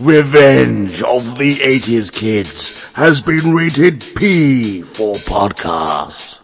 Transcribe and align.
Revenge 0.00 1.02
of 1.02 1.36
the 1.36 1.56
80s 1.56 2.10
Kids 2.10 2.90
has 2.94 3.20
been 3.20 3.54
rated 3.54 4.00
P 4.16 4.80
for 4.80 5.14
podcast. 5.14 6.39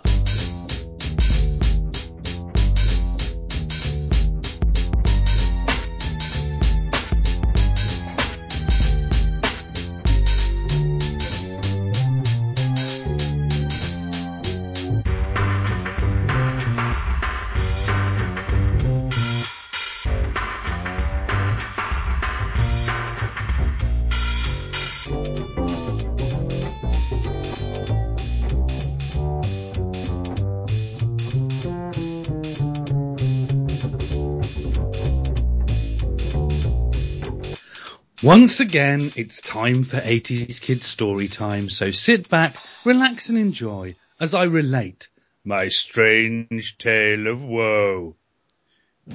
Once 38.27 38.59
again, 38.59 38.99
it's 39.15 39.41
time 39.41 39.85
for 39.85 39.99
80s 39.99 40.61
Kids 40.61 40.85
story 40.85 41.29
time, 41.29 41.71
so 41.71 41.93
sit 41.93 42.29
back, 42.29 42.57
relax 42.85 43.29
and 43.29 43.39
enjoy 43.39 43.95
as 44.19 44.35
I 44.35 44.43
relate 44.43 45.09
my 45.45 45.69
strange 45.69 46.77
tale 46.77 47.29
of 47.29 47.45
woe. 47.45 48.17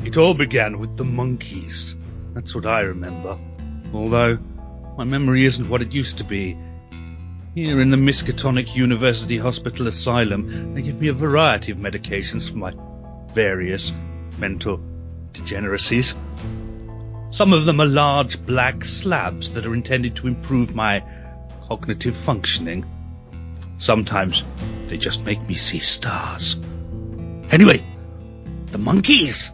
It 0.05 0.15
all 0.15 0.33
began 0.33 0.79
with 0.79 0.95
the 0.95 1.03
monkeys. 1.03 1.93
That's 2.33 2.55
what 2.55 2.65
I 2.65 2.83
remember. 2.83 3.37
Although, 3.93 4.37
my 4.97 5.03
memory 5.03 5.43
isn't 5.43 5.67
what 5.67 5.81
it 5.81 5.91
used 5.91 6.19
to 6.19 6.23
be. 6.23 6.57
Here 7.53 7.81
in 7.81 7.89
the 7.89 7.97
Miskatonic 7.97 8.73
University 8.77 9.37
Hospital 9.37 9.89
Asylum, 9.89 10.73
they 10.73 10.83
give 10.83 11.01
me 11.01 11.09
a 11.09 11.13
variety 11.13 11.73
of 11.73 11.79
medications 11.79 12.49
for 12.49 12.59
my 12.59 12.73
various 13.33 13.91
mental 14.37 14.79
degeneracies. 15.33 16.15
Some 17.31 17.53
of 17.53 17.63
them 17.63 17.79
are 17.79 17.85
large 17.85 18.45
black 18.45 18.83
slabs 18.83 19.53
that 19.53 19.65
are 19.65 19.73
intended 19.73 20.17
to 20.17 20.27
improve 20.27 20.75
my 20.75 21.01
cognitive 21.63 22.15
functioning. 22.15 22.85
Sometimes 23.77 24.43
they 24.87 24.97
just 24.97 25.23
make 25.23 25.41
me 25.47 25.53
see 25.53 25.79
stars. 25.79 26.59
Anyway, 27.49 27.85
the 28.71 28.77
monkeys! 28.77 29.49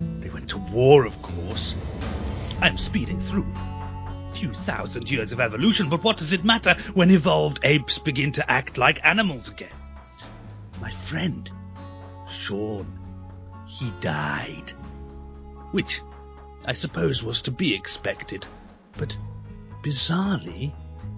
They 0.00 0.28
went 0.28 0.50
to 0.50 0.58
war, 0.58 1.06
of 1.06 1.22
course. 1.22 1.76
I'm 2.60 2.76
speeding 2.76 3.20
through. 3.20 3.46
Few 4.32 4.52
thousand 4.52 5.08
years 5.08 5.30
of 5.30 5.38
evolution, 5.38 5.88
but 5.88 6.02
what 6.02 6.16
does 6.16 6.32
it 6.32 6.42
matter 6.42 6.74
when 6.94 7.12
evolved 7.12 7.60
apes 7.62 8.00
begin 8.00 8.32
to 8.32 8.50
act 8.50 8.78
like 8.78 9.04
animals 9.04 9.48
again? 9.48 9.68
My 10.80 10.90
friend, 10.90 11.48
Sean, 12.28 12.98
he 13.68 13.92
died. 14.00 14.72
Which 15.70 16.00
I 16.66 16.72
suppose 16.72 17.22
was 17.22 17.42
to 17.42 17.52
be 17.52 17.74
expected. 17.74 18.44
But 18.98 19.16
bizarrely, 19.84 20.72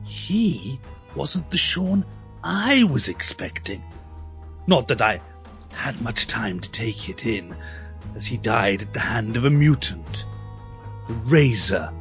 he 0.04 0.78
wasn't 1.14 1.50
the 1.50 1.56
Sean 1.56 2.04
I 2.44 2.84
was 2.84 3.08
expecting. 3.08 3.82
Not 4.66 4.88
that 4.88 5.00
I 5.00 5.22
had 5.72 6.02
much 6.02 6.26
time 6.26 6.60
to 6.60 6.70
take 6.70 7.08
it 7.08 7.24
in, 7.24 7.56
as 8.14 8.26
he 8.26 8.36
died 8.36 8.82
at 8.82 8.92
the 8.92 9.00
hand 9.00 9.36
of 9.38 9.46
a 9.46 9.50
mutant. 9.50 10.26
The 11.06 11.14
razor 11.14 11.92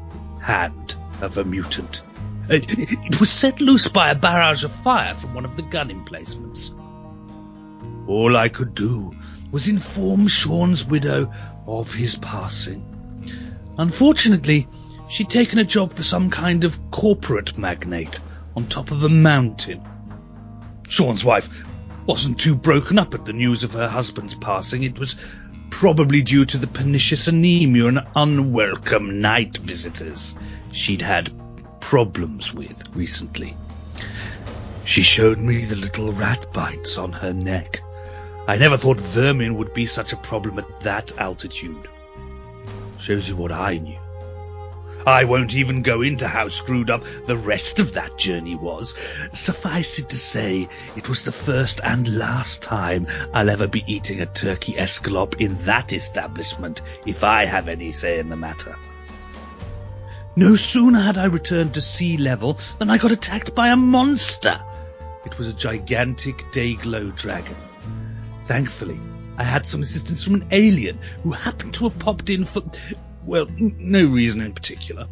hand 0.41 0.95
of 1.21 1.37
a 1.37 1.45
mutant. 1.45 2.03
It, 2.49 2.65
it 2.77 3.19
was 3.19 3.29
set 3.29 3.61
loose 3.61 3.87
by 3.87 4.09
a 4.09 4.15
barrage 4.15 4.63
of 4.65 4.71
fire 4.71 5.13
from 5.13 5.33
one 5.33 5.45
of 5.45 5.55
the 5.55 5.61
gun 5.61 5.89
emplacements. 5.89 6.73
All 8.07 8.35
I 8.35 8.49
could 8.49 8.75
do 8.75 9.13
was 9.51 9.67
inform 9.67 10.27
Sean's 10.27 10.83
widow 10.83 11.31
of 11.65 11.93
his 11.93 12.15
passing. 12.15 12.96
Unfortunately, 13.77 14.67
she'd 15.07 15.29
taken 15.29 15.59
a 15.59 15.63
job 15.63 15.93
for 15.93 16.03
some 16.03 16.29
kind 16.29 16.63
of 16.63 16.91
corporate 16.91 17.57
magnate 17.57 18.19
on 18.55 18.67
top 18.67 18.91
of 18.91 19.03
a 19.03 19.09
mountain. 19.09 19.81
Sean's 20.87 21.23
wife 21.23 21.47
wasn't 22.05 22.39
too 22.39 22.55
broken 22.55 22.97
up 22.97 23.13
at 23.13 23.25
the 23.25 23.33
news 23.33 23.63
of 23.63 23.73
her 23.73 23.87
husband's 23.87 24.33
passing. 24.33 24.83
It 24.83 24.97
was 24.97 25.15
probably 25.69 26.21
due 26.21 26.45
to 26.45 26.57
the 26.57 26.67
pernicious 26.67 27.27
anemia 27.27 27.87
and 27.87 28.07
unwelcome 28.15 29.21
night 29.21 29.57
visitors 29.57 30.35
she'd 30.71 31.01
had 31.01 31.31
problems 31.79 32.53
with 32.53 32.81
recently. 32.95 33.55
She 34.85 35.03
showed 35.03 35.37
me 35.37 35.65
the 35.65 35.75
little 35.75 36.13
rat 36.13 36.51
bites 36.53 36.97
on 36.97 37.11
her 37.11 37.33
neck. 37.33 37.81
I 38.47 38.55
never 38.55 38.77
thought 38.77 38.99
vermin 38.99 39.57
would 39.57 39.73
be 39.73 39.85
such 39.85 40.13
a 40.13 40.17
problem 40.17 40.57
at 40.57 40.79
that 40.79 41.17
altitude. 41.17 41.89
Shows 42.99 43.29
you 43.29 43.35
what 43.35 43.51
I 43.51 43.77
knew. 43.77 43.99
I 45.05 45.23
won't 45.23 45.53
even 45.53 45.83
go 45.83 46.01
into 46.01 46.27
how 46.27 46.49
screwed 46.49 46.89
up 46.89 47.05
the 47.25 47.37
rest 47.37 47.79
of 47.79 47.93
that 47.93 48.17
journey 48.17 48.55
was. 48.55 48.93
Suffice 49.33 49.99
it 49.99 50.09
to 50.09 50.17
say, 50.17 50.67
it 50.97 51.07
was 51.07 51.23
the 51.23 51.31
first 51.31 51.79
and 51.81 52.17
last 52.17 52.61
time 52.61 53.07
I'll 53.33 53.49
ever 53.49 53.67
be 53.67 53.85
eating 53.87 54.19
a 54.19 54.25
turkey 54.25 54.73
escalope 54.73 55.39
in 55.39 55.55
that 55.59 55.93
establishment, 55.93 56.81
if 57.05 57.23
I 57.23 57.45
have 57.45 57.69
any 57.69 57.93
say 57.93 58.19
in 58.19 58.27
the 58.27 58.35
matter. 58.35 58.75
No 60.35 60.55
sooner 60.55 60.99
had 60.99 61.17
I 61.17 61.25
returned 61.25 61.75
to 61.75 61.81
sea 61.81 62.17
level 62.17 62.59
than 62.77 62.89
I 62.89 62.97
got 62.97 63.13
attacked 63.13 63.55
by 63.55 63.69
a 63.69 63.77
monster. 63.77 64.61
It 65.25 65.37
was 65.37 65.47
a 65.47 65.53
gigantic 65.53 66.51
day-glow 66.51 67.11
dragon. 67.11 67.55
Thankfully, 68.45 68.99
I 69.37 69.43
had 69.43 69.65
some 69.65 69.81
assistance 69.81 70.23
from 70.23 70.35
an 70.35 70.47
alien 70.51 70.99
who 71.23 71.31
happened 71.31 71.75
to 71.75 71.87
have 71.87 71.99
popped 71.99 72.29
in 72.29 72.45
for, 72.45 72.63
well, 73.23 73.47
no 73.59 74.05
reason 74.05 74.41
in 74.41 74.53
particular. 74.53 75.07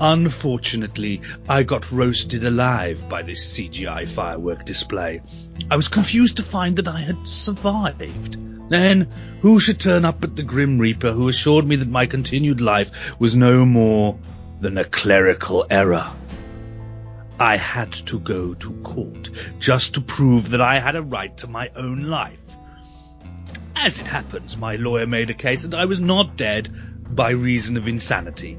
Unfortunately, 0.00 1.22
I 1.48 1.62
got 1.62 1.90
roasted 1.90 2.44
alive 2.44 3.08
by 3.08 3.22
this 3.22 3.56
CGI 3.56 4.08
firework 4.08 4.64
display. 4.64 5.22
I 5.70 5.76
was 5.76 5.88
confused 5.88 6.36
to 6.36 6.42
find 6.42 6.76
that 6.76 6.88
I 6.88 7.00
had 7.00 7.26
survived. 7.26 8.36
Then, 8.68 9.08
who 9.40 9.58
should 9.58 9.80
turn 9.80 10.04
up 10.04 10.20
but 10.20 10.36
the 10.36 10.42
Grim 10.42 10.78
Reaper 10.78 11.12
who 11.12 11.28
assured 11.28 11.66
me 11.66 11.76
that 11.76 11.88
my 11.88 12.06
continued 12.06 12.60
life 12.60 13.18
was 13.18 13.34
no 13.34 13.64
more 13.64 14.18
than 14.60 14.78
a 14.78 14.84
clerical 14.84 15.66
error. 15.70 16.10
I 17.38 17.56
had 17.56 17.92
to 17.92 18.18
go 18.18 18.54
to 18.54 18.72
court 18.82 19.30
just 19.58 19.94
to 19.94 20.00
prove 20.00 20.50
that 20.50 20.60
I 20.60 20.78
had 20.78 20.94
a 20.94 21.02
right 21.02 21.36
to 21.38 21.46
my 21.46 21.70
own 21.74 22.04
life. 22.04 22.38
As 23.76 23.98
it 23.98 24.06
happens, 24.06 24.56
my 24.56 24.76
lawyer 24.76 25.06
made 25.06 25.30
a 25.30 25.34
case 25.34 25.62
that 25.62 25.78
I 25.78 25.84
was 25.84 26.00
not 26.00 26.36
dead 26.36 26.68
by 27.14 27.30
reason 27.30 27.76
of 27.76 27.88
insanity. 27.88 28.56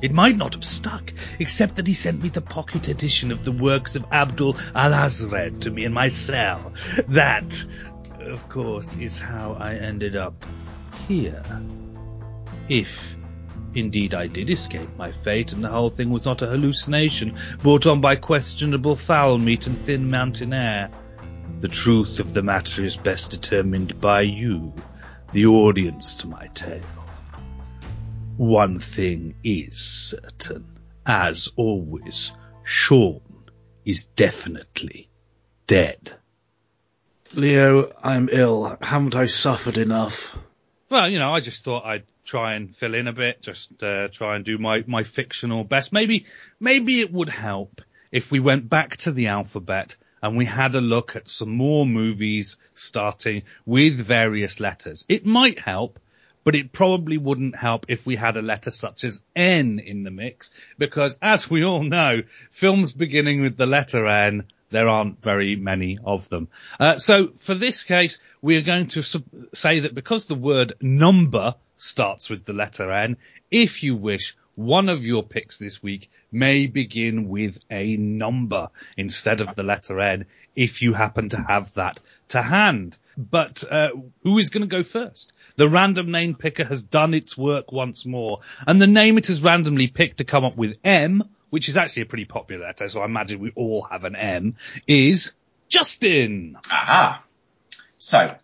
It 0.00 0.12
might 0.12 0.36
not 0.36 0.54
have 0.54 0.64
stuck, 0.64 1.12
except 1.40 1.76
that 1.76 1.86
he 1.86 1.94
sent 1.94 2.22
me 2.22 2.28
the 2.28 2.40
pocket 2.40 2.86
edition 2.86 3.32
of 3.32 3.42
the 3.42 3.52
works 3.52 3.96
of 3.96 4.04
Abdul 4.12 4.54
Alhazred 4.54 5.62
to 5.62 5.70
me 5.70 5.84
in 5.84 5.92
my 5.92 6.08
cell. 6.08 6.72
That, 7.08 7.64
of 8.20 8.48
course, 8.48 8.96
is 8.96 9.18
how 9.18 9.56
I 9.58 9.74
ended 9.74 10.14
up 10.14 10.44
here. 11.08 11.42
If 12.68 13.16
indeed 13.74 14.14
I 14.14 14.28
did 14.28 14.50
escape 14.50 14.96
my 14.96 15.12
fate 15.12 15.52
and 15.52 15.64
the 15.64 15.68
whole 15.68 15.90
thing 15.90 16.10
was 16.10 16.24
not 16.24 16.42
a 16.42 16.46
hallucination 16.46 17.36
brought 17.62 17.86
on 17.86 18.00
by 18.00 18.16
questionable 18.16 18.96
foul 18.96 19.38
meat 19.38 19.66
and 19.66 19.76
thin 19.76 20.10
mountain 20.10 20.52
air. 20.52 20.90
The 21.60 21.66
truth 21.66 22.20
of 22.20 22.34
the 22.34 22.42
matter 22.42 22.84
is 22.84 22.96
best 22.96 23.32
determined 23.32 24.00
by 24.00 24.20
you, 24.20 24.72
the 25.32 25.46
audience 25.46 26.14
to 26.16 26.28
my 26.28 26.46
tale. 26.54 26.86
One 28.36 28.78
thing 28.78 29.34
is 29.42 29.76
certain, 29.76 30.78
as 31.04 31.48
always, 31.56 32.32
Sean 32.62 33.22
is 33.84 34.06
definitely 34.06 35.10
dead. 35.66 36.12
Leo, 37.34 37.90
I'm 38.04 38.28
ill. 38.30 38.78
Haven't 38.80 39.16
I 39.16 39.26
suffered 39.26 39.78
enough? 39.78 40.38
Well, 40.88 41.08
you 41.08 41.18
know, 41.18 41.34
I 41.34 41.40
just 41.40 41.64
thought 41.64 41.84
I'd 41.84 42.04
try 42.24 42.54
and 42.54 42.74
fill 42.74 42.94
in 42.94 43.08
a 43.08 43.12
bit, 43.12 43.42
just 43.42 43.82
uh, 43.82 44.06
try 44.12 44.36
and 44.36 44.44
do 44.44 44.58
my, 44.58 44.84
my 44.86 45.02
fictional 45.02 45.64
best. 45.64 45.92
Maybe, 45.92 46.26
maybe 46.60 47.00
it 47.00 47.12
would 47.12 47.28
help 47.28 47.82
if 48.12 48.30
we 48.30 48.38
went 48.38 48.68
back 48.68 48.98
to 48.98 49.10
the 49.10 49.26
alphabet 49.26 49.96
and 50.22 50.36
we 50.36 50.44
had 50.44 50.74
a 50.74 50.80
look 50.80 51.16
at 51.16 51.28
some 51.28 51.50
more 51.50 51.86
movies 51.86 52.58
starting 52.74 53.42
with 53.66 53.94
various 53.94 54.60
letters. 54.60 55.04
It 55.08 55.26
might 55.26 55.58
help, 55.58 55.98
but 56.44 56.54
it 56.54 56.72
probably 56.72 57.18
wouldn't 57.18 57.56
help 57.56 57.86
if 57.88 58.06
we 58.06 58.16
had 58.16 58.36
a 58.36 58.42
letter 58.42 58.70
such 58.70 59.04
as 59.04 59.22
N 59.36 59.78
in 59.78 60.02
the 60.02 60.10
mix, 60.10 60.50
because 60.78 61.18
as 61.20 61.50
we 61.50 61.64
all 61.64 61.82
know, 61.82 62.22
films 62.50 62.92
beginning 62.92 63.42
with 63.42 63.56
the 63.56 63.66
letter 63.66 64.06
N, 64.06 64.44
there 64.70 64.88
aren't 64.88 65.22
very 65.22 65.56
many 65.56 65.98
of 66.04 66.28
them. 66.28 66.48
Uh, 66.78 66.94
so 66.96 67.28
for 67.36 67.54
this 67.54 67.84
case, 67.84 68.18
we 68.42 68.56
are 68.56 68.62
going 68.62 68.88
to 68.88 69.02
say 69.02 69.80
that 69.80 69.94
because 69.94 70.26
the 70.26 70.34
word 70.34 70.74
number 70.80 71.54
starts 71.76 72.28
with 72.28 72.44
the 72.44 72.52
letter 72.52 72.92
N, 72.92 73.16
if 73.50 73.82
you 73.82 73.94
wish, 73.94 74.36
one 74.58 74.88
of 74.88 75.06
your 75.06 75.22
picks 75.22 75.56
this 75.56 75.80
week 75.80 76.10
may 76.32 76.66
begin 76.66 77.28
with 77.28 77.60
a 77.70 77.96
number 77.96 78.70
instead 78.96 79.40
of 79.40 79.54
the 79.54 79.62
letter 79.62 80.00
N 80.00 80.26
if 80.56 80.82
you 80.82 80.92
happen 80.94 81.28
to 81.28 81.36
have 81.36 81.72
that 81.74 82.00
to 82.30 82.42
hand. 82.42 82.98
But 83.16 83.62
uh, 83.70 83.90
who 84.24 84.36
is 84.38 84.48
going 84.48 84.68
to 84.68 84.76
go 84.76 84.82
first? 84.82 85.32
The 85.54 85.68
random 85.68 86.10
name 86.10 86.34
picker 86.34 86.64
has 86.64 86.82
done 86.82 87.14
its 87.14 87.38
work 87.38 87.70
once 87.70 88.04
more, 88.04 88.40
and 88.66 88.82
the 88.82 88.88
name 88.88 89.16
it 89.16 89.28
has 89.28 89.40
randomly 89.40 89.86
picked 89.86 90.18
to 90.18 90.24
come 90.24 90.44
up 90.44 90.56
with 90.56 90.76
M, 90.82 91.22
which 91.50 91.68
is 91.68 91.76
actually 91.76 92.02
a 92.02 92.06
pretty 92.06 92.24
popular 92.24 92.66
letter, 92.66 92.88
so 92.88 93.00
I 93.00 93.04
imagine 93.04 93.38
we 93.38 93.52
all 93.54 93.86
have 93.88 94.04
an 94.04 94.16
M, 94.16 94.56
is 94.88 95.34
Justin. 95.68 96.56
Aha. 96.68 97.22
So, 97.98 98.34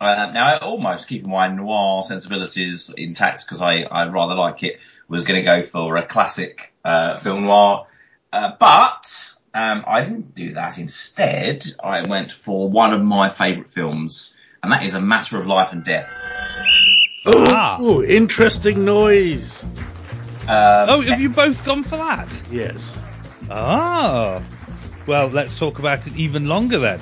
uh, 0.00 0.30
now 0.32 0.46
I 0.46 0.56
almost 0.58 1.08
keeping 1.08 1.30
my 1.30 1.48
noir 1.48 2.02
sensibilities 2.04 2.90
intact 2.96 3.44
because 3.44 3.60
I, 3.60 3.82
I 3.82 4.06
rather 4.06 4.34
like 4.34 4.62
it, 4.62 4.80
was 5.10 5.24
going 5.24 5.44
to 5.44 5.44
go 5.44 5.62
for 5.62 5.96
a 5.96 6.06
classic 6.06 6.72
uh, 6.84 7.18
film 7.18 7.42
noir, 7.44 7.86
uh, 8.32 8.52
but 8.60 9.32
um, 9.52 9.84
I 9.86 10.02
didn't 10.02 10.34
do 10.34 10.54
that. 10.54 10.78
Instead, 10.78 11.66
I 11.82 12.02
went 12.08 12.30
for 12.30 12.70
one 12.70 12.94
of 12.94 13.02
my 13.02 13.28
favourite 13.28 13.68
films, 13.68 14.36
and 14.62 14.72
that 14.72 14.84
is 14.84 14.94
A 14.94 15.00
Matter 15.00 15.38
of 15.38 15.46
Life 15.46 15.72
and 15.72 15.84
Death. 15.84 16.08
Ah. 17.26 17.76
Oh, 17.80 18.02
interesting 18.02 18.84
noise. 18.84 19.64
Um, 20.42 20.88
Oh, 20.88 21.00
have 21.02 21.20
you 21.20 21.28
both 21.28 21.64
gone 21.64 21.82
for 21.82 21.96
that? 21.96 22.42
Yes. 22.50 22.98
Ah. 23.50 24.42
Well, 25.06 25.26
let's 25.26 25.58
talk 25.58 25.80
about 25.80 26.06
it 26.06 26.14
even 26.16 26.46
longer 26.46 26.78
then. 26.78 27.00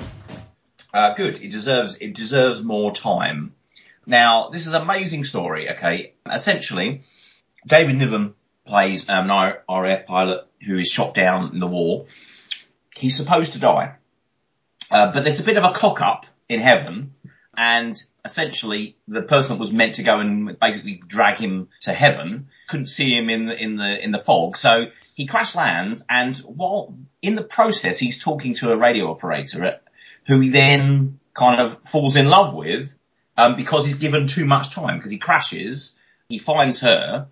Uh, 0.93 1.13
good. 1.13 1.41
It 1.41 1.51
deserves 1.51 1.97
it 1.97 2.15
deserves 2.15 2.63
more 2.63 2.91
time. 2.91 3.53
Now, 4.05 4.49
this 4.49 4.65
is 4.65 4.73
an 4.73 4.81
amazing 4.81 5.23
story. 5.23 5.69
Okay, 5.71 6.13
essentially, 6.25 7.03
David 7.67 7.97
Niven 7.97 8.33
plays 8.65 9.07
um, 9.09 9.29
an 9.29 9.55
RAF 9.69 10.05
pilot 10.07 10.47
who 10.65 10.77
is 10.77 10.87
shot 10.87 11.13
down 11.13 11.51
in 11.53 11.59
the 11.59 11.67
war. 11.67 12.05
He's 12.95 13.15
supposed 13.15 13.53
to 13.53 13.59
die, 13.59 13.95
uh, 14.89 15.11
but 15.11 15.23
there's 15.23 15.39
a 15.39 15.43
bit 15.43 15.57
of 15.57 15.63
a 15.63 15.71
cock 15.71 16.01
up 16.01 16.25
in 16.49 16.59
heaven, 16.59 17.13
and 17.55 17.95
essentially 18.25 18.97
the 19.07 19.21
person 19.21 19.53
that 19.53 19.59
was 19.59 19.71
meant 19.71 19.95
to 19.95 20.03
go 20.03 20.19
and 20.19 20.57
basically 20.59 21.01
drag 21.07 21.37
him 21.37 21.69
to 21.81 21.93
heaven 21.93 22.47
couldn't 22.67 22.87
see 22.87 23.15
him 23.15 23.29
in 23.29 23.45
the 23.45 23.55
in 23.55 23.75
the 23.75 24.03
in 24.03 24.11
the 24.11 24.19
fog, 24.19 24.57
so 24.57 24.87
he 25.13 25.25
crash 25.25 25.55
lands, 25.55 26.03
and 26.09 26.37
while 26.37 26.97
in 27.21 27.35
the 27.35 27.43
process 27.43 27.99
he's 27.99 28.23
talking 28.23 28.53
to 28.55 28.71
a 28.71 28.77
radio 28.77 29.11
operator 29.11 29.78
who 30.29 30.39
he 30.39 30.49
then 30.49 31.19
kind 31.33 31.59
of 31.59 31.79
falls 31.89 32.15
in 32.15 32.27
love 32.27 32.53
with 32.53 32.95
um, 33.35 33.55
because 33.55 33.85
he's 33.85 33.97
given 33.97 34.27
too 34.27 34.45
much 34.45 34.71
time 34.71 34.97
because 34.97 35.09
he 35.09 35.17
crashes, 35.17 35.97
he 36.29 36.37
finds 36.37 36.81
her, 36.81 37.27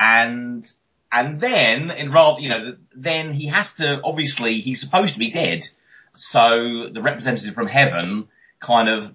and 0.00 0.66
and 1.12 1.40
then 1.40 1.90
in 1.90 2.10
rather 2.10 2.40
you 2.40 2.48
know 2.48 2.76
then 2.94 3.34
he 3.34 3.46
has 3.48 3.74
to 3.76 4.00
obviously 4.02 4.60
he's 4.60 4.80
supposed 4.80 5.12
to 5.12 5.18
be 5.18 5.30
dead, 5.30 5.68
so 6.14 6.88
the 6.90 7.02
representative 7.02 7.54
from 7.54 7.66
heaven 7.66 8.28
kind 8.60 8.88
of 8.88 9.14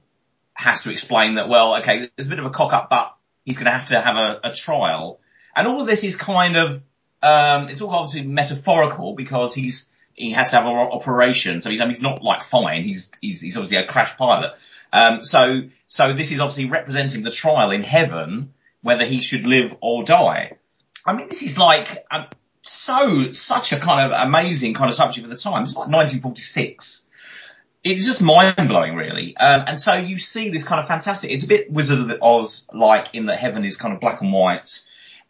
has 0.54 0.84
to 0.84 0.92
explain 0.92 1.36
that 1.36 1.50
well 1.50 1.78
okay 1.78 2.12
there's 2.16 2.28
a 2.28 2.30
bit 2.30 2.40
of 2.40 2.46
a 2.46 2.52
cock 2.52 2.72
up 2.72 2.88
but 2.88 3.16
he's 3.44 3.58
going 3.58 3.66
to 3.66 3.72
have 3.72 3.88
to 3.88 4.00
have 4.00 4.16
a, 4.16 4.50
a 4.50 4.54
trial, 4.54 5.20
and 5.56 5.68
all 5.68 5.82
of 5.82 5.88
this 5.88 6.04
is 6.04 6.16
kind 6.16 6.56
of 6.56 6.84
um, 7.24 7.70
it's 7.70 7.82
all 7.82 7.90
obviously 7.90 8.28
metaphorical 8.28 9.16
because 9.16 9.56
he's 9.56 9.90
he 10.14 10.32
has 10.34 10.52
to 10.52 10.58
have 10.58 10.66
an 10.66 10.72
operation, 10.72 11.62
so 11.62 11.70
he's, 11.70 11.82
I 11.82 11.86
mean, 11.86 11.94
he's 11.94 12.02
not 12.02 12.24
like 12.24 12.44
fine. 12.44 12.84
He's, 12.84 13.12
he's, 13.22 13.42
he's 13.42 13.58
obviously 13.58 13.78
a 13.78 13.88
crash 13.88 14.16
pilot. 14.18 14.54
Um, 14.92 15.26
so, 15.26 15.62
so 15.88 16.14
this 16.14 16.32
is 16.32 16.40
obviously 16.40 16.66
representing 16.66 17.24
the 17.24 17.32
trial 17.32 17.72
in 17.72 17.84
heaven, 17.84 18.54
whether 18.82 19.06
he 19.06 19.22
should 19.22 19.46
live 19.46 19.76
or 19.82 20.04
die. 20.04 20.58
I 21.06 21.14
mean, 21.14 21.30
this 21.30 21.42
is 21.42 21.58
like, 21.58 21.98
um, 22.12 22.28
so, 22.62 23.32
such 23.32 23.74
a 23.74 23.80
kind 23.80 24.12
of 24.12 24.28
amazing 24.28 24.74
kind 24.74 24.90
of 24.90 24.96
subject 24.96 25.26
for 25.26 25.34
the 25.34 25.40
time. 25.40 25.64
It's 25.64 25.76
like 25.76 25.88
1946. 25.90 27.10
It's 27.84 28.06
just 28.06 28.22
mind 28.22 28.70
blowing 28.70 28.96
really. 28.96 29.36
Um, 29.36 29.64
and 29.68 29.80
so 29.80 29.94
you 29.96 30.18
see 30.18 30.50
this 30.50 30.64
kind 30.64 30.80
of 30.80 30.88
fantastic, 30.88 31.32
it's 31.32 31.44
a 31.44 31.48
bit 31.48 31.72
Wizard 31.72 32.10
of 32.10 32.22
Oz 32.22 32.66
like 32.74 33.14
in 33.14 33.26
that 33.26 33.38
heaven 33.38 33.66
is 33.66 33.76
kind 33.76 33.94
of 33.94 34.00
black 34.00 34.22
and 34.22 34.32
white 34.32 34.80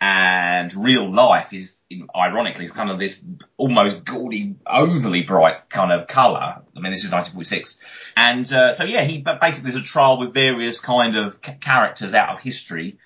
and 0.04 0.76
real 0.76 1.10
life 1.10 1.54
is 1.54 1.84
ironically 2.14 2.66
is 2.66 2.74
kind 2.74 2.90
of 2.90 3.00
this 3.00 3.22
almost 3.56 4.04
gaudy, 4.04 4.54
overly 4.68 5.22
bright 5.22 5.70
kind 5.70 5.94
of 5.94 6.10
colour. 6.10 6.62
I 6.76 6.80
mean, 6.82 6.92
this 6.92 7.06
is 7.06 7.12
1946, 7.14 7.80
and 8.18 8.52
uh, 8.52 8.74
so 8.74 8.84
yeah, 8.84 9.06
he 9.06 9.20
basically 9.20 9.72
there's 9.72 9.82
a 9.82 9.86
trial 9.86 10.20
with 10.20 10.34
various 10.34 10.82
kind 10.82 11.16
of 11.16 11.40
characters 11.42 12.14
out 12.14 12.34
of 12.34 12.42
history 12.42 12.98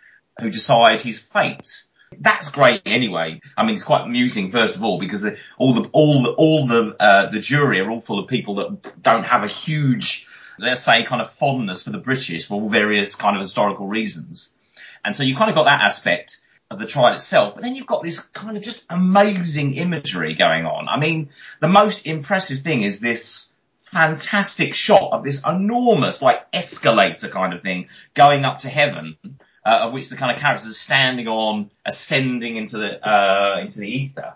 who 0.41 0.49
decide 0.49 1.03
his 1.03 1.19
fate. 1.19 1.83
That's 2.19 2.49
great 2.49 2.81
anyway. 2.87 3.41
I 3.55 3.63
mean, 3.63 3.75
it's 3.75 3.83
quite 3.83 4.01
amusing 4.01 4.51
first 4.51 4.75
of 4.75 4.83
all 4.83 4.97
because 4.97 5.23
all 5.59 5.75
the 5.75 5.87
all 5.93 6.23
the 6.23 6.31
all 6.31 6.65
the 6.65 6.95
uh, 6.99 7.29
the 7.29 7.41
jury 7.41 7.79
are 7.79 7.91
all 7.91 8.01
full 8.01 8.17
of 8.17 8.27
people 8.27 8.55
that 8.55 9.03
don't 9.03 9.25
have 9.25 9.43
a 9.43 9.47
huge, 9.47 10.27
let's 10.57 10.81
say, 10.81 11.03
kind 11.03 11.21
of 11.21 11.29
fondness 11.29 11.83
for 11.83 11.91
the 11.91 11.99
British 11.99 12.47
for 12.47 12.55
all 12.59 12.69
various 12.69 13.13
kind 13.13 13.35
of 13.35 13.41
historical 13.41 13.85
reasons, 13.85 14.55
and 15.05 15.15
so 15.15 15.21
you 15.21 15.35
kind 15.35 15.51
of 15.51 15.55
got 15.55 15.65
that 15.65 15.81
aspect 15.81 16.41
of 16.69 16.79
the 16.79 16.85
trial 16.85 17.13
itself, 17.15 17.55
but 17.55 17.63
then 17.63 17.75
you've 17.75 17.87
got 17.87 18.03
this 18.03 18.19
kind 18.19 18.57
of 18.57 18.63
just 18.63 18.85
amazing 18.89 19.75
imagery 19.75 20.33
going 20.33 20.65
on. 20.65 20.89
I 20.89 20.99
mean, 20.99 21.29
the 21.61 21.67
most 21.67 22.05
impressive 22.05 22.59
thing 22.59 22.83
is 22.83 22.99
this 22.99 23.53
fantastic 23.83 24.73
shot 24.73 25.13
of 25.13 25.23
this 25.23 25.41
enormous, 25.45 26.21
like, 26.21 26.45
escalator 26.51 27.29
kind 27.29 27.53
of 27.53 27.61
thing 27.61 27.87
going 28.13 28.43
up 28.43 28.59
to 28.59 28.69
heaven, 28.69 29.15
uh, 29.65 29.79
of 29.83 29.93
which 29.93 30.09
the 30.09 30.17
kind 30.17 30.31
of 30.31 30.41
characters 30.41 30.69
are 30.69 30.73
standing 30.73 31.27
on, 31.27 31.71
ascending 31.85 32.57
into 32.57 32.77
the, 32.77 33.09
uh, 33.09 33.59
into 33.61 33.79
the 33.79 33.87
ether. 33.87 34.33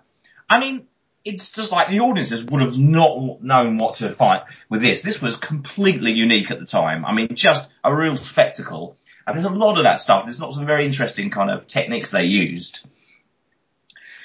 I 0.50 0.60
mean, 0.60 0.88
it's 1.24 1.52
just 1.52 1.72
like 1.72 1.92
the 1.92 2.00
audiences 2.00 2.46
would 2.46 2.62
have 2.62 2.80
not 2.80 3.44
known 3.44 3.78
what 3.78 3.96
to 3.96 4.12
find 4.12 4.42
with 4.70 4.82
this. 4.82 5.02
This 5.02 5.22
was 5.22 5.36
completely 5.36 6.14
unique 6.14 6.50
at 6.50 6.60
the 6.60 6.66
time. 6.66 7.06
I 7.06 7.14
mean, 7.14 7.36
just 7.36 7.70
a 7.84 7.94
real 7.94 8.18
spectacle. 8.18 8.96
And 9.32 9.44
there's 9.44 9.52
a 9.52 9.56
lot 9.56 9.78
of 9.78 9.84
that 9.84 10.00
stuff. 10.00 10.24
There's 10.26 10.42
lots 10.42 10.58
of 10.58 10.66
very 10.66 10.86
interesting 10.86 11.30
kind 11.30 11.50
of 11.50 11.68
techniques 11.68 12.12
they 12.12 12.24
used. 12.24 12.86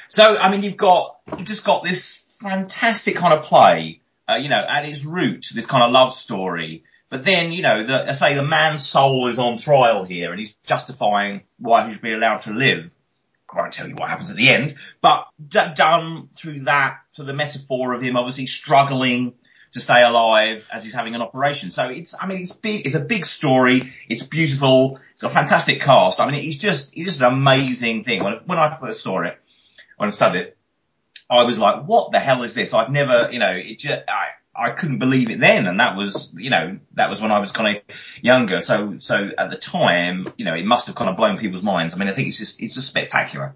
So, 0.08 0.36
I 0.36 0.50
mean, 0.50 0.62
you've 0.62 0.76
got, 0.76 1.18
you've 1.36 1.46
just 1.46 1.64
got 1.64 1.82
this 1.82 2.24
fantastic 2.40 3.16
kind 3.16 3.34
of 3.34 3.44
play, 3.44 4.00
uh, 4.28 4.36
you 4.36 4.48
know, 4.48 4.62
at 4.68 4.84
its 4.84 5.04
root, 5.04 5.46
this 5.54 5.66
kind 5.66 5.82
of 5.82 5.90
love 5.90 6.14
story. 6.14 6.84
But 7.08 7.24
then, 7.24 7.52
you 7.52 7.62
know, 7.62 7.86
the, 7.86 8.10
I 8.10 8.12
say 8.12 8.34
the 8.34 8.44
man's 8.44 8.86
soul 8.86 9.28
is 9.28 9.38
on 9.38 9.58
trial 9.58 10.04
here 10.04 10.30
and 10.30 10.38
he's 10.38 10.54
justifying 10.64 11.42
why 11.58 11.86
he 11.86 11.92
should 11.92 12.02
be 12.02 12.12
allowed 12.12 12.42
to 12.42 12.52
live. 12.52 12.92
I 13.48 13.60
won't 13.60 13.72
tell 13.72 13.88
you 13.88 13.94
what 13.94 14.10
happens 14.10 14.30
at 14.30 14.36
the 14.36 14.48
end, 14.48 14.74
but 15.00 15.28
d- 15.48 15.60
done 15.76 16.28
through 16.34 16.64
that, 16.64 16.98
to 17.14 17.22
the 17.22 17.32
metaphor 17.32 17.94
of 17.94 18.02
him 18.02 18.16
obviously 18.16 18.46
struggling 18.46 19.34
to 19.76 19.80
stay 19.80 20.02
alive 20.02 20.66
as 20.72 20.82
he's 20.82 20.94
having 20.94 21.14
an 21.14 21.20
operation. 21.20 21.70
So 21.70 21.84
it's, 21.84 22.14
I 22.18 22.26
mean, 22.26 22.40
it's 22.40 22.52
big, 22.52 22.86
it's 22.86 22.94
a 22.94 23.00
big 23.00 23.26
story. 23.26 23.92
It's 24.08 24.22
beautiful. 24.22 24.98
It's 25.12 25.20
got 25.20 25.32
a 25.32 25.34
fantastic 25.34 25.82
cast. 25.82 26.18
I 26.18 26.30
mean, 26.30 26.48
it's 26.48 26.56
just, 26.56 26.96
it's 26.96 27.10
just 27.10 27.20
an 27.20 27.26
amazing 27.26 28.04
thing. 28.04 28.24
When, 28.24 28.36
when 28.46 28.58
I 28.58 28.74
first 28.74 29.02
saw 29.02 29.20
it, 29.20 29.38
when 29.98 30.08
I 30.08 30.12
studied 30.12 30.40
it, 30.40 30.56
I 31.28 31.42
was 31.42 31.58
like, 31.58 31.84
what 31.84 32.10
the 32.10 32.18
hell 32.18 32.42
is 32.42 32.54
this? 32.54 32.72
I've 32.72 32.90
never, 32.90 33.28
you 33.30 33.38
know, 33.38 33.52
it 33.52 33.78
just, 33.78 34.02
I, 34.08 34.28
I 34.68 34.70
couldn't 34.70 34.98
believe 34.98 35.28
it 35.28 35.40
then. 35.40 35.66
And 35.66 35.78
that 35.78 35.94
was, 35.94 36.32
you 36.34 36.48
know, 36.48 36.78
that 36.94 37.10
was 37.10 37.20
when 37.20 37.32
I 37.32 37.38
was 37.38 37.52
kind 37.52 37.76
of 37.76 37.82
younger. 38.22 38.62
So, 38.62 38.96
so 38.98 39.28
at 39.36 39.50
the 39.50 39.58
time, 39.58 40.26
you 40.38 40.46
know, 40.46 40.54
it 40.54 40.64
must 40.64 40.86
have 40.86 40.96
kind 40.96 41.10
of 41.10 41.18
blown 41.18 41.36
people's 41.36 41.62
minds. 41.62 41.92
I 41.92 41.98
mean, 41.98 42.08
I 42.08 42.14
think 42.14 42.28
it's 42.28 42.38
just, 42.38 42.62
it's 42.62 42.74
just 42.74 42.88
spectacular. 42.88 43.54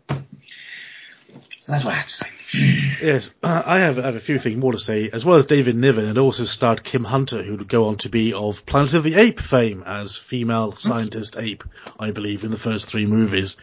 So 1.60 1.72
that's 1.72 1.82
what 1.82 1.94
I 1.94 1.96
have 1.96 2.08
to 2.08 2.12
say. 2.12 2.26
Yes, 2.52 3.34
uh, 3.42 3.62
I 3.64 3.78
have, 3.80 3.98
I 3.98 4.02
have 4.02 4.16
a 4.16 4.20
few 4.20 4.38
things 4.38 4.56
more 4.56 4.72
to 4.72 4.78
say. 4.78 5.08
As 5.10 5.24
well 5.24 5.36
as 5.36 5.46
David 5.46 5.76
Niven, 5.76 6.06
it 6.06 6.18
also 6.18 6.44
starred 6.44 6.82
Kim 6.82 7.04
Hunter, 7.04 7.42
who 7.42 7.56
would 7.56 7.68
go 7.68 7.88
on 7.88 7.96
to 7.98 8.08
be 8.08 8.34
of 8.34 8.66
Planet 8.66 8.94
of 8.94 9.04
the 9.04 9.14
Ape 9.14 9.40
fame 9.40 9.84
as 9.86 10.16
female 10.16 10.72
scientist 10.72 11.36
ape, 11.38 11.64
I 11.98 12.10
believe, 12.10 12.44
in 12.44 12.50
the 12.50 12.58
first 12.58 12.88
three 12.88 13.06
movies. 13.06 13.56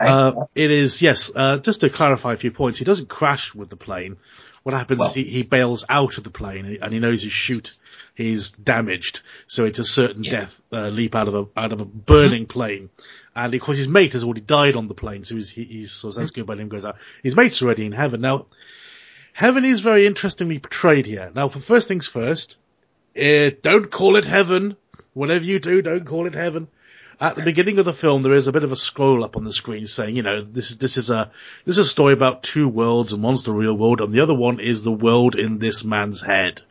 Uh, 0.00 0.44
it 0.54 0.70
is, 0.70 1.02
yes, 1.02 1.32
uh, 1.34 1.58
just 1.58 1.80
to 1.80 1.90
clarify 1.90 2.34
a 2.34 2.36
few 2.36 2.52
points, 2.52 2.78
he 2.78 2.84
doesn't 2.84 3.08
crash 3.08 3.54
with 3.54 3.68
the 3.68 3.76
plane. 3.76 4.16
What 4.62 4.74
happens 4.74 4.98
Well- 5.00 5.08
is 5.08 5.14
he, 5.14 5.24
he 5.24 5.42
bails 5.42 5.84
out 5.88 6.18
of 6.18 6.24
the 6.24 6.30
plane 6.30 6.78
and 6.82 6.92
he 6.92 6.98
knows 6.98 7.22
his 7.22 7.32
chute 7.32 7.78
is 8.16 8.50
damaged, 8.50 9.20
so 9.46 9.64
it's 9.64 9.78
a 9.78 9.84
certain 9.84 10.24
Yeah. 10.24 10.30
death 10.32 10.62
uh, 10.72 10.88
leap 10.88 11.14
out 11.14 11.28
of 11.28 11.34
a 11.34 11.46
out 11.56 11.72
of 11.72 11.80
a 11.80 11.84
burning 11.84 12.46
plane. 12.46 12.90
And 13.36 13.54
of 13.54 13.60
course 13.60 13.76
his 13.78 13.88
mate 13.88 14.12
has 14.14 14.24
already 14.24 14.40
died 14.40 14.74
on 14.76 14.88
the 14.88 14.94
plane, 14.94 15.24
so 15.24 15.36
he's, 15.36 15.50
he- 15.50 15.64
he's 15.64 15.92
so 15.92 16.10
that's 16.10 16.32
good 16.32 16.46
by 16.46 16.56
him 16.56 16.68
goes 16.68 16.84
out. 16.84 16.96
His 17.22 17.36
mate's 17.36 17.62
already 17.62 17.86
in 17.86 17.92
heaven. 17.92 18.20
Now, 18.20 18.46
heaven 19.32 19.64
is 19.64 19.80
very 19.80 20.06
interestingly 20.06 20.58
portrayed 20.58 21.06
here. 21.06 21.30
Now, 21.34 21.48
for 21.48 21.60
first 21.60 21.86
things 21.88 22.06
first, 22.08 22.56
uh, 23.16 23.50
don't 23.62 23.90
call 23.90 24.16
it 24.16 24.24
heaven. 24.24 24.76
Whatever 25.14 25.44
you 25.44 25.58
do, 25.60 25.80
don't 25.82 26.04
call 26.04 26.26
it 26.26 26.34
heaven. 26.34 26.68
At 27.20 27.34
the 27.36 27.42
beginning 27.42 27.78
of 27.78 27.84
the 27.84 27.92
film, 27.92 28.22
there 28.22 28.32
is 28.32 28.46
a 28.46 28.52
bit 28.52 28.62
of 28.64 28.70
a 28.70 28.76
scroll 28.76 29.24
up 29.24 29.36
on 29.36 29.42
the 29.44 29.52
screen 29.52 29.86
saying, 29.86 30.14
you 30.16 30.22
know, 30.22 30.40
this 30.42 30.70
is, 30.70 30.78
this 30.78 30.96
is 30.96 31.10
a, 31.10 31.30
this 31.64 31.76
is 31.76 31.86
a 31.86 31.88
story 31.88 32.12
about 32.12 32.42
two 32.44 32.68
worlds 32.68 33.12
and 33.12 33.22
one's 33.22 33.42
the 33.42 33.52
real 33.52 33.76
world 33.76 34.00
and 34.00 34.12
the 34.14 34.20
other 34.20 34.34
one 34.34 34.60
is 34.60 34.84
the 34.84 34.92
world 34.92 35.34
in 35.34 35.58
this 35.58 35.84
man's 35.84 36.20
head. 36.20 36.62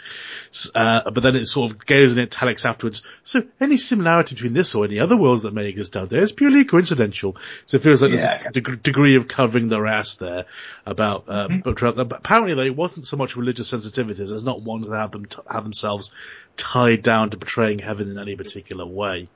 Uh, 0.74 1.12
but 1.12 1.22
then 1.22 1.36
it 1.36 1.46
sort 1.48 1.72
of 1.72 1.86
goes 1.86 2.14
in 2.16 2.20
italics 2.24 2.66
afterwards. 2.66 3.04
So 3.24 3.44
any 3.60 3.76
similarity 3.78 4.36
between 4.36 4.54
this 4.54 4.74
or 4.74 4.86
any 4.86 5.00
other 5.00 5.18
worlds 5.18 5.44
that 5.44 5.54
may 5.54 5.68
exist 5.68 5.98
out 5.98 6.10
there 6.10 6.22
is 6.22 6.32
purely 6.32 6.64
coincidental. 6.64 7.36
So 7.66 7.76
it 7.78 7.84
feels 7.84 8.02
like 8.02 8.12
Yeah. 8.12 8.38
there's 8.38 8.42
a 8.48 8.52
deg- 8.62 8.82
degree 8.84 9.16
of 9.16 9.28
covering 9.28 9.68
their 9.68 9.86
ass 9.86 10.16
there 10.16 10.46
about, 10.86 11.26
uh, 11.28 11.48
Mm-hmm. 11.50 12.04
but 12.08 12.18
apparently 12.20 12.54
though, 12.54 12.62
it 12.62 12.76
wasn't 12.76 13.06
so 13.06 13.18
much 13.18 13.36
religious 13.36 13.72
sensitivities 13.74 14.32
as 14.32 14.46
not 14.46 14.62
wanting 14.62 14.92
to 14.92 14.98
have 14.98 15.12
them, 15.12 15.26
t- 15.26 15.40
have 15.50 15.64
themselves 15.64 16.12
tied 16.56 17.02
down 17.04 17.32
to 17.32 17.38
portraying 17.38 17.80
heaven 17.80 18.10
in 18.10 18.18
any 18.18 18.36
particular 18.38 18.86
way. 18.86 19.28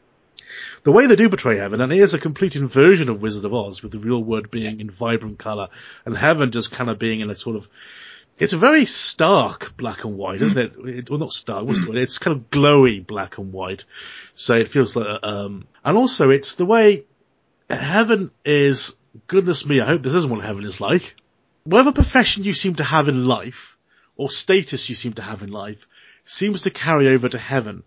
The 0.83 0.91
way 0.91 1.07
they 1.07 1.15
do 1.15 1.29
portray 1.29 1.57
heaven, 1.57 1.81
and 1.81 1.91
it 1.91 1.99
is 1.99 2.13
a 2.13 2.19
complete 2.19 2.55
inversion 2.55 3.09
of 3.09 3.21
Wizard 3.21 3.45
of 3.45 3.53
Oz, 3.53 3.81
with 3.81 3.91
the 3.91 3.99
real 3.99 4.23
world 4.23 4.51
being 4.51 4.79
in 4.79 4.89
vibrant 4.89 5.39
colour, 5.39 5.69
and 6.05 6.15
heaven 6.15 6.51
just 6.51 6.71
kind 6.71 6.89
of 6.89 6.99
being 6.99 7.21
in 7.21 7.29
a 7.29 7.35
sort 7.35 7.55
of, 7.55 7.67
it's 8.37 8.53
a 8.53 8.57
very 8.57 8.85
stark 8.85 9.77
black 9.77 10.03
and 10.03 10.17
white, 10.17 10.41
isn't 10.41 10.57
it? 10.57 10.75
it 10.85 11.09
well, 11.09 11.19
not 11.19 11.31
stark? 11.31 11.65
It's 11.69 12.17
kind 12.17 12.35
of 12.35 12.49
glowy 12.49 13.05
black 13.05 13.37
and 13.37 13.53
white. 13.53 13.85
So 14.35 14.55
it 14.55 14.69
feels 14.69 14.95
like, 14.95 15.19
um, 15.23 15.67
and 15.85 15.97
also 15.97 16.29
it's 16.29 16.55
the 16.55 16.65
way 16.65 17.03
heaven 17.69 18.31
is, 18.43 18.95
goodness 19.27 19.65
me, 19.65 19.79
I 19.79 19.85
hope 19.85 20.01
this 20.01 20.15
isn't 20.15 20.31
what 20.31 20.43
heaven 20.43 20.65
is 20.65 20.81
like. 20.81 21.15
Whatever 21.63 21.91
profession 21.91 22.43
you 22.43 22.53
seem 22.53 22.75
to 22.75 22.83
have 22.83 23.07
in 23.07 23.25
life, 23.25 23.77
or 24.15 24.29
status 24.29 24.89
you 24.89 24.95
seem 24.95 25.13
to 25.13 25.21
have 25.21 25.43
in 25.43 25.51
life, 25.51 25.87
seems 26.23 26.61
to 26.61 26.71
carry 26.71 27.09
over 27.09 27.29
to 27.29 27.37
heaven. 27.37 27.83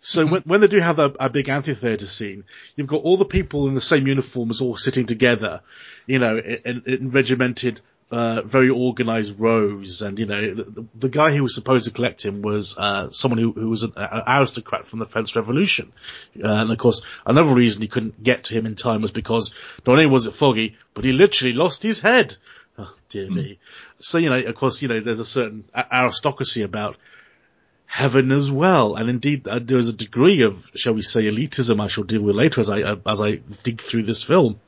So 0.00 0.26
when, 0.26 0.42
when 0.42 0.60
they 0.60 0.68
do 0.68 0.78
have 0.78 0.98
a, 0.98 1.12
a 1.18 1.28
big 1.28 1.48
amphitheater 1.48 2.06
scene, 2.06 2.44
you've 2.76 2.86
got 2.86 3.02
all 3.02 3.16
the 3.16 3.24
people 3.24 3.66
in 3.66 3.74
the 3.74 3.80
same 3.80 4.06
uniforms 4.06 4.60
all 4.60 4.76
sitting 4.76 5.06
together, 5.06 5.60
you 6.06 6.18
know, 6.18 6.38
in, 6.38 6.82
in 6.86 7.10
regimented, 7.10 7.80
uh, 8.10 8.42
very 8.42 8.70
organized 8.70 9.40
rows. 9.40 10.00
And, 10.02 10.18
you 10.18 10.26
know, 10.26 10.54
the, 10.54 10.86
the 10.94 11.08
guy 11.08 11.34
who 11.34 11.42
was 11.42 11.54
supposed 11.54 11.86
to 11.86 11.90
collect 11.90 12.24
him 12.24 12.42
was, 12.42 12.78
uh, 12.78 13.10
someone 13.10 13.38
who, 13.38 13.52
who 13.52 13.68
was 13.68 13.82
an, 13.82 13.92
an 13.96 14.22
aristocrat 14.26 14.86
from 14.86 15.00
the 15.00 15.06
French 15.06 15.34
Revolution. 15.34 15.92
Uh, 16.42 16.48
and 16.48 16.70
of 16.70 16.78
course, 16.78 17.04
another 17.26 17.54
reason 17.54 17.82
he 17.82 17.88
couldn't 17.88 18.22
get 18.22 18.44
to 18.44 18.54
him 18.54 18.66
in 18.66 18.76
time 18.76 19.02
was 19.02 19.10
because 19.10 19.52
not 19.86 19.94
only 19.94 20.06
was 20.06 20.26
it 20.26 20.32
foggy, 20.32 20.76
but 20.94 21.04
he 21.04 21.12
literally 21.12 21.52
lost 21.52 21.82
his 21.82 22.00
head. 22.00 22.36
Oh, 22.78 22.94
dear 23.08 23.28
me. 23.28 23.58
So, 23.98 24.18
you 24.18 24.30
know, 24.30 24.38
of 24.38 24.54
course, 24.54 24.80
you 24.80 24.86
know, 24.86 25.00
there's 25.00 25.18
a 25.18 25.24
certain 25.24 25.64
aristocracy 25.74 26.62
about 26.62 26.96
heaven 27.88 28.30
as 28.30 28.52
well. 28.52 28.94
And 28.94 29.10
indeed, 29.10 29.48
uh, 29.48 29.58
there 29.60 29.78
is 29.78 29.88
a 29.88 29.92
degree 29.92 30.42
of, 30.42 30.70
shall 30.74 30.92
we 30.92 31.02
say, 31.02 31.24
elitism 31.24 31.82
I 31.82 31.88
shall 31.88 32.04
deal 32.04 32.22
with 32.22 32.36
later 32.36 32.60
as 32.60 32.70
I, 32.70 32.82
uh, 32.82 32.96
as 33.06 33.20
I 33.20 33.40
dig 33.64 33.80
through 33.80 34.04
this 34.04 34.22
film. 34.22 34.60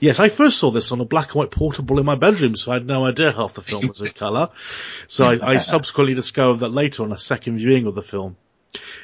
Yes, 0.00 0.20
I 0.20 0.28
first 0.28 0.58
saw 0.58 0.70
this 0.70 0.92
on 0.92 1.00
a 1.00 1.04
black 1.04 1.28
and 1.28 1.36
white 1.36 1.50
portable 1.50 1.98
in 1.98 2.06
my 2.06 2.14
bedroom, 2.16 2.56
so 2.56 2.70
I 2.70 2.74
had 2.74 2.86
no 2.86 3.06
idea 3.06 3.32
half 3.32 3.54
the 3.54 3.62
film 3.62 3.88
was 3.88 4.00
in 4.00 4.08
colour. 4.14 4.50
So 5.06 5.24
I, 5.24 5.54
I 5.54 5.56
subsequently 5.58 6.14
discovered 6.14 6.58
that 6.58 6.68
later 6.68 7.04
on 7.04 7.12
a 7.12 7.18
second 7.18 7.58
viewing 7.58 7.86
of 7.86 7.94
the 7.94 8.02
film. 8.02 8.36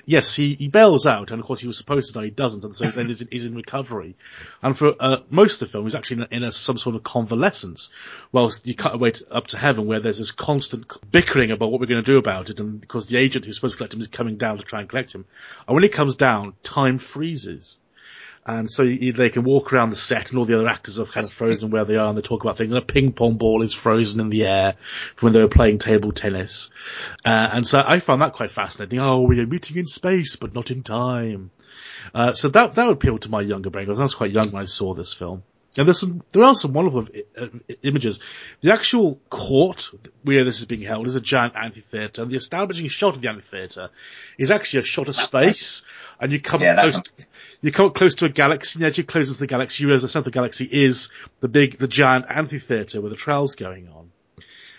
Yes, 0.05 0.35
he, 0.35 0.55
he 0.55 0.69
bails 0.69 1.07
out, 1.07 1.31
and 1.31 1.41
of 1.41 1.47
course 1.47 1.61
he 1.61 1.67
was 1.67 1.79
supposed 1.79 2.09
to 2.09 2.19
die, 2.19 2.27
he 2.27 2.31
doesn't, 2.31 2.65
and 2.65 2.77
so 2.77 2.87
then 2.87 3.09
he's 3.09 3.23
in, 3.23 3.29
he's 3.31 3.47
in 3.47 3.55
recovery. 3.55 4.15
And 4.63 4.77
for 4.77 4.95
uh, 5.01 5.19
most 5.31 5.63
of 5.63 5.69
the 5.69 5.73
film, 5.73 5.85
he's 5.85 5.95
actually 5.95 6.17
in, 6.17 6.23
a, 6.23 6.29
in 6.37 6.43
a, 6.43 6.53
some 6.53 6.77
sort 6.77 6.97
of 6.97 7.03
convalescence, 7.03 7.91
whilst 8.31 8.67
you 8.67 8.75
cut 8.75 8.95
away 8.95 9.13
to, 9.13 9.35
up 9.35 9.47
to 9.49 9.59
heaven, 9.59 9.87
where 9.87 10.01
there's 10.01 10.19
this 10.19 10.33
constant 10.33 10.87
bickering 11.11 11.51
about 11.51 11.71
what 11.71 11.81
we're 11.81 11.87
going 11.87 12.05
to 12.05 12.13
do 12.13 12.19
about 12.19 12.51
it, 12.51 12.61
and 12.61 12.81
because 12.81 13.07
the 13.07 13.17
agent 13.17 13.47
who's 13.47 13.57
supposed 13.57 13.73
to 13.73 13.79
collect 13.79 13.95
him 13.95 14.01
is 14.01 14.09
coming 14.09 14.37
down 14.37 14.59
to 14.59 14.65
try 14.65 14.81
and 14.81 14.89
collect 14.89 15.15
him. 15.15 15.25
And 15.67 15.75
when 15.75 15.83
he 15.83 15.89
comes 15.89 16.15
down, 16.15 16.55
time 16.63 16.99
freezes. 16.99 17.81
And 18.47 18.71
so 18.71 18.83
you, 18.83 19.13
they 19.13 19.31
can 19.31 19.43
walk 19.45 19.73
around 19.73 19.91
the 19.91 19.97
set 19.97 20.31
and 20.31 20.39
all 20.39 20.45
the 20.45 20.59
other 20.59 20.69
actors 20.69 21.01
are 21.01 21.07
kind 21.07 21.25
of 21.25 21.33
frozen 21.33 21.71
where 21.71 21.87
they 21.87 21.97
are 21.97 22.09
and 22.09 22.19
they 22.19 22.23
talk 22.23 22.45
about 22.45 22.59
things. 22.59 22.73
And 22.73 22.83
a 22.83 22.85
ping 22.85 23.13
pong 23.13 23.39
ball 23.39 23.63
is 23.63 23.73
frozen 23.73 24.21
in 24.21 24.29
the 24.29 24.45
air 24.45 24.75
from 24.81 25.29
when 25.29 25.33
they 25.33 25.41
were 25.41 25.49
playing 25.49 25.79
table 25.79 26.13
tennis. 26.13 26.71
Uh, 27.25 27.51
and 27.55 27.67
so 27.67 27.83
I 27.85 28.01
found 28.01 28.21
that 28.21 28.35
quite 28.35 28.51
fascinating. 28.51 28.99
Oh, 28.99 29.23
we 29.23 29.41
are 29.41 29.47
meeting 29.47 29.79
in 29.79 29.87
space, 29.87 30.37
but 30.37 30.55
not 30.55 30.71
in 30.71 30.83
time. 30.83 31.51
Uh, 32.15 32.33
so 32.33 32.49
that, 32.49 32.75
that 32.75 32.87
would 32.87 32.97
appeal 32.97 33.17
to 33.19 33.31
my 33.31 33.41
younger 33.41 33.71
brain 33.71 33.87
because 33.87 33.99
I 33.99 34.03
was 34.03 34.15
quite 34.15 34.31
young 34.31 34.51
when 34.51 34.63
I 34.63 34.67
saw 34.67 34.93
this 34.93 35.13
film. 35.13 35.43
And 35.77 35.89
there's 35.89 35.99
some, 35.99 36.23
there 36.31 36.45
are 36.45 36.55
some 36.55 36.73
wonderful 36.73 37.09
uh, 37.41 37.47
images. 37.83 38.21
The 38.61 38.73
actual 38.73 39.21
court 39.29 39.91
where 40.23 40.45
this 40.45 40.61
is 40.61 40.67
being 40.67 40.83
held 40.83 41.07
is 41.07 41.17
a 41.17 41.21
giant 41.21 41.57
amphitheater, 41.57 42.23
and 42.23 42.31
the 42.31 42.37
establishing 42.37 42.87
shot 42.89 43.17
of 43.17 43.23
the 43.23 43.29
amphitheater 43.29 43.91
is 44.39 44.53
actually 44.53 44.81
a 44.81 44.85
shot 44.85 45.09
of 45.09 45.17
space, 45.17 45.83
and 46.21 46.31
you 46.31 46.41
come 46.41 46.61
Yeah, 46.61 46.81
close, 46.81 47.03
you 47.65 47.73
come 47.73 47.87
up 47.87 47.95
close 47.95 48.17
to 48.17 48.27
a 48.27 48.29
galaxy, 48.29 48.79
and 48.79 48.87
as 48.87 48.99
you 48.99 49.05
close 49.05 49.29
into 49.29 49.41
the 49.41 49.47
galaxy, 49.47 49.83
you 49.83 49.89
realize 49.89 50.03
the 50.03 50.09
center 50.09 50.21
of 50.21 50.25
the 50.27 50.31
galaxy 50.33 50.69
is 50.71 51.11
the 51.41 51.49
big, 51.49 51.79
the 51.79 51.89
giant 51.89 52.27
amphitheater 52.29 53.01
with 53.01 53.11
the 53.11 53.17
trials 53.17 53.55
going 53.55 53.89
on. 53.89 54.11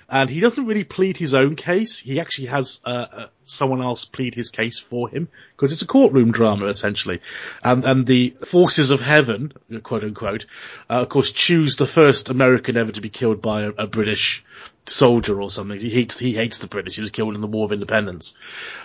And 0.10 0.30
he 0.30 0.40
doesn't 0.40 0.66
really 0.66 0.84
plead 0.84 1.18
his 1.18 1.34
own 1.34 1.56
case. 1.56 2.00
He 2.00 2.20
actually 2.20 2.48
has 2.48 2.80
uh, 2.86 3.08
uh, 3.12 3.28
someone 3.44 3.82
else 3.82 4.06
plead 4.06 4.36
his 4.36 4.50
case 4.50 4.80
for 4.80 5.10
him 5.10 5.28
because 5.56 5.72
it's 5.72 5.82
a 5.82 5.88
courtroom 5.88 6.32
drama 6.32 6.68
essentially. 6.68 7.22
And 7.64 7.84
and 7.84 8.06
the 8.06 8.36
forces 8.46 8.92
of 8.92 9.02
heaven, 9.02 9.54
quote 9.82 10.04
unquote, 10.04 10.46
uh, 10.90 11.02
of 11.02 11.10
course, 11.10 11.32
choose 11.32 11.76
the 11.76 11.88
first 11.88 12.30
American 12.30 12.78
ever 12.78 12.92
to 12.92 13.02
be 13.02 13.10
killed 13.10 13.42
by 13.42 13.64
a, 13.64 13.70
a 13.70 13.88
British 13.88 14.44
soldier 14.88 15.42
or 15.42 15.50
something. 15.50 15.80
He 15.80 15.90
hates 15.90 16.20
he 16.20 16.34
hates 16.34 16.60
the 16.60 16.68
British. 16.68 16.96
He 16.96 17.02
was 17.02 17.12
killed 17.12 17.36
in 17.36 17.42
the 17.42 17.48
War 17.48 17.66
of 17.66 17.72
Independence, 17.72 18.36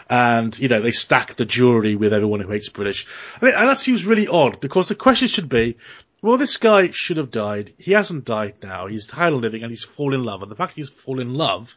and 0.09 0.59
you 0.59 0.69
know 0.69 0.81
they 0.81 0.91
stack 0.91 1.35
the 1.35 1.45
jury 1.45 1.97
with 1.97 2.13
everyone 2.13 2.41
who 2.41 2.51
hates 2.51 2.69
British. 2.69 3.07
I 3.41 3.45
mean, 3.45 3.55
and 3.55 3.69
that 3.69 3.79
seems 3.79 4.07
really 4.07 4.29
odd 4.29 4.61
because 4.61 4.89
the 4.89 4.95
question 4.95 5.29
should 5.29 5.49
be, 5.49 5.77
well, 6.23 6.37
this 6.37 6.57
guy 6.59 6.91
should 6.91 7.17
have 7.17 7.31
died. 7.31 7.73
He 7.79 7.93
hasn't 7.93 8.25
died 8.25 8.55
now. 8.63 8.87
He's 8.87 9.07
tired 9.07 9.33
of 9.33 9.41
living 9.41 9.63
and 9.63 9.71
he's 9.71 9.85
fallen 9.85 10.21
in 10.21 10.25
love. 10.27 10.43
And 10.43 10.51
the 10.51 10.57
fact 10.57 10.75
he's 10.75 10.89
fallen 10.89 11.29
in 11.29 11.35
love 11.35 11.77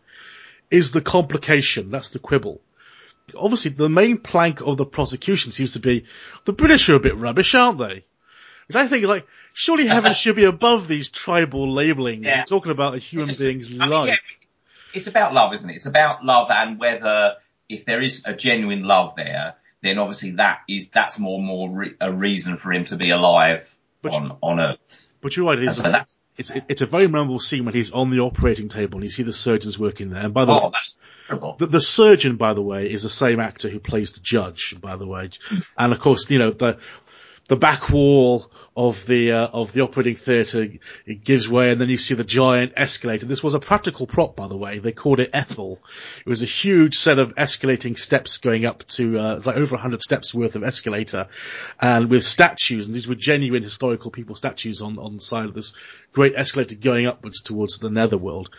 is 0.69 0.91
the 0.91 1.01
complication. 1.01 1.89
That's 1.91 2.09
the 2.09 2.19
quibble. 2.19 2.61
Obviously, 3.37 3.71
the 3.71 3.89
main 3.89 4.17
plank 4.17 4.61
of 4.61 4.75
the 4.77 4.85
prosecution 4.85 5.51
seems 5.51 5.73
to 5.73 5.79
be 5.79 6.05
the 6.45 6.51
British 6.53 6.89
are 6.89 6.95
a 6.95 6.99
bit 6.99 7.15
rubbish, 7.15 7.55
aren't 7.55 7.77
they? 7.77 8.03
Which 8.67 8.75
I 8.75 8.87
think 8.87 9.03
is 9.03 9.09
like, 9.09 9.27
surely 9.53 9.87
heaven 9.87 10.13
should 10.13 10.35
be 10.35 10.43
above 10.45 10.87
these 10.87 11.09
tribal 11.09 11.71
labelings. 11.71 12.25
Yeah. 12.25 12.37
You're 12.37 12.45
talking 12.45 12.71
about 12.71 12.95
a 12.95 12.97
human 12.99 13.29
It's- 13.29 13.41
being's 13.45 13.69
I 13.73 13.77
mean, 13.77 13.89
life. 13.89 14.07
yeah, 14.09 14.15
it's 14.93 15.07
about 15.07 15.33
love, 15.33 15.53
isn't 15.53 15.69
it? 15.69 15.75
It's 15.75 15.85
about 15.85 16.23
love 16.25 16.49
and 16.51 16.79
whether 16.79 17.35
if 17.69 17.85
there 17.85 18.01
is 18.01 18.23
a 18.25 18.33
genuine 18.33 18.83
love 18.83 19.15
there, 19.15 19.55
then 19.81 19.97
obviously 19.99 20.31
that 20.31 20.59
is 20.69 20.89
that's 20.89 21.17
more 21.19 21.37
and 21.39 21.47
more 21.47 21.69
re- 21.69 21.95
a 21.99 22.11
reason 22.11 22.57
for 22.57 22.71
him 22.73 22.85
to 22.85 22.95
be 22.97 23.09
alive 23.09 23.73
But- 24.03 24.13
on 24.13 24.37
on 24.41 24.59
Earth. 24.59 25.13
But 25.21 25.35
you're 25.35 25.47
right, 25.47 25.57
it 25.57 25.63
is 25.63 25.77
So 25.77 25.83
that, 25.83 26.11
it's 26.37 26.51
it's 26.67 26.81
a 26.81 26.85
very 26.85 27.07
memorable 27.07 27.39
scene 27.39 27.65
when 27.65 27.73
he's 27.73 27.91
on 27.93 28.09
the 28.09 28.19
operating 28.19 28.67
table 28.67 28.95
and 28.95 29.03
you 29.03 29.09
see 29.09 29.23
the 29.23 29.33
surgeons 29.33 29.79
working 29.79 30.09
there. 30.09 30.25
And 30.25 30.33
by 30.33 30.45
the 30.45 30.51
oh, 30.51 30.55
way, 30.55 30.61
oh, 30.65 30.71
that's 30.71 30.97
terrible. 31.27 31.55
the, 31.57 31.67
the 31.67 31.81
surgeon, 31.81 32.35
by 32.37 32.53
the 32.53 32.61
way, 32.61 32.91
is 32.91 33.03
the 33.03 33.09
same 33.09 33.39
actor 33.39 33.69
who 33.69 33.79
plays 33.79 34.13
the 34.13 34.19
judge, 34.19 34.75
by 34.81 34.95
the 34.95 35.07
way. 35.07 35.29
Hmm. 35.47 35.57
And 35.77 35.93
of 35.93 35.99
course, 35.99 36.29
you 36.29 36.39
know, 36.39 36.51
the, 36.51 36.79
the 37.47 37.55
back 37.55 37.89
wall 37.89 38.51
of 38.75 39.05
the, 39.05 39.31
uh, 39.31 39.47
of 39.47 39.71
the 39.71 39.81
operating 39.81 40.15
theatre, 40.15 40.67
it 41.05 41.23
gives 41.23 41.47
way 41.47 41.71
and 41.71 41.79
then 41.79 41.89
you 41.89 41.97
see 41.97 42.15
the 42.15 42.23
giant 42.23 42.73
escalator. 42.75 43.25
This 43.25 43.43
was 43.43 43.53
a 43.53 43.59
practical 43.59 44.07
prop, 44.07 44.35
by 44.35 44.47
the 44.47 44.57
way. 44.57 44.79
They 44.79 44.91
called 44.91 45.19
it 45.19 45.29
Ethel. 45.33 45.79
It 46.19 46.29
was 46.29 46.41
a 46.41 46.47
huge 46.47 46.97
set 46.97 47.19
of 47.19 47.35
escalating 47.35 47.97
steps 47.97 48.37
going 48.39 48.65
up 48.65 48.85
to, 48.87 49.19
uh, 49.19 49.35
it's 49.35 49.45
like 49.45 49.57
over 49.57 49.77
hundred 49.77 50.01
steps 50.01 50.33
worth 50.33 50.55
of 50.55 50.63
escalator 50.63 51.27
and 51.79 52.09
with 52.09 52.23
statues 52.23 52.85
and 52.85 52.95
these 52.95 53.07
were 53.07 53.15
genuine 53.15 53.63
historical 53.63 54.11
people 54.11 54.35
statues 54.35 54.81
on, 54.81 54.97
on 54.97 55.15
the 55.15 55.21
side 55.21 55.45
of 55.45 55.53
this 55.53 55.75
great 56.11 56.33
escalator 56.35 56.75
going 56.75 57.05
upwards 57.05 57.41
towards 57.41 57.77
the 57.79 57.89
netherworld. 57.89 58.49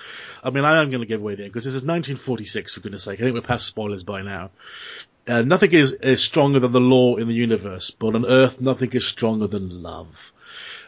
I 0.43 0.51
mean, 0.51 0.65
I 0.65 0.81
am 0.81 0.91
going 0.91 1.01
to 1.01 1.07
give 1.07 1.21
away 1.21 1.35
the 1.35 1.45
end 1.45 1.53
because 1.53 1.65
this 1.65 1.75
is 1.75 1.83
1946 1.83 2.75
for 2.75 2.81
goodness 2.81 3.05
sake. 3.05 3.21
I 3.21 3.23
think 3.25 3.35
we're 3.35 3.43
past 3.43 3.67
spoilers 3.67 4.05
by 4.05 4.23
now. 4.23 4.51
Uh, 5.27 5.43
nothing 5.43 5.73
is, 5.73 5.93
is 5.93 6.23
stronger 6.23 6.61
than 6.61 6.73
the 6.73 6.81
law 6.81 7.17
in 7.17 7.29
the 7.29 7.35
universe, 7.35 7.91
but 7.91 8.15
on 8.15 8.27
Earth, 8.27 8.61
nothing 8.61 8.91
is 8.93 9.07
stronger 9.07 9.47
than 9.47 9.83
love. 9.83 10.33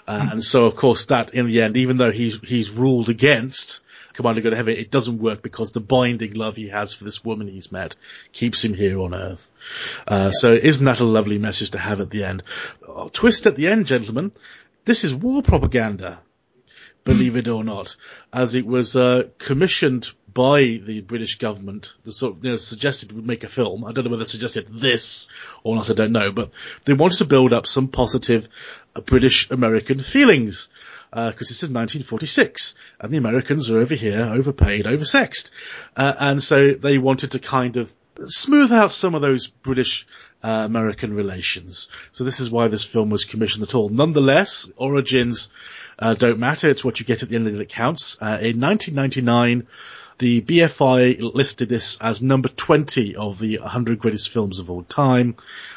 Uh, 0.07 0.29
and 0.33 0.45
so, 0.45 0.67
of 0.67 0.77
course, 0.77 1.07
that 1.07 1.35
in 1.35 1.47
the 1.47 1.63
end, 1.63 1.77
even 1.77 1.97
though 1.97 2.13
he's 2.13 2.41
he's 2.41 2.71
ruled 2.71 3.09
against 3.09 3.81
Commander 4.13 4.41
Go 4.43 4.51
to 4.51 4.57
Heaven, 4.57 4.77
it 4.77 4.91
doesn't 4.91 5.19
work 5.19 5.43
because 5.43 5.73
the 5.73 5.81
binding 5.81 6.35
love 6.35 6.57
he 6.57 6.69
has 6.69 6.95
for 6.95 7.05
this 7.05 7.25
woman 7.25 7.49
he's 7.49 7.73
met 7.73 7.97
keeps 8.33 8.65
him 8.65 8.75
here 8.75 9.01
on 9.01 9.15
Earth. 9.15 9.51
Uh, 10.07 10.31
So, 10.31 10.53
isn't 10.53 10.85
that 10.85 11.01
a 11.01 11.05
lovely 11.05 11.39
message 11.39 11.71
to 11.71 11.79
have 11.79 12.01
at 12.01 12.11
the 12.11 12.25
end? 12.25 12.43
Oh, 12.87 13.09
twist 13.09 13.47
at 13.47 13.57
the 13.57 13.69
end, 13.69 13.87
gentlemen. 13.87 14.33
This 14.85 15.05
is 15.05 15.15
war 15.15 15.43
propaganda 15.43 16.21
believe 17.07 17.37
it 17.37 17.49
or 17.49 17.65
not, 17.65 17.97
as 18.33 18.55
it 18.55 18.67
was 18.67 18.97
uh, 18.97 19.23
commissioned 19.39 20.11
by 20.37 20.61
the 20.85 21.01
British 21.01 21.39
government. 21.39 21.95
The 22.05 22.13
sort 22.13 22.37
of, 22.37 22.45
you 22.45 22.51
know, 22.51 22.57
suggested 22.59 23.11
we 23.11 23.23
make 23.23 23.43
a 23.43 23.49
film. 23.49 23.87
I 23.87 23.93
don't 23.93 24.05
know 24.05 24.11
whether 24.11 24.25
they 24.25 24.29
suggested 24.29 24.69
this 24.69 25.29
or 25.65 25.75
not. 25.75 25.89
I 25.89 25.95
don't 25.95 26.13
know, 26.13 26.31
but 26.31 26.51
they 26.85 26.93
wanted 26.93 27.19
to 27.19 27.25
build 27.25 27.55
up 27.55 27.67
some 27.67 27.89
positive 27.89 28.47
uh, 28.95 29.01
British 29.01 29.51
American 29.51 29.99
feelings. 29.99 30.71
Because 31.11 31.49
this 31.49 31.63
is 31.63 31.71
1946, 31.71 32.75
and 33.01 33.11
the 33.11 33.17
Americans 33.17 33.71
are 33.71 33.79
over 33.79 33.95
here, 33.95 34.21
overpaid, 34.21 34.85
oversexed, 34.85 35.51
uh, 35.97 36.13
and 36.19 36.43
so 36.43 36.73
they 36.73 36.99
wanted 36.99 37.31
to 37.31 37.39
kind 37.39 37.79
of 37.79 37.95
smooth 38.27 38.73
out 38.73 38.93
some 38.93 39.15
of 39.15 39.23
those 39.23 39.47
British 39.47 40.07
uh, 40.43 40.49
American 40.67 41.15
relations. 41.15 41.89
So 42.13 42.25
this 42.25 42.41
is 42.41 42.51
why 42.51 42.69
this 42.69 42.85
film 42.85 43.09
was 43.09 43.25
commissioned 43.25 43.63
at 43.63 43.75
all. 43.75 43.89
Nonetheless, 43.89 44.71
origins 44.77 45.51
uh, 45.99 46.15
don't 46.15 46.39
matter. 46.39 46.69
It's 46.69 46.85
what 46.85 47.01
you 47.01 47.07
get 47.07 47.23
at 47.23 47.29
the 47.29 47.37
end 47.37 47.47
of 47.47 47.55
it 47.55 47.59
that 47.59 47.69
counts. 47.69 48.19
Uh, 48.21 48.39
in 48.43 48.61
1999, 48.61 49.67
the 50.19 50.41
BFI 50.41 51.35
listed 51.35 51.69
this 51.69 51.99
as 52.01 52.23
number 52.23 52.49
20 52.49 53.17
of 53.17 53.39
the 53.39 53.59
100 53.59 53.99
greatest 53.99 54.31
films 54.31 54.61
of 54.61 54.71
all 54.71 54.83
time, 54.83 55.37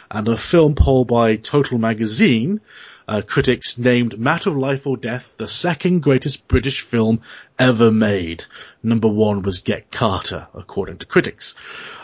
and 0.09 0.27
a 0.27 0.37
film 0.37 0.75
poll 0.75 1.05
by 1.05 1.35
Total 1.35 1.77
Magazine 1.77 2.61
uh, 3.07 3.21
critics 3.25 3.77
named 3.77 4.19
Matter 4.19 4.51
of 4.51 4.57
Life 4.57 4.85
or 4.85 4.95
Death 4.95 5.35
the 5.37 5.47
second 5.47 6.01
greatest 6.01 6.47
British 6.47 6.81
film 6.81 7.21
ever 7.59 7.91
made. 7.91 8.45
Number 8.81 9.09
one 9.09 9.41
was 9.41 9.61
Get 9.61 9.91
Carter, 9.91 10.47
according 10.53 10.99
to 10.99 11.05
critics. 11.05 11.55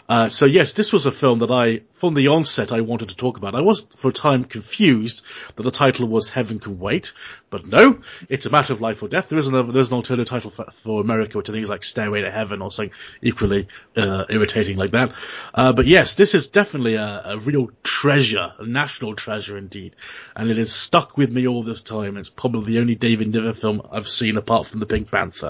Uh, 0.07 0.29
so 0.29 0.45
yes, 0.45 0.73
this 0.73 0.93
was 0.93 1.05
a 1.05 1.11
film 1.11 1.39
that 1.39 1.49
I, 1.49 1.81
from 1.93 2.13
the 2.13 2.27
onset, 2.27 2.71
I 2.71 2.81
wanted 2.81 3.09
to 3.09 3.15
talk 3.15 3.37
about. 3.37 3.55
I 3.55 3.61
was 3.61 3.87
for 3.95 4.09
a 4.09 4.13
time 4.13 4.43
confused 4.43 5.25
that 5.55 5.63
the 5.63 5.71
title 5.71 6.07
was 6.07 6.29
Heaven 6.29 6.59
Can 6.59 6.77
Wait, 6.77 7.13
but 7.49 7.65
no, 7.65 8.01
it's 8.29 8.45
a 8.45 8.51
matter 8.51 8.73
of 8.73 8.81
life 8.81 9.01
or 9.01 9.07
death. 9.07 9.29
There 9.29 9.39
is 9.39 9.47
an, 9.47 9.71
there's 9.71 9.89
an 9.89 9.95
alternative 9.95 10.27
title 10.27 10.51
for, 10.51 10.65
for 10.65 11.01
America, 11.01 11.37
which 11.37 11.49
I 11.49 11.53
think 11.53 11.63
is 11.63 11.69
like 11.69 11.83
Stairway 11.83 12.21
to 12.21 12.29
Heaven 12.29 12.61
or 12.61 12.69
something 12.69 12.93
equally 13.21 13.67
uh, 13.95 14.25
irritating 14.29 14.77
like 14.77 14.91
that. 14.91 15.13
Uh, 15.53 15.73
but 15.73 15.87
yes, 15.87 16.13
this 16.15 16.35
is 16.35 16.49
definitely 16.49 16.95
a, 16.95 17.21
a, 17.25 17.39
real 17.39 17.69
treasure, 17.81 18.53
a 18.59 18.65
national 18.65 19.15
treasure 19.15 19.57
indeed, 19.57 19.95
and 20.35 20.51
it 20.51 20.57
has 20.57 20.73
stuck 20.73 21.17
with 21.17 21.31
me 21.31 21.47
all 21.47 21.63
this 21.63 21.81
time. 21.81 22.17
It's 22.17 22.29
probably 22.29 22.73
the 22.73 22.79
only 22.79 22.95
David 22.95 23.33
Niven 23.33 23.53
film 23.53 23.81
I've 23.91 24.07
seen 24.07 24.37
apart 24.37 24.67
from 24.67 24.81
the 24.81 24.85
Pink 24.85 25.09
Panther. 25.09 25.44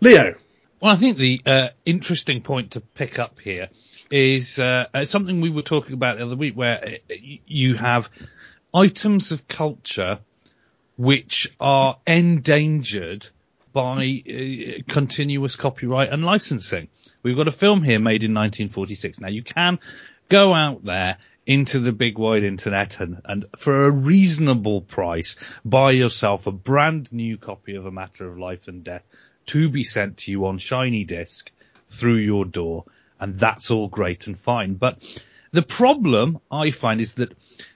Leo. 0.00 0.34
Well, 0.80 0.92
I 0.92 0.96
think 0.96 1.16
the 1.16 1.40
uh, 1.46 1.68
interesting 1.84 2.42
point 2.42 2.72
to 2.72 2.80
pick 2.80 3.18
up 3.18 3.40
here 3.40 3.68
is 4.10 4.58
uh, 4.60 4.84
uh 4.94 5.04
something 5.04 5.40
we 5.40 5.50
were 5.50 5.62
talking 5.62 5.94
about 5.94 6.18
the 6.18 6.26
other 6.26 6.36
week, 6.36 6.54
where 6.54 6.84
uh, 6.84 7.14
you 7.46 7.74
have 7.74 8.10
items 8.74 9.32
of 9.32 9.48
culture 9.48 10.18
which 10.96 11.48
are 11.60 11.98
endangered 12.06 13.28
by 13.72 14.22
uh, 14.26 14.82
continuous 14.88 15.56
copyright 15.56 16.12
and 16.12 16.24
licensing. 16.24 16.88
We've 17.22 17.36
got 17.36 17.48
a 17.48 17.52
film 17.52 17.82
here 17.82 17.98
made 17.98 18.22
in 18.22 18.32
1946. 18.32 19.20
Now 19.20 19.28
you 19.28 19.42
can 19.42 19.78
go 20.28 20.54
out 20.54 20.84
there 20.84 21.18
into 21.46 21.78
the 21.78 21.92
big 21.92 22.18
wide 22.18 22.42
internet 22.42 23.00
and, 23.00 23.20
and 23.24 23.44
for 23.56 23.86
a 23.86 23.90
reasonable 23.90 24.80
price 24.80 25.36
buy 25.64 25.92
yourself 25.92 26.46
a 26.46 26.52
brand 26.52 27.12
new 27.12 27.38
copy 27.38 27.76
of 27.76 27.86
A 27.86 27.90
Matter 27.90 28.28
of 28.28 28.38
Life 28.38 28.66
and 28.68 28.82
Death 28.82 29.04
to 29.46 29.68
be 29.68 29.84
sent 29.84 30.16
to 30.18 30.32
you 30.32 30.46
on 30.46 30.58
shiny 30.58 31.04
disc 31.04 31.52
through 31.88 32.16
your 32.16 32.44
door. 32.44 32.84
And 33.18 33.36
that's 33.36 33.70
all 33.70 33.88
great 33.88 34.26
and 34.26 34.38
fine. 34.38 34.74
But 34.74 34.98
the 35.56 35.62
problem 35.62 36.38
I 36.50 36.70
find 36.70 37.00
is 37.00 37.14
that, 37.14 37.30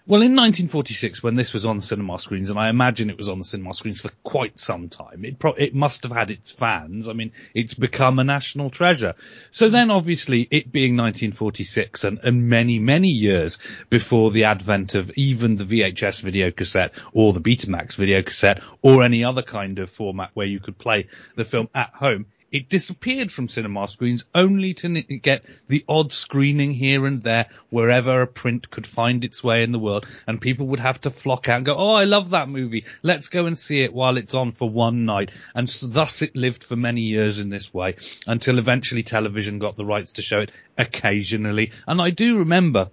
well, 0.06 0.20
in 0.20 0.36
1946, 0.36 1.22
when 1.22 1.34
this 1.34 1.54
was 1.54 1.64
on 1.64 1.80
cinema 1.80 2.18
screens, 2.18 2.50
and 2.50 2.58
I 2.58 2.68
imagine 2.68 3.08
it 3.08 3.16
was 3.16 3.30
on 3.30 3.38
the 3.38 3.44
cinema 3.44 3.72
screens 3.72 4.02
for 4.02 4.10
quite 4.22 4.58
some 4.58 4.90
time, 4.90 5.24
it 5.24 5.38
pro- 5.38 5.54
it 5.54 5.74
must 5.74 6.02
have 6.02 6.12
had 6.12 6.30
its 6.30 6.50
fans. 6.50 7.08
I 7.08 7.14
mean, 7.14 7.32
it's 7.54 7.72
become 7.72 8.18
a 8.18 8.24
national 8.24 8.68
treasure. 8.68 9.14
So 9.50 9.70
then, 9.70 9.90
obviously, 9.90 10.42
it 10.42 10.70
being 10.70 10.94
1946 10.98 12.04
and, 12.04 12.18
and 12.22 12.50
many, 12.50 12.78
many 12.78 13.08
years 13.08 13.58
before 13.88 14.30
the 14.30 14.44
advent 14.44 14.94
of 14.94 15.10
even 15.16 15.56
the 15.56 15.64
VHS 15.64 16.20
video 16.20 16.50
cassette 16.50 16.92
or 17.14 17.32
the 17.32 17.40
Betamax 17.40 17.96
video 17.96 18.20
cassette 18.20 18.62
or 18.82 19.02
any 19.02 19.24
other 19.24 19.42
kind 19.42 19.78
of 19.78 19.88
format 19.88 20.32
where 20.34 20.46
you 20.46 20.60
could 20.60 20.76
play 20.76 21.08
the 21.34 21.46
film 21.46 21.70
at 21.74 21.94
home, 21.94 22.26
it 22.52 22.68
disappeared 22.68 23.30
from 23.30 23.48
cinema 23.48 23.86
screens 23.88 24.24
only 24.34 24.74
to 24.74 24.88
get 25.18 25.44
the 25.68 25.84
odd 25.88 26.12
screening 26.12 26.72
here 26.72 27.06
and 27.06 27.22
there 27.22 27.46
wherever 27.68 28.22
a 28.22 28.26
print 28.26 28.70
could 28.70 28.86
find 28.86 29.24
its 29.24 29.42
way 29.42 29.62
in 29.62 29.72
the 29.72 29.78
world 29.78 30.06
and 30.26 30.40
people 30.40 30.68
would 30.68 30.80
have 30.80 31.00
to 31.00 31.10
flock 31.10 31.48
out 31.48 31.58
and 31.58 31.66
go, 31.66 31.74
oh, 31.76 31.92
I 31.92 32.04
love 32.04 32.30
that 32.30 32.48
movie. 32.48 32.84
Let's 33.02 33.28
go 33.28 33.46
and 33.46 33.56
see 33.56 33.82
it 33.82 33.92
while 33.92 34.16
it's 34.16 34.34
on 34.34 34.52
for 34.52 34.68
one 34.68 35.04
night. 35.04 35.30
And 35.54 35.68
so 35.68 35.86
thus 35.86 36.22
it 36.22 36.34
lived 36.34 36.64
for 36.64 36.76
many 36.76 37.02
years 37.02 37.38
in 37.38 37.50
this 37.50 37.72
way 37.72 37.96
until 38.26 38.58
eventually 38.58 39.02
television 39.02 39.58
got 39.58 39.76
the 39.76 39.84
rights 39.84 40.12
to 40.12 40.22
show 40.22 40.40
it 40.40 40.52
occasionally. 40.76 41.72
And 41.86 42.00
I 42.00 42.10
do 42.10 42.38
remember 42.38 42.90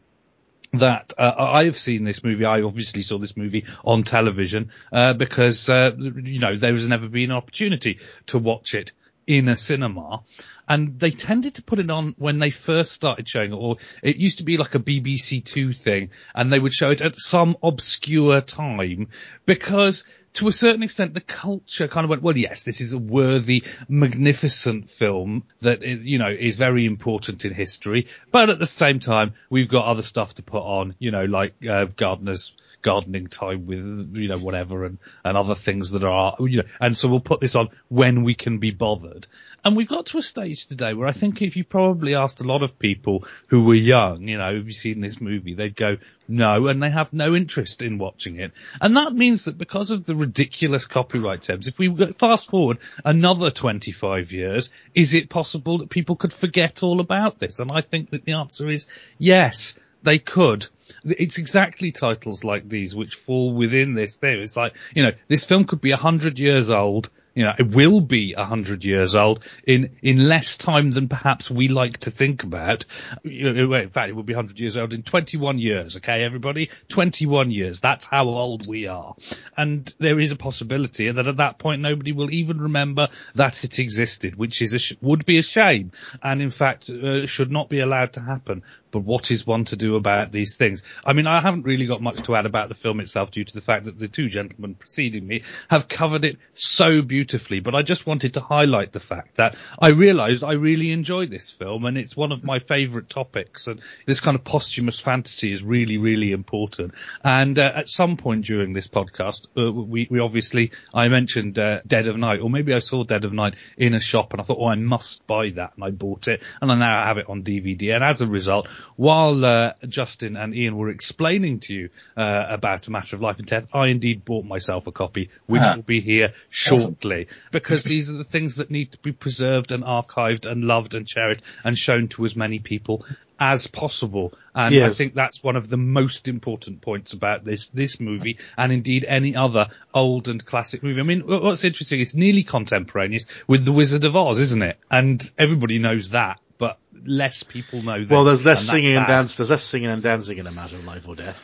that 0.74 1.14
uh, 1.18 1.34
I've 1.38 1.78
seen 1.78 2.04
this 2.04 2.24
movie. 2.24 2.46
I 2.46 2.62
obviously 2.62 3.02
saw 3.02 3.18
this 3.18 3.38
movie 3.38 3.66
on 3.86 4.04
television 4.04 4.72
uh, 4.92 5.14
because 5.14 5.70
uh, 5.70 5.92
you 5.98 6.40
know 6.40 6.56
there 6.56 6.74
has 6.74 6.90
never 6.90 7.08
been 7.08 7.32
an 7.32 7.38
opportunity 7.38 8.00
to 8.28 8.38
watch 8.38 8.76
it 8.76 8.92
in 9.28 9.48
a 9.50 9.56
cinema. 9.56 10.22
And 10.68 11.00
they 11.00 11.12
tended 11.12 11.56
to 11.56 11.64
put 11.64 11.80
it 11.80 11.90
on 11.90 12.16
when 12.18 12.40
they 12.40 12.50
first 12.50 12.92
started 12.92 13.28
showing 13.28 13.54
it, 13.54 13.56
or 13.56 13.78
it 14.02 14.18
used 14.18 14.40
to 14.40 14.44
be 14.44 14.58
like 14.58 14.76
a 14.76 14.80
BBC 14.80 15.44
Two 15.44 15.74
thing, 15.74 16.10
and 16.34 16.52
they 16.52 16.60
would 16.60 16.74
show 16.74 16.90
it 16.90 17.02
at 17.02 17.18
some 17.18 17.56
obscure 17.62 18.42
time 18.42 19.08
because 19.46 20.06
to 20.34 20.48
a 20.48 20.52
certain 20.52 20.84
extent, 20.84 21.14
the 21.14 21.22
culture 21.22 21.88
kind 21.88 22.04
of 22.04 22.10
went, 22.10 22.22
well, 22.22 22.38
yes, 22.38 22.64
this 22.64 22.80
is 22.80 22.94
a 22.94 22.98
worthy, 22.98 23.64
magnificent 23.88 24.90
film 24.90 25.44
that, 25.62 25.82
you 25.82 26.20
know, 26.20 26.30
is 26.30 26.58
very 26.58 26.86
important 26.86 27.44
in 27.44 27.54
history. 27.54 28.08
But 28.32 28.52
at 28.52 28.60
the 28.60 28.68
same 28.68 29.00
time, 29.00 29.34
we've 29.50 29.70
got 29.70 29.86
other 29.86 30.04
stuff 30.04 30.36
to 30.36 30.44
put 30.44 30.62
on, 30.62 30.94
you 31.00 31.10
know, 31.10 31.26
like, 31.26 31.56
uh, 31.68 31.86
Gardener's 31.86 32.54
gardening 32.82 33.28
time 33.28 33.66
with, 33.66 34.16
you 34.16 34.28
know, 34.28 34.38
whatever 34.38 34.86
and, 34.86 34.98
and 35.24 35.38
other 35.38 35.56
things 35.56 35.92
that 35.92 36.04
are, 36.04 36.36
you 36.40 36.58
know, 36.58 36.68
and 36.80 36.98
so 36.98 37.08
we'll 37.08 37.20
put 37.20 37.40
this 37.40 37.56
on 37.56 37.70
when 37.90 38.24
we 38.24 38.36
can 38.36 38.60
be 38.60 38.72
bothered. 38.72 39.28
And 39.64 39.76
we've 39.76 39.88
got 39.88 40.08
to 40.08 40.18
a 40.18 40.24
stage 40.24 40.68
today 40.68 40.94
where 40.94 41.08
I 41.08 41.12
think 41.12 41.42
if 41.42 41.58
you 41.58 41.64
probably 41.64 42.16
asked 42.16 42.42
a 42.42 42.48
lot 42.48 42.64
of 42.64 42.80
people 42.80 43.26
who 43.48 43.64
were 43.64 43.74
young, 43.74 44.28
you 44.28 44.38
know, 44.38 44.56
have 44.56 44.66
you 44.66 44.74
seen 44.74 45.02
this 45.02 45.20
movie? 45.20 45.56
They'd 45.56 45.76
go, 45.76 45.98
no, 46.28 46.68
and 46.68 46.82
they 46.82 46.90
have 46.90 47.14
no 47.14 47.36
interest 47.36 47.82
in 47.82 47.98
watching 47.98 48.40
it. 48.40 48.52
And 48.80 48.98
that 48.98 49.14
means 49.14 49.46
that 49.46 49.58
because 49.58 49.92
of 49.92 50.06
the 50.06 50.16
ridiculous 50.16 50.86
copyright 50.86 51.42
terms, 51.42 51.68
if 51.68 51.80
we 51.80 51.94
fast 52.14 52.50
forward 52.50 52.80
another 53.04 53.50
25 53.50 54.32
years, 54.32 54.70
is 54.94 55.14
it 55.14 55.30
possible 55.30 55.80
that 55.80 55.90
people 55.90 56.16
could 56.16 56.34
forget 56.34 56.84
all 56.84 57.00
about 57.00 57.40
this? 57.40 57.60
And 57.60 57.72
I 57.72 57.82
think 57.82 58.12
that 58.12 58.26
the 58.26 58.34
answer 58.34 58.70
is 58.70 58.86
yes 59.18 59.78
they 60.04 60.20
could. 60.20 60.68
It's 61.04 61.38
exactly 61.38 61.92
titles 61.92 62.44
like 62.44 62.68
these 62.68 62.96
which 62.96 63.16
fall 63.16 63.54
within 63.54 63.94
this 63.94 64.18
thing. 64.18 64.40
It's 64.40 64.56
like, 64.56 64.76
you 64.96 65.04
know, 65.04 65.12
this 65.28 65.44
film 65.44 65.66
could 65.66 65.82
be 65.82 65.92
a 65.92 65.98
hundred 65.98 66.40
years 66.40 66.70
old 66.70 67.10
you 67.38 67.44
know, 67.44 67.54
it 67.56 67.70
will 67.70 68.02
be 68.02 68.34
a 68.34 68.44
hundred 68.44 68.84
years 68.84 69.14
old 69.14 69.44
in, 69.64 69.96
in 70.02 70.28
less 70.28 70.58
time 70.58 70.90
than 70.90 71.08
perhaps 71.08 71.52
we 71.52 71.68
like 71.68 72.00
to 72.00 72.10
think 72.10 72.42
about. 72.42 72.86
In 73.24 73.90
fact, 73.92 74.10
it 74.10 74.16
will 74.16 74.24
be 74.24 74.34
a 74.34 74.36
hundred 74.36 74.60
years 74.60 74.76
old 74.76 74.92
in 74.92 75.04
21 75.04 75.60
years. 75.60 75.98
Okay, 75.98 76.24
everybody? 76.24 76.72
21 76.90 77.52
years. 77.52 77.80
That's 77.80 78.08
how 78.08 78.28
old 78.28 78.68
we 78.68 78.88
are. 78.88 79.14
And 79.56 79.94
there 80.00 80.20
is 80.20 80.32
a 80.32 80.36
possibility 80.36 81.12
that 81.12 81.28
at 81.28 81.38
that 81.38 81.60
point 81.60 81.84
nobody 81.84 82.12
will 82.12 82.32
even 82.32 82.60
remember 82.60 83.10
that 83.36 83.64
it 83.64 83.78
existed, 83.78 84.36
which 84.36 84.64
is 84.64 84.74
sh- 84.82 84.94
would 85.00 85.24
be 85.24 85.38
a 85.38 85.44
shame. 85.44 85.92
And 86.24 86.42
in 86.42 86.50
fact, 86.50 86.90
uh, 86.90 87.28
should 87.28 87.52
not 87.52 87.70
be 87.70 87.82
allowed 87.82 88.14
to 88.14 88.20
happen. 88.20 88.64
But 88.90 89.02
what 89.02 89.30
is 89.30 89.46
one 89.46 89.66
to 89.66 89.76
do 89.76 89.96
about 89.96 90.32
these 90.32 90.56
things? 90.56 90.82
I 91.06 91.14
mean, 91.14 91.28
I 91.28 91.42
haven't 91.42 91.64
really 91.64 91.86
got 91.86 92.02
much 92.02 92.24
to 92.24 92.36
add 92.36 92.48
about 92.48 92.70
the 92.70 92.74
film 92.74 93.00
itself 93.00 93.30
due 93.30 93.44
to 93.44 93.54
the 93.54 93.62
fact 93.62 93.86
that 93.86 94.00
the 94.00 94.08
two 94.08 94.28
gentlemen 94.28 94.74
preceding 94.74 95.28
me 95.28 95.44
have 95.70 95.88
covered 95.88 96.26
it 96.26 96.38
so 96.56 97.04
beautifully 97.04 97.27
beautifully, 97.28 97.60
but 97.60 97.76
I 97.76 97.82
just 97.82 98.08
wanted 98.08 98.36
to 98.36 98.40
highlight 98.40 98.94
the 98.94 99.02
fact 99.02 99.36
that 99.36 99.58
I 99.78 99.90
realized 99.90 100.46
I 100.46 100.54
really 100.54 100.94
enjoyed 100.94 101.30
this 101.30 101.50
film 101.50 101.84
and 101.84 101.98
it's 101.98 102.16
one 102.16 102.32
of 102.32 102.42
my 102.42 102.60
favorite 102.60 103.10
topics 103.10 103.68
and 103.68 103.82
this 104.06 104.22
kind 104.22 104.36
of 104.36 104.46
posthumous 104.46 104.98
fantasy 104.98 105.52
is 105.52 105.62
really, 105.62 105.98
really 105.98 106.32
important. 106.32 106.94
And 107.26 107.60
uh, 107.60 107.70
at 107.76 107.90
some 107.90 108.16
point 108.16 108.46
during 108.46 108.72
this 108.72 108.88
podcast, 108.88 109.46
uh, 109.58 109.70
we, 109.70 110.08
we 110.10 110.22
obviously, 110.22 110.72
I 110.94 111.10
mentioned 111.10 111.60
uh, 111.60 111.82
Dead 111.86 112.08
of 112.08 112.16
Night 112.16 112.40
or 112.40 112.50
maybe 112.50 112.74
I 112.74 112.80
saw 112.80 113.04
Dead 113.04 113.26
of 113.26 113.34
Night 113.34 113.56
in 113.78 113.94
a 113.94 114.00
shop 114.00 114.32
and 114.32 114.42
I 114.42 114.46
thought, 114.46 114.60
oh, 114.62 114.68
I 114.68 114.76
must 114.76 115.28
buy 115.28 115.50
that 115.56 115.74
and 115.76 115.84
I 115.84 115.90
bought 115.90 116.30
it 116.30 116.44
and 116.62 116.72
I 116.72 116.76
now 116.76 117.04
have 117.06 117.18
it 117.18 117.26
on 117.28 117.44
DVD. 117.44 117.94
And 117.94 118.06
as 118.06 118.22
a 118.22 118.28
result, 118.28 118.70
while 118.96 119.44
uh, 119.44 119.74
Justin 119.86 120.38
and 120.38 120.56
Ian 120.56 120.78
were 120.78 120.92
explaining 120.92 121.60
to 121.62 121.74
you 121.74 121.90
uh, 122.16 122.46
about 122.50 122.88
A 122.88 122.92
Matter 122.92 123.18
of 123.18 123.22
Life 123.22 123.40
and 123.40 123.48
Death, 123.48 123.68
I 123.74 123.88
indeed 123.88 124.24
bought 124.24 124.46
myself 124.46 124.88
a 124.88 124.94
copy, 124.94 125.30
which 125.46 125.62
uh-huh. 125.62 125.74
will 125.76 125.84
be 125.84 126.00
here 126.00 126.32
shortly 126.50 127.17
because 127.52 127.84
these 127.84 128.10
are 128.12 128.18
the 128.18 128.24
things 128.24 128.58
that 128.58 128.70
need 128.70 128.92
to 128.92 128.98
be 129.00 129.12
preserved 129.12 129.72
and 129.72 129.84
archived 129.84 130.46
and 130.46 130.64
loved 130.64 130.94
and 130.94 131.08
cherished 131.08 131.42
and 131.64 131.78
shown 131.78 132.08
to 132.10 132.26
as 132.26 132.36
many 132.36 132.60
people 132.60 133.06
as 133.40 133.68
possible. 133.68 134.34
And 134.56 134.74
yes. 134.74 134.92
I 134.92 134.94
think 134.94 135.14
that's 135.14 135.44
one 135.44 135.56
of 135.56 135.70
the 135.70 135.78
most 135.78 136.28
important 136.28 136.82
points 136.82 137.14
about 137.14 137.44
this, 137.44 137.70
this 137.70 138.00
movie 138.00 138.40
and 138.58 138.72
indeed 138.72 139.06
any 139.08 139.36
other 139.36 139.68
old 139.94 140.28
and 140.28 140.44
classic 140.44 140.84
movie. 140.84 141.00
I 141.00 141.04
mean, 141.04 141.22
what's 141.22 141.64
interesting, 141.64 142.00
it's 142.00 142.16
nearly 142.16 142.44
contemporaneous 142.44 143.28
with 143.48 143.64
The 143.64 143.72
Wizard 143.72 144.06
of 144.06 144.16
Oz, 144.16 144.40
isn't 144.40 144.64
it? 144.64 144.78
And 144.90 145.22
everybody 145.38 145.80
knows 145.80 146.12
that, 146.12 146.40
but 146.58 146.80
less 147.06 147.44
people 147.44 147.82
know 147.82 148.04
that. 148.04 148.14
Well, 148.14 148.24
there's 148.24 148.46
less 148.46 148.68
singing 148.68 148.96
and 148.96 149.08
dance, 149.08 149.38
there's 149.38 149.52
less 149.52 149.64
singing 149.64 149.90
and 149.90 150.02
dancing 150.02 150.38
in 150.38 150.48
A 150.48 150.52
Matter 150.52 150.76
of 150.76 150.86
Life 150.86 151.08
or 151.08 151.16
Death. 151.16 151.44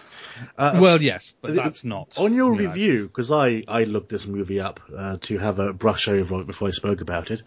Uh, 0.58 0.80
well, 0.82 1.02
yes, 1.02 1.34
but 1.42 1.56
that's 1.56 1.84
not. 1.84 2.18
On 2.18 2.34
your 2.34 2.54
you 2.54 2.68
review, 2.68 3.08
because 3.08 3.32
I, 3.32 3.64
I 3.68 3.84
looked 3.84 4.10
this 4.10 4.28
movie 4.28 4.60
up 4.60 4.80
uh, 4.96 5.18
to 5.22 5.38
have 5.38 5.60
a 5.60 5.74
brush 5.74 6.08
over 6.08 6.42
it 6.42 6.48
before 6.48 6.68
I 6.68 6.72
spoke 6.72 7.02
about 7.02 7.32
it. 7.32 7.44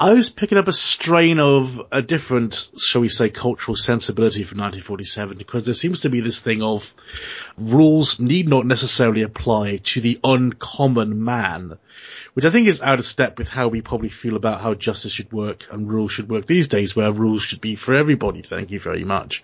I 0.00 0.12
was 0.12 0.30
picking 0.30 0.58
up 0.58 0.68
a 0.68 0.72
strain 0.72 1.40
of 1.40 1.82
a 1.90 2.02
different, 2.02 2.70
shall 2.78 3.00
we 3.00 3.08
say, 3.08 3.30
cultural 3.30 3.74
sensibility 3.74 4.44
from 4.44 4.58
1947 4.58 5.36
because 5.36 5.64
there 5.64 5.74
seems 5.74 6.02
to 6.02 6.08
be 6.08 6.20
this 6.20 6.38
thing 6.40 6.62
of 6.62 6.94
rules 7.56 8.20
need 8.20 8.48
not 8.48 8.64
necessarily 8.64 9.22
apply 9.22 9.78
to 9.78 10.00
the 10.00 10.20
uncommon 10.22 11.24
man, 11.24 11.78
which 12.38 12.44
I 12.44 12.50
think 12.50 12.68
is 12.68 12.80
out 12.80 13.00
of 13.00 13.04
step 13.04 13.36
with 13.36 13.48
how 13.48 13.66
we 13.66 13.80
probably 13.80 14.10
feel 14.10 14.36
about 14.36 14.60
how 14.60 14.72
justice 14.72 15.10
should 15.10 15.32
work 15.32 15.66
and 15.72 15.90
rules 15.90 16.12
should 16.12 16.28
work 16.28 16.46
these 16.46 16.68
days, 16.68 16.94
where 16.94 17.10
rules 17.10 17.42
should 17.42 17.60
be 17.60 17.74
for 17.74 17.94
everybody. 17.94 18.42
Thank 18.42 18.70
you 18.70 18.78
very 18.78 19.02
much. 19.02 19.42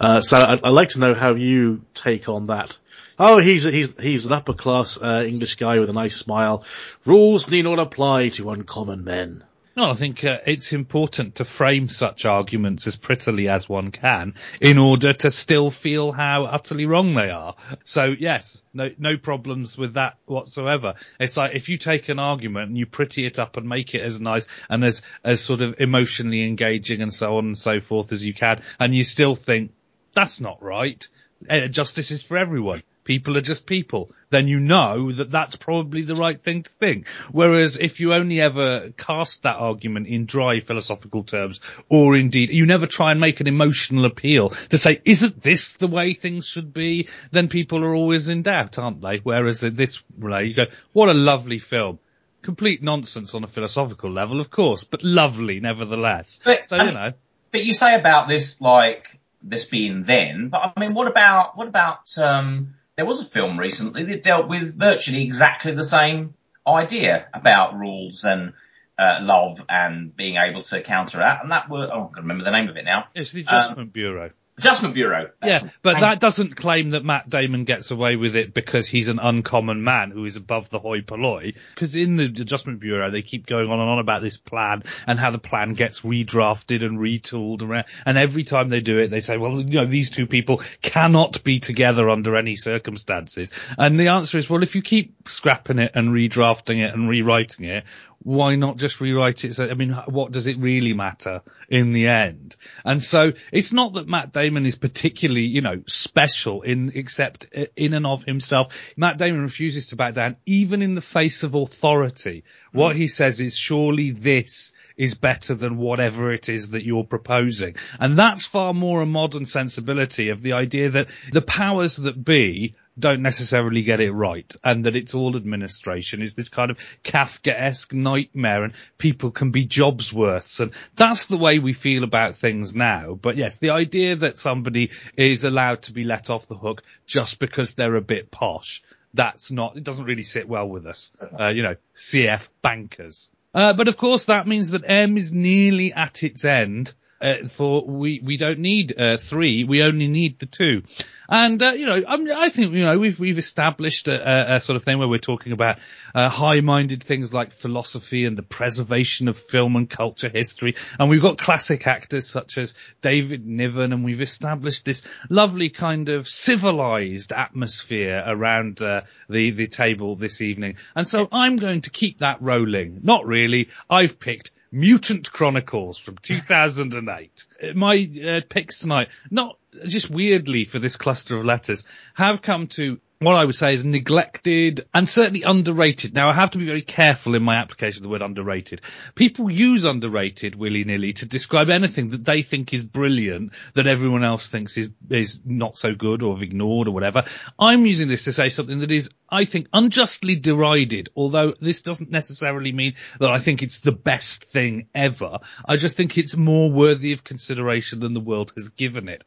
Uh, 0.00 0.20
so 0.20 0.38
I'd, 0.38 0.64
I'd, 0.64 0.70
like 0.70 0.88
to 0.88 0.98
know 0.98 1.14
how 1.14 1.36
you 1.36 1.82
take 1.94 2.28
on 2.28 2.48
that. 2.48 2.76
Oh, 3.20 3.38
he's 3.38 3.62
he's 3.62 3.96
he's 4.00 4.26
an 4.26 4.32
upper 4.32 4.52
class 4.52 5.00
uh, 5.00 5.22
English 5.24 5.54
guy 5.54 5.78
with 5.78 5.90
a 5.90 5.92
nice 5.92 6.16
smile. 6.16 6.64
Rules 7.04 7.48
need 7.48 7.66
not 7.66 7.78
apply 7.78 8.30
to 8.30 8.50
uncommon 8.50 9.04
men. 9.04 9.44
No, 9.76 9.90
I 9.90 9.94
think 9.94 10.24
uh, 10.24 10.38
it's 10.46 10.72
important 10.72 11.36
to 11.36 11.44
frame 11.44 11.88
such 11.88 12.26
arguments 12.26 12.86
as 12.86 12.96
prettily 12.96 13.48
as 13.48 13.68
one 13.68 13.90
can 13.90 14.34
in 14.60 14.78
order 14.78 15.12
to 15.12 15.30
still 15.30 15.72
feel 15.72 16.12
how 16.12 16.44
utterly 16.44 16.86
wrong 16.86 17.14
they 17.14 17.30
are. 17.30 17.56
So 17.82 18.14
yes, 18.16 18.62
no, 18.72 18.90
no 18.98 19.16
problems 19.16 19.76
with 19.76 19.94
that 19.94 20.16
whatsoever. 20.26 20.94
It's 21.18 21.36
like 21.36 21.56
if 21.56 21.68
you 21.68 21.78
take 21.78 22.08
an 22.08 22.20
argument 22.20 22.68
and 22.68 22.78
you 22.78 22.86
pretty 22.86 23.26
it 23.26 23.40
up 23.40 23.56
and 23.56 23.68
make 23.68 23.96
it 23.96 24.02
as 24.02 24.20
nice 24.20 24.46
and 24.70 24.84
as, 24.84 25.02
as 25.24 25.40
sort 25.40 25.60
of 25.60 25.74
emotionally 25.80 26.46
engaging 26.46 27.02
and 27.02 27.12
so 27.12 27.36
on 27.36 27.46
and 27.46 27.58
so 27.58 27.80
forth 27.80 28.12
as 28.12 28.24
you 28.24 28.32
can, 28.32 28.62
and 28.78 28.94
you 28.94 29.02
still 29.02 29.34
think 29.34 29.72
that's 30.12 30.40
not 30.40 30.62
right. 30.62 31.08
Uh, 31.50 31.66
justice 31.66 32.12
is 32.12 32.22
for 32.22 32.36
everyone 32.36 32.82
people 33.04 33.36
are 33.36 33.42
just 33.42 33.66
people, 33.66 34.10
then 34.30 34.48
you 34.48 34.58
know 34.58 35.12
that 35.12 35.30
that's 35.30 35.56
probably 35.56 36.02
the 36.02 36.16
right 36.16 36.40
thing 36.40 36.62
to 36.62 36.70
think. 36.70 37.08
Whereas 37.30 37.76
if 37.76 38.00
you 38.00 38.14
only 38.14 38.40
ever 38.40 38.90
cast 38.96 39.42
that 39.42 39.56
argument 39.56 40.08
in 40.08 40.26
dry 40.26 40.60
philosophical 40.60 41.22
terms, 41.22 41.60
or 41.88 42.16
indeed 42.16 42.50
you 42.50 42.66
never 42.66 42.86
try 42.86 43.12
and 43.12 43.20
make 43.20 43.40
an 43.40 43.46
emotional 43.46 44.04
appeal 44.04 44.50
to 44.50 44.78
say, 44.78 45.00
isn't 45.04 45.42
this 45.42 45.74
the 45.74 45.86
way 45.86 46.14
things 46.14 46.46
should 46.46 46.72
be? 46.72 47.08
Then 47.30 47.48
people 47.48 47.84
are 47.84 47.94
always 47.94 48.28
in 48.28 48.42
doubt, 48.42 48.78
aren't 48.78 49.02
they? 49.02 49.18
Whereas 49.18 49.62
in 49.62 49.76
this 49.76 50.02
way, 50.18 50.46
you 50.46 50.54
go, 50.54 50.66
what 50.92 51.08
a 51.08 51.14
lovely 51.14 51.58
film. 51.58 51.98
Complete 52.42 52.82
nonsense 52.82 53.34
on 53.34 53.42
a 53.44 53.48
philosophical 53.48 54.10
level, 54.10 54.40
of 54.40 54.50
course, 54.50 54.84
but 54.84 55.02
lovely 55.02 55.60
nevertheless. 55.60 56.40
But, 56.44 56.66
so, 56.66 56.76
you 56.76 56.92
know. 56.92 57.12
But 57.52 57.64
you 57.64 57.72
say 57.72 57.94
about 57.94 58.28
this, 58.28 58.60
like, 58.60 59.18
this 59.42 59.64
being 59.64 60.04
then, 60.04 60.48
but 60.48 60.72
I 60.76 60.80
mean, 60.80 60.94
what 60.94 61.06
about, 61.06 61.56
what 61.56 61.68
about, 61.68 62.16
um, 62.18 62.74
there 62.96 63.06
was 63.06 63.20
a 63.20 63.24
film 63.24 63.58
recently 63.58 64.04
that 64.04 64.22
dealt 64.22 64.48
with 64.48 64.78
virtually 64.78 65.22
exactly 65.22 65.74
the 65.74 65.84
same 65.84 66.34
idea 66.66 67.26
about 67.34 67.78
rules 67.78 68.24
and 68.24 68.52
uh, 68.98 69.18
love 69.22 69.64
and 69.68 70.14
being 70.16 70.36
able 70.36 70.62
to 70.62 70.80
counter 70.82 71.18
that, 71.18 71.40
and 71.42 71.50
that 71.50 71.68
were 71.68 71.88
oh, 71.92 72.10
I 72.10 72.14
can't 72.14 72.16
remember 72.18 72.44
the 72.44 72.52
name 72.52 72.68
of 72.68 72.76
it 72.76 72.84
now. 72.84 73.06
It's 73.14 73.32
the 73.32 73.40
Adjustment 73.40 73.80
um, 73.80 73.88
Bureau. 73.88 74.30
Adjustment 74.56 74.94
Bureau. 74.94 75.30
Yeah, 75.42 75.60
but 75.82 75.98
that 75.98 76.20
doesn't 76.20 76.54
claim 76.54 76.90
that 76.90 77.04
Matt 77.04 77.28
Damon 77.28 77.64
gets 77.64 77.90
away 77.90 78.14
with 78.14 78.36
it 78.36 78.54
because 78.54 78.86
he's 78.86 79.08
an 79.08 79.18
uncommon 79.18 79.82
man 79.82 80.12
who 80.12 80.24
is 80.26 80.36
above 80.36 80.70
the 80.70 80.78
hoi 80.78 81.00
polloi. 81.00 81.54
Because 81.74 81.96
in 81.96 82.16
the 82.16 82.24
Adjustment 82.24 82.78
Bureau, 82.78 83.10
they 83.10 83.22
keep 83.22 83.46
going 83.46 83.68
on 83.68 83.80
and 83.80 83.90
on 83.90 83.98
about 83.98 84.22
this 84.22 84.36
plan 84.36 84.84
and 85.08 85.18
how 85.18 85.32
the 85.32 85.38
plan 85.38 85.74
gets 85.74 86.02
redrafted 86.02 86.84
and 86.84 87.00
retooled 87.00 87.62
around. 87.62 87.86
And 88.06 88.16
every 88.16 88.44
time 88.44 88.68
they 88.68 88.80
do 88.80 88.98
it, 88.98 89.08
they 89.08 89.18
say, 89.18 89.38
well, 89.38 89.60
you 89.60 89.80
know, 89.80 89.86
these 89.86 90.10
two 90.10 90.28
people 90.28 90.62
cannot 90.80 91.42
be 91.42 91.58
together 91.58 92.08
under 92.08 92.36
any 92.36 92.54
circumstances. 92.54 93.50
And 93.76 93.98
the 93.98 94.08
answer 94.08 94.38
is, 94.38 94.48
well, 94.48 94.62
if 94.62 94.76
you 94.76 94.82
keep 94.82 95.28
scrapping 95.28 95.80
it 95.80 95.92
and 95.96 96.10
redrafting 96.10 96.80
it 96.86 96.94
and 96.94 97.08
rewriting 97.08 97.64
it, 97.64 97.84
why 98.24 98.56
not 98.56 98.78
just 98.78 99.00
rewrite 99.00 99.44
it? 99.44 99.54
So, 99.54 99.66
I 99.66 99.74
mean, 99.74 99.92
what 100.06 100.32
does 100.32 100.46
it 100.46 100.58
really 100.58 100.94
matter 100.94 101.42
in 101.68 101.92
the 101.92 102.08
end? 102.08 102.56
And 102.84 103.02
so 103.02 103.32
it's 103.52 103.72
not 103.72 103.94
that 103.94 104.08
Matt 104.08 104.32
Damon 104.32 104.64
is 104.64 104.76
particularly, 104.76 105.44
you 105.44 105.60
know, 105.60 105.82
special 105.86 106.62
in, 106.62 106.92
except 106.94 107.44
in 107.76 107.92
and 107.92 108.06
of 108.06 108.24
himself. 108.24 108.72
Matt 108.96 109.18
Damon 109.18 109.42
refuses 109.42 109.88
to 109.88 109.96
back 109.96 110.14
down 110.14 110.36
even 110.46 110.80
in 110.80 110.94
the 110.94 111.02
face 111.02 111.42
of 111.42 111.54
authority. 111.54 112.44
Mm. 112.74 112.78
What 112.78 112.96
he 112.96 113.08
says 113.08 113.40
is 113.40 113.56
surely 113.56 114.10
this 114.10 114.72
is 114.96 115.14
better 115.14 115.54
than 115.54 115.76
whatever 115.76 116.32
it 116.32 116.48
is 116.48 116.70
that 116.70 116.84
you're 116.84 117.04
proposing. 117.04 117.76
And 118.00 118.18
that's 118.18 118.46
far 118.46 118.72
more 118.72 119.02
a 119.02 119.06
modern 119.06 119.44
sensibility 119.44 120.30
of 120.30 120.40
the 120.40 120.54
idea 120.54 120.88
that 120.90 121.10
the 121.30 121.42
powers 121.42 121.96
that 121.98 122.24
be 122.24 122.74
don't 122.98 123.22
necessarily 123.22 123.82
get 123.82 124.00
it 124.00 124.12
right 124.12 124.54
and 124.62 124.84
that 124.84 124.96
it's 124.96 125.14
all 125.14 125.36
administration 125.36 126.22
is 126.22 126.34
this 126.34 126.48
kind 126.48 126.70
of 126.70 126.78
Kafkaesque 127.02 127.92
nightmare 127.92 128.64
and 128.64 128.74
people 128.98 129.30
can 129.30 129.50
be 129.50 129.64
jobs 129.64 130.12
worths 130.12 130.60
and 130.60 130.72
that's 130.96 131.26
the 131.26 131.36
way 131.36 131.58
we 131.58 131.72
feel 131.72 132.04
about 132.04 132.36
things 132.36 132.74
now. 132.74 133.14
But 133.14 133.36
yes, 133.36 133.56
the 133.56 133.70
idea 133.70 134.16
that 134.16 134.38
somebody 134.38 134.90
is 135.16 135.44
allowed 135.44 135.82
to 135.82 135.92
be 135.92 136.04
let 136.04 136.30
off 136.30 136.46
the 136.46 136.56
hook 136.56 136.82
just 137.06 137.38
because 137.38 137.74
they're 137.74 137.96
a 137.96 138.00
bit 138.00 138.30
posh, 138.30 138.82
that's 139.12 139.50
not, 139.50 139.76
it 139.76 139.84
doesn't 139.84 140.04
really 140.04 140.22
sit 140.22 140.48
well 140.48 140.68
with 140.68 140.86
us. 140.86 141.12
Uh, 141.38 141.48
you 141.48 141.62
know, 141.62 141.76
CF 141.94 142.48
bankers. 142.62 143.30
Uh, 143.52 143.72
but 143.72 143.88
of 143.88 143.96
course 143.96 144.26
that 144.26 144.46
means 144.46 144.70
that 144.70 144.82
M 144.88 145.16
is 145.16 145.32
nearly 145.32 145.92
at 145.92 146.22
its 146.22 146.44
end. 146.44 146.92
Uh, 147.20 147.46
for 147.46 147.86
we 147.86 148.20
we 148.22 148.36
don't 148.36 148.58
need 148.58 148.98
uh, 148.98 149.16
three, 149.16 149.64
we 149.64 149.82
only 149.82 150.08
need 150.08 150.38
the 150.38 150.46
two. 150.46 150.82
And, 151.28 151.62
uh, 151.62 151.70
you 151.70 151.86
know, 151.86 152.02
I, 152.06 152.16
mean, 152.16 152.30
I, 152.30 152.48
think, 152.50 152.72
you 152.74 152.84
know, 152.84 152.98
we've, 152.98 153.18
we've 153.18 153.38
established 153.38 154.08
a, 154.08 154.56
a, 154.56 154.60
sort 154.60 154.76
of 154.76 154.84
thing 154.84 154.98
where 154.98 155.08
we're 155.08 155.18
talking 155.18 155.52
about, 155.52 155.78
uh, 156.14 156.28
high-minded 156.28 157.02
things 157.02 157.32
like 157.32 157.52
philosophy 157.52 158.26
and 158.26 158.36
the 158.36 158.42
preservation 158.42 159.28
of 159.28 159.38
film 159.38 159.76
and 159.76 159.88
culture 159.88 160.28
history. 160.28 160.74
And 160.98 161.08
we've 161.08 161.22
got 161.22 161.38
classic 161.38 161.86
actors 161.86 162.28
such 162.28 162.58
as 162.58 162.74
David 163.00 163.46
Niven 163.46 163.92
and 163.92 164.04
we've 164.04 164.20
established 164.20 164.84
this 164.84 165.02
lovely 165.30 165.70
kind 165.70 166.08
of 166.08 166.28
civilized 166.28 167.32
atmosphere 167.32 168.22
around, 168.26 168.82
uh, 168.82 169.02
the, 169.28 169.50
the 169.50 169.66
table 169.66 170.16
this 170.16 170.42
evening. 170.42 170.76
And 170.94 171.08
so 171.08 171.28
I'm 171.32 171.56
going 171.56 171.82
to 171.82 171.90
keep 171.90 172.18
that 172.18 172.42
rolling. 172.42 173.00
Not 173.02 173.26
really. 173.26 173.70
I've 173.88 174.18
picked 174.18 174.50
Mutant 174.74 175.30
Chronicles 175.30 176.00
from 176.00 176.18
2008. 176.18 177.46
My 177.76 178.10
uh, 178.26 178.40
picks 178.48 178.80
tonight, 178.80 179.08
not 179.30 179.56
just 179.86 180.10
weirdly 180.10 180.64
for 180.64 180.80
this 180.80 180.96
cluster 180.96 181.36
of 181.36 181.44
letters, 181.44 181.84
have 182.14 182.42
come 182.42 182.66
to 182.68 182.98
what 183.20 183.36
I 183.36 183.44
would 183.44 183.54
say 183.54 183.74
is 183.74 183.84
neglected 183.84 184.86
and 184.92 185.08
certainly 185.08 185.42
underrated. 185.42 186.14
Now 186.14 186.28
I 186.28 186.32
have 186.32 186.50
to 186.52 186.58
be 186.58 186.66
very 186.66 186.82
careful 186.82 187.34
in 187.34 187.42
my 187.42 187.56
application 187.56 188.00
of 188.00 188.02
the 188.02 188.08
word 188.08 188.22
underrated. 188.22 188.80
People 189.14 189.50
use 189.50 189.84
underrated 189.84 190.54
willy-nilly 190.54 191.14
to 191.14 191.26
describe 191.26 191.70
anything 191.70 192.10
that 192.10 192.24
they 192.24 192.42
think 192.42 192.74
is 192.74 192.82
brilliant 192.82 193.52
that 193.74 193.86
everyone 193.86 194.24
else 194.24 194.48
thinks 194.48 194.76
is, 194.76 194.90
is 195.08 195.40
not 195.44 195.76
so 195.76 195.94
good 195.94 196.22
or 196.22 196.42
ignored 196.42 196.88
or 196.88 196.90
whatever. 196.90 197.22
I'm 197.58 197.86
using 197.86 198.08
this 198.08 198.24
to 198.24 198.32
say 198.32 198.50
something 198.50 198.80
that 198.80 198.90
is, 198.90 199.10
I 199.28 199.44
think, 199.44 199.68
unjustly 199.72 200.36
derided, 200.36 201.08
although 201.14 201.54
this 201.60 201.82
doesn't 201.82 202.10
necessarily 202.10 202.72
mean 202.72 202.94
that 203.20 203.30
I 203.30 203.38
think 203.38 203.62
it's 203.62 203.80
the 203.80 203.92
best 203.92 204.44
thing 204.44 204.88
ever. 204.94 205.38
I 205.64 205.76
just 205.76 205.96
think 205.96 206.18
it's 206.18 206.36
more 206.36 206.70
worthy 206.70 207.12
of 207.12 207.24
consideration 207.24 208.00
than 208.00 208.12
the 208.12 208.20
world 208.20 208.52
has 208.56 208.68
given 208.68 209.08
it. 209.08 209.24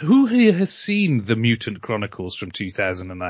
Who 0.00 0.26
here 0.26 0.52
has 0.52 0.72
seen 0.72 1.24
The 1.24 1.36
Mutant 1.36 1.80
Chronicles 1.80 2.34
from 2.34 2.50
2008? 2.50 3.27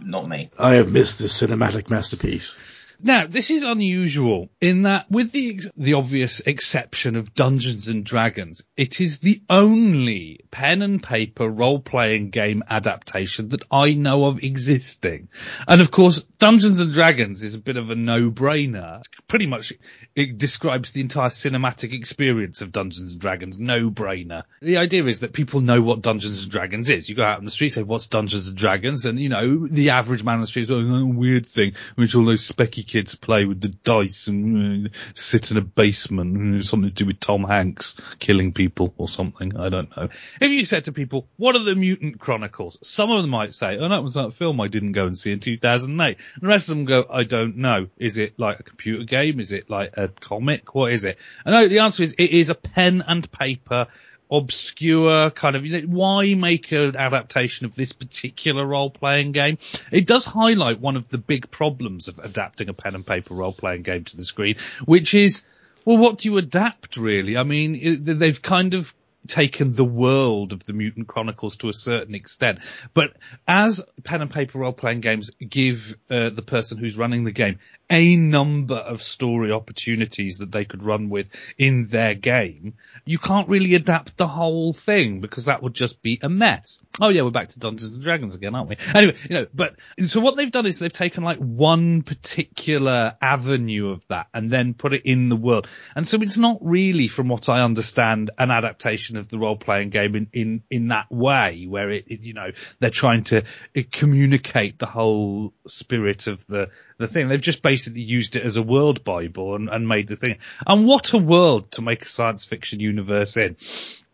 Not 0.00 0.28
me. 0.28 0.50
I 0.58 0.74
have 0.74 0.90
missed 0.90 1.18
this 1.18 1.40
cinematic 1.40 1.90
masterpiece. 1.90 2.56
Now, 3.00 3.28
this 3.28 3.50
is 3.50 3.62
unusual 3.62 4.48
in 4.60 4.82
that 4.82 5.08
with 5.08 5.30
the, 5.30 5.60
the 5.76 5.94
obvious 5.94 6.40
exception 6.40 7.14
of 7.14 7.32
Dungeons 7.32 7.86
and 7.86 8.04
Dragons, 8.04 8.64
it 8.76 9.00
is 9.00 9.20
the 9.20 9.40
only 9.48 10.40
pen 10.50 10.82
and 10.82 11.00
paper 11.00 11.48
role-playing 11.48 12.30
game 12.30 12.64
adaptation 12.68 13.50
that 13.50 13.62
I 13.70 13.94
know 13.94 14.24
of 14.24 14.42
existing. 14.42 15.28
And 15.68 15.80
of 15.80 15.92
course, 15.92 16.24
Dungeons 16.38 16.80
and 16.80 16.92
Dragons 16.92 17.44
is 17.44 17.54
a 17.54 17.60
bit 17.60 17.76
of 17.76 17.90
a 17.90 17.94
no-brainer. 17.94 19.02
Pretty 19.28 19.46
much 19.46 19.72
it 20.16 20.36
describes 20.36 20.90
the 20.90 21.00
entire 21.00 21.28
cinematic 21.28 21.92
experience 21.92 22.62
of 22.62 22.72
Dungeons 22.72 23.12
and 23.12 23.20
Dragons, 23.20 23.60
no-brainer. 23.60 24.42
The 24.60 24.78
idea 24.78 25.04
is 25.04 25.20
that 25.20 25.32
people 25.32 25.60
know 25.60 25.80
what 25.82 26.02
Dungeons 26.02 26.42
and 26.42 26.50
Dragons 26.50 26.90
is. 26.90 27.08
You 27.08 27.14
go 27.14 27.22
out 27.22 27.38
on 27.38 27.44
the 27.44 27.52
street, 27.52 27.70
say, 27.70 27.84
what's 27.84 28.08
Dungeons 28.08 28.48
and 28.48 28.56
Dragons? 28.56 29.04
And 29.04 29.20
you 29.20 29.28
know, 29.28 29.68
the 29.68 29.90
average 29.90 30.24
man 30.24 30.36
on 30.36 30.40
the 30.40 30.48
street 30.48 30.62
is, 30.62 30.70
oh, 30.72 30.78
a 30.78 31.04
weird 31.04 31.46
thing, 31.46 31.74
which 31.94 32.16
all 32.16 32.24
those 32.24 32.48
specky 32.50 32.87
kids 32.88 33.14
play 33.14 33.44
with 33.44 33.60
the 33.60 33.68
dice 33.68 34.26
and 34.26 34.86
uh, 34.86 34.90
sit 35.14 35.50
in 35.50 35.56
a 35.56 35.60
basement, 35.60 36.56
uh, 36.56 36.62
something 36.62 36.90
to 36.90 36.94
do 36.94 37.06
with 37.06 37.20
Tom 37.20 37.44
Hanks 37.44 37.96
killing 38.18 38.52
people 38.52 38.92
or 38.96 39.08
something. 39.08 39.56
I 39.56 39.68
don't 39.68 39.94
know. 39.96 40.08
If 40.40 40.50
you 40.50 40.64
said 40.64 40.86
to 40.86 40.92
people, 40.92 41.28
what 41.36 41.54
are 41.54 41.62
the 41.62 41.74
Mutant 41.74 42.18
Chronicles? 42.18 42.78
Some 42.82 43.10
of 43.10 43.22
them 43.22 43.30
might 43.30 43.54
say, 43.54 43.76
oh, 43.78 43.88
that 43.88 44.02
was 44.02 44.14
that 44.14 44.34
film 44.34 44.60
I 44.60 44.68
didn't 44.68 44.92
go 44.92 45.06
and 45.06 45.16
see 45.16 45.32
in 45.32 45.40
2008. 45.40 46.18
And 46.34 46.42
the 46.42 46.48
rest 46.48 46.68
of 46.68 46.76
them 46.76 46.84
go, 46.84 47.06
I 47.10 47.24
don't 47.24 47.58
know. 47.58 47.88
Is 47.98 48.18
it 48.18 48.38
like 48.38 48.60
a 48.60 48.62
computer 48.64 49.04
game? 49.04 49.40
Is 49.40 49.52
it 49.52 49.70
like 49.70 49.96
a 49.96 50.08
comic? 50.08 50.74
What 50.74 50.92
is 50.92 51.04
it? 51.04 51.18
And 51.44 51.54
no, 51.54 51.68
the 51.68 51.80
answer 51.80 52.02
is 52.02 52.12
it 52.12 52.30
is 52.30 52.50
a 52.50 52.54
pen 52.54 53.04
and 53.06 53.30
paper 53.30 53.86
obscure 54.30 55.30
kind 55.30 55.56
of, 55.56 55.64
why 55.90 56.34
make 56.34 56.72
an 56.72 56.96
adaptation 56.96 57.66
of 57.66 57.74
this 57.74 57.92
particular 57.92 58.66
role-playing 58.66 59.30
game? 59.30 59.58
It 59.90 60.06
does 60.06 60.24
highlight 60.24 60.80
one 60.80 60.96
of 60.96 61.08
the 61.08 61.18
big 61.18 61.50
problems 61.50 62.08
of 62.08 62.18
adapting 62.18 62.68
a 62.68 62.74
pen 62.74 62.94
and 62.94 63.06
paper 63.06 63.34
role-playing 63.34 63.82
game 63.82 64.04
to 64.04 64.16
the 64.16 64.24
screen, 64.24 64.56
which 64.84 65.14
is 65.14 65.44
Well, 65.88 65.96
what 65.96 66.18
do 66.18 66.28
you 66.28 66.36
adapt 66.36 66.98
really? 66.98 67.38
I 67.38 67.44
mean, 67.44 68.04
they've 68.18 68.42
kind 68.42 68.74
of 68.74 68.94
taken 69.26 69.74
the 69.74 69.86
world 69.86 70.52
of 70.52 70.62
the 70.64 70.74
Mutant 70.74 71.08
Chronicles 71.08 71.56
to 71.58 71.70
a 71.70 71.72
certain 71.72 72.14
extent. 72.14 72.58
But 72.92 73.16
as 73.46 73.82
pen 74.04 74.20
and 74.20 74.30
paper 74.30 74.58
role 74.58 74.74
playing 74.74 75.00
games 75.00 75.30
give 75.38 75.96
uh, 76.10 76.28
the 76.28 76.42
person 76.42 76.76
who's 76.76 76.96
running 76.96 77.24
the 77.24 77.32
game 77.32 77.58
a 77.90 78.16
number 78.16 78.76
of 78.76 79.02
story 79.02 79.52
opportunities 79.52 80.38
that 80.38 80.52
they 80.52 80.64
could 80.64 80.84
run 80.84 81.08
with 81.08 81.28
in 81.56 81.86
their 81.86 82.14
game, 82.14 82.74
you 83.04 83.18
can't 83.18 83.48
really 83.48 83.74
adapt 83.74 84.16
the 84.16 84.26
whole 84.26 84.72
thing 84.72 85.20
because 85.20 85.46
that 85.46 85.62
would 85.62 85.74
just 85.74 86.02
be 86.02 86.18
a 86.22 86.28
mess. 86.28 86.82
Oh 87.00 87.08
yeah, 87.08 87.22
we're 87.22 87.30
back 87.30 87.50
to 87.50 87.58
Dungeons 87.58 87.94
and 87.94 88.04
Dragons 88.04 88.34
again, 88.34 88.54
aren't 88.54 88.68
we? 88.68 88.76
Anyway, 88.94 89.16
you 89.28 89.36
know, 89.36 89.46
but 89.54 89.76
so 90.06 90.20
what 90.20 90.36
they've 90.36 90.50
done 90.50 90.66
is 90.66 90.78
they've 90.78 90.92
taken 90.92 91.24
like 91.24 91.38
one 91.38 92.02
particular 92.02 93.14
avenue 93.22 93.90
of 93.90 94.06
that 94.08 94.26
and 94.34 94.50
then 94.50 94.74
put 94.74 94.92
it 94.92 95.02
in 95.04 95.28
the 95.28 95.36
world. 95.36 95.68
And 95.94 96.06
so 96.06 96.18
it's 96.20 96.38
not 96.38 96.58
really, 96.60 97.08
from 97.08 97.28
what 97.28 97.48
I 97.48 97.62
understand, 97.62 98.30
an 98.38 98.50
adaptation 98.50 99.16
of 99.16 99.28
the 99.28 99.38
role 99.38 99.56
playing 99.56 99.90
game 99.90 100.14
in, 100.14 100.28
in, 100.32 100.62
in 100.70 100.88
that 100.88 101.10
way 101.10 101.66
where 101.68 101.90
it, 101.90 102.04
it 102.08 102.20
you 102.20 102.34
know, 102.34 102.50
they're 102.80 102.90
trying 102.90 103.24
to 103.24 103.44
uh, 103.76 103.82
communicate 103.90 104.78
the 104.78 104.86
whole 104.86 105.52
spirit 105.66 106.26
of 106.26 106.46
the, 106.46 106.70
the 106.98 107.06
thing. 107.06 107.28
They've 107.28 107.40
just 107.40 107.62
basically 107.62 108.02
used 108.02 108.36
it 108.36 108.44
as 108.44 108.56
a 108.56 108.62
world 108.62 109.04
bible 109.04 109.54
and, 109.54 109.68
and 109.68 109.88
made 109.88 110.08
the 110.08 110.16
thing. 110.16 110.36
And 110.66 110.86
what 110.86 111.12
a 111.12 111.18
world 111.18 111.70
to 111.72 111.82
make 111.82 112.02
a 112.02 112.08
science 112.08 112.44
fiction 112.44 112.80
universe 112.80 113.36
in. 113.36 113.56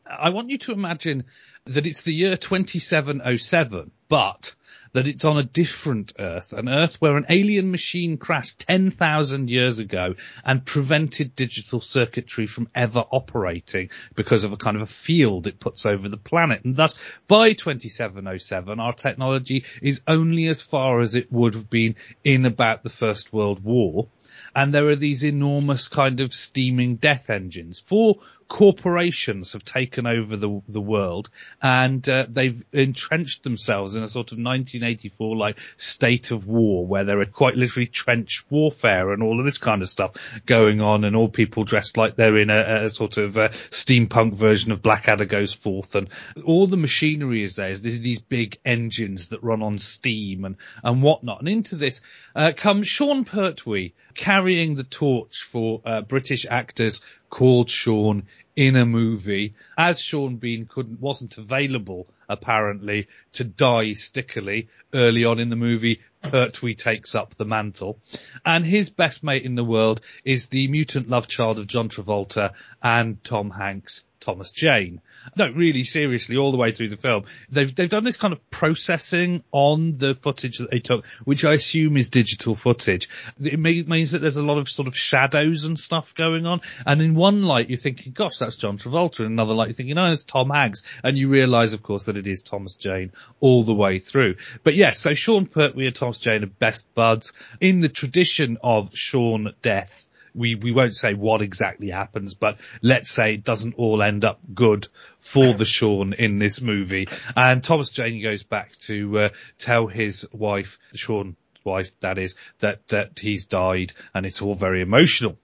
I 0.07 0.31
want 0.31 0.51
you 0.51 0.59
to 0.59 0.73
imagine 0.73 1.25
that 1.65 1.87
it's 1.87 2.03
the 2.03 2.13
year 2.13 2.37
2707, 2.37 3.91
but 4.09 4.55
that 4.95 5.07
it's 5.09 5.25
on 5.25 5.37
a 5.37 5.43
different 5.43 6.13
Earth, 6.19 6.53
an 6.53 6.69
Earth 6.69 7.01
where 7.01 7.17
an 7.17 7.27
alien 7.29 7.71
machine 7.71 8.17
crashed 8.17 8.61
10,000 8.61 9.51
years 9.51 9.81
ago 9.81 10.15
and 10.45 10.65
prevented 10.65 11.37
digital 11.37 11.81
circuitry 11.81 12.47
from 12.47 12.69
ever 12.75 13.01
operating 13.01 13.91
because 14.15 14.45
of 14.45 14.53
a 14.53 14.57
kind 14.57 14.77
of 14.77 14.83
a 14.83 14.87
field 14.87 15.47
it 15.47 15.61
puts 15.61 15.85
over 15.85 16.09
the 16.09 16.17
planet. 16.17 16.65
And 16.65 16.77
thus, 16.77 16.95
by 17.27 17.53
2707, 17.53 18.81
our 18.81 18.93
technology 18.93 19.65
is 19.83 20.01
only 20.07 20.47
as 20.47 20.63
far 20.63 21.01
as 21.01 21.15
it 21.17 21.31
would 21.31 21.55
have 21.55 21.69
been 21.69 21.97
in 22.23 22.47
about 22.47 22.83
the 22.83 22.91
First 22.91 23.33
World 23.33 23.63
War 23.63 24.09
and 24.55 24.73
there 24.73 24.89
are 24.89 24.97
these 24.97 25.25
enormous 25.25 25.89
kind 25.89 26.21
of 26.21 26.33
steaming 26.33 26.97
death 26.97 27.31
engines. 27.31 27.81
Four 27.81 28.17
corporations 28.49 29.53
have 29.53 29.65
taken 29.65 30.07
over 30.07 30.37
the 30.37 30.63
the 30.69 30.81
world, 30.81 31.31
and 31.63 32.07
uh, 32.09 32.27
they've 32.29 32.63
entrenched 32.73 33.43
themselves 33.43 33.95
in 33.95 34.03
a 34.03 34.09
sort 34.09 34.33
of 34.33 34.39
1984 34.39 35.37
like 35.37 35.59
state 35.77 36.31
of 36.31 36.47
war, 36.47 36.87
where 36.87 37.05
there 37.05 37.21
are 37.21 37.27
quite 37.27 37.57
literally 37.57 37.87
trench 37.87 38.45
warfare 38.51 39.13
and 39.13 39.23
all 39.23 39.39
of 39.39 39.45
this 39.45 39.59
kind 39.59 39.83
of 39.83 39.89
stuff 39.89 40.41
going 40.47 40.81
on, 40.81 41.05
and 41.05 41.17
all 41.17 41.29
people 41.29 41.65
dressed 41.65 41.97
like 41.97 42.17
they're 42.17 42.39
in 42.39 42.51
a, 42.51 42.85
a 42.85 42.89
sort 42.89 43.17
of 43.17 43.37
a 43.37 43.45
uh, 43.45 43.49
steampunk 43.49 44.35
version 44.35 44.73
of 44.73 44.83
Blackadder 44.83 45.25
goes 45.25 45.53
forth, 45.53 45.95
and 45.95 46.09
all 46.45 46.67
the 46.67 46.77
machinery 46.77 47.43
is 47.43 47.57
there. 47.57 47.77
There's 47.77 48.01
these 48.01 48.21
big 48.21 48.59
engines 48.65 49.29
that 49.29 49.43
run 49.43 49.63
on 49.63 49.79
steam 49.79 50.45
and 50.45 50.57
and 50.83 51.03
whatnot, 51.03 51.41
and 51.41 51.49
into 51.49 51.77
this 51.77 52.01
uh, 52.35 52.53
comes 52.57 52.89
Sean 52.89 53.25
Pertwee 53.25 53.93
carrying 54.15 54.75
the 54.75 54.85
torch 54.85 55.43
for 55.43 55.83
uh, 55.85 56.01
British 56.03 56.47
actors 56.49 57.01
called 57.35 57.69
Sean 57.69 58.23
in 58.55 58.77
a 58.77 58.87
movie, 58.87 59.55
as 59.77 60.01
Sean 60.01 60.37
Bean 60.37 60.67
couldn't 60.67 61.01
wasn't 61.01 61.37
available 61.37 62.07
apparently 62.29 63.09
to 63.33 63.43
die 63.43 63.95
stickily 63.95 64.69
early 64.95 65.25
on 65.25 65.41
in 65.41 65.49
the 65.51 65.57
movie. 65.57 66.01
Pertwee 66.23 66.77
takes 66.77 67.17
up 67.17 67.35
the 67.35 67.45
mantle, 67.45 67.99
and 68.47 68.65
his 68.65 68.91
best 68.91 69.25
mate 69.25 69.43
in 69.43 69.57
the 69.57 69.65
world 69.65 70.01
is 70.25 70.47
the 70.47 70.69
mutant 70.69 71.09
love 71.09 71.27
child 71.27 71.59
of 71.59 71.67
John 71.67 71.89
Travolta 71.89 72.53
and 72.81 73.23
Tom 73.25 73.51
Hanks, 73.51 74.05
Thomas 74.25 74.51
Jane. 74.51 75.01
No, 75.37 75.51
really 75.51 75.85
seriously, 75.85 76.37
all 76.37 76.51
the 76.51 76.57
way 76.57 76.73
through 76.73 76.89
the 76.89 76.97
film, 76.97 77.25
they've 77.51 77.75
they've 77.75 77.89
done 77.89 78.05
this 78.05 78.17
kind 78.17 78.33
of 78.33 78.51
processing 78.51 79.43
on 79.53 79.99
the 79.99 80.15
footage 80.15 80.59
that 80.59 80.71
they 80.71 80.79
took, 80.79 81.05
which 81.25 81.45
I 81.45 81.53
assume 81.53 81.97
is 81.97 82.09
digital 82.09 82.55
footage. 82.55 83.09
It 83.41 83.59
may, 83.59 83.83
means 83.83 84.13
that 84.13 84.21
there's 84.21 84.39
a 84.39 84.43
lot 84.43 84.59
of 84.59 84.69
sort 84.69 84.89
of 84.89 84.97
shadows 84.97 85.65
and 85.65 85.79
stuff 85.79 86.15
going 86.15 86.47
on, 86.47 86.63
and 86.87 87.03
in 87.03 87.15
one 87.15 87.43
light 87.43 87.69
you're 87.69 87.77
thinking, 87.77 88.13
"Gosh, 88.13 88.39
that's 88.39 88.57
John 88.57 88.79
Travolta," 88.79 89.21
in 89.21 89.27
another 89.27 89.55
light 89.55 89.69
you're 89.69 89.75
thinking, 89.75 89.99
"Oh, 89.99 90.11
it's 90.11 90.25
Tom 90.25 90.51
Hanks," 90.51 90.83
and 91.03 91.19
you 91.19 91.29
realise, 91.29 91.75
of 91.75 91.83
course, 91.83 92.05
that 92.05 92.17
it 92.17 92.27
is 92.27 92.43
Thomas 92.43 92.77
Jane 92.77 93.13
all 93.41 93.63
the 93.63 93.75
way 93.75 93.99
through. 93.99 94.37
But 94.63 94.75
yes, 94.75 94.99
so 94.99 95.13
Sean 95.13 95.47
Pertwee 95.47 95.87
and 95.87 95.95
Thomas 95.95 96.19
Jane 96.19 96.43
are 96.45 96.47
best 96.47 96.93
buds 96.95 97.33
in 97.61 97.81
the 97.81 97.89
tradition 97.91 98.57
of 98.63 98.97
Sean 98.97 99.53
Death 99.61 100.09
we, 100.35 100.55
we 100.55 100.73
won't 100.73 100.95
say 100.95 101.15
what 101.15 101.43
exactly 101.43 101.91
happens, 101.91 102.35
but 102.35 102.61
let's 102.83 103.11
say 103.11 103.35
it 103.35 103.45
doesn't 103.45 103.75
all 103.77 104.03
end 104.03 104.25
up 104.25 104.41
good 104.55 104.89
for 105.21 105.55
the 105.55 105.65
Sean 105.65 106.13
in 106.13 106.39
this 106.39 106.61
movie. 106.61 107.09
And 107.37 107.63
Thomas 107.63 107.91
Jane 107.91 108.23
goes 108.23 108.43
back 108.43 108.77
to 108.79 109.19
uh, 109.19 109.29
tell 109.59 109.87
his 109.87 110.29
wife, 110.33 110.79
Sean 110.95 111.37
wife 111.65 111.99
that 112.01 112.19
is, 112.19 112.35
that, 112.59 112.87
that 112.89 113.19
he's 113.19 113.47
died 113.47 113.93
and 114.15 114.27
it's 114.27 114.43
all 114.43 114.55
very 114.55 114.83
emotional. 114.83 115.39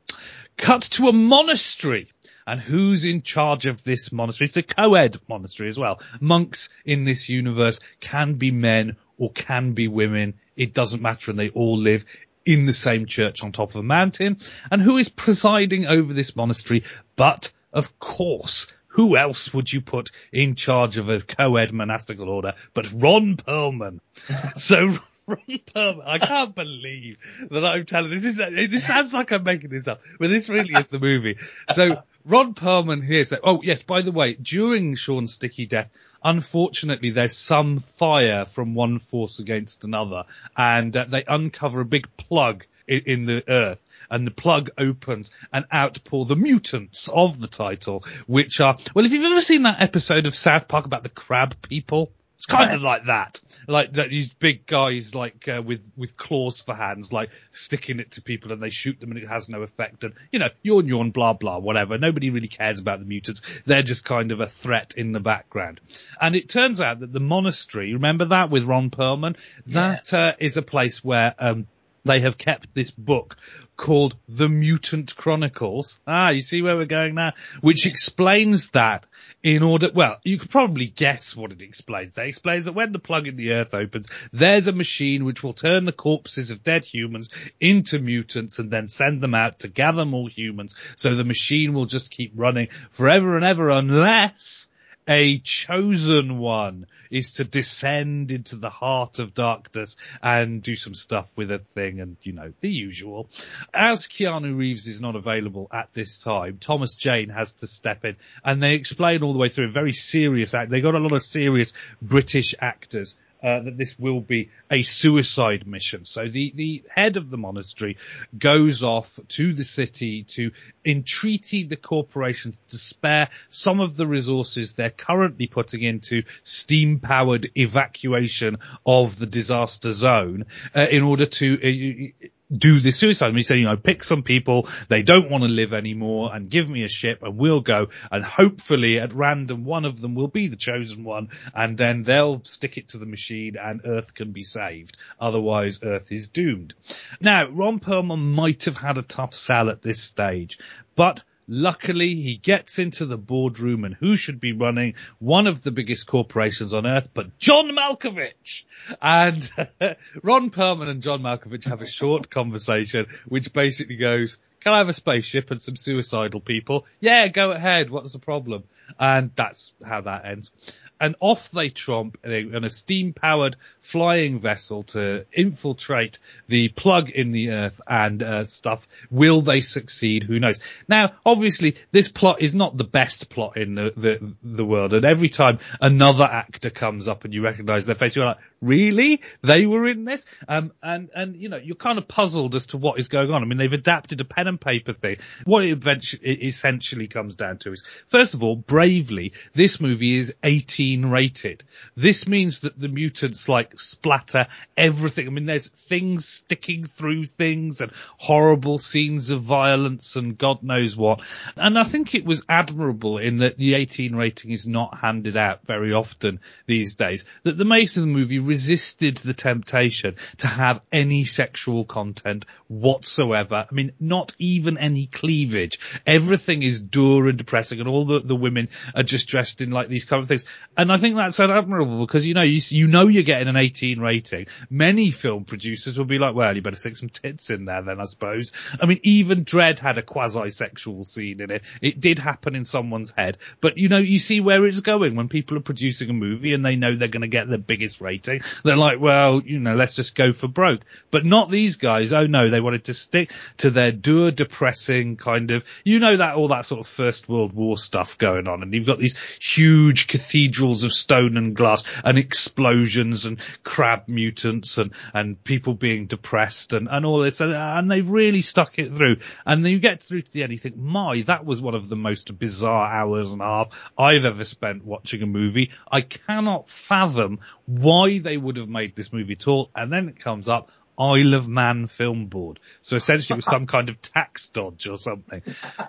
Cut 0.57 0.83
to 0.83 1.09
a 1.09 1.13
monastery. 1.13 2.13
And 2.47 2.61
who's 2.61 3.05
in 3.05 3.23
charge 3.23 3.67
of 3.67 3.85
this 3.85 4.11
monastery? 4.11 4.47
It's 4.47 4.57
a 4.57 4.63
co-ed 4.63 5.19
monastery 5.29 5.69
as 5.69 5.79
well. 5.79 6.01
Monks 6.21 6.69
in 6.85 7.05
this 7.05 7.29
universe 7.29 7.79
can 8.01 8.35
be 8.35 8.51
men 8.51 8.97
or 9.19 9.31
can 9.31 9.73
be 9.73 9.87
women. 9.87 10.35
It 10.57 10.75
doesn't 10.75 11.01
matter 11.01 11.31
and 11.31 11.39
they 11.39 11.51
all 11.51 11.79
live 11.79 12.05
in 12.45 12.67
the 12.67 12.73
same 12.73 13.07
church 13.07 13.43
on 13.43 13.53
top 13.53 13.71
of 13.71 13.77
a 13.77 13.83
mountain. 13.83 14.39
And 14.71 14.81
who 14.81 14.97
is 14.97 15.09
presiding 15.09 15.87
over 15.87 16.13
this 16.13 16.37
monastery? 16.37 16.85
But, 17.17 17.53
of 17.73 17.99
course, 17.99 18.67
who 18.89 19.17
else 19.17 19.53
would 19.55 19.73
you 19.73 19.81
put 19.81 20.11
in 20.33 20.55
charge 20.55 20.97
of 20.97 21.09
a 21.09 21.21
co-ed 21.21 21.73
monastical 21.73 22.29
order 22.29 22.55
but 22.75 22.93
Ron 22.93 23.37
Perlman? 23.37 24.01
so 24.57 24.99
Ron 25.27 25.61
Perlman, 25.75 26.07
I 26.07 26.19
can't 26.19 26.55
believe 26.55 27.19
that 27.51 27.65
I'm 27.65 27.87
telling 27.87 28.11
this. 28.11 28.25
Is, 28.25 28.37
this 28.37 28.87
sounds 28.87 29.15
like 29.15 29.31
I'm 29.31 29.45
making 29.45 29.71
this 29.71 29.87
up, 29.87 30.03
but 30.19 30.29
this 30.29 30.49
really 30.49 30.75
is 30.75 30.89
the 30.89 30.99
movie. 30.99 31.39
So 31.73 32.03
Ron 32.25 32.55
Perlman 32.55 33.05
here. 33.05 33.25
So, 33.25 33.39
oh 33.43 33.63
yes, 33.63 33.83
by 33.83 34.03
the 34.03 34.13
way, 34.13 34.35
during 34.35 34.95
Sean's 34.97 35.33
sticky 35.33 35.67
death, 35.67 35.91
unfortunately 36.23 37.11
there's 37.11 37.37
some 37.37 37.79
fire 37.79 38.45
from 38.47 38.75
one 38.75 38.99
force 38.99 39.39
against 39.39 39.85
another 39.85 40.25
and 40.57 40.97
uh, 40.97 41.05
they 41.09 41.25
uncover 41.27 41.81
a 41.81 41.85
big 41.85 42.09
plug 42.17 42.65
in, 42.87 43.03
in 43.07 43.27
the 43.27 43.43
earth 43.49 43.79
and 44.11 44.27
the 44.27 44.31
plug 44.31 44.71
opens 44.77 45.33
and 45.53 45.65
out 45.71 46.03
pour 46.05 46.25
the 46.25 46.37
mutants 46.37 47.09
of 47.13 47.41
the 47.41 47.47
title, 47.47 48.05
which 48.27 48.61
are, 48.61 48.77
well, 48.95 49.05
if 49.05 49.13
you've 49.13 49.25
ever 49.25 49.41
seen 49.41 49.63
that 49.63 49.81
episode 49.81 50.27
of 50.27 50.35
South 50.35 50.67
Park 50.67 50.85
about 50.85 51.05
the 51.05 51.09
crab 51.09 51.55
people, 51.63 52.11
it's 52.41 52.47
kind 52.47 52.69
right. 52.69 52.77
of 52.77 52.81
like 52.81 53.05
that, 53.05 53.39
like 53.69 53.93
that, 53.93 54.09
these 54.09 54.33
big 54.33 54.65
guys, 54.65 55.15
like 55.15 55.47
uh, 55.47 55.61
with 55.61 55.87
with 55.95 56.17
claws 56.17 56.59
for 56.63 56.75
hands, 56.75 57.13
like 57.13 57.29
sticking 57.53 58.01
it 58.01 58.13
to 58.13 58.23
people, 58.23 58.51
and 58.51 58.63
they 58.63 58.71
shoot 58.71 58.99
them, 58.99 59.11
and 59.11 59.19
it 59.21 59.29
has 59.29 59.51
no 59.51 59.61
effect. 59.61 60.05
And 60.05 60.15
you 60.33 60.39
know, 60.39 60.49
yawn, 60.63 60.89
yawn, 60.89 61.11
blah, 61.11 61.35
blah, 61.35 61.59
whatever. 61.59 61.99
Nobody 61.99 62.31
really 62.31 62.49
cares 62.49 62.79
about 62.79 62.99
the 62.99 63.05
mutants. 63.05 63.43
They're 63.67 63.83
just 63.83 64.07
kind 64.07 64.33
of 64.33 64.41
a 64.41 64.47
threat 64.47 64.95
in 64.97 65.13
the 65.13 65.21
background. 65.21 65.83
And 66.19 66.35
it 66.35 66.49
turns 66.49 66.81
out 66.81 67.01
that 67.01 67.13
the 67.13 67.21
monastery, 67.21 67.93
remember 67.93 68.25
that 68.25 68.49
with 68.49 68.65
Ron 68.65 68.89
Perlman, 68.89 69.37
that 69.67 70.15
uh, 70.15 70.33
is 70.39 70.57
a 70.57 70.63
place 70.63 71.05
where 71.05 71.35
um, 71.39 71.67
they 72.07 72.21
have 72.21 72.39
kept 72.39 72.75
this 72.75 72.91
book 72.91 73.37
called 73.77 74.17
The 74.29 74.49
Mutant 74.49 75.15
Chronicles. 75.15 76.01
Ah, 76.07 76.31
you 76.31 76.41
see 76.41 76.63
where 76.63 76.77
we're 76.77 76.87
going 76.87 77.15
now? 77.15 77.33
Which 77.61 77.85
explains 77.85 78.71
that 78.71 79.05
in 79.43 79.63
order, 79.63 79.91
well, 79.95 80.19
you 80.23 80.39
could 80.39 80.51
probably 80.51 80.87
guess 80.87 81.35
what 81.35 81.53
it 81.53 81.63
explains. 81.63 82.17
It 82.19 82.27
explains 82.27 82.67
that 82.67 82.75
when 82.75 82.93
the 82.93 82.99
plug 82.99 83.27
in 83.27 83.37
the 83.37 83.53
earth 83.53 83.75
opens, 83.75 84.09
there's 84.33 84.69
a 84.69 84.73
machine 84.73 85.25
which 85.25 85.43
will 85.43 85.55
turn 85.55 85.85
the 85.85 85.93
corpses 85.93 86.51
of 86.51 86.63
dead 86.63 86.85
humans 86.85 87.31
into 87.59 87.99
mutants 87.99 88.59
and 88.59 88.71
then 88.71 88.89
send 88.89 89.23
them 89.23 89.35
out 89.35 89.61
to 89.61 89.69
gather 89.69 90.05
more 90.05 90.29
humans. 90.29 90.77
So 90.97 91.15
the 91.15 91.25
machine 91.25 91.73
will 91.73 91.87
just 91.87 92.11
keep 92.11 92.33
running 92.35 92.69
forever 92.91 93.37
and 93.37 93.45
ever 93.45 93.71
unless 93.71 94.69
a 95.11 95.39
chosen 95.41 96.39
one 96.39 96.87
is 97.11 97.33
to 97.33 97.45
descend 97.45 98.31
into 98.31 98.55
the 98.55 98.71
heart 98.71 99.19
of 99.19 99.35
darkness 99.35 99.97
and 100.23 100.63
do 100.63 100.77
some 100.77 100.95
stuff 100.95 101.27
with 101.35 101.51
a 101.51 101.59
thing 101.59 102.01
and, 102.01 102.17
you 102.23 102.33
know, 102.33 102.53
the 102.61 102.71
usual. 102.71 103.29
As 103.75 104.07
Keanu 104.07 104.57
Reeves 104.57 104.87
is 104.87 105.01
not 105.01 105.17
available 105.17 105.69
at 105.73 105.93
this 105.93 106.23
time, 106.23 106.59
Thomas 106.61 106.95
Jane 106.95 107.29
has 107.31 107.55
to 107.55 107.67
step 107.67 108.05
in 108.05 108.17
and 108.45 108.63
they 108.63 108.75
explain 108.75 109.25
all 109.25 109.33
the 109.33 109.41
way 109.41 109.49
through 109.49 109.69
a 109.69 109.73
very 109.73 109.93
serious 109.93 110.55
act. 110.55 110.71
They 110.71 110.81
got 110.81 110.95
a 110.95 110.99
lot 110.99 111.13
of 111.13 111.25
serious 111.25 111.73
British 112.01 112.55
actors 112.61 113.17
uh, 113.43 113.61
that 113.61 113.77
this 113.77 113.99
will 113.99 114.21
be 114.21 114.51
a 114.71 114.83
suicide 114.83 115.67
mission. 115.67 116.05
So 116.05 116.29
the, 116.29 116.53
the 116.55 116.85
head 116.95 117.17
of 117.17 117.31
the 117.31 117.37
monastery 117.37 117.97
goes 118.37 118.83
off 118.83 119.19
to 119.29 119.55
the 119.55 119.65
city 119.65 120.25
to 120.25 120.51
entreaty 120.85 121.65
the 121.65 121.77
corporation 121.77 122.57
to 122.69 122.79
spare 122.79 123.29
some 123.49 123.81
of 123.81 123.97
the 123.97 124.07
resources 124.07 124.75
they're 124.75 124.91
currently 124.91 125.47
putting 125.47 125.83
into 125.83 126.23
steam 126.43 126.99
powered 126.99 127.51
evacuation 127.57 128.59
of 128.85 129.19
the 129.19 129.27
disaster 129.27 129.93
zone 129.93 130.47
uh, 130.75 130.81
in 130.81 131.03
order 131.03 131.27
to 131.27 132.15
uh, 132.23 132.29
do 132.55 132.81
this 132.81 132.97
suicide. 132.97 133.35
He 133.35 133.43
said, 133.43 133.59
you 133.59 133.65
know, 133.65 133.77
pick 133.77 134.03
some 134.03 134.23
people, 134.23 134.69
they 134.89 135.03
don't 135.03 135.31
want 135.31 135.45
to 135.45 135.51
live 135.51 135.73
anymore 135.73 136.35
and 136.35 136.51
give 136.51 136.69
me 136.69 136.85
a 136.85 136.89
ship 136.89 137.23
and 137.23 137.37
we'll 137.37 137.61
go 137.61 137.89
and 138.11 138.25
hopefully 138.25 138.99
at 138.99 139.13
random 139.13 139.65
one 139.65 139.85
of 139.85 140.01
them 140.01 140.15
will 140.15 140.29
be 140.29 140.49
the 140.49 140.57
chosen 140.57 141.05
one 141.05 141.29
and 141.55 141.79
then 141.79 142.03
they'll 142.03 142.43
stick 142.45 142.77
it 142.77 142.89
to 142.89 142.99
the 142.99 143.07
machine 143.07 143.57
and 143.61 143.83
Earth 143.85 144.15
can 144.15 144.33
be 144.33 144.43
saved. 144.43 144.97
Otherwise 145.21 145.81
Earth 145.83 146.11
is 146.11 146.29
doomed. 146.29 146.75
Now, 147.21 147.49
Ron 147.49 147.81
Perlman 147.81 148.35
might 148.35 148.65
have 148.65 148.77
had 148.77 148.99
a 148.99 149.03
tough 149.03 149.35
sell 149.35 149.71
at 149.71 149.83
this 149.83 150.03
stage, 150.03 150.59
but 150.95 151.23
Luckily, 151.53 152.15
he 152.15 152.37
gets 152.37 152.79
into 152.79 153.07
the 153.07 153.19
boardroom 153.19 153.85
and 153.85 153.93
who 153.93 154.15
should 154.15 154.39
be 154.39 154.53
running 154.53 154.95
one 155.19 155.49
of 155.49 155.63
the 155.63 155.73
biggest 155.73 156.07
corporations 156.07 156.73
on 156.73 156.87
earth 156.87 157.11
but 157.13 157.39
John 157.39 157.73
Malkovich. 157.73 158.65
And 159.03 159.51
Ron 160.23 160.51
Perlman 160.51 160.89
and 160.89 161.03
John 161.03 161.23
Malkovich 161.23 161.65
have 161.65 161.83
a 161.83 161.87
short 161.99 162.31
conversation 162.31 163.07
which 163.27 163.53
basically 163.53 163.97
goes, 163.97 164.39
can 164.61 164.75
I 164.75 164.79
have 164.79 164.89
a 164.89 164.93
spaceship 164.93 165.51
and 165.51 165.61
some 165.61 165.75
suicidal 165.75 166.39
people? 166.39 166.87
Yeah, 167.01 167.27
go 167.27 167.51
ahead. 167.51 167.91
What's 167.91 168.13
the 168.13 168.21
problem? 168.21 168.63
And 168.97 169.33
that's 169.35 169.73
how 169.85 170.03
that 170.03 170.27
ends 170.27 170.53
and 171.01 171.17
off 171.19 171.51
they 171.51 171.71
tromp 171.71 172.19
in 172.25 172.65
a 172.65 172.71
steam 172.71 173.15
powered 173.15 173.57
flying 173.81 174.41
vessel 174.41 174.83
to 174.83 175.25
infiltrate 175.33 176.19
the 176.49 176.69
plug 176.69 177.11
in 177.11 177.33
the 177.33 177.51
earth 177.51 177.81
and 177.87 178.23
uh, 178.23 178.45
stuff. 178.45 178.87
Will 179.11 179.41
they 179.41 179.61
succeed? 179.61 180.25
Who 180.25 180.39
knows? 180.39 180.61
Now, 180.89 181.13
obviously, 181.25 181.77
this 181.93 182.09
plot 182.09 182.41
is 182.41 182.55
not 182.55 182.77
the 182.77 182.85
best 182.85 183.31
plot 183.31 183.57
in 183.57 183.75
the, 183.75 183.93
the, 183.97 184.35
the 184.43 184.65
world. 184.65 184.95
And 184.95 185.05
every 185.05 185.29
time 185.29 185.59
another 185.81 186.25
actor 186.25 186.71
comes 186.71 187.09
up 187.09 187.25
and 187.25 187.35
you 187.35 187.43
recognize 187.43 187.87
their 187.87 187.95
face, 187.95 188.15
you're 188.17 188.27
like, 188.27 188.39
really? 188.61 189.23
They 189.43 189.67
were 189.67 189.89
in 189.89 190.05
this? 190.05 190.27
Um, 190.49 190.73
and, 190.83 191.11
and, 191.15 191.37
you 191.37 191.49
know, 191.49 191.57
you're 191.57 191.77
kind 191.77 191.99
of 191.99 192.07
puzzled 192.07 192.55
as 192.55 192.67
to 192.67 192.79
what 192.79 192.99
is 192.99 193.09
going 193.09 193.31
on. 193.31 193.43
I 193.43 193.47
mean, 193.47 193.59
they've 193.59 193.73
adapted 193.73 194.21
a 194.21 194.25
pen 194.25 194.47
and 194.47 194.61
paper 194.61 194.93
thing. 194.93 195.17
What 195.45 195.65
it, 195.65 195.71
eventually, 195.71 196.47
essentially 196.47 197.09
comes 197.09 197.37
down 197.37 197.59
to 197.59 197.73
is, 197.73 197.83
first 198.09 198.35
of 198.35 198.43
all, 198.43 198.57
bravely, 198.57 199.33
this 199.55 199.81
movie 199.81 200.17
is 200.17 200.35
18 200.43 201.07
rated. 201.07 201.65
This 201.97 202.29
means 202.29 202.61
that 202.61 202.79
the 202.79 202.89
mutants 202.89 203.49
like 203.49 203.70
splatter 203.79 204.47
everything. 204.77 205.27
I 205.27 205.31
mean, 205.31 205.47
there's 205.47 205.69
things 205.69 206.27
sticking 206.27 206.85
through 206.85 207.27
things 207.27 207.81
and 207.81 207.93
horrible 208.19 208.79
scenes 208.79 209.31
of 209.31 209.43
violence 209.43 210.17
and 210.17 210.37
God 210.37 210.63
knows 210.63 210.97
what. 210.97 211.21
And 211.57 211.79
I 211.79 211.85
think 211.85 212.15
it 212.15 212.25
was 212.25 212.45
admirable 212.49 213.19
in 213.19 213.39
that 213.39 213.59
the 213.59 213.75
18 213.75 214.15
rating 214.15 214.51
is 214.51 214.67
not 214.67 214.99
handed 214.99 215.37
out 215.37 215.67
very 215.67 215.93
often 215.93 216.41
these 216.67 216.95
days. 216.95 217.25
That 217.43 217.57
the 217.59 217.65
making 217.65 218.03
of 218.03 218.09
the 218.09 218.15
movie 218.15 218.39
resisted 218.39 219.17
the 219.17 219.35
temptation 219.35 220.17
to 220.39 220.47
have 220.47 220.81
any 220.93 221.25
sexual 221.25 221.85
content 221.85 222.47
whatsoever. 222.69 223.67
I 223.71 223.75
mean, 223.75 223.93
not 223.99 224.33
even 224.39 224.79
any 224.79 225.07
cleavage. 225.07 225.79
Everything 226.07 226.63
is 226.63 226.81
dour 226.81 227.29
and 227.29 227.39
depressing 227.39 227.81
and 227.81 227.89
all 227.89 228.05
the, 228.05 228.21
the 228.21 228.37
women 228.37 228.69
are 228.95 229.03
just 229.03 229.29
dressed 229.29 229.61
in 229.61 229.71
like 229.71 229.89
these 229.89 230.05
kind 230.05 230.23
of 230.23 230.29
things. 230.29 230.47
And 230.77 230.93
I 230.93 230.97
think 230.97 231.17
that's 231.17 231.41
admirable 231.41 232.01
because, 232.01 232.25
you 232.25 232.35
know, 232.35 232.43
you, 232.43 232.61
you 232.69 232.87
know 232.87 233.09
you're 233.09 233.23
getting 233.23 233.49
an 233.49 233.57
18 233.61 234.01
rating. 234.01 234.47
Many 234.69 235.11
film 235.11 235.45
producers 235.45 235.99
will 235.99 236.07
be 236.07 236.19
like, 236.19 236.35
well, 236.35 236.55
you 236.55 236.63
better 236.63 236.77
stick 236.77 236.97
some 236.97 237.09
tits 237.09 237.51
in 237.51 237.67
there 237.67 237.83
then, 237.83 238.01
I 238.01 238.05
suppose. 238.05 238.53
I 238.81 238.87
mean, 238.87 239.01
even 239.03 239.45
Dread 239.45 239.79
had 239.79 239.99
a 239.99 240.03
quasi-sexual 240.03 241.05
scene 241.05 241.41
in 241.41 241.51
it. 241.51 241.63
It 241.83 242.01
did 242.01 242.19
happen 242.19 242.55
in 242.55 242.65
someone's 242.65 243.13
head. 243.17 243.39
But, 243.61 243.79
you 243.79 243.89
know, 243.89 243.99
you 243.99 244.19
see 244.19 244.41
where 244.41 244.65
it's 244.67 244.81
going 244.81 245.17
when 245.17 245.29
people 245.29 245.57
are 245.59 245.63
producing 245.63 246.11
a 246.11 246.15
movie 246.15 246.55
and 246.55 246.65
they 246.65 246.77
know 246.77 246.97
they're 246.97 247.09
going 247.09 247.21
to 247.21 247.29
get 247.29 247.49
the 247.49 247.59
biggest 247.59 248.01
rating. 248.01 248.41
They're 248.65 248.77
like, 248.77 248.99
well, 249.01 249.41
you 249.43 249.59
know, 249.59 249.75
let's 249.75 249.95
just 249.95 250.15
go 250.15 250.33
for 250.33 250.49
broke. 250.49 250.81
But 251.11 251.25
not 251.25 251.51
these 251.51 251.77
guys. 251.77 252.13
Oh 252.13 252.27
no, 252.27 252.51
they 252.51 252.61
wanted 252.61 252.85
to 252.85 252.95
stick 252.95 253.33
to 253.59 253.71
their 253.71 253.93
dour, 253.93 254.31
depressing 254.31 255.17
kind 255.17 255.51
of, 255.51 255.65
you 255.85 255.99
know 255.99 256.17
that, 256.17 256.35
all 256.35 256.49
that 256.49 256.65
sort 256.65 256.81
of 256.81 256.87
First 256.87 257.29
World 257.29 257.53
War 257.53 257.77
stuff 257.77 258.19
going 258.19 258.49
on. 258.49 258.63
And 258.63 258.73
you've 258.73 258.87
got 258.87 258.99
these 258.99 259.19
huge 259.41 260.07
cathedrals 260.07 260.85
of 260.85 260.93
stone 260.93 261.37
and 261.37 261.55
glass 261.55 261.83
and 262.05 262.19
explosions 262.19 263.25
and 263.25 263.41
crab 263.63 264.09
mutants 264.09 264.79
and, 264.79 264.93
and 265.15 265.43
people 265.43 265.75
being 265.75 266.07
depressed 266.07 266.73
and, 266.73 266.89
and 266.91 267.05
all 267.07 267.21
this. 267.21 267.41
And, 267.41 267.53
and 267.53 267.91
they 267.91 268.01
really 268.01 268.43
stuck 268.43 268.79
it 268.79 268.95
through. 268.95 269.17
And 269.47 269.65
then 269.65 269.73
you 269.73 269.79
get 269.79 270.03
through 270.03 270.23
to 270.23 270.33
the 270.33 270.43
end, 270.43 270.53
you 270.53 270.59
think, 270.59 270.77
my, 270.77 271.23
that 271.27 271.45
was 271.45 271.61
one 271.61 271.75
of 271.75 271.89
the 271.89 271.97
most 271.97 272.39
bizarre 272.39 272.93
hours 272.93 273.33
and 273.33 273.41
a 273.41 273.45
half 273.45 273.93
I've 273.99 274.25
ever 274.25 274.45
spent 274.45 274.85
watching 274.85 275.23
a 275.23 275.27
movie. 275.27 275.71
I 275.91 276.01
cannot 276.03 276.69
fathom 276.69 277.41
why 277.67 278.19
they 278.19 278.37
would 278.37 278.57
have 278.57 278.69
made 278.69 278.97
this 278.97 279.13
movie 279.13 279.35
at 279.35 279.49
all. 279.49 279.71
And 279.75 279.93
then 279.93 280.09
it 280.09 280.19
comes 280.19 280.49
up, 280.49 280.71
Isle 280.99 281.35
of 281.35 281.49
Man 281.49 281.87
film 281.87 282.27
board. 282.27 282.61
So 282.83 282.97
essentially 282.97 283.37
it 283.37 283.39
was 283.39 283.47
some 283.47 283.67
kind 283.69 283.89
of 283.89 284.01
tax 284.03 284.51
dodge 284.51 284.87
or 284.87 284.99
something. 284.99 285.43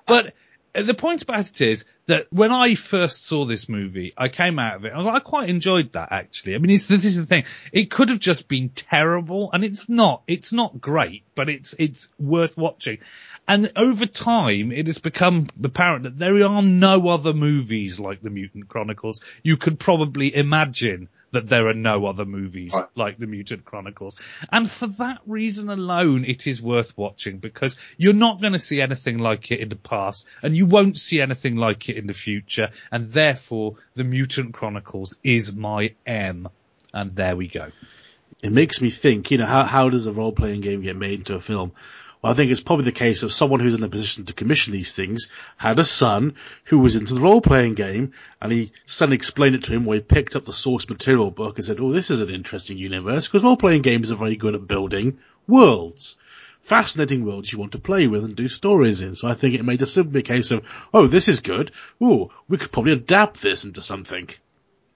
But 0.05 0.33
Uh, 0.73 0.83
the 0.83 0.93
point 0.93 1.21
about 1.21 1.49
it 1.49 1.61
is 1.61 1.85
that 2.05 2.27
when 2.31 2.51
I 2.51 2.75
first 2.75 3.25
saw 3.25 3.45
this 3.45 3.67
movie, 3.67 4.13
I 4.17 4.29
came 4.29 4.57
out 4.57 4.77
of 4.77 4.85
it. 4.85 4.93
I 4.93 4.97
was 4.97 5.05
like, 5.05 5.15
I 5.15 5.19
quite 5.19 5.49
enjoyed 5.49 5.93
that 5.93 6.09
actually. 6.11 6.55
I 6.55 6.59
mean, 6.59 6.69
this 6.69 6.89
is 6.89 7.17
the 7.17 7.25
thing. 7.25 7.43
It 7.71 7.91
could 7.91 8.09
have 8.09 8.19
just 8.19 8.47
been 8.47 8.69
terrible, 8.69 9.49
and 9.53 9.63
it's 9.63 9.89
not. 9.89 10.23
It's 10.27 10.53
not 10.53 10.79
great, 10.79 11.23
but 11.35 11.49
it's 11.49 11.75
it's 11.77 12.11
worth 12.17 12.57
watching. 12.57 12.99
And 13.47 13.71
over 13.75 14.05
time, 14.05 14.71
it 14.71 14.87
has 14.87 14.99
become 14.99 15.47
apparent 15.63 16.03
that 16.03 16.17
there 16.17 16.45
are 16.45 16.61
no 16.61 17.09
other 17.09 17.33
movies 17.33 17.99
like 17.99 18.21
the 18.21 18.29
Mutant 18.29 18.69
Chronicles 18.69 19.19
you 19.43 19.57
could 19.57 19.79
probably 19.79 20.33
imagine 20.33 21.09
that 21.31 21.47
there 21.47 21.67
are 21.67 21.73
no 21.73 22.05
other 22.05 22.25
movies 22.25 22.73
right. 22.73 22.85
like 22.95 23.17
The 23.17 23.27
Mutant 23.27 23.65
Chronicles. 23.65 24.17
And 24.51 24.69
for 24.69 24.87
that 24.87 25.19
reason 25.25 25.69
alone, 25.69 26.25
it 26.25 26.47
is 26.47 26.61
worth 26.61 26.97
watching 26.97 27.37
because 27.37 27.77
you're 27.97 28.13
not 28.13 28.41
going 28.41 28.53
to 28.53 28.59
see 28.59 28.81
anything 28.81 29.17
like 29.17 29.51
it 29.51 29.59
in 29.59 29.69
the 29.69 29.75
past 29.75 30.25
and 30.41 30.55
you 30.55 30.65
won't 30.65 30.97
see 30.97 31.21
anything 31.21 31.55
like 31.55 31.89
it 31.89 31.97
in 31.97 32.07
the 32.07 32.13
future. 32.13 32.69
And 32.91 33.11
therefore, 33.11 33.75
The 33.95 34.03
Mutant 34.03 34.53
Chronicles 34.53 35.15
is 35.23 35.55
my 35.55 35.95
M. 36.05 36.49
And 36.93 37.15
there 37.15 37.35
we 37.35 37.47
go. 37.47 37.71
It 38.43 38.51
makes 38.51 38.81
me 38.81 38.89
think, 38.89 39.31
you 39.31 39.37
know, 39.37 39.45
how, 39.45 39.63
how 39.63 39.89
does 39.89 40.07
a 40.07 40.13
role 40.13 40.31
playing 40.31 40.61
game 40.61 40.81
get 40.81 40.95
made 40.95 41.19
into 41.19 41.35
a 41.35 41.39
film? 41.39 41.73
Well, 42.21 42.31
I 42.31 42.35
think 42.35 42.51
it's 42.51 42.61
probably 42.61 42.85
the 42.85 42.91
case 42.91 43.23
of 43.23 43.33
someone 43.33 43.59
who's 43.61 43.73
in 43.73 43.83
a 43.83 43.89
position 43.89 44.25
to 44.25 44.33
commission 44.33 44.73
these 44.73 44.93
things 44.93 45.31
had 45.57 45.79
a 45.79 45.83
son 45.83 46.35
who 46.65 46.77
was 46.77 46.95
into 46.95 47.15
the 47.15 47.21
role-playing 47.21 47.73
game, 47.73 48.13
and 48.39 48.51
he 48.51 48.73
son 48.85 49.11
explained 49.11 49.55
it 49.55 49.63
to 49.63 49.73
him 49.73 49.85
where 49.85 49.97
he 49.97 50.03
picked 50.03 50.35
up 50.35 50.45
the 50.45 50.53
source 50.53 50.87
material 50.87 51.31
book 51.31 51.57
and 51.57 51.65
said, 51.65 51.79
"Oh, 51.79 51.91
this 51.91 52.11
is 52.11 52.21
an 52.21 52.29
interesting 52.29 52.77
universe 52.77 53.27
because 53.27 53.43
role-playing 53.43 53.81
games 53.81 54.11
are 54.11 54.15
very 54.15 54.35
good 54.35 54.53
at 54.53 54.67
building 54.67 55.17
worlds." 55.47 56.19
Fascinating 56.61 57.25
worlds 57.25 57.51
you 57.51 57.57
want 57.57 57.71
to 57.71 57.79
play 57.79 58.05
with 58.05 58.23
and 58.23 58.35
do 58.35 58.47
stories 58.47 59.01
in. 59.01 59.15
So 59.15 59.27
I 59.27 59.33
think 59.33 59.55
it 59.55 59.65
made 59.65 59.81
a 59.81 59.87
simply 59.87 60.21
case 60.21 60.51
of, 60.51 60.63
oh, 60.93 61.07
this 61.07 61.27
is 61.27 61.41
good. 61.41 61.71
Oh, 61.99 62.29
we 62.47 62.59
could 62.59 62.71
probably 62.71 62.91
adapt 62.91 63.41
this 63.41 63.65
into 63.65 63.81
something. 63.81 64.29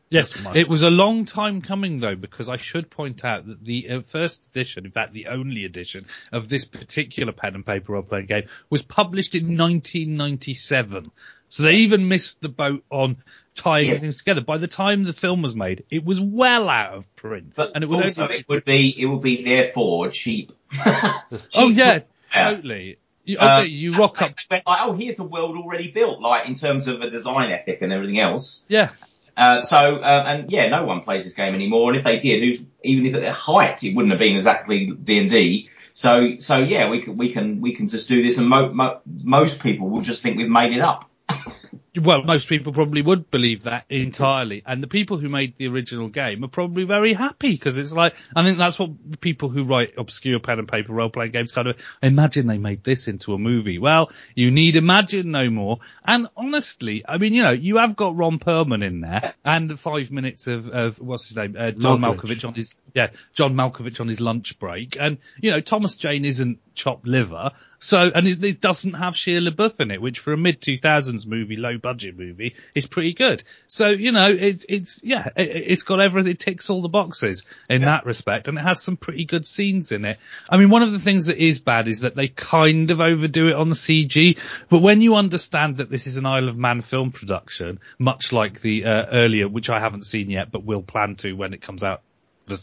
Yes, 0.09 0.35
it 0.53 0.69
was 0.69 0.83
a 0.83 0.89
long 0.89 1.25
time 1.25 1.61
coming 1.61 1.99
though, 1.99 2.15
because 2.15 2.47
I 2.47 2.57
should 2.57 2.91
point 2.91 3.25
out 3.25 3.47
that 3.47 3.63
the 3.63 3.89
uh, 3.89 4.01
first 4.01 4.47
edition, 4.47 4.85
in 4.85 4.91
fact 4.91 5.13
the 5.13 5.27
only 5.27 5.65
edition 5.65 6.05
of 6.31 6.47
this 6.47 6.63
particular 6.63 7.31
pen 7.31 7.55
and 7.55 7.65
paper 7.65 7.93
role 7.93 8.03
playing 8.03 8.27
game 8.27 8.43
was 8.69 8.83
published 8.83 9.33
in 9.33 9.57
1997. 9.57 11.11
So 11.49 11.63
they 11.63 11.75
even 11.77 12.07
missed 12.07 12.41
the 12.41 12.49
boat 12.49 12.83
on 12.91 13.17
tying 13.55 13.89
yeah. 13.89 13.99
things 13.99 14.17
together. 14.17 14.41
By 14.41 14.57
the 14.57 14.67
time 14.67 15.03
the 15.03 15.13
film 15.13 15.41
was 15.41 15.55
made, 15.55 15.85
it 15.89 16.05
was 16.05 16.19
well 16.19 16.69
out 16.69 16.93
of 16.93 17.15
print. 17.15 17.53
But 17.55 17.71
and 17.73 17.83
it 17.83 17.87
would 17.87 18.05
also 18.05 18.23
only... 18.23 18.39
it 18.39 18.45
would 18.47 18.65
be, 18.65 18.95
it 18.97 19.05
would 19.07 19.21
be 19.21 19.43
therefore 19.43 20.09
cheap. 20.09 20.51
cheap 20.71 20.83
oh 21.55 21.69
yeah, 21.69 22.01
totally. 22.31 22.99
You, 23.23 23.37
okay, 23.37 23.45
um, 23.47 23.67
you 23.67 23.97
rock 23.97 24.21
up. 24.21 24.35
Like, 24.51 24.63
oh, 24.67 24.93
here's 24.93 25.17
a 25.17 25.23
world 25.23 25.57
already 25.57 25.89
built, 25.89 26.21
like 26.21 26.47
in 26.47 26.53
terms 26.53 26.87
of 26.87 27.01
a 27.01 27.09
design 27.09 27.51
ethic 27.51 27.81
and 27.81 27.91
everything 27.91 28.19
else. 28.19 28.65
Yeah. 28.69 28.91
Uh, 29.37 29.61
so, 29.61 29.77
uh, 29.77 30.23
and 30.27 30.51
yeah, 30.51 30.69
no 30.69 30.85
one 30.85 31.01
plays 31.01 31.23
this 31.23 31.33
game 31.33 31.53
anymore. 31.53 31.89
And 31.89 31.97
if 31.97 32.05
they 32.05 32.19
did, 32.19 32.41
who's, 32.41 32.61
even 32.83 33.05
if 33.05 33.15
at 33.15 33.21
their 33.21 33.31
height, 33.31 33.83
it 33.83 33.95
wouldn't 33.95 34.11
have 34.11 34.19
been 34.19 34.35
exactly 34.35 34.87
D&D. 34.87 35.69
So, 35.93 36.37
so 36.39 36.57
yeah, 36.57 36.89
we 36.89 37.01
can, 37.01 37.17
we 37.17 37.31
can, 37.33 37.61
we 37.61 37.75
can 37.75 37.89
just 37.89 38.07
do 38.07 38.21
this 38.23 38.37
and 38.37 38.47
mo- 38.47 38.73
mo- 38.73 39.01
most 39.05 39.59
people 39.59 39.89
will 39.89 40.01
just 40.01 40.21
think 40.21 40.37
we've 40.37 40.49
made 40.49 40.73
it 40.73 40.81
up. 40.81 41.09
Well, 42.01 42.23
most 42.23 42.47
people 42.49 42.73
probably 42.73 43.01
would 43.01 43.31
believe 43.31 43.63
that 43.63 43.85
entirely. 43.89 44.63
And 44.65 44.83
the 44.83 44.87
people 44.87 45.17
who 45.17 45.29
made 45.29 45.57
the 45.57 45.67
original 45.67 46.09
game 46.09 46.43
are 46.43 46.49
probably 46.49 46.83
very 46.83 47.13
happy 47.13 47.51
because 47.51 47.77
it's 47.77 47.93
like, 47.93 48.15
I 48.35 48.43
think 48.43 48.57
that's 48.57 48.77
what 48.77 49.21
people 49.21 49.49
who 49.49 49.63
write 49.63 49.93
obscure 49.97 50.39
pen 50.39 50.59
and 50.59 50.67
paper 50.67 50.93
role 50.93 51.09
playing 51.09 51.31
games 51.31 51.51
kind 51.51 51.67
of 51.67 51.77
imagine 52.01 52.47
they 52.47 52.57
made 52.57 52.83
this 52.83 53.07
into 53.07 53.33
a 53.33 53.37
movie. 53.37 53.79
Well, 53.79 54.11
you 54.33 54.51
need 54.51 54.75
imagine 54.75 55.31
no 55.31 55.49
more. 55.49 55.79
And 56.03 56.27
honestly, 56.35 57.05
I 57.07 57.17
mean, 57.17 57.33
you 57.33 57.43
know, 57.43 57.51
you 57.51 57.77
have 57.77 57.95
got 57.95 58.17
Ron 58.17 58.39
Perlman 58.39 58.85
in 58.85 59.01
there 59.01 59.33
and 59.45 59.79
five 59.79 60.11
minutes 60.11 60.47
of, 60.47 60.67
of 60.69 60.99
what's 60.99 61.29
his 61.29 61.37
name? 61.37 61.55
Uh, 61.57 61.71
John 61.71 62.01
Malkovich. 62.01 62.15
Malkovich 62.15 62.47
on 62.47 62.53
his, 62.55 62.75
yeah, 62.93 63.11
John 63.33 63.55
Malkovich 63.55 64.01
on 64.01 64.07
his 64.07 64.19
lunch 64.19 64.59
break. 64.59 64.97
And, 64.99 65.19
you 65.39 65.51
know, 65.51 65.61
Thomas 65.61 65.95
Jane 65.95 66.25
isn't 66.25 66.59
chopped 66.75 67.07
liver. 67.07 67.51
So, 67.79 67.97
and 67.97 68.27
it, 68.27 68.43
it, 68.43 68.61
doesn't 68.61 68.93
have 68.93 69.13
Shia 69.13 69.47
LaBeouf 69.47 69.79
in 69.79 69.91
it, 69.91 70.01
which 70.01 70.19
for 70.19 70.33
a 70.33 70.37
mid 70.37 70.61
2000s 70.61 71.25
movie, 71.27 71.55
low 71.57 71.77
budget 71.77 72.17
movie, 72.17 72.55
is 72.73 72.87
pretty 72.87 73.13
good. 73.13 73.43
So, 73.67 73.89
you 73.89 74.11
know, 74.11 74.27
it's, 74.27 74.65
it's, 74.67 75.03
yeah, 75.03 75.29
it, 75.35 75.69
has 75.69 75.83
got 75.83 75.99
everything, 75.99 76.31
it 76.31 76.39
ticks 76.39 76.69
all 76.69 76.81
the 76.81 76.89
boxes 76.89 77.43
in 77.69 77.81
yeah. 77.81 77.87
that 77.87 78.05
respect, 78.05 78.47
and 78.47 78.57
it 78.57 78.61
has 78.61 78.81
some 78.81 78.97
pretty 78.97 79.25
good 79.25 79.45
scenes 79.45 79.91
in 79.91 80.05
it. 80.05 80.19
I 80.49 80.57
mean, 80.57 80.69
one 80.69 80.83
of 80.83 80.91
the 80.91 80.99
things 80.99 81.27
that 81.27 81.37
is 81.37 81.59
bad 81.59 81.87
is 81.87 82.01
that 82.01 82.15
they 82.15 82.27
kind 82.27 82.91
of 82.91 83.01
overdo 83.01 83.49
it 83.49 83.55
on 83.55 83.69
the 83.69 83.75
CG, 83.75 84.37
but 84.69 84.81
when 84.81 85.01
you 85.01 85.15
understand 85.15 85.77
that 85.77 85.89
this 85.89 86.07
is 86.07 86.17
an 86.17 86.25
Isle 86.25 86.49
of 86.49 86.57
Man 86.57 86.81
film 86.81 87.11
production, 87.11 87.79
much 87.99 88.33
like 88.33 88.61
the 88.61 88.85
uh, 88.85 89.05
earlier, 89.11 89.47
which 89.47 89.69
I 89.69 89.79
haven't 89.79 90.05
seen 90.05 90.29
yet, 90.29 90.51
but 90.51 90.63
will 90.63 90.81
plan 90.81 91.15
to 91.17 91.33
when 91.33 91.53
it 91.53 91.61
comes 91.61 91.83
out 91.83 92.01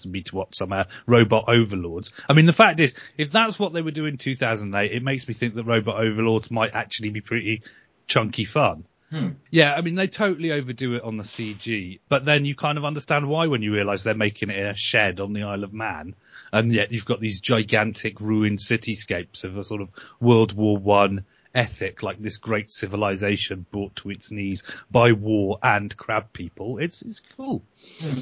me 0.06 0.22
to 0.22 0.36
watch 0.36 0.56
some 0.56 0.72
uh, 0.72 0.84
robot 1.06 1.44
overlords. 1.48 2.12
I 2.28 2.32
mean, 2.32 2.46
the 2.46 2.52
fact 2.52 2.80
is, 2.80 2.94
if 3.16 3.30
that's 3.30 3.58
what 3.58 3.72
they 3.72 3.82
were 3.82 3.90
doing 3.90 4.12
in 4.12 4.18
2008, 4.18 4.92
it 4.92 5.02
makes 5.02 5.26
me 5.26 5.34
think 5.34 5.54
that 5.54 5.64
robot 5.64 5.96
overlords 5.96 6.50
might 6.50 6.74
actually 6.74 7.10
be 7.10 7.20
pretty 7.20 7.62
chunky 8.06 8.44
fun. 8.44 8.84
Hmm. 9.10 9.28
Yeah, 9.50 9.74
I 9.74 9.82
mean, 9.82 9.94
they 9.94 10.06
totally 10.06 10.52
overdo 10.52 10.94
it 10.94 11.02
on 11.02 11.18
the 11.18 11.22
CG, 11.22 12.00
but 12.08 12.24
then 12.24 12.46
you 12.46 12.54
kind 12.54 12.78
of 12.78 12.86
understand 12.86 13.28
why 13.28 13.46
when 13.46 13.60
you 13.60 13.74
realise 13.74 14.02
they're 14.02 14.14
making 14.14 14.48
it 14.48 14.56
in 14.56 14.66
a 14.66 14.74
shed 14.74 15.20
on 15.20 15.34
the 15.34 15.42
Isle 15.42 15.64
of 15.64 15.74
Man, 15.74 16.14
and 16.50 16.72
yet 16.72 16.92
you've 16.92 17.04
got 17.04 17.20
these 17.20 17.40
gigantic 17.40 18.22
ruined 18.22 18.58
cityscapes 18.58 19.44
of 19.44 19.58
a 19.58 19.64
sort 19.64 19.82
of 19.82 19.90
World 20.18 20.54
War 20.54 20.78
One 20.78 21.26
ethic, 21.54 22.02
like 22.02 22.20
this 22.20 22.38
great 22.38 22.70
civilization 22.70 23.66
brought 23.70 23.94
to 23.96 24.08
its 24.08 24.30
knees 24.30 24.62
by 24.90 25.12
war 25.12 25.58
and 25.62 25.94
crab 25.94 26.32
people. 26.32 26.78
It's 26.78 27.02
it's 27.02 27.20
cool. 27.36 27.62
Hmm. 28.00 28.20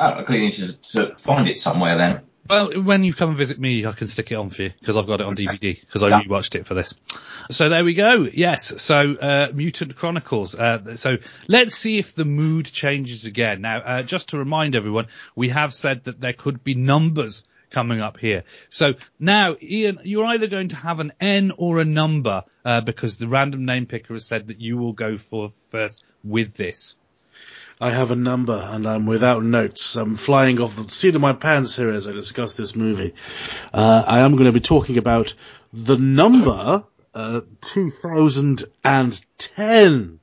Oh, 0.00 0.14
I 0.14 0.22
clearly 0.22 0.46
need 0.46 0.54
to, 0.54 0.72
to 0.94 1.16
find 1.16 1.46
it 1.46 1.58
somewhere 1.58 1.98
then. 1.98 2.22
Well, 2.48 2.82
when 2.82 3.04
you 3.04 3.12
come 3.12 3.28
and 3.28 3.38
visit 3.38 3.60
me, 3.60 3.84
I 3.84 3.92
can 3.92 4.08
stick 4.08 4.32
it 4.32 4.34
on 4.34 4.48
for 4.48 4.62
you 4.62 4.72
because 4.80 4.96
I've 4.96 5.06
got 5.06 5.20
it 5.20 5.26
on 5.26 5.36
DVD 5.36 5.78
because 5.78 6.02
I 6.02 6.08
yeah. 6.08 6.22
rewatched 6.22 6.54
it 6.54 6.66
for 6.66 6.72
this. 6.72 6.94
So 7.50 7.68
there 7.68 7.84
we 7.84 7.92
go. 7.92 8.26
Yes. 8.32 8.82
So 8.82 8.96
uh, 8.96 9.52
Mutant 9.52 9.94
Chronicles. 9.94 10.54
Uh, 10.54 10.96
so 10.96 11.18
let's 11.46 11.74
see 11.74 11.98
if 11.98 12.14
the 12.14 12.24
mood 12.24 12.64
changes 12.64 13.26
again. 13.26 13.60
Now, 13.60 13.78
uh, 13.78 14.02
just 14.02 14.30
to 14.30 14.38
remind 14.38 14.74
everyone, 14.74 15.08
we 15.36 15.50
have 15.50 15.72
said 15.74 16.04
that 16.04 16.18
there 16.18 16.32
could 16.32 16.64
be 16.64 16.74
numbers 16.74 17.44
coming 17.70 18.00
up 18.00 18.16
here. 18.16 18.44
So 18.68 18.94
now, 19.18 19.56
Ian, 19.62 20.00
you're 20.02 20.26
either 20.26 20.46
going 20.46 20.68
to 20.68 20.76
have 20.76 20.98
an 20.98 21.12
N 21.20 21.52
or 21.56 21.78
a 21.78 21.84
number 21.84 22.44
uh, 22.64 22.80
because 22.80 23.18
the 23.18 23.28
random 23.28 23.64
name 23.66 23.86
picker 23.86 24.14
has 24.14 24.26
said 24.26 24.48
that 24.48 24.60
you 24.60 24.76
will 24.78 24.94
go 24.94 25.18
for 25.18 25.50
first 25.70 26.02
with 26.24 26.54
this. 26.54 26.96
I 27.80 27.90
have 27.90 28.10
a 28.10 28.16
number 28.16 28.60
and 28.62 28.86
I'm 28.86 29.06
without 29.06 29.42
notes. 29.42 29.96
I'm 29.96 30.14
flying 30.14 30.60
off 30.60 30.76
the 30.76 30.86
seat 30.90 31.14
of 31.14 31.22
my 31.22 31.32
pants 31.32 31.76
here 31.76 31.88
as 31.88 32.06
I 32.06 32.12
discuss 32.12 32.52
this 32.52 32.76
movie. 32.76 33.14
Uh, 33.72 34.04
I 34.06 34.20
am 34.20 34.32
going 34.32 34.44
to 34.44 34.52
be 34.52 34.60
talking 34.60 34.98
about 34.98 35.32
the 35.72 35.96
number, 35.96 36.84
uh, 37.14 37.40
2010. 37.62 40.20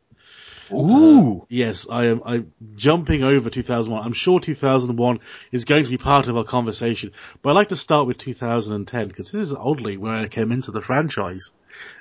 Ooh. 0.72 1.41
Uh, 1.41 1.45
yes, 1.49 1.88
I 1.89 2.05
am, 2.05 2.22
I'm 2.26 2.53
jumping 2.76 3.24
over 3.24 3.49
2001. 3.49 4.05
I'm 4.05 4.14
sure 4.14 4.39
2001 4.39 5.20
is 5.51 5.66
going 5.66 5.86
to 5.86 5.89
be 5.89 5.97
part 5.97 6.28
of 6.28 6.38
our 6.38 6.43
conversation, 6.43 7.12
but 7.41 7.49
I'd 7.49 7.55
like 7.55 7.70
to 7.70 7.76
start 7.76 8.05
with 8.05 8.20
2010 8.20 9.08
because 9.08 9.32
this 9.32 9.41
is 9.41 9.55
oddly 9.55 9.97
where 9.97 10.14
I 10.14 10.28
came 10.28 10.51
into 10.51 10.70
the 10.72 10.82
franchise 10.82 11.55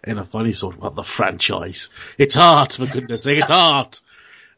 in 0.04 0.18
a 0.18 0.24
funny 0.24 0.52
sort 0.52 0.74
of, 0.74 0.82
well, 0.82 0.90
the 0.90 1.02
franchise. 1.02 1.88
It's 2.18 2.36
art, 2.36 2.74
for 2.74 2.86
goodness 2.86 3.22
sake, 3.22 3.38
it's 3.38 3.50
art. 3.50 4.02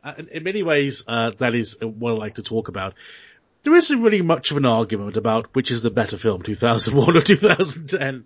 Uh, 0.02 0.14
in 0.30 0.44
many 0.44 0.62
ways, 0.62 1.04
uh, 1.08 1.32
that 1.38 1.54
is 1.54 1.78
what 1.80 2.12
I 2.12 2.14
like 2.14 2.34
to 2.36 2.42
talk 2.42 2.68
about. 2.68 2.94
There 3.62 3.74
isn't 3.74 4.02
really 4.02 4.22
much 4.22 4.50
of 4.50 4.56
an 4.56 4.64
argument 4.64 5.16
about 5.16 5.54
which 5.54 5.70
is 5.70 5.82
the 5.82 5.90
better 5.90 6.16
film, 6.16 6.42
2001 6.42 7.16
or 7.16 7.20
2010. 7.20 8.24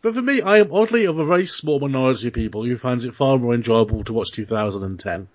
But 0.00 0.14
for 0.14 0.22
me, 0.22 0.42
I 0.42 0.58
am 0.58 0.72
oddly 0.72 1.06
of 1.06 1.18
a 1.18 1.24
very 1.24 1.46
small 1.46 1.80
minority 1.80 2.28
of 2.28 2.34
people 2.34 2.64
who 2.64 2.76
finds 2.78 3.04
it 3.04 3.14
far 3.14 3.38
more 3.38 3.54
enjoyable 3.54 4.04
to 4.04 4.12
watch 4.12 4.30
2010 4.32 5.28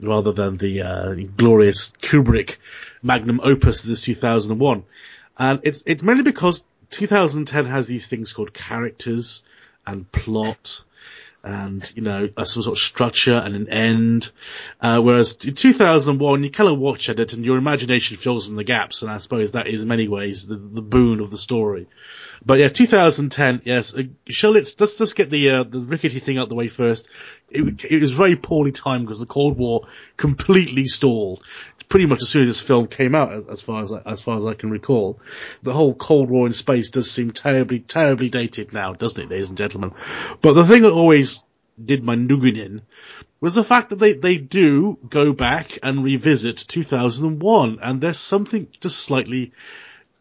rather 0.00 0.32
than 0.32 0.56
the 0.56 0.82
uh, 0.82 1.14
glorious 1.36 1.90
Kubrick 2.00 2.56
magnum 3.02 3.40
opus 3.42 3.82
that 3.82 3.92
is 3.92 4.02
2001. 4.02 4.84
And 5.38 5.60
it's 5.64 5.82
it's 5.86 6.02
mainly 6.02 6.22
because 6.22 6.64
2010 6.90 7.64
has 7.66 7.86
these 7.88 8.06
things 8.06 8.32
called 8.32 8.54
characters 8.54 9.44
and 9.86 10.10
plot 10.10 10.84
and 11.42 11.90
you 11.94 12.02
know 12.02 12.28
a 12.36 12.44
some 12.44 12.62
sort 12.62 12.76
of 12.76 12.82
structure 12.82 13.36
and 13.36 13.54
an 13.54 13.68
end. 13.68 14.30
Uh, 14.80 15.00
whereas 15.00 15.36
in 15.44 15.54
2001, 15.54 16.44
you 16.44 16.50
kind 16.50 16.70
of 16.70 16.78
watch 16.78 17.08
at 17.08 17.20
it 17.20 17.32
and 17.32 17.44
your 17.44 17.58
imagination 17.58 18.16
fills 18.16 18.48
in 18.48 18.56
the 18.56 18.64
gaps, 18.64 19.02
and 19.02 19.10
I 19.10 19.18
suppose 19.18 19.52
that 19.52 19.66
is 19.66 19.82
in 19.82 19.88
many 19.88 20.08
ways 20.08 20.46
the, 20.46 20.56
the 20.56 20.82
boon 20.82 21.20
of 21.20 21.30
the 21.30 21.38
story. 21.38 21.86
But 22.44 22.58
yeah, 22.58 22.68
2010, 22.68 23.62
yes. 23.64 23.94
Uh, 23.94 24.04
shall 24.28 24.52
let's 24.52 24.78
let's 24.80 24.98
just 24.98 25.16
get 25.16 25.30
the 25.30 25.50
uh, 25.50 25.62
the 25.64 25.80
rickety 25.80 26.20
thing 26.20 26.38
out 26.38 26.48
the 26.48 26.54
way 26.54 26.68
first. 26.68 27.08
It, 27.48 27.84
it 27.84 28.00
was 28.00 28.10
very 28.10 28.36
poorly 28.36 28.72
timed 28.72 29.06
because 29.06 29.20
the 29.20 29.26
Cold 29.26 29.56
War 29.56 29.86
completely 30.16 30.86
stalled. 30.86 31.42
Pretty 31.88 32.06
much 32.06 32.20
as 32.20 32.28
soon 32.28 32.42
as 32.42 32.48
this 32.48 32.60
film 32.60 32.86
came 32.86 33.14
out, 33.14 33.32
as, 33.32 33.62
far 33.62 33.80
as 33.80 33.90
I, 33.92 34.02
as 34.04 34.20
far 34.20 34.36
as 34.36 34.44
I 34.44 34.52
can 34.52 34.70
recall, 34.70 35.20
the 35.62 35.72
whole 35.72 35.94
Cold 35.94 36.28
War 36.28 36.46
in 36.46 36.52
space 36.52 36.90
does 36.90 37.10
seem 37.10 37.30
terribly 37.30 37.80
terribly 37.80 38.28
dated 38.28 38.74
now, 38.74 38.92
doesn't 38.92 39.22
it, 39.22 39.30
ladies 39.30 39.48
and 39.48 39.56
gentlemen? 39.56 39.92
But 40.42 40.52
the 40.52 40.66
thing 40.66 40.82
that 40.82 40.92
always 40.92 41.42
did 41.82 42.04
my 42.04 42.14
nuggin 42.14 42.58
in 42.58 42.82
was 43.40 43.54
the 43.54 43.64
fact 43.64 43.90
that 43.90 43.98
they, 43.98 44.14
they 44.14 44.36
do 44.36 44.98
go 45.08 45.32
back 45.32 45.78
and 45.82 46.02
revisit 46.02 46.56
2001 46.56 47.78
and 47.80 48.00
there's 48.00 48.18
something 48.18 48.68
just 48.80 48.98
slightly 48.98 49.52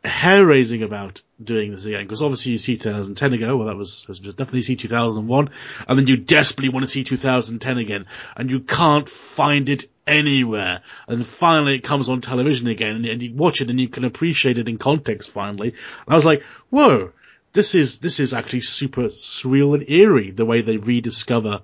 hair 0.03 0.45
raising 0.45 0.83
about 0.83 1.21
doing 1.43 1.71
this 1.71 1.85
again 1.85 2.03
because 2.03 2.21
obviously 2.21 2.53
you 2.53 2.57
see 2.57 2.77
2010 2.77 3.33
ago, 3.33 3.57
well 3.57 3.67
that 3.67 3.75
was, 3.75 4.07
was 4.07 4.19
definitely 4.19 4.61
see 4.61 4.75
2001 4.75 5.49
and 5.87 5.99
then 5.99 6.07
you 6.07 6.17
desperately 6.17 6.69
want 6.69 6.83
to 6.83 6.91
see 6.91 7.03
2010 7.03 7.77
again 7.77 8.05
and 8.35 8.49
you 8.49 8.59
can't 8.59 9.09
find 9.09 9.69
it 9.69 9.87
anywhere 10.05 10.81
and 11.07 11.25
finally 11.25 11.75
it 11.75 11.83
comes 11.83 12.09
on 12.09 12.21
television 12.21 12.67
again 12.67 12.95
and, 12.95 13.05
and 13.05 13.21
you 13.21 13.33
watch 13.33 13.61
it 13.61 13.69
and 13.69 13.79
you 13.79 13.89
can 13.89 14.05
appreciate 14.05 14.57
it 14.57 14.69
in 14.69 14.77
context 14.77 15.29
finally. 15.29 15.69
And 15.69 16.07
I 16.07 16.15
was 16.15 16.25
like, 16.25 16.43
whoa, 16.69 17.11
this 17.53 17.75
is, 17.75 17.99
this 17.99 18.19
is 18.19 18.33
actually 18.33 18.61
super 18.61 19.03
surreal 19.03 19.75
and 19.75 19.89
eerie 19.89 20.31
the 20.31 20.45
way 20.45 20.61
they 20.61 20.77
rediscover 20.77 21.61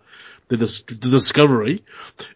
the, 0.58 0.66
dis- 0.66 0.84
the 0.84 1.10
discovery 1.10 1.84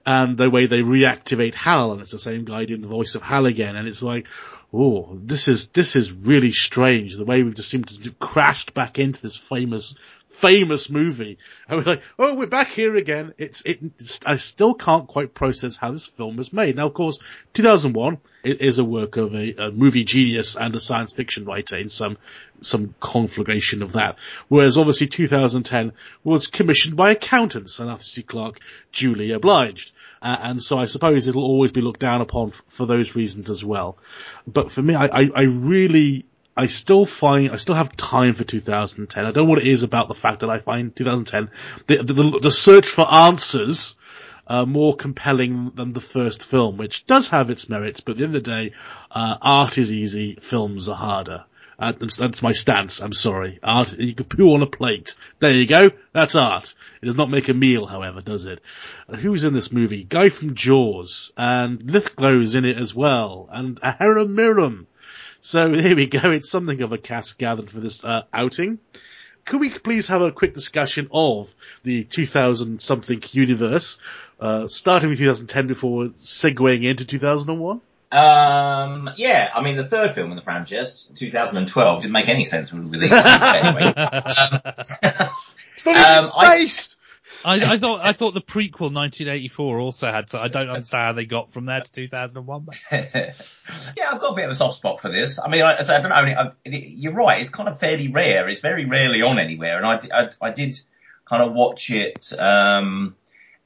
and 0.06 0.38
the 0.38 0.50
way 0.50 0.66
they 0.66 0.82
reactivate 0.82 1.54
Hal 1.54 1.92
and 1.92 2.02
it's 2.02 2.12
the 2.12 2.20
same 2.20 2.46
guy 2.46 2.66
doing 2.66 2.82
the 2.82 2.88
voice 2.88 3.16
of 3.16 3.22
Hal 3.22 3.46
again 3.46 3.76
and 3.76 3.88
it's 3.88 4.04
like, 4.04 4.28
oh, 4.74 5.18
this 5.24 5.48
is, 5.48 5.70
this 5.70 5.96
is 5.96 6.12
really 6.12 6.52
strange. 6.52 7.16
The 7.16 7.26
way 7.26 7.44
we've 7.44 7.56
just 7.56 7.70
seemed 7.70 7.88
to 7.88 8.12
crashed 8.12 8.74
back 8.74 9.00
into 9.00 9.22
this 9.22 9.38
famous, 9.38 9.96
famous 10.30 10.90
movie. 10.90 11.38
And 11.68 11.78
we're 11.78 11.92
like, 11.94 12.04
oh, 12.20 12.36
we're 12.36 12.48
back 12.48 12.70
here 12.70 12.96
again. 12.96 13.34
It's, 13.38 13.62
it, 13.62 13.80
it's, 13.98 14.20
I 14.26 14.36
still 14.36 14.74
can't 14.74 15.08
quite 15.08 15.34
process 15.34 15.78
how 15.78 15.92
this 15.92 16.06
film 16.06 16.36
was 16.36 16.52
made. 16.52 16.76
Now, 16.76 16.88
of 16.88 16.94
course, 16.94 17.20
2001 17.54 18.18
is 18.44 18.80
a 18.80 18.84
work 18.84 19.18
of 19.18 19.34
a, 19.34 19.54
a 19.54 19.72
movie 19.72 20.04
genius 20.04 20.58
and 20.58 20.76
a 20.76 20.80
science 20.80 21.14
fiction 21.14 21.46
writer 21.46 21.78
in 21.78 21.90
some, 21.90 22.18
some 22.62 22.94
conflagration 23.00 23.84
of 23.84 23.94
that. 23.94 24.18
Whereas 24.48 24.78
obviously 24.78 25.08
2010 25.08 25.94
was 26.24 26.48
commissioned 26.48 26.98
by 26.98 27.12
accountants 27.12 27.80
and 27.80 27.90
Arthur 28.08 28.14
C. 28.14 28.24
Clarke 28.24 28.60
duly 28.94 29.32
obliged. 29.32 29.94
Uh, 30.22 30.38
and 30.42 30.62
so 30.62 30.80
I 30.80 30.86
suppose 30.86 31.28
it'll 31.28 31.44
always 31.44 31.72
be 31.72 31.82
looked 31.82 32.00
down 32.00 32.22
upon 32.22 32.50
f- 32.50 32.64
for 32.70 32.86
those 32.86 33.16
reasons 33.16 33.50
as 33.50 33.64
well. 33.64 33.98
But 34.48 34.72
for 34.72 34.82
me, 34.82 34.96
I, 34.96 35.08
I, 35.08 35.30
I 35.36 35.42
really, 35.44 36.26
I 36.56 36.68
still 36.68 37.06
find, 37.06 37.52
I 37.52 37.58
still 37.58 37.76
have 37.76 37.96
time 37.98 38.34
for 38.34 38.44
2010. 38.46 39.26
I 39.26 39.32
don't 39.32 39.44
know 39.44 39.50
what 39.50 39.60
it 39.60 39.68
is 39.68 39.84
about 39.84 40.08
the 40.08 40.16
fact 40.16 40.40
that 40.40 40.50
I 40.50 40.60
find 40.60 40.96
2010, 40.96 41.52
the, 41.88 42.14
the, 42.14 42.40
the 42.40 42.52
search 42.52 42.88
for 42.88 43.06
answers, 43.12 43.98
uh, 44.48 44.66
more 44.66 44.96
compelling 44.96 45.72
than 45.76 45.92
the 45.92 46.02
first 46.02 46.46
film, 46.46 46.78
which 46.78 47.06
does 47.06 47.30
have 47.30 47.50
its 47.50 47.68
merits, 47.68 48.00
but 48.00 48.14
at 48.14 48.18
the 48.18 48.24
end 48.24 48.36
of 48.36 48.44
the 48.44 48.50
day, 48.50 48.74
uh, 49.12 49.38
art 49.42 49.78
is 49.78 49.94
easy, 49.94 50.36
films 50.36 50.88
are 50.88 50.96
harder. 50.96 51.44
Uh, 51.80 51.94
that's 51.94 52.42
my 52.42 52.54
stance. 52.54 53.02
I'm 53.02 53.14
sorry. 53.14 53.60
Art, 53.62 53.98
you 54.00 54.16
can 54.16 54.26
poo 54.26 54.54
on 54.54 54.64
a 54.64 54.68
plate. 54.68 55.16
There 55.40 55.52
you 55.52 55.68
go. 55.68 55.92
That's 56.12 56.36
art. 56.36 56.74
It 57.02 57.06
does 57.06 57.16
not 57.16 57.30
make 57.30 57.50
a 57.50 57.54
meal, 57.54 57.86
however, 57.86 58.22
does 58.22 58.48
it? 58.48 58.62
Who's 59.08 59.44
in 59.44 59.54
this 59.54 59.72
movie? 59.72 60.04
Guy 60.04 60.30
from 60.30 60.56
Jaws, 60.56 61.32
and 61.38 61.84
Lithgow's 61.84 62.56
in 62.56 62.66
it 62.66 62.78
as 62.78 62.96
well, 62.96 63.48
and 63.52 63.80
Ahura 63.84 64.26
Miram. 64.26 64.88
So 65.40 65.72
here 65.74 65.96
we 65.96 66.08
go. 66.08 66.32
It's 66.32 66.50
something 66.50 66.82
of 66.82 66.94
a 66.94 66.98
cast 66.98 67.38
gathered 67.38 67.70
for 67.70 67.80
this 67.80 68.04
uh, 68.04 68.24
outing. 68.34 68.80
Could 69.46 69.62
we 69.62 69.70
please 69.70 70.08
have 70.08 70.22
a 70.22 70.32
quick 70.32 70.54
discussion 70.54 71.08
of 71.12 71.54
the 71.84 72.04
2000 72.04 72.82
something 72.82 73.24
universe, 73.32 74.02
uh, 74.42 74.68
starting 74.68 75.10
with 75.10 75.20
2010 75.20 75.68
before 75.68 76.06
segueing 76.18 76.84
into 76.84 77.06
2001? 77.06 77.82
Um, 78.12 79.10
yeah, 79.18 79.50
I 79.54 79.62
mean, 79.62 79.76
the 79.76 79.86
third 79.86 80.16
film 80.16 80.32
in 80.32 80.38
the 80.38 80.42
franchise, 80.42 81.10
2012, 81.16 82.02
didn't 82.02 82.14
make 82.14 82.30
any 82.30 82.46
sense 82.46 82.72
when 82.72 82.86
we 82.86 82.98
released 82.98 83.14
it 83.14 83.42
anyway. 83.42 83.94
it's 85.74 85.86
not 85.86 85.98
um, 85.98 86.20
in 86.20 86.26
space! 86.26 86.98
I, 87.46 87.74
I 87.74 87.78
thought 87.78 88.02
I 88.02 88.14
thought 88.14 88.34
the 88.34 88.42
prequel 88.42 88.94
1984 88.94 89.80
also 89.80 90.12
had. 90.12 90.30
So 90.30 90.40
I 90.40 90.48
don't 90.48 90.70
understand 90.70 91.04
how 91.04 91.14
they 91.14 91.26
got 91.26 91.52
from 91.52 91.66
there 91.66 91.82
to 91.82 91.92
2001. 91.92 92.68
yeah, 92.92 93.32
I've 94.10 94.20
got 94.20 94.32
a 94.32 94.36
bit 94.36 94.46
of 94.46 94.52
a 94.52 94.56
soft 94.56 94.78
spot 94.78 95.02
for 95.02 95.12
this. 95.12 95.40
I 95.40 95.50
mean, 95.50 95.64
I, 95.64 95.78
I 95.78 95.84
don't 95.84 96.10
know. 96.10 96.16
I, 96.16 96.52
you're 96.66 97.14
right. 97.14 97.42
It's 97.42 97.50
kind 97.50 97.70
of 97.70 97.80
fairly 97.80 98.08
rare. 98.08 98.48
It's 98.48 98.62
very 98.62 98.86
rarely 98.86 99.22
on 99.22 99.40
anywhere, 99.40 99.78
and 99.78 99.86
I, 99.86 100.00
I, 100.14 100.30
I 100.42 100.52
did 100.52 100.80
kind 101.26 101.44
of 101.44 101.54
watch 101.54 101.90
it. 101.90 102.32
Um, 102.38 103.16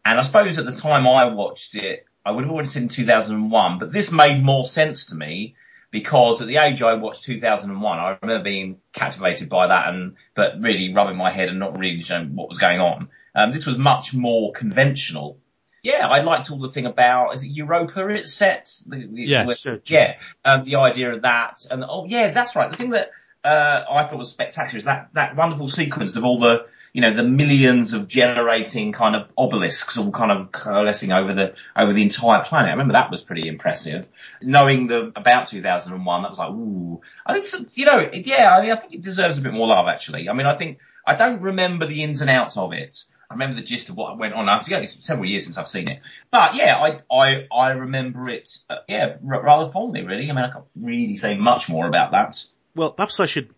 and 0.03 0.19
I 0.19 0.23
suppose 0.23 0.57
at 0.57 0.65
the 0.65 0.75
time 0.75 1.07
I 1.07 1.25
watched 1.25 1.75
it, 1.75 2.05
I 2.25 2.31
would 2.31 2.43
have 2.43 2.51
already 2.51 2.67
seen 2.67 2.87
2001, 2.87 3.79
but 3.79 3.91
this 3.91 4.11
made 4.11 4.43
more 4.43 4.65
sense 4.65 5.07
to 5.07 5.15
me 5.15 5.55
because 5.89 6.41
at 6.41 6.47
the 6.47 6.57
age 6.57 6.81
I 6.81 6.93
watched 6.93 7.23
2001, 7.23 7.99
I 7.99 8.17
remember 8.21 8.43
being 8.43 8.79
captivated 8.93 9.49
by 9.49 9.67
that 9.67 9.89
and, 9.89 10.15
but 10.35 10.61
really 10.61 10.93
rubbing 10.93 11.17
my 11.17 11.31
head 11.31 11.49
and 11.49 11.59
not 11.59 11.77
really 11.77 12.03
knowing 12.09 12.35
what 12.35 12.47
was 12.47 12.57
going 12.57 12.79
on. 12.79 13.09
Um, 13.35 13.51
this 13.51 13.65
was 13.65 13.77
much 13.77 14.13
more 14.13 14.51
conventional. 14.53 15.37
Yeah, 15.83 16.07
I 16.07 16.21
liked 16.21 16.51
all 16.51 16.59
the 16.59 16.69
thing 16.69 16.85
about, 16.85 17.33
is 17.33 17.43
it 17.43 17.49
Europa 17.49 18.07
it 18.09 18.29
sets? 18.29 18.87
Yes. 18.89 19.65
yeah, 19.85 20.17
um, 20.45 20.63
the 20.63 20.75
idea 20.75 21.13
of 21.13 21.23
that. 21.23 21.65
And 21.69 21.83
oh 21.87 22.05
yeah, 22.05 22.29
that's 22.29 22.55
right. 22.55 22.71
The 22.71 22.77
thing 22.77 22.91
that, 22.91 23.09
uh, 23.43 23.83
I 23.89 24.05
thought 24.05 24.19
was 24.19 24.29
spectacular 24.29 24.77
is 24.77 24.83
that, 24.85 25.09
that 25.13 25.35
wonderful 25.35 25.67
sequence 25.67 26.15
of 26.15 26.23
all 26.23 26.39
the, 26.39 26.67
you 26.93 27.01
know, 27.01 27.13
the 27.13 27.23
millions 27.23 27.93
of 27.93 28.07
generating 28.07 28.91
kind 28.91 29.15
of 29.15 29.27
obelisks 29.37 29.97
all 29.97 30.11
kind 30.11 30.31
of 30.31 30.51
coalescing 30.51 31.11
over 31.11 31.33
the, 31.33 31.53
over 31.75 31.93
the 31.93 32.03
entire 32.03 32.43
planet. 32.43 32.69
I 32.69 32.71
remember 32.71 32.93
that 32.93 33.11
was 33.11 33.21
pretty 33.21 33.47
impressive. 33.47 34.07
Knowing 34.41 34.87
the, 34.87 35.11
about 35.15 35.47
2001, 35.47 36.21
that 36.23 36.29
was 36.29 36.37
like, 36.37 36.49
ooh, 36.49 37.01
I 37.25 37.39
think, 37.39 37.77
you 37.77 37.85
know, 37.85 38.09
yeah, 38.13 38.55
I, 38.55 38.61
mean, 38.61 38.71
I 38.71 38.75
think 38.75 38.93
it 38.93 39.01
deserves 39.01 39.37
a 39.37 39.41
bit 39.41 39.53
more 39.53 39.67
love 39.67 39.87
actually. 39.87 40.29
I 40.29 40.33
mean, 40.33 40.47
I 40.47 40.57
think, 40.57 40.79
I 41.05 41.15
don't 41.15 41.41
remember 41.41 41.85
the 41.85 42.03
ins 42.03 42.21
and 42.21 42.29
outs 42.29 42.57
of 42.57 42.73
it. 42.73 43.03
I 43.31 43.33
remember 43.33 43.55
the 43.55 43.65
gist 43.65 43.89
of 43.89 43.95
what 43.95 44.17
went 44.17 44.33
on. 44.33 44.49
after. 44.49 44.77
It's 44.77 45.05
several 45.05 45.25
years 45.25 45.45
since 45.45 45.57
I've 45.57 45.69
seen 45.69 45.89
it, 45.89 46.01
but 46.31 46.53
yeah, 46.55 46.77
I 46.77 46.99
I 47.09 47.47
I 47.49 47.69
remember 47.69 48.27
it. 48.29 48.57
Uh, 48.69 48.79
yeah, 48.89 49.15
r- 49.25 49.41
rather 49.41 49.71
fondly, 49.71 50.03
really. 50.03 50.29
I 50.29 50.33
mean, 50.33 50.43
I 50.43 50.51
can't 50.51 50.65
really 50.75 51.15
say 51.15 51.37
much 51.37 51.69
more 51.69 51.87
about 51.87 52.11
that. 52.11 52.43
Well, 52.75 52.91
perhaps 52.91 53.21
I 53.21 53.27
should 53.27 53.53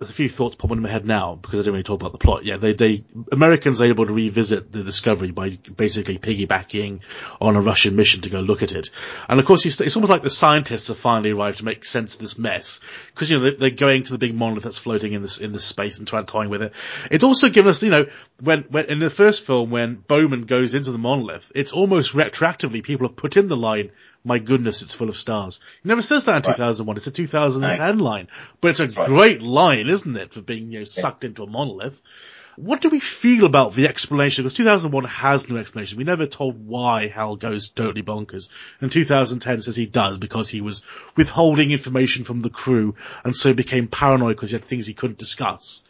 a 0.00 0.06
few 0.06 0.28
thoughts 0.28 0.54
pop 0.54 0.70
into 0.70 0.82
my 0.82 0.88
head 0.88 1.06
now 1.06 1.34
because 1.34 1.60
I 1.60 1.62
didn't 1.62 1.74
really 1.74 1.84
talk 1.84 2.00
about 2.00 2.12
the 2.12 2.18
plot. 2.18 2.44
Yeah, 2.44 2.56
they, 2.56 2.72
they, 2.72 3.04
Americans 3.32 3.80
are 3.80 3.86
able 3.86 4.06
to 4.06 4.12
revisit 4.12 4.72
the 4.72 4.82
discovery 4.82 5.30
by 5.30 5.58
basically 5.76 6.18
piggybacking 6.18 7.00
on 7.40 7.56
a 7.56 7.60
Russian 7.60 7.96
mission 7.96 8.22
to 8.22 8.30
go 8.30 8.40
look 8.40 8.62
at 8.62 8.72
it. 8.72 8.90
And 9.28 9.40
of 9.40 9.46
course, 9.46 9.66
it's 9.66 9.96
almost 9.96 10.10
like 10.10 10.22
the 10.22 10.30
scientists 10.30 10.88
have 10.88 10.98
finally 10.98 11.30
arrived 11.30 11.58
to 11.58 11.64
make 11.64 11.84
sense 11.84 12.14
of 12.14 12.20
this 12.20 12.38
mess 12.38 12.80
because, 13.14 13.30
you 13.30 13.38
know, 13.38 13.50
they're 13.50 13.70
going 13.70 14.04
to 14.04 14.12
the 14.12 14.18
big 14.18 14.34
monolith 14.34 14.64
that's 14.64 14.78
floating 14.78 15.12
in 15.12 15.22
this, 15.22 15.38
in 15.38 15.52
this 15.52 15.64
space 15.64 15.98
and 15.98 16.08
trying 16.08 16.26
to 16.26 16.32
toy 16.32 16.48
with 16.48 16.62
it. 16.62 16.72
It's 17.10 17.24
also 17.24 17.48
given 17.48 17.70
us, 17.70 17.82
you 17.82 17.90
know, 17.90 18.06
when, 18.40 18.62
when, 18.70 18.86
in 18.86 18.98
the 18.98 19.10
first 19.10 19.46
film, 19.46 19.70
when 19.70 19.96
Bowman 19.96 20.42
goes 20.42 20.74
into 20.74 20.92
the 20.92 20.98
monolith, 20.98 21.50
it's 21.54 21.72
almost 21.72 22.14
retroactively 22.14 22.82
people 22.82 23.08
have 23.08 23.16
put 23.16 23.36
in 23.36 23.48
the 23.48 23.56
line, 23.56 23.90
my 24.24 24.38
goodness, 24.38 24.82
it's 24.82 24.94
full 24.94 25.10
of 25.10 25.16
stars. 25.16 25.60
He 25.82 25.88
never 25.88 26.02
says 26.02 26.24
that 26.24 26.44
in 26.44 26.50
right. 26.50 26.56
2001. 26.56 26.96
It's 26.96 27.06
a 27.06 27.10
2010 27.10 27.78
right. 27.78 28.02
line, 28.02 28.28
but 28.60 28.68
it's 28.68 28.80
a 28.80 29.04
great 29.06 29.42
line, 29.42 29.88
isn't 29.88 30.16
it, 30.16 30.32
for 30.32 30.40
being, 30.40 30.72
you 30.72 30.80
know, 30.80 30.84
sucked 30.84 31.24
yeah. 31.24 31.28
into 31.28 31.42
a 31.42 31.46
monolith. 31.46 32.00
What 32.56 32.80
do 32.80 32.88
we 32.88 33.00
feel 33.00 33.46
about 33.46 33.74
the 33.74 33.88
explanation? 33.88 34.44
Because 34.44 34.54
2001 34.54 35.04
has 35.04 35.48
no 35.48 35.56
explanation. 35.56 35.98
We 35.98 36.04
never 36.04 36.26
told 36.26 36.66
why 36.66 37.08
Hal 37.08 37.36
goes 37.36 37.68
totally 37.68 38.02
bonkers. 38.02 38.48
And 38.80 38.92
2010 38.92 39.62
says 39.62 39.74
he 39.74 39.86
does 39.86 40.18
because 40.18 40.48
he 40.48 40.60
was 40.60 40.84
withholding 41.16 41.72
information 41.72 42.24
from 42.24 42.42
the 42.42 42.50
crew 42.50 42.94
and 43.24 43.34
so 43.34 43.54
became 43.54 43.88
paranoid 43.88 44.36
because 44.36 44.50
he 44.50 44.56
had 44.56 44.64
things 44.64 44.86
he 44.86 44.94
couldn't 44.94 45.18
discuss. 45.18 45.82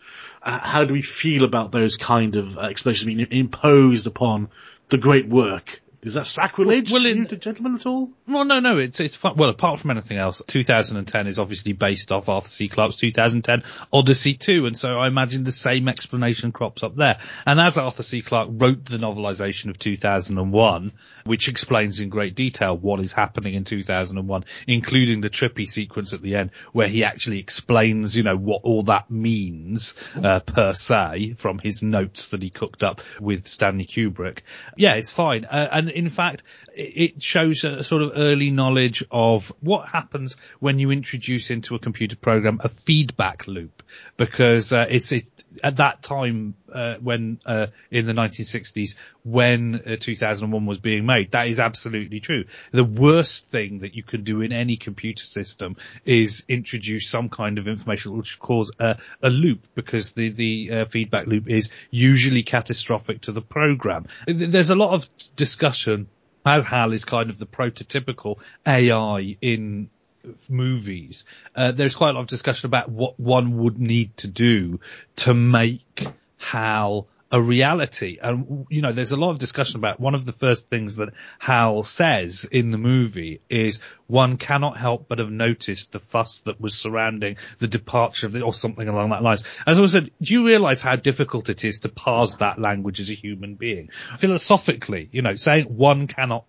Uh, 0.43 0.59
how 0.59 0.85
do 0.85 0.95
we 0.95 1.03
feel 1.03 1.45
about 1.45 1.71
those 1.71 1.99
kind 1.99 2.35
of 2.35 2.57
uh, 2.57 2.63
explanations 2.63 3.07
being 3.15 3.27
imposed 3.31 4.07
upon 4.07 4.49
the 4.89 4.99
great 4.99 5.29
work 5.29 5.83
is 6.05 6.15
that 6.15 6.27
sacrilege 6.27 6.93
well, 6.93 7.07
in, 7.07 7.27
to 7.27 7.37
gentlemen, 7.37 7.75
at 7.75 7.87
all? 7.87 8.11
Well, 8.27 8.45
no, 8.45 8.61
no, 8.61 8.79
it's, 8.79 9.01
it's 9.01 9.15
fun. 9.15 9.37
Well, 9.37 9.51
apart 9.51 9.81
from 9.81 9.91
anything 9.91 10.19
else, 10.19 10.43
2010 10.47 11.27
is 11.27 11.39
obviously 11.39 11.73
based 11.73 12.13
off 12.13 12.29
Arthur 12.29 12.49
C. 12.49 12.69
Clarke's 12.69 12.97
2010 12.97 13.63
Odyssey 13.93 14.35
2, 14.35 14.67
and 14.67 14.79
so 14.79 14.89
I 14.89 15.07
imagine 15.07 15.45
the 15.45 15.53
same 15.53 15.89
explanation 15.89 16.53
crops 16.53 16.83
up 16.83 16.97
there. 16.97 17.19
And 17.47 17.61
as 17.61 17.79
Arthur 17.79 18.03
C. 18.03 18.23
Clarke 18.23 18.51
wrote 18.53 18.85
the 18.85 18.99
novelization 18.99 19.71
of 19.71 19.79
2001, 19.79 20.93
which 21.25 21.49
explains 21.49 22.01
in 22.01 22.09
great 22.09 22.35
detail 22.35 22.77
what 22.77 23.01
is 23.01 23.13
happening 23.13 23.55
in 23.55 23.65
2001, 23.65 24.45
including 24.67 25.21
the 25.21 25.31
trippy 25.31 25.67
sequence 25.67 26.13
at 26.13 26.23
the 26.23 26.37
end 26.37 26.51
where 26.73 26.89
he 26.89 27.05
actually 27.05 27.39
explains, 27.39 28.17
you 28.17 28.23
know, 28.23 28.37
what 28.37 28.63
all 28.65 28.83
that 28.85 29.11
means, 29.11 29.95
uh, 30.23 30.41
per 30.41 30.73
se 30.73 31.35
from 31.37 31.59
his 31.59 31.83
notes 31.83 32.29
that 32.29 32.43
he 32.43 32.51
cooked 32.51 32.83
up 32.83 33.01
with 33.21 33.47
Stanley 33.47 33.87
Kubrick. 33.87 34.41
Yeah, 34.77 34.95
it's 34.95 35.11
fine. 35.11 35.45
Uh, 35.45 35.69
and 35.73 35.91
in 35.91 36.09
fact, 36.09 36.43
it 36.77 37.23
shows 37.23 37.65
a 37.65 37.85
sort 37.85 38.03
of 38.03 38.13
early 38.17 38.51
knowledge 38.51 39.05
of 39.11 39.53
what 39.61 39.89
happens 39.89 40.37
when 40.59 40.79
you 40.79 40.91
introduce 40.91 41.51
into 41.51 41.75
a 41.75 41.79
computer 41.79 42.17
program 42.17 42.61
a 42.63 42.69
feedback 42.69 43.47
loop, 43.47 43.83
because 44.17 44.73
uh, 44.73 44.87
it's, 44.89 45.13
it's, 45.13 45.33
at 45.63 45.77
that 45.77 46.03
time 46.03 46.55
uh, 46.73 46.95
when 47.01 47.39
uh, 47.47 47.69
in 47.91 48.07
the 48.07 48.13
1960s 48.13 48.97
when 49.25 49.83
uh, 49.87 49.97
2001 49.99 50.67
was 50.67 50.79
being 50.79 51.07
made. 51.07 51.31
That 51.33 51.49
is 51.49 51.61
absolutely 51.61 52.21
true. 52.21 52.45
The 52.73 52.85
worst 52.85 53.47
thing 53.47 53.81
that 53.81 53.95
you 53.95 54.03
can 54.03 54.25
do 54.25 54.41
in 54.41 54.53
any 54.53 54.77
computer 54.77 55.23
system 55.23 55.77
is 56.05 56.45
introduce 56.49 57.09
some 57.09 57.29
kind 57.29 57.59
of 57.59 57.69
information 57.69 58.17
which 58.17 58.39
cause 58.39 58.73
a, 58.79 58.99
a 59.23 59.31
loop 59.31 59.67
because 59.75 60.13
the 60.13 60.31
the 60.31 60.71
uh, 60.73 60.85
feedback 60.87 61.27
loop 61.27 61.49
is 61.49 61.71
usually 61.91 62.43
catastrophic 62.43 63.23
to 63.23 63.33
the 63.33 63.43
program. 63.43 64.07
There's 64.27 64.71
a 64.71 64.75
lot 64.77 64.95
of 64.95 65.09
discussion 65.37 66.09
as 66.47 66.65
Hal 66.65 66.93
is 66.93 67.05
kind 67.05 67.31
of 67.31 67.39
the 67.39 67.47
prototypical 67.47 68.39
AI 68.67 69.37
in 69.41 69.89
movies, 70.49 71.25
uh, 71.55 71.73
there's 71.73 71.95
quite 71.95 72.11
a 72.11 72.13
lot 72.13 72.23
of 72.23 72.27
discussion 72.27 72.67
about 72.67 72.91
what 72.91 73.19
one 73.19 73.59
would 73.59 73.79
need 73.79 74.17
to 74.19 74.29
do 74.29 74.81
to 75.17 75.35
make 75.35 76.07
Hal 76.39 77.09
a 77.35 77.43
reality. 77.43 78.19
And, 78.23 78.67
you 78.71 78.81
know, 78.81 78.93
there's 78.93 79.11
a 79.11 79.17
lot 79.17 79.31
of 79.31 79.41
discussion 79.41 79.79
about 79.79 79.99
one 79.99 80.15
of 80.15 80.25
the 80.25 80.33
first 80.33 80.71
things 80.71 80.95
that 80.97 81.09
Hal 81.41 81.83
says 81.83 82.49
in 82.51 82.71
the 82.71 82.79
movie 82.79 83.41
is 83.51 83.81
one 84.07 84.37
cannot 84.37 84.77
help 84.77 85.09
but 85.09 85.19
have 85.19 85.33
noticed 85.33 85.91
the 85.91 85.99
fuss 85.99 86.41
that 86.41 86.61
was 86.61 86.77
surrounding 86.77 87.37
the 87.59 87.67
departure 87.67 88.29
of 88.29 88.33
the, 88.33 88.43
or 88.43 88.55
something 88.55 88.87
along 88.87 89.11
that 89.11 89.23
lines. 89.23 89.43
As 89.67 89.81
I 89.81 89.87
said, 89.87 90.13
do 90.23 90.33
you 90.33 90.47
realize 90.47 90.81
how 90.81 90.95
difficult 90.95 91.49
it 91.49 91.65
is 91.65 91.81
to 91.81 91.89
parse 91.89 92.37
that 92.37 92.61
language 92.61 93.01
as 93.01 93.11
a 93.11 93.15
human 93.15 93.57
being? 93.57 93.91
Philosophically, 94.19 95.09
you 95.11 95.23
know, 95.23 95.35
saying 95.35 95.65
one 95.65 96.07
cannot 96.07 96.45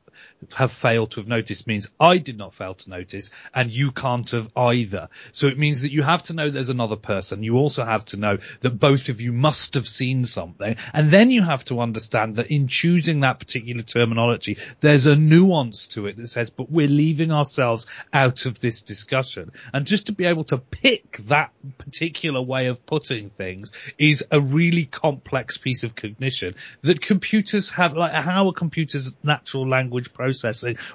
have 0.53 0.71
failed 0.71 1.11
to 1.11 1.19
have 1.19 1.27
noticed 1.27 1.67
means 1.67 1.91
I 1.99 2.17
did 2.17 2.37
not 2.37 2.53
fail 2.53 2.75
to 2.75 2.89
notice 2.89 3.31
and 3.53 3.71
you 3.71 3.91
can't 3.91 4.29
have 4.31 4.51
either. 4.55 5.09
So 5.31 5.47
it 5.47 5.57
means 5.57 5.81
that 5.81 5.91
you 5.91 6.03
have 6.03 6.23
to 6.23 6.33
know 6.33 6.49
there's 6.49 6.69
another 6.69 6.95
person. 6.95 7.43
You 7.43 7.57
also 7.57 7.85
have 7.85 8.05
to 8.05 8.17
know 8.17 8.37
that 8.61 8.79
both 8.79 9.09
of 9.09 9.21
you 9.21 9.33
must 9.33 9.75
have 9.75 9.87
seen 9.87 10.25
something. 10.25 10.75
And 10.93 11.11
then 11.11 11.29
you 11.29 11.43
have 11.43 11.65
to 11.65 11.79
understand 11.79 12.37
that 12.37 12.51
in 12.51 12.67
choosing 12.67 13.21
that 13.21 13.39
particular 13.39 13.83
terminology, 13.83 14.57
there's 14.79 15.05
a 15.05 15.15
nuance 15.15 15.87
to 15.87 16.07
it 16.07 16.17
that 16.17 16.27
says, 16.27 16.49
but 16.49 16.69
we're 16.69 16.87
leaving 16.87 17.31
ourselves 17.31 17.87
out 18.13 18.45
of 18.45 18.59
this 18.59 18.81
discussion. 18.81 19.51
And 19.73 19.85
just 19.85 20.07
to 20.07 20.11
be 20.11 20.25
able 20.25 20.43
to 20.45 20.57
pick 20.57 21.17
that 21.27 21.51
particular 21.77 22.41
way 22.41 22.67
of 22.67 22.85
putting 22.85 23.29
things 23.29 23.71
is 23.97 24.25
a 24.31 24.39
really 24.39 24.85
complex 24.85 25.57
piece 25.57 25.83
of 25.83 25.95
cognition 25.95 26.55
that 26.81 27.01
computers 27.01 27.71
have, 27.71 27.95
like 27.95 28.13
how 28.13 28.47
a 28.47 28.53
computer's 28.53 29.13
natural 29.23 29.67
language 29.67 30.13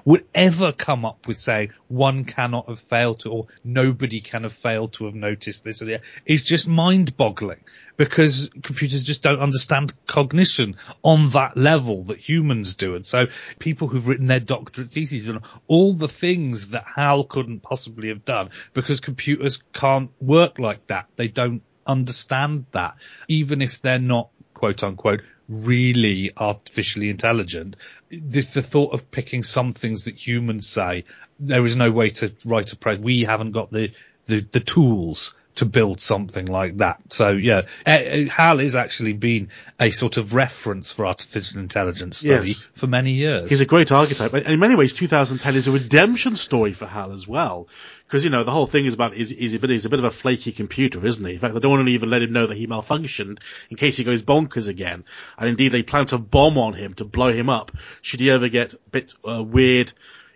would 0.05 0.26
ever 0.34 0.72
come 0.72 1.05
up 1.05 1.26
with 1.26 1.38
saying 1.38 1.70
one 1.88 2.24
cannot 2.24 2.68
have 2.68 2.80
failed 2.80 3.20
to 3.20 3.30
or 3.30 3.47
nobody 3.64 4.20
can 4.20 4.43
have 4.43 4.53
failed 4.53 4.93
to 4.95 5.07
have 5.07 5.14
noticed 5.14 5.64
this 5.64 5.82
is 6.26 6.45
just 6.45 6.68
mind 6.68 7.16
boggling 7.16 7.61
because 7.97 8.51
computers 8.62 9.03
just 9.03 9.22
don't 9.22 9.41
understand 9.41 9.93
cognition 10.07 10.76
on 11.03 11.30
that 11.30 11.57
level 11.57 12.05
that 12.05 12.18
humans 12.18 12.74
do. 12.74 12.95
And 12.95 13.05
so 13.05 13.26
people 13.59 13.88
who've 13.88 14.07
written 14.07 14.26
their 14.26 14.41
doctorate 14.41 14.91
theses 14.91 15.28
on 15.28 15.43
all 15.66 15.93
the 15.93 16.09
things 16.09 16.70
that 16.70 16.84
Hal 16.97 17.24
couldn't 17.24 17.61
possibly 17.61 18.09
have 18.09 18.24
done 18.24 18.51
because 18.72 19.01
computers 19.01 19.62
can't 19.72 20.11
work 20.20 20.59
like 20.59 20.86
that. 20.86 21.07
They 21.16 21.28
don't 21.28 21.62
understand 21.86 22.66
that, 22.72 22.95
even 23.28 23.62
if 23.62 23.82
they're 23.82 23.99
not 23.99 24.30
quote 24.55 24.82
unquote 24.82 25.22
really 25.51 26.30
artificially 26.36 27.11
intelligent. 27.11 27.76
The, 28.09 28.40
the, 28.40 28.62
thought 28.62 28.94
of 28.94 29.11
picking 29.11 29.42
some 29.42 29.72
things 29.72 30.05
that 30.05 30.14
humans 30.14 30.68
say, 30.68 31.05
there 31.38 31.64
is 31.66 31.76
no 31.76 31.90
way 31.90 32.11
to 32.11 32.32
write 32.44 32.72
a 32.72 32.76
press. 32.76 32.98
We 32.98 33.24
haven't 33.24 33.51
got 33.51 33.70
the, 33.70 33.92
the, 34.26 34.40
the 34.40 34.61
tools 34.61 35.34
to 35.57 35.66
build 35.66 36.01
something 36.01 36.46
like 36.46 36.78
that. 36.78 37.01
So 37.09 37.30
yeah, 37.32 37.62
uh, 37.84 38.24
HAL 38.30 38.59
has 38.59 38.76
actually 38.76 39.14
been 39.14 39.48
a 39.78 39.90
sort 39.90 40.16
of 40.16 40.32
reference 40.32 40.92
for 40.92 41.07
artificial 41.07 41.61
intelligence 41.61 42.18
study 42.18 42.48
Yes. 42.48 42.62
for 42.74 42.86
many 42.86 43.12
years. 43.12 43.51
He's 43.51 43.61
a 43.61 43.66
great 43.66 43.90
archetype. 43.92 44.32
In 44.34 44.61
many 44.61 44.76
ways, 44.76 44.94
2010 44.94 45.57
is 45.57 45.66
a 45.66 45.72
redemption 45.72 46.36
story 46.36 46.72
for 46.72 46.86
Hal 46.86 47.12
as 47.12 47.26
well. 47.26 47.68
Because, 48.07 48.24
you 48.24 48.30
know, 48.30 48.42
the 48.42 48.51
whole 48.51 48.66
thing 48.66 48.86
is 48.86 48.94
about, 48.94 49.14
he's, 49.14 49.30
he's, 49.30 49.55
a 49.55 49.59
bit, 49.59 49.70
he's 49.70 49.86
a 49.86 49.88
bit 49.88 49.98
of 49.98 50.05
a 50.05 50.11
flaky 50.11 50.51
computer, 50.53 51.05
isn't 51.05 51.24
he? 51.24 51.34
In 51.34 51.38
fact, 51.40 51.55
they 51.55 51.61
don't 51.61 51.70
want 51.70 51.86
to 51.86 51.92
even 51.92 52.11
let 52.11 52.22
him 52.22 52.32
know 52.32 52.46
that 52.46 52.57
he 52.57 52.66
malfunctioned 52.66 53.38
in 53.70 53.76
case 53.76 53.96
he 53.96 54.05
goes 54.05 54.22
bonkers 54.22 54.68
again. 54.68 55.05
And 55.38 55.48
indeed, 55.48 55.72
they 55.72 55.82
plant 55.82 56.12
a 56.12 56.18
bomb 56.18 56.59
on 56.59 56.74
him 56.74 56.94
to 56.94 57.05
blow 57.05 57.32
him 57.32 57.48
up 57.48 57.70
should 58.03 58.20
he 58.20 58.30
ever 58.30 58.48
get 58.48 58.74
a 58.74 58.78
bit 58.90 59.14
uh, 59.28 59.42
weird 59.42 59.92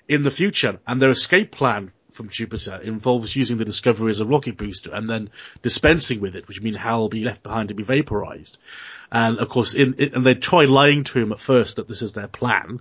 in 0.08 0.22
the 0.22 0.30
future. 0.30 0.78
And 0.86 1.00
their 1.02 1.10
escape 1.10 1.50
plan 1.50 1.92
from 2.14 2.28
Jupiter 2.28 2.80
involves 2.82 3.34
using 3.34 3.56
the 3.56 3.64
Discovery 3.64 4.12
as 4.12 4.20
a 4.20 4.26
rocket 4.26 4.56
booster 4.56 4.90
and 4.92 5.10
then 5.10 5.30
dispensing 5.62 6.20
with 6.20 6.36
it, 6.36 6.46
which 6.46 6.62
means 6.62 6.76
Hal 6.76 7.00
will 7.00 7.08
be 7.08 7.24
left 7.24 7.42
behind 7.42 7.70
to 7.70 7.74
be 7.74 7.82
vaporized. 7.82 8.58
And 9.10 9.38
of 9.38 9.48
course, 9.48 9.74
in, 9.74 9.94
in, 9.94 10.14
and 10.14 10.26
they 10.26 10.34
try 10.34 10.64
lying 10.64 11.04
to 11.04 11.18
him 11.18 11.32
at 11.32 11.40
first 11.40 11.76
that 11.76 11.88
this 11.88 12.02
is 12.02 12.12
their 12.12 12.28
plan, 12.28 12.80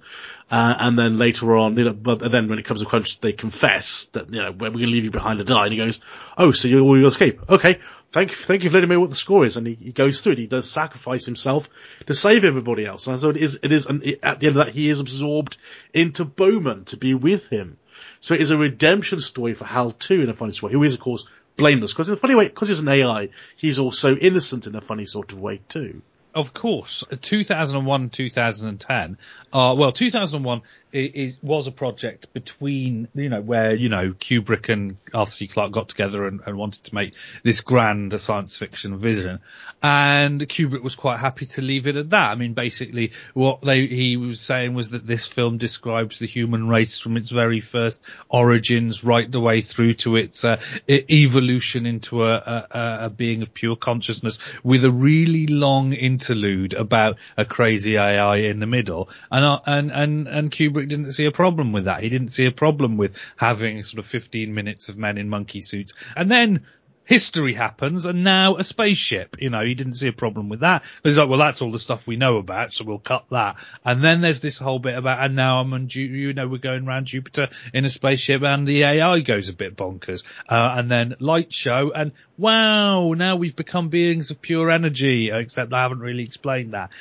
uh, 0.50 0.76
and 0.80 0.98
then 0.98 1.18
later 1.18 1.58
on, 1.58 1.78
you 1.78 1.86
know, 1.86 1.94
but 1.94 2.20
then 2.32 2.48
when 2.48 2.60
it 2.60 2.66
comes 2.66 2.82
to 2.82 2.88
crunch, 2.88 3.20
they 3.20 3.34
confess 3.34 4.06
that 4.14 4.34
you 4.34 4.42
know 4.42 4.52
we're 4.52 4.70
going 4.70 4.80
to 4.80 4.88
leave 4.88 5.04
you 5.04 5.12
behind 5.12 5.40
to 5.40 5.46
die. 5.46 5.66
And 5.66 5.74
he 5.74 5.78
goes, 5.78 6.00
"Oh, 6.38 6.52
so 6.52 6.68
you 6.68 6.84
will 6.84 7.06
escape? 7.06 7.40
Okay, 7.50 7.80
thank 8.12 8.32
you, 8.32 8.36
thank 8.36 8.64
you 8.64 8.70
for 8.70 8.76
letting 8.76 8.90
me 8.90 8.96
know 8.96 9.02
what 9.02 9.10
the 9.10 9.16
score 9.16 9.46
is." 9.46 9.58
And 9.58 9.68
he, 9.68 9.76
he 9.76 9.92
goes 9.92 10.22
through 10.22 10.34
it. 10.34 10.40
He 10.40 10.48
does 10.48 10.70
sacrifice 10.70 11.26
himself 11.26 11.70
to 12.08 12.16
save 12.16 12.46
everybody 12.46 12.86
else. 12.86 13.06
And 13.08 13.20
so 13.20 13.30
it 13.30 13.38
is. 13.38 13.60
It 13.62 13.72
is. 13.72 13.86
And 13.86 14.04
at 14.24 14.40
the 14.40 14.48
end 14.48 14.58
of 14.58 14.66
that, 14.66 14.74
he 14.74 14.90
is 14.90 15.02
absorbed 15.02 15.58
into 15.94 16.26
Bowman 16.26 16.86
to 16.86 16.98
be 16.98 17.14
with 17.14 17.48
him. 17.48 17.78
So 18.24 18.36
it 18.36 18.40
is 18.40 18.52
a 18.52 18.58
redemption 18.58 19.20
story 19.20 19.54
for 19.54 19.66
Hal 19.66 19.92
too, 19.92 20.22
in 20.22 20.30
a 20.30 20.34
funny 20.34 20.54
way, 20.62 20.72
who 20.72 20.84
is 20.84 20.94
of 20.94 21.02
course 21.02 21.28
blameless 21.58 21.92
because 21.92 22.08
in 22.08 22.14
a 22.14 22.18
funny 22.18 22.36
way, 22.36 22.48
because 22.48 22.70
he's 22.70 22.80
an 22.80 22.88
AI, 22.88 23.28
he's 23.58 23.80
also 23.80 24.16
innocent 24.16 24.66
in 24.66 24.78
a 24.78 24.80
funny 24.80 25.06
sort 25.06 25.34
of 25.34 25.42
way 25.42 25.60
too. 25.68 26.02
Of 26.36 26.54
course, 26.54 27.04
2001, 27.22 28.10
2010. 28.10 29.18
Uh, 29.52 29.76
well, 29.78 29.92
2001 29.92 30.62
is, 30.92 31.38
was 31.42 31.68
a 31.68 31.72
project 31.72 32.34
between, 32.34 33.08
you 33.14 33.30
know, 33.30 33.42
where, 33.42 33.76
you 33.76 33.90
know, 33.90 34.14
Kubrick 34.14 34.70
and 34.70 34.98
Arthur 35.14 35.32
C. 35.32 35.48
Clarke 35.48 35.72
got 35.72 35.90
together 35.90 36.26
and, 36.26 36.42
and 36.46 36.58
wanted 36.58 36.84
to 36.86 36.96
make 36.96 37.14
this 37.44 37.62
grand 37.62 38.20
science 38.20 38.58
fiction 38.58 38.98
vision. 38.98 39.40
And 39.82 40.42
Kubrick 40.42 40.82
was 40.82 40.96
quite 40.96 41.20
happy 41.20 41.46
to 41.48 41.62
leave 41.62 41.88
it 41.88 41.98
at 41.98 42.12
that. 42.12 42.32
I 42.32 42.36
mean, 42.36 42.54
basically 42.54 43.12
what 43.34 43.62
they, 43.62 43.86
he 43.86 44.18
was 44.18 44.42
saying 44.42 44.74
was 44.74 44.92
that 44.92 45.06
this 45.06 45.28
film 45.28 45.58
describes 45.58 46.20
the 46.20 46.28
human 46.28 46.68
race 46.68 47.00
from 47.00 47.18
its 47.18 47.30
very 47.30 47.60
first 47.60 48.00
origins 48.30 49.04
right 49.04 49.32
the 49.32 49.40
way 49.40 49.62
through 49.62 49.94
to 49.94 50.16
its 50.16 50.46
uh, 50.46 50.60
evolution 50.90 51.86
into 51.86 52.24
a, 52.24 52.36
a, 52.36 52.98
a 53.06 53.10
being 53.10 53.42
of 53.44 53.54
pure 53.54 53.76
consciousness 53.76 54.40
with 54.64 54.86
a 54.86 54.92
really 54.92 55.48
long 55.48 55.94
interlude 56.24 56.74
about 56.74 57.18
a 57.38 57.44
crazy 57.44 57.98
AI 57.98 58.38
in 58.38 58.60
the 58.60 58.66
middle. 58.66 59.10
And, 59.30 59.44
uh, 59.44 59.60
and, 59.66 59.92
and, 59.92 60.28
and 60.28 60.52
Kubrick 60.52 60.88
didn't 60.88 61.12
see 61.12 61.26
a 61.26 61.32
problem 61.32 61.74
with 61.74 61.86
that. 61.86 62.02
He 62.02 62.10
didn't 62.10 62.30
see 62.30 62.46
a 62.46 62.52
problem 62.52 62.98
with 62.98 63.18
having 63.36 63.84
sort 63.84 64.00
of 64.00 64.06
15 64.06 64.54
minutes 64.54 64.90
of 64.90 64.98
men 64.98 65.18
in 65.18 65.30
monkey 65.30 65.60
suits. 65.60 65.94
And 66.16 66.32
then 66.32 66.66
history 67.06 67.54
happens 67.54 68.06
and 68.06 68.24
now 68.24 68.56
a 68.56 68.64
spaceship. 68.64 69.38
You 69.40 69.50
know, 69.50 69.64
he 69.64 69.74
didn't 69.74 69.96
see 69.96 70.08
a 70.08 70.14
problem 70.14 70.50
with 70.50 70.62
that. 70.62 70.84
He's 71.04 71.18
like, 71.18 71.30
well, 71.30 71.40
that's 71.40 71.62
all 71.62 71.72
the 71.72 71.80
stuff 71.80 72.08
we 72.08 72.16
know 72.16 72.38
about, 72.38 72.74
so 72.74 72.86
we'll 72.86 73.00
cut 73.00 73.26
that. 73.32 73.58
And 73.84 74.02
then 74.02 74.22
there's 74.22 74.40
this 74.40 74.58
whole 74.58 74.80
bit 74.80 74.98
about, 74.98 75.24
and 75.24 75.36
now 75.36 75.60
I'm 75.60 75.74
on, 75.74 75.88
you 75.90 76.34
know, 76.34 76.48
we're 76.48 76.58
going 76.58 76.88
around 76.88 77.08
Jupiter 77.08 77.50
in 77.74 77.86
a 77.86 77.90
spaceship 77.90 78.42
and 78.44 78.68
the 78.68 78.84
AI 78.84 79.20
goes 79.20 79.50
a 79.50 79.54
bit 79.54 79.76
bonkers. 79.76 80.24
Uh, 80.48 80.76
and 80.78 80.90
then 80.90 81.16
light 81.20 81.54
show 81.54 81.92
and 81.94 82.12
wow, 82.38 83.14
now 83.14 83.36
we've 83.36 83.56
become 83.56 83.90
beings 83.90 84.32
of 84.32 84.42
pure 84.42 84.72
energy, 84.72 85.30
except 85.32 85.74
I 85.74 85.84
haven't 85.84 86.00
really 86.00 86.24
explained 86.24 86.74
that. 86.74 86.92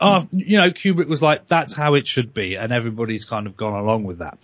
Oh, 0.00 0.26
you 0.32 0.58
know, 0.58 0.70
Kubrick 0.70 1.06
was 1.06 1.22
like, 1.22 1.46
that's 1.46 1.74
how 1.74 1.94
it 1.94 2.08
should 2.08 2.34
be, 2.34 2.56
and 2.56 2.72
everybody's 2.72 3.24
kind 3.24 3.46
of 3.46 3.56
gone 3.56 3.78
along 3.78 4.02
with 4.02 4.18
that. 4.18 4.36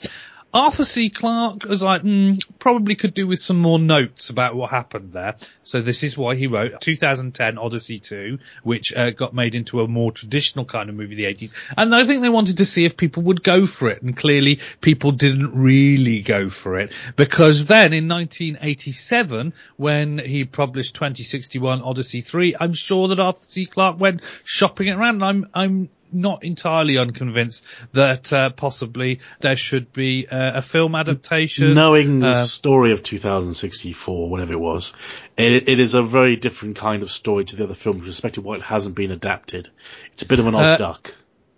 Arthur 0.58 0.84
C. 0.84 1.08
Clarke 1.08 1.66
was 1.66 1.84
like, 1.84 2.02
mm, 2.02 2.42
probably 2.58 2.96
could 2.96 3.14
do 3.14 3.28
with 3.28 3.38
some 3.38 3.58
more 3.58 3.78
notes 3.78 4.28
about 4.28 4.56
what 4.56 4.70
happened 4.70 5.12
there. 5.12 5.36
So 5.62 5.80
this 5.80 6.02
is 6.02 6.18
why 6.18 6.34
he 6.34 6.48
wrote 6.48 6.80
2010 6.80 7.58
Odyssey 7.58 8.00
2, 8.00 8.38
which 8.64 8.92
uh, 8.92 9.10
got 9.10 9.32
made 9.32 9.54
into 9.54 9.80
a 9.82 9.86
more 9.86 10.10
traditional 10.10 10.64
kind 10.64 10.88
of 10.88 10.96
movie 10.96 11.14
the 11.14 11.26
80s. 11.26 11.52
And 11.76 11.94
I 11.94 12.04
think 12.04 12.22
they 12.22 12.28
wanted 12.28 12.56
to 12.56 12.64
see 12.64 12.84
if 12.84 12.96
people 12.96 13.22
would 13.24 13.44
go 13.44 13.66
for 13.66 13.88
it. 13.88 14.02
And 14.02 14.16
clearly 14.16 14.58
people 14.80 15.12
didn't 15.12 15.54
really 15.54 16.22
go 16.22 16.50
for 16.50 16.78
it 16.80 16.92
because 17.14 17.66
then 17.66 17.92
in 17.92 18.08
1987, 18.08 19.54
when 19.76 20.18
he 20.18 20.44
published 20.44 20.96
2061 20.96 21.82
Odyssey 21.82 22.20
3, 22.20 22.56
I'm 22.58 22.72
sure 22.72 23.06
that 23.08 23.20
Arthur 23.20 23.44
C. 23.44 23.66
Clarke 23.66 24.00
went 24.00 24.22
shopping 24.42 24.88
around. 24.88 25.22
And 25.22 25.24
I'm, 25.24 25.46
I'm 25.54 25.90
not 26.12 26.44
entirely 26.44 26.98
unconvinced 26.98 27.64
that 27.92 28.32
uh, 28.32 28.50
possibly 28.50 29.20
there 29.40 29.56
should 29.56 29.92
be 29.92 30.26
uh, 30.26 30.58
a 30.58 30.62
film 30.62 30.94
adaptation. 30.94 31.74
Knowing 31.74 32.20
the 32.20 32.28
Uh, 32.28 32.34
story 32.34 32.92
of 32.92 33.02
2064, 33.02 34.30
whatever 34.30 34.52
it 34.52 34.60
was, 34.60 34.94
it, 35.36 35.68
it 35.68 35.78
is 35.78 35.94
a 35.94 36.02
very 36.02 36.36
different 36.36 36.76
kind 36.76 37.02
of 37.02 37.10
story 37.10 37.44
to 37.44 37.56
the 37.56 37.64
other 37.64 37.74
films, 37.74 38.00
with 38.00 38.08
respect 38.08 38.36
to 38.36 38.40
why 38.40 38.56
it 38.56 38.62
hasn't 38.62 38.94
been 38.94 39.10
adapted. 39.10 39.68
It's 40.12 40.22
a 40.22 40.26
bit 40.26 40.38
of 40.40 40.46
an 40.46 40.54
odd 40.54 40.64
Uh, 40.64 40.76
duck. 40.76 41.14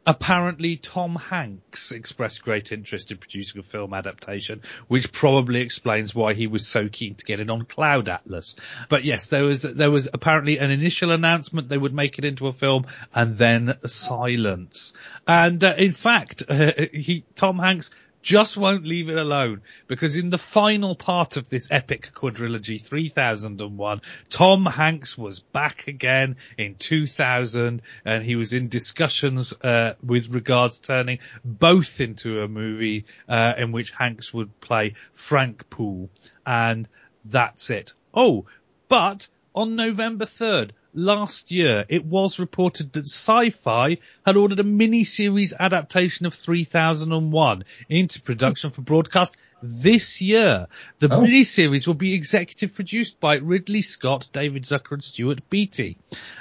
Apparently, 0.07 0.76
Tom 0.76 1.14
Hanks 1.16 1.92
expressed 1.92 2.42
great 2.42 2.72
interest 2.72 3.11
in 3.11 3.18
producing 3.18 3.61
a 3.61 3.62
film 3.62 3.92
adaptation, 3.92 4.62
which 4.88 5.12
probably 5.12 5.61
explains 5.61 6.14
why 6.14 6.32
he 6.32 6.46
was 6.46 6.66
so 6.66 6.88
keen 6.88 7.14
to 7.16 7.24
get 7.24 7.38
it 7.38 7.51
on 7.51 7.66
Cloud 7.66 8.09
Atlas. 8.09 8.57
But 8.88 9.05
yes, 9.05 9.26
there 9.26 9.44
was 9.44 9.62
there 9.62 9.90
was 9.90 10.09
apparently 10.12 10.59
an 10.59 10.70
initial 10.70 11.12
announcement 11.12 11.68
they 11.68 11.76
would 11.76 11.92
make 11.92 12.18
it 12.18 12.24
into 12.24 12.48
a 12.48 12.53
film, 12.53 12.86
and 13.14 13.36
then 13.36 13.76
silence. 13.84 14.94
And 15.26 15.62
uh, 15.62 15.74
in 15.76 15.92
fact, 15.92 16.44
uh, 16.48 16.72
he 16.92 17.24
Tom 17.34 17.59
Hanks 17.59 17.90
just 18.23 18.57
won't 18.57 18.85
leave 18.85 19.09
it 19.09 19.16
alone. 19.16 19.62
Because 19.87 20.16
in 20.16 20.31
the 20.31 20.39
final 20.39 20.95
part 20.95 21.37
of 21.37 21.49
this 21.49 21.68
epic 21.71 22.11
quadrilogy 22.14 22.81
3001 22.81 24.03
Tom 24.29 24.66
Hanks 24.66 25.16
was 25.16 25.41
back 25.41 25.89
again 25.89 26.37
in 26.59 26.75
2000 26.75 27.83
and 28.05 28.25
he 28.25 28.37
was 28.37 28.53
in 28.53 28.68
discussions 28.68 29.53
uh, 29.62 29.95
with 30.05 30.29
regards 30.29 30.79
turning 30.79 31.18
both 31.45 32.01
into 32.01 32.43
a 32.43 32.49
movie 32.49 33.05
uh, 33.29 33.55
in 33.59 33.73
which 33.73 33.93
Hanks 33.93 34.33
would 34.33 34.61
play 34.61 34.95
Frank 35.14 35.68
Poole. 35.71 36.11
And 36.47 36.89
that's 37.25 37.71
it. 37.71 37.93
Oh 38.12 38.47
but 38.91 39.29
on 39.55 39.77
November 39.77 40.25
3rd 40.25 40.73
last 40.95 41.51
year, 41.51 41.84
it 41.88 42.05
was 42.05 42.38
reported 42.38 42.93
that 42.93 43.05
Syfy 43.05 43.99
had 44.24 44.36
ordered 44.36 44.61
a 44.61 44.64
mini-series 44.64 45.55
adaptation 45.59 46.26
of 46.26 46.34
3001 46.34 47.64
into 47.88 48.22
production 48.22 48.70
for 48.70 48.82
broadcast 48.82 49.36
this 49.63 50.21
year. 50.21 50.67
The 50.99 51.13
Oh. 51.13 51.21
mini-series 51.21 51.87
will 51.87 51.95
be 51.95 52.15
executive 52.15 52.75
produced 52.75 53.21
by 53.21 53.35
Ridley 53.37 53.83
Scott, 53.83 54.29
David 54.33 54.65
Zucker 54.65 54.93
and 54.93 55.05
Stuart 55.05 55.49
Beattie. 55.51 55.97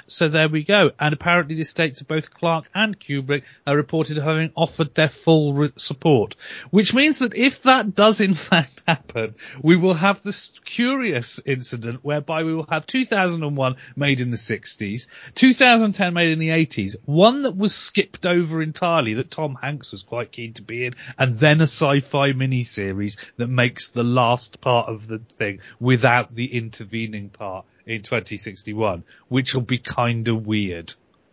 So 0.06 0.28
there 0.28 0.48
we 0.48 0.62
go. 0.64 0.90
And 0.98 1.12
apparently 1.12 1.54
the 1.56 1.62
estates 1.62 2.00
of 2.00 2.08
both 2.08 2.30
Clarke 2.32 2.66
and 2.74 2.98
Kubrick 2.98 3.44
are 3.66 3.76
reported 3.76 4.18
having 4.18 4.50
offered 4.56 4.94
their 4.94 5.08
full 5.08 5.54
re- 5.54 5.72
support. 5.76 6.36
Which 6.70 6.94
means 6.94 7.18
that 7.20 7.34
if 7.36 7.62
that 7.64 7.94
does 7.94 8.20
in 8.20 8.34
fact 8.50 8.82
happen, 8.86 9.34
we 9.62 9.76
will 9.76 9.94
have 9.94 10.22
this 10.22 10.50
curious 10.64 11.40
incident 11.44 12.00
whereby 12.02 12.42
we 12.42 12.54
will 12.54 12.66
have 12.70 12.86
2001 12.86 13.76
made 13.96 14.20
in 14.20 14.30
the 14.30 14.36
60s, 14.36 15.06
2010 15.34 16.14
made 16.14 16.30
in 16.30 16.38
the 16.38 16.50
80s, 16.50 16.96
one 17.04 17.42
that 17.42 17.56
was 17.56 17.74
skipped 17.74 18.26
over 18.26 18.62
entirely 18.62 19.14
that 19.14 19.30
Tom 19.30 19.56
Hanks 19.60 19.92
was 19.92 20.02
quite 20.02 20.32
keen 20.32 20.52
to 20.54 20.62
be 20.62 20.84
in, 20.86 20.94
and 21.18 21.38
then 21.38 21.60
a 21.60 21.64
sci-fi 21.64 22.32
miniseries 22.32 23.09
that 23.36 23.48
makes 23.48 23.90
the 23.90 24.04
last 24.04 24.60
part 24.60 24.88
of 24.88 25.06
the 25.06 25.18
thing 25.18 25.60
without 25.78 26.30
the 26.34 26.56
intervening 26.56 27.30
part 27.30 27.64
in 27.86 28.02
2061, 28.02 29.04
which 29.28 29.54
will 29.54 29.62
be 29.62 29.78
kind 29.78 30.28
of 30.28 30.46
weird. 30.46 30.92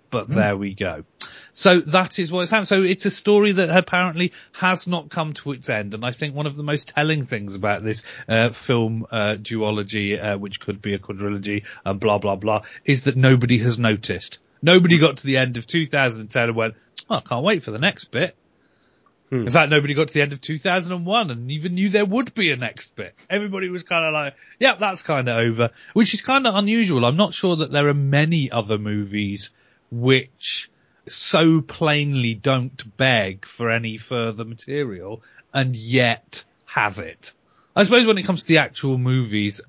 But 0.10 0.30
there 0.30 0.56
we 0.56 0.74
go. 0.74 1.04
So 1.52 1.82
that 1.82 2.20
is 2.20 2.32
what's 2.32 2.52
happened. 2.52 2.68
So 2.68 2.84
it's 2.84 3.06
a 3.06 3.12
story 3.12 3.54
that 3.54 3.70
apparently 3.70 4.32
has 4.54 4.88
not 4.88 5.10
come 5.10 5.34
to 5.34 5.52
its 5.52 5.70
end. 5.70 5.94
And 5.94 6.06
I 6.06 6.12
think 6.12 6.34
one 6.34 6.46
of 6.46 6.56
the 6.56 6.64
most 6.64 6.90
telling 6.90 7.26
things 7.26 7.56
about 7.56 7.84
this 7.84 8.04
uh, 8.28 8.50
film 8.50 9.06
uh, 9.12 9.36
duology, 9.40 10.24
uh, 10.24 10.38
which 10.38 10.60
could 10.60 10.82
be 10.82 10.94
a 10.94 11.00
quadrilogy 11.00 11.66
and 11.84 12.00
blah, 12.00 12.20
blah, 12.20 12.36
blah, 12.36 12.62
is 12.86 13.04
that 13.04 13.18
nobody 13.18 13.58
has 13.60 13.80
noticed. 13.80 14.40
Nobody 14.62 14.98
got 14.98 15.18
to 15.18 15.26
the 15.26 15.38
end 15.38 15.58
of 15.58 15.68
2010 15.68 16.44
and 16.44 16.56
went, 16.56 16.76
oh, 17.10 17.18
I 17.18 17.22
can't 17.22 17.44
wait 17.44 17.64
for 17.64 17.72
the 17.72 17.80
next 17.80 18.06
bit. 18.06 18.36
Hmm. 19.30 19.48
In 19.48 19.52
fact, 19.52 19.70
nobody 19.70 19.94
got 19.94 20.08
to 20.08 20.14
the 20.14 20.22
end 20.22 20.32
of 20.32 20.42
2001 20.42 21.32
and 21.32 21.52
even 21.52 21.76
knew 21.76 21.90
there 21.90 22.06
would 22.06 22.34
be 22.34 22.52
a 22.52 22.56
next 22.56 22.96
bit. 22.96 23.14
Everybody 23.30 23.70
was 23.70 23.84
kind 23.84 24.06
of 24.06 24.14
like, 24.14 24.36
yep, 24.60 24.80
that's 24.80 25.02
kind 25.02 25.28
of 25.28 25.38
over, 25.38 25.72
which 25.94 26.14
is 26.14 26.22
kind 26.22 26.48
of 26.48 26.56
unusual. 26.56 27.06
I'm 27.06 27.18
not 27.18 27.34
sure 27.34 27.58
that 27.58 27.72
there 27.72 27.90
are 27.90 27.94
many 27.94 28.50
other 28.52 28.78
movies 28.78 29.52
which 29.92 30.70
so 31.10 31.62
plainly 31.62 32.36
don't 32.36 32.98
beg 32.98 33.46
for 33.46 33.72
any 33.72 33.98
further 33.98 34.46
material 34.46 35.24
and 35.54 35.76
yet 35.76 36.46
have 36.66 37.00
it. 37.00 37.34
I 37.76 37.84
suppose 37.84 38.06
when 38.06 38.18
it 38.18 38.24
comes 38.24 38.42
to 38.42 38.48
the 38.48 38.58
actual 38.60 38.98
movies, 38.98 39.62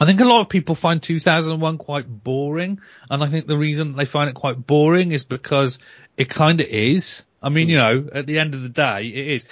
I 0.00 0.06
think 0.06 0.20
a 0.20 0.24
lot 0.24 0.40
of 0.40 0.48
people 0.48 0.74
find 0.74 1.02
2001 1.02 1.78
quite 1.78 2.06
boring, 2.06 2.80
and 3.08 3.22
I 3.22 3.28
think 3.28 3.46
the 3.46 3.56
reason 3.56 3.96
they 3.96 4.04
find 4.04 4.28
it 4.28 4.34
quite 4.34 4.66
boring 4.66 5.12
is 5.12 5.24
because 5.24 5.78
it 6.16 6.28
kind 6.28 6.60
of 6.60 6.66
is. 6.66 7.24
I 7.44 7.50
mean, 7.50 7.66
hmm. 7.66 7.72
you 7.72 7.76
know, 7.76 8.08
at 8.12 8.26
the 8.26 8.38
end 8.38 8.54
of 8.54 8.62
the 8.62 8.68
day, 8.70 9.06
it 9.06 9.28
is. 9.28 9.46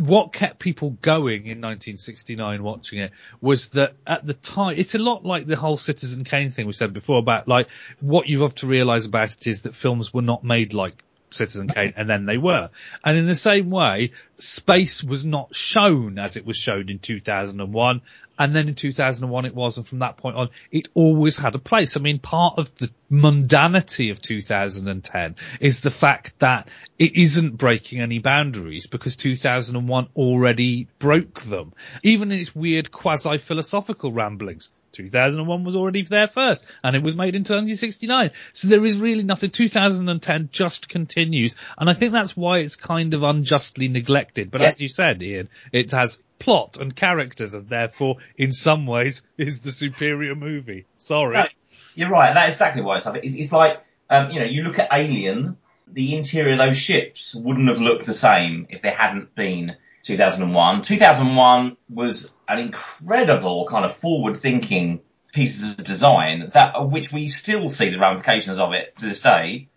What 0.00 0.32
kept 0.32 0.58
people 0.58 0.90
going 0.90 1.46
in 1.46 1.60
1969 1.60 2.62
watching 2.62 2.98
it 2.98 3.12
was 3.40 3.68
that 3.70 3.94
at 4.06 4.26
the 4.26 4.34
time, 4.34 4.74
it's 4.76 4.94
a 4.94 4.98
lot 4.98 5.24
like 5.24 5.46
the 5.46 5.56
whole 5.56 5.76
Citizen 5.76 6.24
Kane 6.24 6.50
thing 6.50 6.66
we 6.66 6.72
said 6.72 6.92
before 6.92 7.18
about 7.18 7.46
like, 7.46 7.70
what 8.00 8.28
you 8.28 8.42
have 8.42 8.56
to 8.56 8.66
realize 8.66 9.04
about 9.04 9.32
it 9.32 9.46
is 9.46 9.62
that 9.62 9.76
films 9.76 10.12
were 10.12 10.22
not 10.22 10.42
made 10.42 10.74
like 10.74 11.02
Citizen 11.30 11.68
Kane, 11.68 11.94
and 11.96 12.08
then 12.08 12.26
they 12.26 12.38
were. 12.38 12.70
And 13.04 13.16
in 13.16 13.26
the 13.26 13.36
same 13.36 13.70
way, 13.70 14.12
space 14.36 15.04
was 15.04 15.24
not 15.24 15.54
shown 15.54 16.18
as 16.18 16.36
it 16.36 16.46
was 16.46 16.56
shown 16.56 16.88
in 16.88 16.98
2001, 16.98 18.02
and 18.38 18.54
then 18.54 18.68
in 18.68 18.74
2001 18.74 19.44
it 19.46 19.54
was, 19.54 19.76
and 19.76 19.86
from 19.86 20.00
that 20.00 20.16
point 20.16 20.36
on, 20.36 20.50
it 20.70 20.88
always 20.94 21.36
had 21.36 21.54
a 21.54 21.58
place. 21.58 21.96
I 21.96 22.00
mean, 22.00 22.18
part 22.18 22.58
of 22.58 22.74
the 22.76 22.90
mundanity 23.10 24.10
of 24.10 24.20
2010 24.22 25.36
is 25.60 25.80
the 25.80 25.90
fact 25.90 26.38
that 26.38 26.68
it 26.98 27.16
isn't 27.16 27.56
breaking 27.56 28.00
any 28.00 28.18
boundaries 28.18 28.86
because 28.86 29.16
2001 29.16 30.08
already 30.16 30.88
broke 30.98 31.40
them. 31.40 31.72
Even 32.02 32.30
in 32.32 32.38
its 32.38 32.54
weird 32.54 32.92
quasi-philosophical 32.92 34.12
ramblings. 34.12 34.72
2001 34.98 35.64
was 35.64 35.76
already 35.76 36.02
there 36.02 36.26
first, 36.26 36.66
and 36.82 36.96
it 36.96 37.02
was 37.02 37.14
made 37.14 37.36
in 37.36 37.42
1969. 37.42 38.32
So 38.52 38.68
there 38.68 38.84
is 38.84 38.98
really 38.98 39.22
nothing. 39.22 39.50
2010 39.50 40.48
just 40.50 40.88
continues, 40.88 41.54
and 41.78 41.88
I 41.88 41.92
think 41.92 42.12
that's 42.12 42.36
why 42.36 42.58
it's 42.58 42.76
kind 42.76 43.14
of 43.14 43.22
unjustly 43.22 43.88
neglected. 43.88 44.50
But 44.50 44.62
as 44.62 44.80
you 44.80 44.88
said, 44.88 45.22
Ian, 45.22 45.48
it 45.72 45.92
has 45.92 46.18
plot 46.38 46.78
and 46.80 46.94
characters, 46.94 47.54
and 47.54 47.68
therefore, 47.68 48.16
in 48.36 48.52
some 48.52 48.86
ways, 48.86 49.22
is 49.38 49.60
the 49.62 49.72
superior 49.72 50.34
movie. 50.34 50.86
Sorry. 50.96 51.38
No, 51.38 51.46
you're 51.94 52.10
right. 52.10 52.34
That's 52.34 52.54
exactly 52.54 52.82
why 52.82 52.96
it's 52.96 53.06
like. 53.06 53.20
It's 53.22 53.52
like, 53.52 53.82
um, 54.10 54.30
you 54.30 54.40
know, 54.40 54.46
you 54.46 54.62
look 54.62 54.78
at 54.78 54.88
Alien, 54.92 55.56
the 55.86 56.16
interior 56.16 56.52
of 56.52 56.58
those 56.58 56.76
ships 56.76 57.34
wouldn't 57.34 57.68
have 57.68 57.80
looked 57.80 58.04
the 58.04 58.14
same 58.14 58.66
if 58.70 58.82
they 58.82 58.90
hadn't 58.90 59.34
been 59.34 59.76
2001. 60.08 60.82
2001 60.82 61.76
was 61.90 62.32
an 62.48 62.58
incredible 62.58 63.66
kind 63.66 63.84
of 63.84 63.94
forward 63.94 64.38
thinking 64.38 65.00
pieces 65.34 65.72
of 65.72 65.84
design 65.84 66.50
that, 66.54 66.88
which 66.88 67.12
we 67.12 67.28
still 67.28 67.68
see 67.68 67.90
the 67.90 67.98
ramifications 67.98 68.58
of 68.58 68.72
it 68.72 68.96
to 68.96 69.06
this 69.06 69.20
day. 69.20 69.68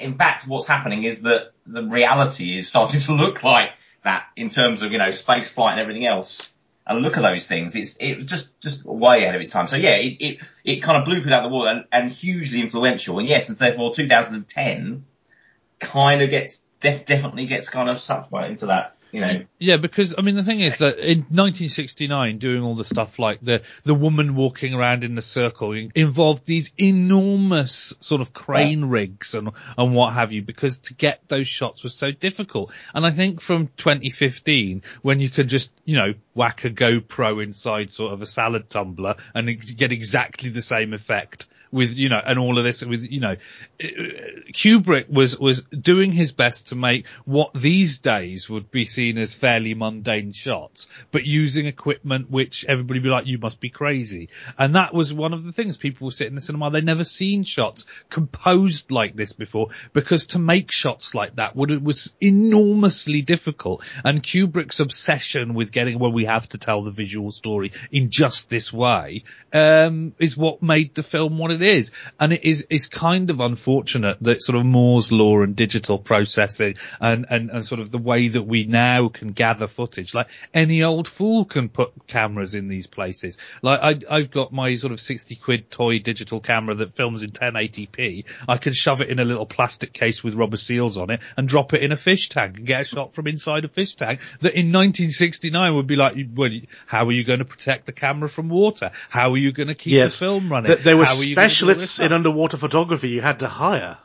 In 0.00 0.16
fact, 0.16 0.48
what's 0.48 0.66
happening 0.66 1.04
is 1.04 1.20
that 1.22 1.52
the 1.66 1.82
reality 1.82 2.56
is 2.56 2.66
starting 2.66 3.00
to 3.00 3.12
look 3.12 3.42
like 3.42 3.72
that 4.04 4.24
in 4.36 4.48
terms 4.48 4.82
of, 4.82 4.90
you 4.90 4.96
know, 4.96 5.10
space 5.10 5.50
flight 5.50 5.72
and 5.72 5.82
everything 5.82 6.06
else. 6.06 6.50
And 6.86 7.02
look 7.02 7.18
at 7.18 7.22
those 7.22 7.46
things. 7.46 7.76
It's, 7.76 7.96
it 8.00 8.24
just, 8.24 8.58
just 8.60 8.84
way 8.86 9.22
ahead 9.22 9.34
of 9.34 9.40
its 9.42 9.50
time. 9.50 9.68
So 9.68 9.76
yeah, 9.76 9.96
it, 9.96 10.16
it, 10.20 10.38
it 10.64 10.76
kind 10.76 10.98
of 10.98 11.04
blew 11.04 11.16
people 11.16 11.34
out 11.34 11.42
the 11.42 11.48
water 11.48 11.70
and, 11.70 11.84
and 11.92 12.10
hugely 12.10 12.62
influential. 12.62 13.18
And 13.18 13.28
yes, 13.28 13.50
and 13.50 13.58
therefore 13.58 13.94
2010 13.94 15.04
kind 15.78 16.22
of 16.22 16.30
gets, 16.30 16.66
def, 16.80 17.04
definitely 17.04 17.46
gets 17.46 17.68
kind 17.68 17.90
of 17.90 18.00
sucked 18.00 18.32
right 18.32 18.50
into 18.50 18.66
that 18.66 18.93
you 19.14 19.20
know. 19.20 19.44
Yeah, 19.60 19.76
because 19.76 20.16
I 20.18 20.22
mean 20.22 20.34
the 20.34 20.42
thing 20.42 20.60
is 20.60 20.78
that 20.78 20.98
in 20.98 21.18
1969, 21.18 22.38
doing 22.38 22.62
all 22.64 22.74
the 22.74 22.84
stuff 22.84 23.20
like 23.20 23.40
the 23.40 23.62
the 23.84 23.94
woman 23.94 24.34
walking 24.34 24.74
around 24.74 25.04
in 25.04 25.14
the 25.14 25.22
circle 25.22 25.72
involved 25.94 26.44
these 26.44 26.72
enormous 26.76 27.94
sort 28.00 28.20
of 28.20 28.32
crane 28.32 28.80
yeah. 28.80 28.86
rigs 28.88 29.34
and 29.34 29.50
and 29.78 29.94
what 29.94 30.14
have 30.14 30.32
you, 30.32 30.42
because 30.42 30.78
to 30.78 30.94
get 30.94 31.20
those 31.28 31.46
shots 31.46 31.84
was 31.84 31.94
so 31.94 32.10
difficult. 32.10 32.72
And 32.92 33.06
I 33.06 33.12
think 33.12 33.40
from 33.40 33.68
2015, 33.76 34.82
when 35.02 35.20
you 35.20 35.30
could 35.30 35.48
just 35.48 35.70
you 35.84 35.96
know 35.96 36.14
whack 36.34 36.64
a 36.64 36.70
GoPro 36.70 37.40
inside 37.40 37.92
sort 37.92 38.12
of 38.12 38.20
a 38.20 38.26
salad 38.26 38.68
tumbler 38.68 39.14
and 39.32 39.76
get 39.76 39.92
exactly 39.92 40.50
the 40.50 40.62
same 40.62 40.92
effect 40.92 41.46
with, 41.74 41.98
you 41.98 42.08
know, 42.08 42.20
and 42.24 42.38
all 42.38 42.56
of 42.56 42.64
this 42.64 42.84
with, 42.84 43.04
you 43.04 43.20
know, 43.20 43.36
Kubrick 43.80 45.10
was, 45.10 45.36
was 45.36 45.62
doing 45.64 46.12
his 46.12 46.32
best 46.32 46.68
to 46.68 46.76
make 46.76 47.06
what 47.24 47.52
these 47.52 47.98
days 47.98 48.48
would 48.48 48.70
be 48.70 48.84
seen 48.84 49.18
as 49.18 49.34
fairly 49.34 49.74
mundane 49.74 50.32
shots, 50.32 50.88
but 51.10 51.24
using 51.24 51.66
equipment 51.66 52.30
which 52.30 52.64
everybody 52.68 53.00
would 53.00 53.04
be 53.04 53.10
like, 53.10 53.26
you 53.26 53.38
must 53.38 53.60
be 53.60 53.70
crazy. 53.70 54.28
And 54.56 54.76
that 54.76 54.94
was 54.94 55.12
one 55.12 55.32
of 55.34 55.44
the 55.44 55.52
things 55.52 55.76
people 55.76 56.10
sit 56.10 56.28
in 56.28 56.36
the 56.36 56.40
cinema, 56.40 56.70
they'd 56.70 56.84
never 56.84 57.04
seen 57.04 57.42
shots 57.42 57.84
composed 58.08 58.92
like 58.92 59.16
this 59.16 59.32
before 59.32 59.68
because 59.92 60.26
to 60.26 60.38
make 60.38 60.70
shots 60.70 61.14
like 61.14 61.36
that 61.36 61.56
would, 61.56 61.72
it 61.72 61.82
was 61.82 62.14
enormously 62.20 63.20
difficult. 63.22 63.84
And 64.04 64.22
Kubrick's 64.22 64.78
obsession 64.78 65.54
with 65.54 65.72
getting, 65.72 65.98
well, 65.98 66.12
we 66.12 66.26
have 66.26 66.48
to 66.50 66.58
tell 66.58 66.84
the 66.84 66.92
visual 66.92 67.32
story 67.32 67.72
in 67.90 68.10
just 68.10 68.48
this 68.48 68.72
way, 68.72 69.24
um, 69.52 70.14
is 70.20 70.36
what 70.36 70.62
made 70.62 70.94
the 70.94 71.02
film 71.02 71.38
what 71.38 71.50
it 71.50 71.62
is. 71.64 71.90
And 72.18 72.32
it 72.32 72.44
is, 72.44 72.66
it's 72.70 72.86
kind 72.86 73.30
of 73.30 73.40
unfortunate 73.40 74.18
that 74.22 74.42
sort 74.42 74.56
of 74.56 74.64
Moore's 74.64 75.10
law 75.12 75.42
and 75.42 75.56
digital 75.56 75.98
processing 75.98 76.76
and, 77.00 77.26
and, 77.28 77.50
and 77.50 77.64
sort 77.64 77.80
of 77.80 77.90
the 77.90 77.98
way 77.98 78.28
that 78.28 78.42
we 78.42 78.64
now 78.64 79.08
can 79.08 79.32
gather 79.32 79.66
footage, 79.66 80.14
like 80.14 80.28
any 80.52 80.82
old 80.82 81.08
fool 81.08 81.44
can 81.44 81.68
put 81.68 82.06
cameras 82.06 82.54
in 82.54 82.68
these 82.68 82.86
places. 82.86 83.38
Like 83.62 83.80
I, 83.82 84.14
I've 84.14 84.30
got 84.30 84.52
my 84.52 84.76
sort 84.76 84.92
of 84.92 85.00
60 85.00 85.36
quid 85.36 85.70
toy 85.70 85.98
digital 85.98 86.40
camera 86.40 86.74
that 86.76 86.94
films 86.96 87.22
in 87.22 87.30
1080p. 87.30 88.26
I 88.48 88.56
can 88.56 88.72
shove 88.72 89.00
it 89.00 89.08
in 89.08 89.18
a 89.18 89.24
little 89.24 89.46
plastic 89.46 89.92
case 89.92 90.22
with 90.22 90.34
rubber 90.34 90.56
seals 90.56 90.96
on 90.96 91.10
it 91.10 91.22
and 91.36 91.48
drop 91.48 91.72
it 91.74 91.82
in 91.82 91.92
a 91.92 91.96
fish 91.96 92.28
tank 92.28 92.58
and 92.58 92.66
get 92.66 92.80
a 92.82 92.84
shot 92.84 93.14
from 93.14 93.26
inside 93.26 93.64
a 93.64 93.68
fish 93.68 93.94
tank 93.94 94.20
that 94.40 94.54
in 94.54 94.72
1969 94.72 95.74
would 95.74 95.86
be 95.86 95.96
like, 95.96 96.16
well, 96.34 96.50
how 96.86 97.06
are 97.06 97.12
you 97.12 97.24
going 97.24 97.38
to 97.38 97.44
protect 97.44 97.86
the 97.86 97.92
camera 97.92 98.28
from 98.28 98.48
water? 98.48 98.90
How 99.08 99.32
are 99.32 99.36
you 99.36 99.52
going 99.52 99.68
to 99.68 99.74
keep 99.74 99.94
yes. 99.94 100.18
the 100.18 100.26
film 100.26 100.50
running? 100.50 100.76
there 100.82 100.96
were 100.96 101.06
specialists 101.54 102.00
in 102.00 102.12
underwater 102.12 102.56
photography 102.56 103.10
you 103.10 103.20
had 103.20 103.38
to 103.38 103.48
hire. 103.48 103.96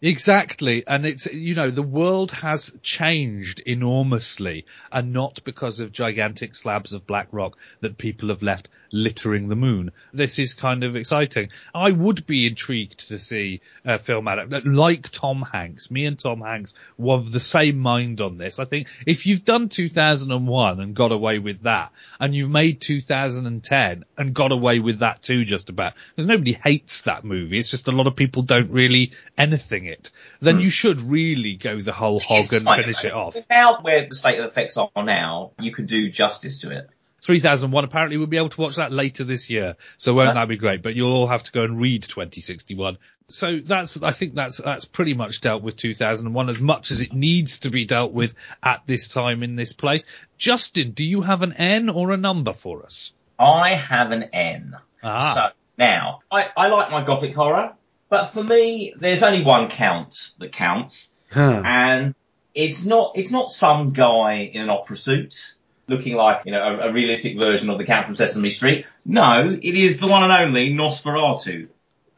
Exactly. 0.00 0.84
And 0.86 1.04
it's, 1.04 1.26
you 1.26 1.54
know, 1.54 1.70
the 1.70 1.82
world 1.82 2.30
has 2.30 2.74
changed 2.82 3.60
enormously 3.66 4.64
and 4.92 5.12
not 5.12 5.42
because 5.44 5.80
of 5.80 5.90
gigantic 5.92 6.54
slabs 6.54 6.92
of 6.92 7.06
black 7.06 7.28
rock 7.32 7.58
that 7.80 7.98
people 7.98 8.28
have 8.28 8.42
left 8.42 8.68
littering 8.92 9.48
the 9.48 9.56
moon. 9.56 9.90
This 10.12 10.38
is 10.38 10.54
kind 10.54 10.84
of 10.84 10.96
exciting. 10.96 11.50
I 11.74 11.90
would 11.90 12.26
be 12.26 12.46
intrigued 12.46 13.08
to 13.08 13.18
see 13.18 13.60
a 13.84 13.98
film 13.98 14.28
adaptation 14.28 14.74
like 14.74 15.10
Tom 15.10 15.42
Hanks. 15.52 15.90
Me 15.90 16.06
and 16.06 16.18
Tom 16.18 16.40
Hanks 16.40 16.74
were 16.96 17.16
of 17.16 17.32
the 17.32 17.40
same 17.40 17.78
mind 17.78 18.20
on 18.20 18.38
this. 18.38 18.58
I 18.58 18.64
think 18.64 18.88
if 19.06 19.26
you've 19.26 19.44
done 19.44 19.68
2001 19.68 20.80
and 20.80 20.94
got 20.94 21.12
away 21.12 21.38
with 21.38 21.62
that, 21.62 21.92
and 22.20 22.34
you've 22.34 22.50
made 22.50 22.80
2010 22.80 24.04
and 24.16 24.34
got 24.34 24.52
away 24.52 24.78
with 24.78 25.00
that 25.00 25.22
too, 25.22 25.44
just 25.44 25.70
about, 25.70 25.94
because 26.14 26.28
nobody 26.28 26.52
hates 26.52 27.02
that 27.02 27.24
movie. 27.24 27.58
It's 27.58 27.70
just 27.70 27.88
a 27.88 27.92
lot 27.92 28.06
of 28.06 28.16
people 28.16 28.42
don't 28.42 28.70
really 28.70 29.12
anything 29.36 29.87
it. 29.88 30.10
Then 30.40 30.56
hmm. 30.56 30.62
you 30.62 30.70
should 30.70 31.00
really 31.00 31.56
go 31.56 31.80
the 31.80 31.92
whole 31.92 32.20
hog 32.20 32.52
and 32.52 32.64
finish 32.64 33.04
it 33.04 33.12
off. 33.12 33.36
Now, 33.50 33.80
where 33.80 34.06
the 34.08 34.14
state 34.14 34.38
of 34.38 34.46
effects 34.46 34.76
are 34.76 34.90
now, 34.96 35.52
you 35.58 35.72
can 35.72 35.86
do 35.86 36.10
justice 36.10 36.60
to 36.60 36.76
it. 36.76 36.90
3001 37.22 37.84
apparently 37.84 38.16
we'll 38.16 38.26
be 38.26 38.36
able 38.36 38.48
to 38.48 38.60
watch 38.60 38.76
that 38.76 38.92
later 38.92 39.24
this 39.24 39.50
year. 39.50 39.74
So 39.96 40.14
won't 40.14 40.34
that 40.34 40.48
be 40.48 40.56
great? 40.56 40.82
But 40.82 40.94
you'll 40.94 41.12
all 41.12 41.26
have 41.26 41.42
to 41.44 41.52
go 41.52 41.64
and 41.64 41.80
read 41.80 42.02
2061. 42.04 42.98
So 43.28 43.58
that's, 43.62 44.00
I 44.02 44.12
think 44.12 44.34
that's, 44.34 44.58
that's 44.58 44.84
pretty 44.84 45.14
much 45.14 45.40
dealt 45.40 45.62
with 45.62 45.76
2001 45.76 46.48
as 46.48 46.60
much 46.60 46.90
as 46.90 47.02
it 47.02 47.12
needs 47.12 47.60
to 47.60 47.70
be 47.70 47.84
dealt 47.84 48.12
with 48.12 48.34
at 48.62 48.82
this 48.86 49.08
time 49.08 49.42
in 49.42 49.56
this 49.56 49.72
place. 49.72 50.06
Justin, 50.38 50.92
do 50.92 51.04
you 51.04 51.22
have 51.22 51.42
an 51.42 51.52
N 51.54 51.88
or 51.88 52.12
a 52.12 52.16
number 52.16 52.52
for 52.52 52.84
us? 52.84 53.12
I 53.38 53.74
have 53.74 54.10
an 54.12 54.22
N. 54.32 54.76
Ah. 55.02 55.34
So 55.34 55.52
now, 55.76 56.20
I, 56.30 56.48
I 56.56 56.68
like 56.68 56.90
my 56.90 57.04
gothic 57.04 57.34
horror, 57.34 57.74
but 58.08 58.28
for 58.28 58.42
me, 58.42 58.94
there's 58.98 59.22
only 59.22 59.42
one 59.42 59.68
count 59.68 60.30
that 60.38 60.52
counts. 60.52 61.12
Huh. 61.30 61.62
And 61.64 62.14
it's 62.54 62.84
not, 62.84 63.12
it's 63.16 63.30
not 63.30 63.50
some 63.50 63.92
guy 63.92 64.50
in 64.52 64.62
an 64.62 64.70
opera 64.70 64.96
suit 64.96 65.54
looking 65.88 66.14
like, 66.14 66.42
you 66.44 66.52
know, 66.52 66.62
a, 66.62 66.88
a, 66.88 66.92
realistic 66.92 67.38
version 67.38 67.70
of 67.70 67.78
the 67.78 67.84
Count 67.84 68.06
from 68.06 68.16
Sesame 68.16 68.50
Street. 68.50 68.86
No, 69.04 69.50
it 69.50 69.74
is 69.74 69.98
the 69.98 70.06
one 70.06 70.22
and 70.22 70.32
only 70.32 70.70
Nosferatu. 70.70 71.68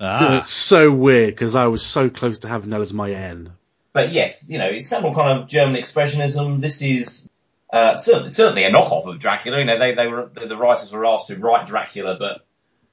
Ah. 0.00 0.18
That's 0.18 0.50
so 0.50 0.92
weird 0.92 1.34
because 1.34 1.54
I 1.54 1.66
was 1.68 1.84
so 1.84 2.10
close 2.10 2.38
to 2.38 2.48
having 2.48 2.70
that 2.70 2.80
as 2.80 2.92
my 2.92 3.10
N. 3.10 3.52
But 3.92 4.12
yes, 4.12 4.48
you 4.48 4.58
know, 4.58 4.66
it's 4.66 4.88
some 4.88 5.02
kind 5.14 5.40
of 5.40 5.48
German 5.48 5.80
expressionism. 5.80 6.60
This 6.60 6.82
is 6.82 7.28
uh, 7.72 7.96
certainly, 7.96 8.30
certainly 8.30 8.64
a 8.64 8.70
knockoff 8.70 9.06
of 9.06 9.18
Dracula. 9.18 9.58
You 9.58 9.64
know, 9.64 9.78
they, 9.78 9.94
they 9.94 10.06
were 10.06 10.30
the 10.34 10.56
writers 10.56 10.92
were 10.92 11.06
asked 11.06 11.28
to 11.28 11.36
write 11.38 11.66
Dracula, 11.66 12.16
but 12.18 12.44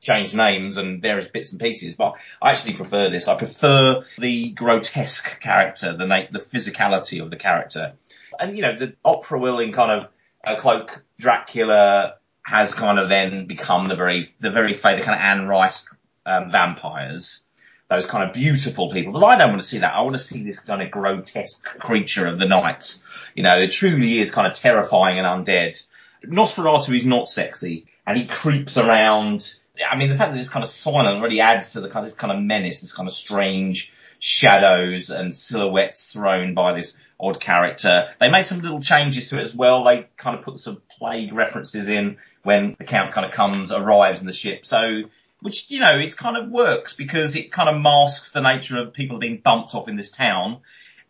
change 0.01 0.33
names 0.33 0.77
and 0.77 1.01
various 1.01 1.27
bits 1.27 1.51
and 1.51 1.61
pieces. 1.61 1.95
But 1.95 2.15
I 2.41 2.51
actually 2.51 2.73
prefer 2.73 3.09
this. 3.09 3.27
I 3.27 3.35
prefer 3.35 4.05
the 4.17 4.51
grotesque 4.51 5.39
character, 5.39 5.95
the 5.95 6.05
the 6.31 6.39
physicality 6.39 7.21
of 7.21 7.29
the 7.29 7.37
character, 7.37 7.93
and 8.39 8.55
you 8.55 8.61
know, 8.61 8.77
the 8.77 8.93
opera 9.03 9.39
will 9.39 9.59
in 9.59 9.73
kind 9.73 10.03
of 10.03 10.09
cloak 10.55 11.03
Dracula 11.19 12.15
has 12.43 12.73
kind 12.73 12.97
of 12.99 13.09
then 13.09 13.45
become 13.45 13.85
the 13.85 13.95
very, 13.95 14.33
the 14.39 14.51
very 14.51 14.73
the 14.73 14.79
kind 14.79 14.95
of 14.95 15.19
Anne 15.19 15.47
Rice 15.47 15.85
um, 16.25 16.51
vampires. 16.51 17.43
Those 17.89 18.05
kind 18.05 18.27
of 18.27 18.33
beautiful 18.33 18.91
people. 18.91 19.13
But 19.13 19.23
I 19.23 19.37
don't 19.37 19.51
want 19.51 19.61
to 19.61 19.67
see 19.67 19.77
that. 19.77 19.93
I 19.93 20.01
want 20.01 20.15
to 20.15 20.21
see 20.21 20.43
this 20.43 20.59
kind 20.59 20.81
of 20.81 20.91
grotesque 20.91 21.63
creature 21.79 22.27
of 22.27 22.37
the 22.37 22.45
night. 22.45 23.01
You 23.33 23.43
know, 23.43 23.57
it 23.59 23.71
truly 23.71 24.19
is 24.19 24.29
kind 24.29 24.45
of 24.45 24.55
terrifying 24.55 25.19
and 25.19 25.25
undead. 25.25 25.81
Nosferatu 26.25 26.93
is 26.93 27.05
not 27.05 27.29
sexy 27.29 27.85
and 28.05 28.17
he 28.17 28.27
creeps 28.27 28.77
around 28.77 29.53
I 29.89 29.97
mean, 29.97 30.09
the 30.09 30.15
fact 30.15 30.33
that 30.33 30.39
it's 30.39 30.49
kind 30.49 30.63
of 30.63 30.69
silent 30.69 31.21
really 31.21 31.41
adds 31.41 31.73
to 31.73 31.81
the 31.81 31.89
kind 31.89 32.05
of, 32.05 32.11
this 32.11 32.17
kind 32.17 32.31
of 32.31 32.41
menace, 32.43 32.81
this 32.81 32.93
kind 32.93 33.07
of 33.07 33.13
strange 33.13 33.93
shadows 34.19 35.09
and 35.09 35.33
silhouettes 35.33 36.11
thrown 36.11 36.53
by 36.53 36.73
this 36.73 36.97
odd 37.19 37.39
character. 37.39 38.09
They 38.19 38.29
made 38.29 38.45
some 38.45 38.61
little 38.61 38.81
changes 38.81 39.29
to 39.29 39.39
it 39.39 39.43
as 39.43 39.55
well. 39.55 39.83
They 39.83 40.07
kind 40.17 40.37
of 40.37 40.43
put 40.43 40.59
some 40.59 40.81
plague 40.97 41.33
references 41.33 41.87
in 41.87 42.17
when 42.43 42.75
the 42.77 42.85
count 42.85 43.13
kind 43.13 43.25
of 43.25 43.31
comes, 43.31 43.71
arrives 43.71 44.21
in 44.21 44.27
the 44.27 44.33
ship. 44.33 44.65
So, 44.65 45.03
which, 45.41 45.69
you 45.69 45.79
know, 45.79 45.97
it 45.97 46.15
kind 46.15 46.37
of 46.37 46.49
works 46.49 46.93
because 46.93 47.35
it 47.35 47.51
kind 47.51 47.69
of 47.69 47.81
masks 47.81 48.31
the 48.31 48.41
nature 48.41 48.79
of 48.79 48.93
people 48.93 49.19
being 49.19 49.41
bumped 49.43 49.75
off 49.75 49.87
in 49.87 49.95
this 49.95 50.11
town. 50.11 50.61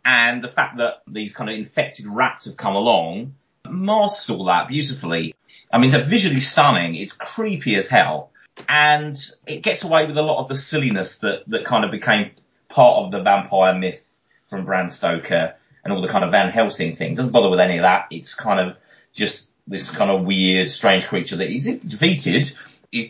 And 0.03 0.43
the 0.43 0.47
fact 0.47 0.78
that 0.78 1.01
these 1.07 1.34
kind 1.34 1.49
of 1.49 1.57
infected 1.57 2.05
rats 2.07 2.45
have 2.45 2.57
come 2.57 2.76
along 2.76 3.34
masks 3.70 4.30
all 4.30 4.45
that 4.45 4.68
beautifully. 4.68 5.36
I 5.72 5.78
mean, 5.78 5.93
it's 5.93 6.07
visually 6.07 6.39
stunning. 6.39 6.95
It's 6.95 7.11
creepy 7.11 7.76
as 7.76 7.88
hell. 7.88 8.32
And 8.67 9.15
it 9.45 9.61
gets 9.61 9.83
away 9.83 10.05
with 10.05 10.17
a 10.17 10.21
lot 10.21 10.41
of 10.41 10.47
the 10.47 10.55
silliness 10.55 11.19
that, 11.19 11.43
that 11.47 11.65
kind 11.65 11.85
of 11.85 11.91
became 11.91 12.31
part 12.69 13.05
of 13.05 13.11
the 13.11 13.21
vampire 13.21 13.73
myth 13.73 14.03
from 14.49 14.65
Bram 14.65 14.89
Stoker 14.89 15.55
and 15.83 15.93
all 15.93 16.01
the 16.01 16.07
kind 16.07 16.25
of 16.25 16.31
Van 16.31 16.51
Helsing 16.51 16.95
thing. 16.95 17.15
Doesn't 17.15 17.31
bother 17.31 17.49
with 17.49 17.59
any 17.59 17.77
of 17.77 17.83
that. 17.83 18.07
It's 18.11 18.33
kind 18.33 18.59
of 18.59 18.77
just 19.13 19.51
this 19.67 19.89
kind 19.89 20.11
of 20.11 20.25
weird, 20.25 20.71
strange 20.71 21.07
creature 21.07 21.37
that 21.37 21.49
he's 21.49 21.77
defeated. 21.79 22.57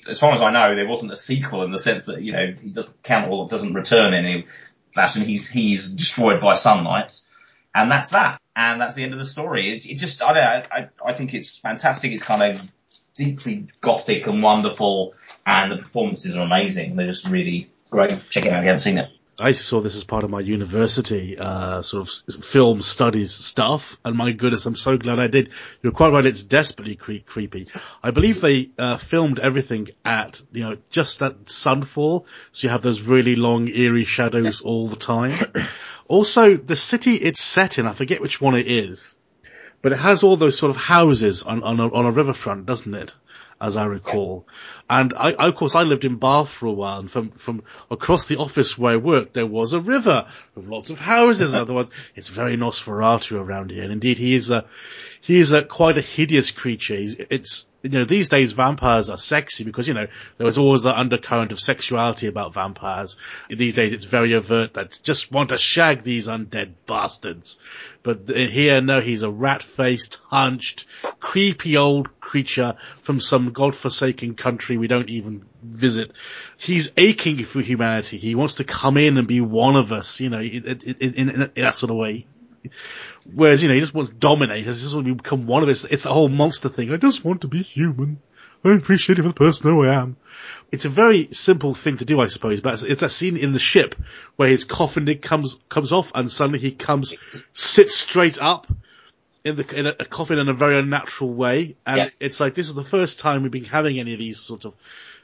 As 0.08 0.20
far 0.20 0.34
as 0.34 0.42
I 0.42 0.52
know, 0.52 0.76
there 0.76 0.88
wasn't 0.88 1.12
a 1.12 1.16
sequel 1.16 1.64
in 1.64 1.72
the 1.72 1.80
sense 1.80 2.06
that, 2.06 2.22
you 2.22 2.34
know, 2.34 2.54
he 2.62 2.70
doesn't 2.70 3.04
count 3.04 3.32
or 3.32 3.48
doesn't 3.48 3.74
return 3.74 4.14
in 4.14 4.26
any 4.26 4.48
fashion. 4.94 5.24
He's, 5.24 5.48
he's 5.48 5.90
destroyed 5.90 6.42
by 6.42 6.56
sunlight. 6.56 7.20
And 7.74 7.92
that's 7.92 8.10
that. 8.10 8.42
And 8.56 8.82
that's 8.82 8.96
the 8.96 9.04
end 9.04 9.14
of 9.14 9.20
the 9.20 9.26
story. 9.26 9.76
It, 9.76 9.86
it 9.86 9.96
just, 9.96 10.22
I 10.22 10.34
don't 10.34 10.36
know, 10.36 10.68
I, 10.72 10.90
I 11.12 11.14
think 11.14 11.36
it's 11.36 11.58
fantastic. 11.58 12.12
It's 12.12 12.24
kind 12.24 12.42
of 12.42 12.62
deeply 13.18 13.68
gothic 13.82 14.28
and 14.28 14.42
wonderful 14.42 15.14
and 15.46 15.72
the 15.72 15.78
performances 15.78 16.38
are 16.38 16.44
amazing. 16.44 16.96
They're 16.96 17.08
just 17.08 17.28
really 17.28 17.70
great. 17.90 18.30
Check 18.30 18.46
it 18.46 18.54
out 18.54 18.60
if 18.60 18.64
you 18.64 18.68
haven't 18.68 18.82
seen 18.82 18.98
it. 18.98 19.10
I 19.40 19.52
saw 19.52 19.82
this 19.82 19.96
as 19.96 20.04
part 20.04 20.24
of 20.24 20.32
my 20.32 20.40
university 20.40 21.38
uh, 21.38 21.84
sort 21.84 22.08
of 22.08 22.44
film 22.44 22.82
studies 22.82 23.32
stuff, 23.32 23.96
and 24.04 24.18
my 24.18 24.32
goodness, 24.32 24.66
I'm 24.66 24.76
so 24.76 24.98
glad 24.98 25.20
I 25.20 25.28
did. 25.28 25.52
You're 25.84 25.92
quite 25.92 26.12
right; 26.12 26.26
it's 26.26 26.42
desperately 26.42 26.96
cre- 26.96 27.24
creepy. 27.24 27.68
I 28.02 28.10
believe 28.10 28.42
they 28.42 28.72
uh, 28.80 28.98
filmed 28.98 29.38
everything 29.38 29.90
at 30.04 30.42
you 30.52 30.64
know 30.64 30.78
just 30.90 31.22
at 31.22 31.46
sunfall, 31.46 32.26
so 32.52 32.66
you 32.66 32.72
have 32.72 32.82
those 32.82 33.04
really 33.04 33.36
long, 33.36 33.68
eerie 33.68 34.06
shadows 34.06 34.62
all 34.62 34.88
the 34.88 34.96
time. 34.96 35.46
also, 36.08 36.58
the 36.58 36.76
city 36.76 37.14
it's 37.14 37.42
set 37.42 37.78
in, 37.78 37.86
I 37.86 37.94
forget 37.94 38.22
which 38.22 38.42
one 38.42 38.56
it 38.56 38.66
is, 38.66 39.17
but 39.82 39.92
it 39.92 39.98
has 39.98 40.24
all 40.24 40.36
those 40.38 40.58
sort 40.58 40.70
of 40.70 40.78
houses 40.78 41.44
on 41.44 41.64
on 41.64 41.80
a, 41.80 41.94
on 41.94 42.06
a 42.06 42.12
riverfront, 42.12 42.66
doesn't 42.66 42.94
it? 42.94 43.16
As 43.60 43.78
I 43.78 43.86
recall. 43.86 44.48
And 44.90 45.14
I, 45.16 45.34
of 45.34 45.56
course, 45.56 45.76
I 45.76 45.84
lived 45.84 46.06
in 46.06 46.18
Bath 46.18 46.50
for 46.50 46.68
a 46.68 46.72
while, 46.72 47.00
and 47.00 47.10
from 47.10 47.32
from 47.32 47.64
across 47.90 48.28
the 48.28 48.38
office 48.38 48.78
where 48.78 48.94
I 48.94 48.98
worked, 48.98 49.34
there 49.34 49.46
was 49.46 49.74
a 49.74 49.80
river 49.80 50.28
with 50.56 50.68
lots 50.68 50.90
of 50.90 51.00
houses. 51.00 51.56
Otherwise, 51.56 51.88
it's 52.16 52.30
very 52.30 52.58
Nosferatu 52.58 53.40
around 53.40 53.72
here. 53.72 53.84
And 53.84 53.92
indeed, 53.92 54.18
he 54.18 54.36
is 54.36 54.52
a 54.52 54.66
he 55.22 55.40
is 55.40 55.52
a 55.52 55.64
quite 55.64 55.98
a 55.98 56.02
hideous 56.02 56.52
creature. 56.52 56.96
He's, 56.96 57.20
it's 57.20 57.66
you 57.84 57.90
know 57.90 58.06
these 58.06 58.28
days 58.28 58.54
vampires 58.54 59.10
are 59.10 59.18
sexy 59.18 59.64
because 59.64 59.88
you 59.88 59.94
know 59.94 60.08
there 60.38 60.46
was 60.46 60.58
always 60.58 60.84
that 60.84 60.98
undercurrent 60.98 61.52
of 61.52 61.60
sexuality 61.60 62.28
about 62.28 62.54
vampires. 62.54 63.18
These 63.50 63.76
days, 63.76 63.94
it's 63.94 64.06
very 64.06 64.34
overt 64.36 64.76
that 64.76 65.00
just 65.04 65.32
want 65.32 65.50
to 65.50 65.58
shag 65.58 66.04
these 66.04 66.28
undead 66.28 66.74
bastards. 66.86 67.60
But 68.04 68.30
uh, 68.30 68.34
here, 68.34 68.82
no, 68.82 69.02
he's 69.02 69.24
a 69.24 69.32
rat-faced, 69.32 70.20
hunched, 70.30 70.88
creepy 71.20 71.78
old 71.78 72.17
creature 72.28 72.76
from 73.02 73.22
some 73.22 73.52
godforsaken 73.54 74.36
country 74.36 74.78
we 74.78 74.88
don't 74.88 75.10
even 75.10 75.46
visit. 75.64 76.12
He's 76.58 76.92
aching 76.98 77.44
for 77.46 77.62
humanity. 77.62 78.18
He 78.18 78.36
wants 78.36 78.56
to 78.56 78.66
come 78.66 78.98
in 78.98 79.18
and 79.18 79.28
be 79.28 79.40
one 79.40 79.78
of 79.78 79.94
us, 79.94 80.20
you 80.20 80.30
know, 80.30 80.42
in, 80.42 80.80
in, 81.00 81.30
in, 81.30 81.52
that 81.56 81.76
sort 81.76 81.90
of 81.90 81.96
way. 81.96 82.28
Whereas, 83.34 83.64
you 83.64 83.70
know, 83.70 83.76
he 83.76 83.80
just 83.80 83.94
wants 83.94 84.10
to 84.10 84.16
dominate. 84.16 84.58
He 84.58 84.64
just 84.64 84.94
wants 84.94 85.08
to 85.08 85.16
become 85.16 85.48
one 85.48 85.64
of 85.64 85.70
us. 85.70 85.86
It's 85.86 86.04
the 86.04 86.14
whole 86.14 86.28
monster 86.28 86.68
thing. 86.68 86.92
I 86.92 86.98
just 86.98 87.24
want 87.24 87.42
to 87.42 87.48
be 87.48 87.62
human. 87.62 88.20
I 88.66 88.74
appreciate 88.74 89.20
it 89.20 89.22
for 89.22 89.30
the 89.30 89.34
person 89.34 89.72
who 89.72 89.86
I 89.86 89.94
am. 89.94 90.18
It's 90.72 90.84
a 90.84 90.90
very 90.90 91.28
simple 91.28 91.74
thing 91.74 91.98
to 91.98 92.06
do, 92.06 92.20
I 92.20 92.28
suppose, 92.28 92.60
but 92.60 92.84
it's 92.84 93.02
that 93.02 93.12
scene 93.12 93.38
in 93.38 93.54
the 93.54 93.60
ship 93.60 93.96
where 94.36 94.50
his 94.50 94.66
coffin 94.66 95.06
lid 95.06 95.22
comes, 95.22 95.60
comes 95.70 95.94
off 95.94 96.12
and 96.14 96.30
suddenly 96.30 96.60
he 96.60 96.72
comes, 96.72 97.16
sits 97.54 97.96
straight 97.96 98.42
up 98.42 98.68
in 99.48 99.56
the, 99.56 99.80
in 99.80 99.88
a, 99.88 99.96
a 100.00 100.06
coffin 100.06 100.40
in 100.40 100.50
a 100.50 100.54
very 100.54 100.78
unnatural 100.80 101.34
way. 101.34 101.76
And 101.86 101.98
yeah. 101.98 102.10
it's 102.20 102.40
like, 102.40 102.54
this 102.54 102.68
is 102.68 102.76
the 102.76 102.84
first 102.84 103.20
time 103.20 103.44
we've 103.44 103.52
been 103.52 103.64
having 103.64 104.00
any 104.00 104.14
of 104.14 104.20
these 104.20 104.40
sort 104.40 104.66
of 104.66 104.74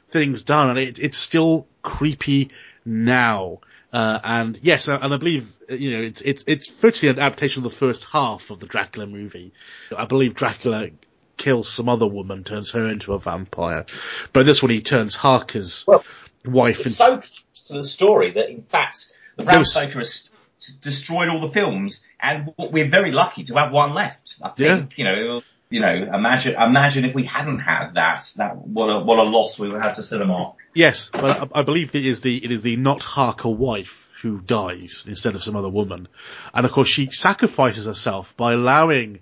things 0.08 0.42
done 0.42 0.70
and 0.70 0.78
it, 0.78 0.98
it's 0.98 1.18
still 1.18 1.66
creepy 1.82 2.50
now. 2.84 3.60
Uh, 3.92 4.18
and 4.24 4.58
yes, 4.62 4.88
and 4.88 5.14
I 5.14 5.16
believe, 5.16 5.52
you 5.68 5.96
know, 5.96 6.02
it's, 6.02 6.20
it's, 6.20 6.44
it's 6.46 6.68
virtually 6.68 7.10
an 7.10 7.18
adaptation 7.18 7.64
of 7.64 7.70
the 7.70 7.76
first 7.76 8.04
half 8.04 8.50
of 8.50 8.58
the 8.58 8.66
Dracula 8.66 9.06
movie. 9.06 9.52
I 9.96 10.06
believe 10.06 10.34
Dracula 10.34 10.88
kills 11.36 11.68
some 11.68 11.88
other 11.88 12.06
woman, 12.06 12.44
turns 12.44 12.72
her 12.72 12.88
into 12.88 13.12
a 13.12 13.18
vampire. 13.18 13.86
But 14.32 14.46
this 14.46 14.62
one 14.62 14.70
he 14.70 14.82
turns 14.82 15.14
Harker's 15.14 15.84
well, 15.86 16.04
wife 16.44 16.78
into... 16.78 16.90
so 16.90 17.20
to 17.66 17.72
the 17.74 17.84
story 17.84 18.32
that 18.32 18.50
in 18.50 18.62
fact, 18.62 19.12
the 19.36 19.44
Bram 19.44 19.64
Stoker 19.64 19.98
has 19.98 20.30
destroyed 20.68 21.28
all 21.28 21.40
the 21.40 21.48
films 21.48 22.06
and 22.20 22.52
we're 22.58 22.88
very 22.88 23.12
lucky 23.12 23.44
to 23.44 23.54
have 23.54 23.72
one 23.72 23.94
left. 23.94 24.36
I 24.42 24.50
think, 24.50 24.94
yeah. 24.96 24.96
you 24.96 25.04
know, 25.04 25.42
you 25.70 25.80
know, 25.80 26.14
imagine, 26.14 26.54
imagine 26.60 27.04
if 27.04 27.14
we 27.14 27.24
hadn't 27.24 27.58
had 27.58 27.94
that, 27.94 28.32
that, 28.36 28.56
what 28.56 28.86
a, 28.86 29.00
what 29.00 29.18
a 29.18 29.24
loss 29.24 29.58
we 29.58 29.68
would 29.68 29.82
have 29.82 29.96
to 29.96 30.02
cinema. 30.02 30.52
Yes, 30.74 31.10
but 31.12 31.42
I, 31.54 31.60
I 31.60 31.62
believe 31.62 31.94
it 31.94 32.06
is 32.06 32.20
the, 32.20 32.44
it 32.44 32.50
is 32.50 32.62
the 32.62 32.76
not 32.76 33.02
Harker 33.02 33.48
wife 33.48 34.12
who 34.22 34.40
dies 34.40 35.04
instead 35.06 35.34
of 35.34 35.42
some 35.42 35.56
other 35.56 35.68
woman. 35.68 36.08
And 36.52 36.64
of 36.64 36.72
course 36.72 36.88
she 36.88 37.10
sacrifices 37.10 37.86
herself 37.86 38.36
by 38.36 38.52
allowing 38.52 39.20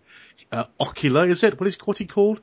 uh, 0.52 0.64
Ocular, 0.78 1.26
is 1.26 1.42
it? 1.42 1.58
What 1.58 1.66
is 1.66 1.78
what 1.84 1.98
he 1.98 2.04
called? 2.04 2.40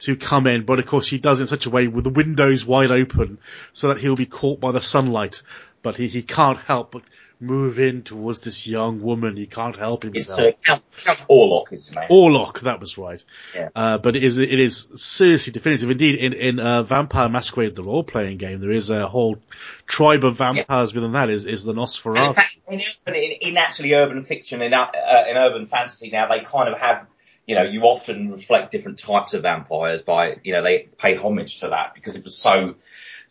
To 0.00 0.16
come 0.16 0.46
in, 0.46 0.64
but 0.64 0.78
of 0.78 0.86
course 0.86 1.06
he 1.08 1.18
does 1.18 1.40
it 1.40 1.44
in 1.44 1.46
such 1.48 1.66
a 1.66 1.70
way 1.70 1.88
with 1.88 2.04
the 2.04 2.10
windows 2.10 2.64
wide 2.64 2.90
open 2.90 3.38
so 3.72 3.88
that 3.88 3.98
he'll 3.98 4.16
be 4.16 4.26
caught 4.26 4.60
by 4.60 4.72
the 4.72 4.80
sunlight. 4.80 5.42
But 5.82 5.96
he, 5.96 6.08
he 6.08 6.22
can't 6.22 6.58
help 6.58 6.92
but 6.92 7.02
move 7.40 7.80
in 7.80 8.02
towards 8.02 8.40
this 8.40 8.66
young 8.66 9.00
woman. 9.02 9.36
He 9.36 9.46
can't 9.46 9.76
help 9.76 10.02
himself. 10.02 10.48
It's 10.48 10.58
uh, 10.58 10.58
Count, 10.62 10.82
Count 10.98 11.18
Orlok, 11.28 11.72
is 11.72 11.88
his 11.88 11.96
name. 11.96 12.08
Orlok, 12.10 12.60
that 12.60 12.80
was 12.80 12.98
right. 12.98 13.22
Yeah. 13.54 13.70
Uh, 13.74 13.98
but 13.98 14.16
it 14.16 14.22
is 14.22 14.38
it 14.38 14.60
is 14.60 14.88
seriously 14.96 15.52
definitive. 15.52 15.90
Indeed, 15.90 16.16
in 16.16 16.32
in 16.34 16.60
uh, 16.60 16.82
Vampire 16.82 17.28
Masquerade, 17.28 17.74
the 17.74 17.82
role 17.82 18.04
playing 18.04 18.38
game, 18.38 18.60
there 18.60 18.70
is 18.70 18.90
a 18.90 19.08
whole 19.08 19.38
tribe 19.86 20.24
of 20.24 20.36
vampires 20.36 20.92
yeah. 20.92 20.96
within 20.96 21.12
that. 21.12 21.30
Is 21.30 21.46
is 21.46 21.64
the 21.64 21.72
Nosferatu? 21.72 22.28
In, 22.28 22.34
fact, 22.34 22.56
in, 22.68 23.14
in, 23.14 23.32
in, 23.40 23.56
actually 23.56 23.94
urban 23.94 24.22
fiction, 24.24 24.62
in 24.62 24.74
uh, 24.74 24.90
in 25.28 25.36
urban 25.36 25.66
fantasy 25.66 26.10
now, 26.10 26.28
they 26.28 26.40
kind 26.40 26.68
of 26.68 26.78
have 26.78 27.06
you 27.46 27.56
know, 27.56 27.64
you 27.64 27.82
often 27.82 28.30
reflect 28.30 28.70
different 28.70 29.00
types 29.00 29.34
of 29.34 29.42
vampires 29.42 30.02
by, 30.02 30.36
you 30.44 30.52
know, 30.52 30.62
they 30.62 30.88
pay 30.98 31.16
homage 31.16 31.58
to 31.60 31.68
that 31.70 31.96
because 31.96 32.14
it 32.14 32.22
was 32.22 32.38
so, 32.38 32.76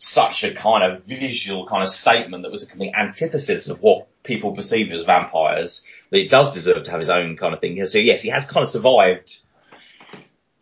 such 0.02 0.44
a 0.44 0.54
kind 0.54 0.82
of 0.82 1.04
visual 1.04 1.66
kind 1.66 1.82
of 1.82 1.90
statement 1.90 2.42
that 2.42 2.50
was 2.50 2.62
a 2.62 2.66
complete 2.66 2.94
antithesis 2.98 3.68
of 3.68 3.82
what 3.82 4.08
people 4.22 4.52
perceived 4.52 4.92
as 4.92 5.04
vampires 5.04 5.84
that 6.08 6.18
it 6.18 6.30
does 6.30 6.54
deserve 6.54 6.84
to 6.84 6.90
have 6.90 7.00
his 7.00 7.10
own 7.10 7.36
kind 7.36 7.52
of 7.52 7.60
thing. 7.60 7.84
So 7.84 7.98
yes, 7.98 8.22
he 8.22 8.30
has 8.30 8.46
kind 8.46 8.62
of 8.62 8.70
survived 8.70 9.38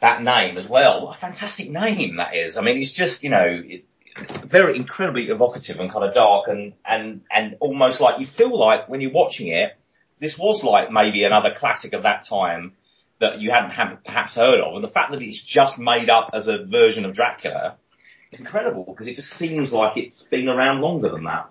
that 0.00 0.24
name 0.24 0.56
as 0.56 0.68
well. 0.68 1.06
What 1.06 1.14
a 1.14 1.18
fantastic 1.18 1.70
name 1.70 2.16
that 2.16 2.34
is. 2.34 2.58
I 2.58 2.62
mean, 2.62 2.78
it's 2.78 2.92
just, 2.92 3.22
you 3.22 3.30
know, 3.30 3.46
it, 3.46 3.84
very 4.44 4.74
incredibly 4.74 5.28
evocative 5.28 5.78
and 5.78 5.88
kind 5.88 6.04
of 6.04 6.14
dark 6.14 6.48
and, 6.48 6.72
and, 6.84 7.20
and 7.30 7.58
almost 7.60 8.00
like 8.00 8.18
you 8.18 8.26
feel 8.26 8.58
like 8.58 8.88
when 8.88 9.00
you're 9.00 9.12
watching 9.12 9.46
it, 9.46 9.76
this 10.18 10.36
was 10.36 10.64
like 10.64 10.90
maybe 10.90 11.22
another 11.22 11.54
classic 11.54 11.92
of 11.92 12.02
that 12.02 12.24
time 12.24 12.72
that 13.20 13.40
you 13.40 13.52
hadn't 13.52 13.70
have 13.70 14.02
perhaps 14.04 14.34
heard 14.34 14.58
of. 14.58 14.74
And 14.74 14.82
the 14.82 14.88
fact 14.88 15.12
that 15.12 15.22
it's 15.22 15.40
just 15.40 15.78
made 15.78 16.10
up 16.10 16.30
as 16.32 16.48
a 16.48 16.58
version 16.64 17.04
of 17.04 17.12
Dracula 17.12 17.76
is 18.32 18.40
incredible 18.40 18.84
because 18.84 19.08
it 19.08 19.16
just 19.16 19.30
seems 19.30 19.72
like 19.72 19.96
it's 19.96 20.22
been 20.22 20.48
around 20.48 20.80
longer 20.80 21.08
than 21.08 21.24
that. 21.24 21.50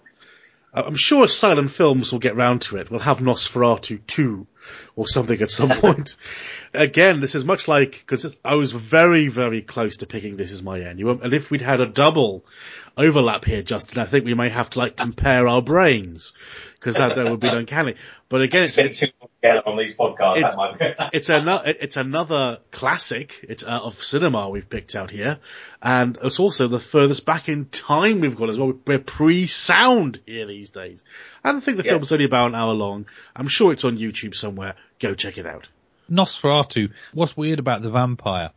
Uh, 0.73 0.83
I'm 0.85 0.95
sure 0.95 1.27
silent 1.27 1.71
films 1.71 2.11
will 2.11 2.19
get 2.19 2.35
round 2.35 2.61
to 2.63 2.77
it. 2.77 2.91
We'll 2.91 2.99
have 2.99 3.19
Nosferatu 3.19 4.05
2 4.05 4.47
or 4.95 5.07
something 5.07 5.41
at 5.41 5.49
some 5.49 5.69
point. 5.81 6.17
Again, 6.73 7.19
this 7.19 7.35
is 7.35 7.45
much 7.45 7.67
like, 7.67 7.91
because 7.91 8.35
I 8.43 8.55
was 8.55 8.71
very, 8.73 9.27
very 9.27 9.61
close 9.61 9.97
to 9.97 10.05
picking 10.07 10.37
this 10.37 10.51
as 10.51 10.63
my 10.63 10.81
end. 10.81 10.99
And 10.99 11.33
if 11.33 11.49
we'd 11.49 11.61
had 11.61 11.81
a 11.81 11.85
double 11.85 12.45
overlap 12.97 13.45
here, 13.45 13.61
Justin, 13.61 14.01
I 14.01 14.05
think 14.05 14.25
we 14.25 14.33
may 14.33 14.49
have 14.49 14.69
to 14.71 14.79
like 14.79 14.97
compare 14.97 15.47
our 15.47 15.61
brains 15.61 16.35
because 16.79 16.95
that, 16.97 17.15
that 17.15 17.29
would 17.29 17.39
be 17.39 17.47
uncanny. 17.47 17.95
But 18.29 18.41
again, 18.41 18.63
it's, 18.63 18.77
it's, 18.77 19.03
on 19.43 19.77
these 19.77 19.95
podcasts. 19.95 20.81
It, 20.81 21.09
it's 21.13 21.29
another, 21.29 21.75
it's 21.79 21.97
another 21.97 22.59
classic 22.71 23.45
it's, 23.47 23.63
uh, 23.63 23.79
of 23.83 24.03
cinema 24.03 24.49
we've 24.49 24.69
picked 24.69 24.95
out 24.95 25.11
here. 25.11 25.39
And 25.81 26.17
it's 26.23 26.39
also 26.39 26.67
the 26.67 26.79
furthest 26.79 27.25
back 27.25 27.49
in 27.49 27.65
time 27.65 28.19
we've 28.19 28.35
got 28.35 28.49
as 28.49 28.59
well. 28.59 28.73
We're 28.85 28.99
pre-sound 28.99 30.21
here 30.25 30.45
these 30.45 30.69
days. 30.69 31.03
I 31.43 31.51
don't 31.51 31.61
think 31.61 31.77
the 31.77 31.83
film's 31.83 32.11
only 32.11 32.25
about 32.25 32.47
an 32.47 32.55
hour 32.55 32.73
long. 32.73 33.07
I'm 33.35 33.47
sure 33.47 33.71
it's 33.71 33.83
on 33.83 33.97
YouTube 33.97 34.35
somewhere. 34.35 34.75
Go 34.99 35.15
check 35.15 35.37
it 35.37 35.45
out. 35.45 35.67
Nosferatu, 36.09 36.91
what's 37.13 37.35
weird 37.35 37.59
about 37.59 37.81
the 37.81 37.89
vampire 37.89 38.51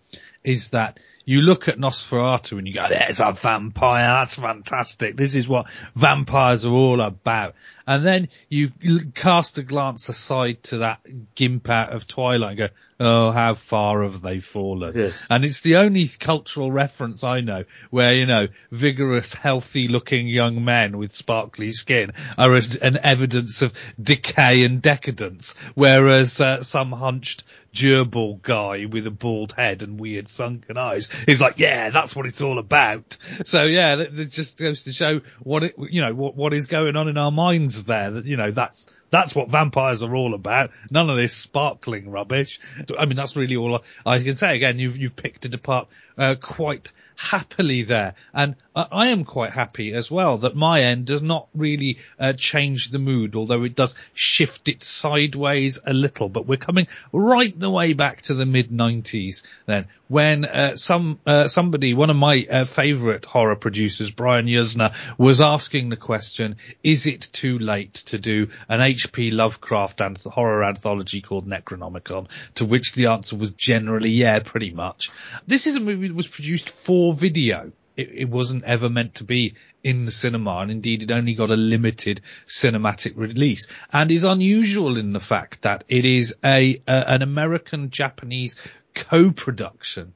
is 0.45 0.71
that 0.71 0.99
you 1.25 1.43
look 1.43 1.69
at 1.69 1.79
Nosferatu 1.79 2.59
and 2.59 2.67
you 2.67 2.75
go, 2.75 2.87
there's 2.89 3.21
a 3.21 3.33
vampire. 3.33 4.21
That's 4.21 4.35
fantastic. 4.35 5.17
This 5.17 5.35
is 5.35 5.49
what 5.49 5.71
vampires 5.95 6.65
are 6.65 6.73
all 6.73 7.01
about. 7.01 7.55
And 7.87 8.05
then 8.05 8.29
you 8.49 8.71
cast 9.15 9.59
a 9.59 9.63
glance 9.63 10.09
aside 10.09 10.63
to 10.65 10.79
that 10.79 11.01
gimp 11.35 11.69
out 11.69 11.93
of 11.93 12.07
Twilight 12.07 12.51
and 12.51 12.59
go, 12.59 12.69
oh, 13.01 13.31
how 13.33 13.55
far 13.55 14.03
have 14.05 14.21
they 14.21 14.41
fallen? 14.41 14.93
Yes. 14.95 15.27
And 15.31 15.45
it's 15.45 15.63
the 15.63 15.77
only 15.77 16.07
cultural 16.07 16.71
reference 16.71 17.25
I 17.25 17.41
know 17.41 17.65
where, 17.91 18.15
you 18.15 18.27
know, 18.27 18.49
vigorous, 18.71 19.33
healthy 19.33 19.89
looking 19.89 20.29
young 20.29 20.65
men 20.65 20.99
with 20.99 21.11
sparkly 21.11 21.73
skin 21.73 22.13
are 22.39 22.55
an 22.55 22.99
evidence 23.03 23.63
of 23.63 23.73
decay 24.01 24.65
and 24.65 24.83
decadence, 24.83 25.57
whereas 25.75 26.41
uh, 26.41 26.63
some 26.63 26.93
hunched 26.93 27.43
gerbil 27.75 28.41
guy 28.43 28.87
with 28.87 29.07
a 29.07 29.11
bald 29.11 29.53
head 29.53 29.83
and 29.83 30.01
weird 30.01 30.29
sunken 30.29 30.77
eyes 30.77 31.09
He's 31.27 31.41
like, 31.41 31.59
yeah, 31.59 31.91
that's 31.91 32.15
what 32.15 32.27
it's 32.27 32.41
all 32.41 32.59
about. 32.59 33.17
So 33.45 33.63
yeah, 33.63 33.97
that, 33.97 34.15
that 34.15 34.31
just 34.31 34.59
goes 34.59 34.85
to 34.85 34.93
show 34.93 35.21
what 35.43 35.65
it, 35.65 35.75
you 35.79 36.03
know, 36.03 36.15
what, 36.15 36.37
what 36.37 36.53
is 36.53 36.67
going 36.67 36.97
on 36.97 37.09
in 37.09 37.17
our 37.17 37.31
minds 37.31 37.85
there. 37.85 38.13
That, 38.13 38.27
you 38.27 38.37
know, 38.37 38.51
that's, 38.51 38.87
that's 39.11 39.35
what 39.35 39.49
vampires 39.49 40.03
are 40.03 40.15
all 40.15 40.35
about. 40.35 40.71
None 40.91 41.11
of 41.11 41.17
this 41.17 41.35
sparkling 41.35 42.11
rubbish. 42.11 42.61
I 42.99 43.07
mean, 43.07 43.17
that's 43.17 43.37
really 43.37 43.57
all 43.57 43.81
I, 44.07 44.15
I 44.15 44.23
can 44.23 44.35
say. 44.35 44.57
Again, 44.57 44.79
you've, 44.79 44.97
you've 44.97 45.17
picked 45.17 45.45
it 45.45 45.55
apart, 45.55 45.89
uh, 46.17 46.35
quite 46.41 46.91
happily 47.21 47.83
there. 47.83 48.15
And 48.33 48.57
I 48.75 49.09
am 49.09 49.25
quite 49.25 49.53
happy 49.53 49.93
as 49.93 50.11
well 50.11 50.39
that 50.39 50.57
my 50.57 50.81
end 50.81 51.05
does 51.05 51.21
not 51.21 51.49
really 51.55 51.99
uh, 52.19 52.33
change 52.33 52.91
the 52.91 52.99
mood, 52.99 53.37
although 53.37 53.63
it 53.65 53.77
does 53.77 53.95
shift 54.15 54.69
it 54.69 54.83
sideways 54.83 55.79
a 55.87 55.93
little. 55.93 56.31
But 56.31 56.47
we're 56.47 56.57
coming 56.57 56.87
right 57.13 57.59
the 57.59 57.71
way 57.71 57.93
back 57.93 58.23
to 58.23 58.35
the 58.35 58.47
mid 58.47 58.71
'90s 58.71 59.43
then, 59.67 59.87
when 60.11 60.45
uh, 60.45 60.75
some 60.75 61.21
uh, 61.25 61.47
somebody, 61.47 61.95
one 61.95 62.11
of 62.11 62.17
my 62.17 62.45
uh, 62.51 62.65
favourite 62.65 63.25
horror 63.25 63.55
producers, 63.55 64.11
Brian 64.11 64.47
Yuzna, 64.47 64.93
was 65.17 65.41
asking 65.41 65.89
the 65.89 65.97
question: 65.97 66.57
Is 66.83 67.07
it 67.07 67.29
too 67.33 67.61
late 67.61 67.95
to 68.07 68.19
do 68.19 68.49
an 68.69 68.81
H.P. 68.81 69.31
Lovecraft 69.31 70.01
and 70.01 70.19
horror 70.19 70.65
anthology 70.65 71.21
called 71.21 71.47
Necronomicon? 71.47 72.29
To 72.57 72.65
which 72.65 72.95
the 72.95 73.07
answer 73.07 73.37
was 73.37 73.55
generally 73.55 74.11
yeah, 74.11 74.41
pretty 74.41 74.73
much. 74.73 75.13
This 75.47 75.69
is 75.69 75.77
a 75.77 75.81
movie 75.81 76.09
that 76.09 76.17
was 76.17 76.27
produced 76.27 76.69
for 76.69 77.15
video 77.15 77.71
it, 78.01 78.11
it 78.13 78.29
wasn't 78.29 78.65
ever 78.65 78.89
meant 78.89 79.17
to 79.17 79.25
be 79.25 79.55
in 79.83 80.05
the 80.05 80.11
cinema 80.11 80.59
and 80.59 80.71
indeed 80.71 81.03
it 81.03 81.11
only 81.11 81.35
got 81.35 81.51
a 81.51 81.57
limited 81.57 82.21
cinematic 82.47 83.13
release 83.17 83.67
and 83.93 84.11
is 84.11 84.25
unusual 84.25 84.99
in 84.99 85.13
the 85.13 85.21
fact 85.21 85.63
that 85.63 85.85
it 85.89 86.05
is 86.05 86.35
a, 86.45 86.83
an 86.87 87.23
American 87.23 87.91
Japanese 87.91 88.57
co-production. 88.95 90.13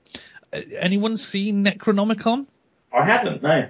Uh, 0.53 0.61
anyone 0.79 1.17
seen 1.17 1.65
Necronomicon? 1.65 2.47
I 2.93 3.05
haven't, 3.05 3.43
no. 3.43 3.69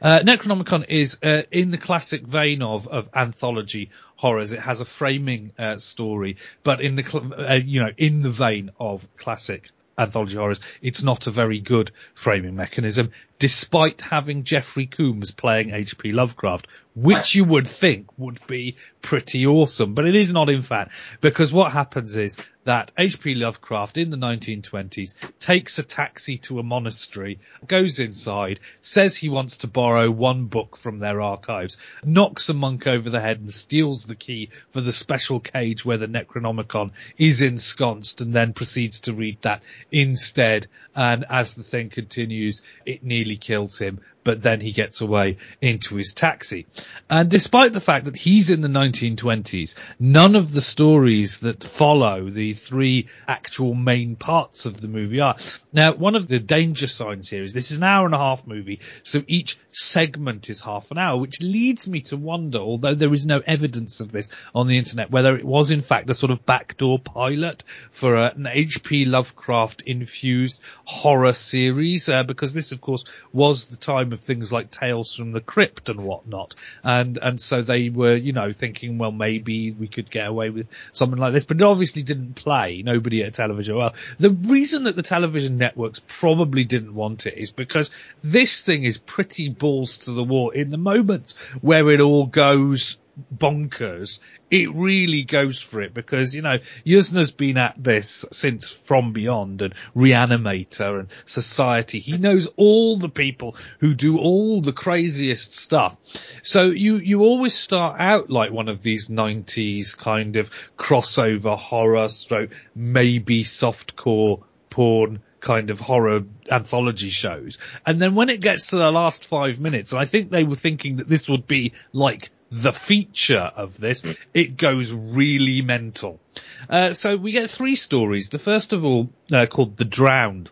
Uh, 0.00 0.20
Necronomicon 0.20 0.86
is 0.88 1.18
uh, 1.22 1.42
in 1.50 1.70
the 1.70 1.78
classic 1.78 2.26
vein 2.26 2.62
of, 2.62 2.88
of 2.88 3.10
anthology 3.14 3.90
horrors. 4.16 4.52
It 4.52 4.60
has 4.60 4.80
a 4.80 4.84
framing 4.84 5.52
uh, 5.58 5.78
story, 5.78 6.36
but 6.62 6.80
in 6.80 6.96
the 6.96 7.36
uh, 7.50 7.54
you 7.54 7.80
know 7.80 7.90
in 7.98 8.22
the 8.22 8.30
vein 8.30 8.70
of 8.80 9.06
classic 9.18 9.70
anthology 9.98 10.36
horrors, 10.36 10.60
it's 10.80 11.02
not 11.02 11.26
a 11.26 11.30
very 11.30 11.60
good 11.60 11.90
framing 12.14 12.56
mechanism, 12.56 13.10
despite 13.42 14.00
having 14.02 14.44
Jeffrey 14.44 14.86
Combs 14.86 15.32
playing 15.32 15.74
H.P. 15.74 16.12
Lovecraft, 16.12 16.68
which 16.94 17.34
you 17.34 17.44
would 17.44 17.66
think 17.66 18.06
would 18.16 18.38
be 18.46 18.76
pretty 19.00 19.46
awesome, 19.46 19.94
but 19.94 20.06
it 20.06 20.14
is 20.14 20.32
not 20.32 20.48
in 20.48 20.62
fact, 20.62 20.92
because 21.20 21.52
what 21.52 21.72
happens 21.72 22.14
is 22.14 22.36
that 22.64 22.92
H.P. 22.96 23.34
Lovecraft 23.34 23.98
in 23.98 24.10
the 24.10 24.16
1920s 24.16 25.14
takes 25.40 25.78
a 25.78 25.82
taxi 25.82 26.38
to 26.38 26.60
a 26.60 26.62
monastery, 26.62 27.40
goes 27.66 27.98
inside, 27.98 28.60
says 28.80 29.16
he 29.16 29.28
wants 29.28 29.58
to 29.58 29.66
borrow 29.66 30.10
one 30.10 30.46
book 30.46 30.76
from 30.76 31.00
their 31.00 31.20
archives, 31.20 31.76
knocks 32.04 32.48
a 32.48 32.54
monk 32.54 32.86
over 32.86 33.10
the 33.10 33.20
head 33.20 33.40
and 33.40 33.52
steals 33.52 34.04
the 34.04 34.14
key 34.14 34.50
for 34.70 34.80
the 34.80 34.92
special 34.92 35.40
cage 35.40 35.84
where 35.84 35.98
the 35.98 36.06
Necronomicon 36.06 36.92
is 37.18 37.42
ensconced 37.42 38.20
and 38.20 38.32
then 38.32 38.52
proceeds 38.52 39.02
to 39.02 39.14
read 39.14 39.38
that 39.42 39.62
instead. 39.90 40.68
And 40.94 41.24
as 41.28 41.54
the 41.54 41.64
thing 41.64 41.90
continues, 41.90 42.62
it 42.86 43.02
nearly 43.02 43.31
kills 43.36 43.78
him 43.78 44.00
but 44.24 44.42
then 44.42 44.60
he 44.60 44.72
gets 44.72 45.00
away 45.00 45.36
into 45.60 45.96
his 45.96 46.14
taxi. 46.14 46.66
And 47.08 47.30
despite 47.30 47.72
the 47.72 47.80
fact 47.80 48.06
that 48.06 48.16
he's 48.16 48.50
in 48.50 48.60
the 48.60 48.68
1920s, 48.68 49.74
none 49.98 50.36
of 50.36 50.52
the 50.52 50.60
stories 50.60 51.40
that 51.40 51.64
follow 51.64 52.28
the 52.28 52.54
three 52.54 53.08
actual 53.26 53.74
main 53.74 54.16
parts 54.16 54.66
of 54.66 54.80
the 54.80 54.88
movie 54.88 55.20
are. 55.20 55.36
Now, 55.72 55.94
one 55.94 56.14
of 56.14 56.28
the 56.28 56.38
danger 56.38 56.86
signs 56.86 57.28
here 57.28 57.42
is 57.42 57.52
this 57.52 57.70
is 57.70 57.78
an 57.78 57.84
hour 57.84 58.06
and 58.06 58.14
a 58.14 58.18
half 58.18 58.46
movie, 58.46 58.80
so 59.02 59.22
each 59.26 59.58
segment 59.70 60.50
is 60.50 60.60
half 60.60 60.90
an 60.90 60.98
hour, 60.98 61.18
which 61.18 61.40
leads 61.40 61.88
me 61.88 62.02
to 62.02 62.16
wonder, 62.16 62.58
although 62.58 62.94
there 62.94 63.12
is 63.12 63.26
no 63.26 63.40
evidence 63.44 64.00
of 64.00 64.12
this 64.12 64.30
on 64.54 64.66
the 64.66 64.78
internet, 64.78 65.10
whether 65.10 65.36
it 65.36 65.44
was 65.44 65.70
in 65.70 65.82
fact 65.82 66.10
a 66.10 66.14
sort 66.14 66.30
of 66.30 66.44
backdoor 66.44 66.98
pilot 66.98 67.64
for 67.90 68.16
an 68.16 68.46
H.P. 68.46 69.06
Lovecraft 69.06 69.82
infused 69.82 70.60
horror 70.84 71.32
series, 71.32 72.08
uh, 72.08 72.22
because 72.22 72.52
this 72.54 72.72
of 72.72 72.80
course 72.80 73.04
was 73.32 73.66
the 73.66 73.76
time 73.76 74.11
of 74.12 74.20
things 74.20 74.52
like 74.52 74.70
Tales 74.70 75.14
from 75.14 75.32
the 75.32 75.40
Crypt 75.40 75.88
and 75.88 76.00
whatnot. 76.00 76.54
And, 76.82 77.18
and 77.20 77.40
so 77.40 77.62
they 77.62 77.88
were, 77.88 78.14
you 78.14 78.32
know, 78.32 78.52
thinking, 78.52 78.98
well, 78.98 79.12
maybe 79.12 79.72
we 79.72 79.88
could 79.88 80.10
get 80.10 80.26
away 80.26 80.50
with 80.50 80.68
something 80.92 81.18
like 81.18 81.32
this, 81.32 81.44
but 81.44 81.56
it 81.56 81.62
obviously 81.62 82.02
didn't 82.02 82.34
play. 82.34 82.82
Nobody 82.84 83.22
at 83.22 83.34
television. 83.34 83.76
Well, 83.76 83.94
the 84.18 84.30
reason 84.30 84.84
that 84.84 84.96
the 84.96 85.02
television 85.02 85.58
networks 85.58 86.00
probably 86.06 86.64
didn't 86.64 86.94
want 86.94 87.26
it 87.26 87.34
is 87.36 87.50
because 87.50 87.90
this 88.22 88.62
thing 88.62 88.84
is 88.84 88.98
pretty 88.98 89.48
balls 89.48 89.98
to 89.98 90.12
the 90.12 90.24
wall 90.24 90.50
in 90.50 90.70
the 90.70 90.78
moments 90.78 91.34
where 91.60 91.90
it 91.90 92.00
all 92.00 92.26
goes 92.26 92.98
bonkers, 93.34 94.20
it 94.52 94.70
really 94.74 95.24
goes 95.24 95.58
for 95.58 95.80
it 95.80 95.94
because, 95.94 96.34
you 96.34 96.42
know, 96.42 96.58
Yuzna's 96.84 97.30
been 97.30 97.56
at 97.56 97.74
this 97.82 98.26
since 98.32 98.70
From 98.70 99.14
Beyond 99.14 99.62
and 99.62 99.74
Reanimator 99.96 101.00
and 101.00 101.08
Society. 101.24 102.00
He 102.00 102.18
knows 102.18 102.48
all 102.58 102.98
the 102.98 103.08
people 103.08 103.56
who 103.78 103.94
do 103.94 104.18
all 104.18 104.60
the 104.60 104.74
craziest 104.74 105.54
stuff. 105.54 105.96
So 106.42 106.66
you, 106.66 106.98
you 106.98 107.22
always 107.22 107.54
start 107.54 107.98
out 107.98 108.28
like 108.28 108.52
one 108.52 108.68
of 108.68 108.82
these 108.82 109.08
90s 109.08 109.96
kind 109.96 110.36
of 110.36 110.50
crossover 110.76 111.58
horror 111.58 112.10
stroke, 112.10 112.50
maybe 112.74 113.44
softcore 113.44 114.42
porn 114.68 115.22
kind 115.40 115.70
of 115.70 115.80
horror 115.80 116.24
anthology 116.50 117.08
shows. 117.08 117.56
And 117.86 118.02
then 118.02 118.14
when 118.14 118.28
it 118.28 118.42
gets 118.42 118.66
to 118.68 118.76
the 118.76 118.90
last 118.90 119.24
five 119.24 119.58
minutes, 119.58 119.92
and 119.92 120.00
I 120.00 120.04
think 120.04 120.30
they 120.30 120.44
were 120.44 120.56
thinking 120.56 120.96
that 120.96 121.08
this 121.08 121.26
would 121.26 121.46
be 121.46 121.72
like 121.94 122.30
the 122.52 122.72
feature 122.72 123.50
of 123.56 123.80
this, 123.80 124.04
it 124.34 124.58
goes 124.58 124.92
really 124.92 125.62
mental. 125.62 126.20
Uh, 126.68 126.92
so 126.92 127.16
we 127.16 127.32
get 127.32 127.50
three 127.50 127.76
stories. 127.76 128.28
The 128.28 128.38
first 128.38 128.74
of 128.74 128.84
all, 128.84 129.08
uh, 129.32 129.46
called 129.46 129.78
The 129.78 129.86
Drowned. 129.86 130.50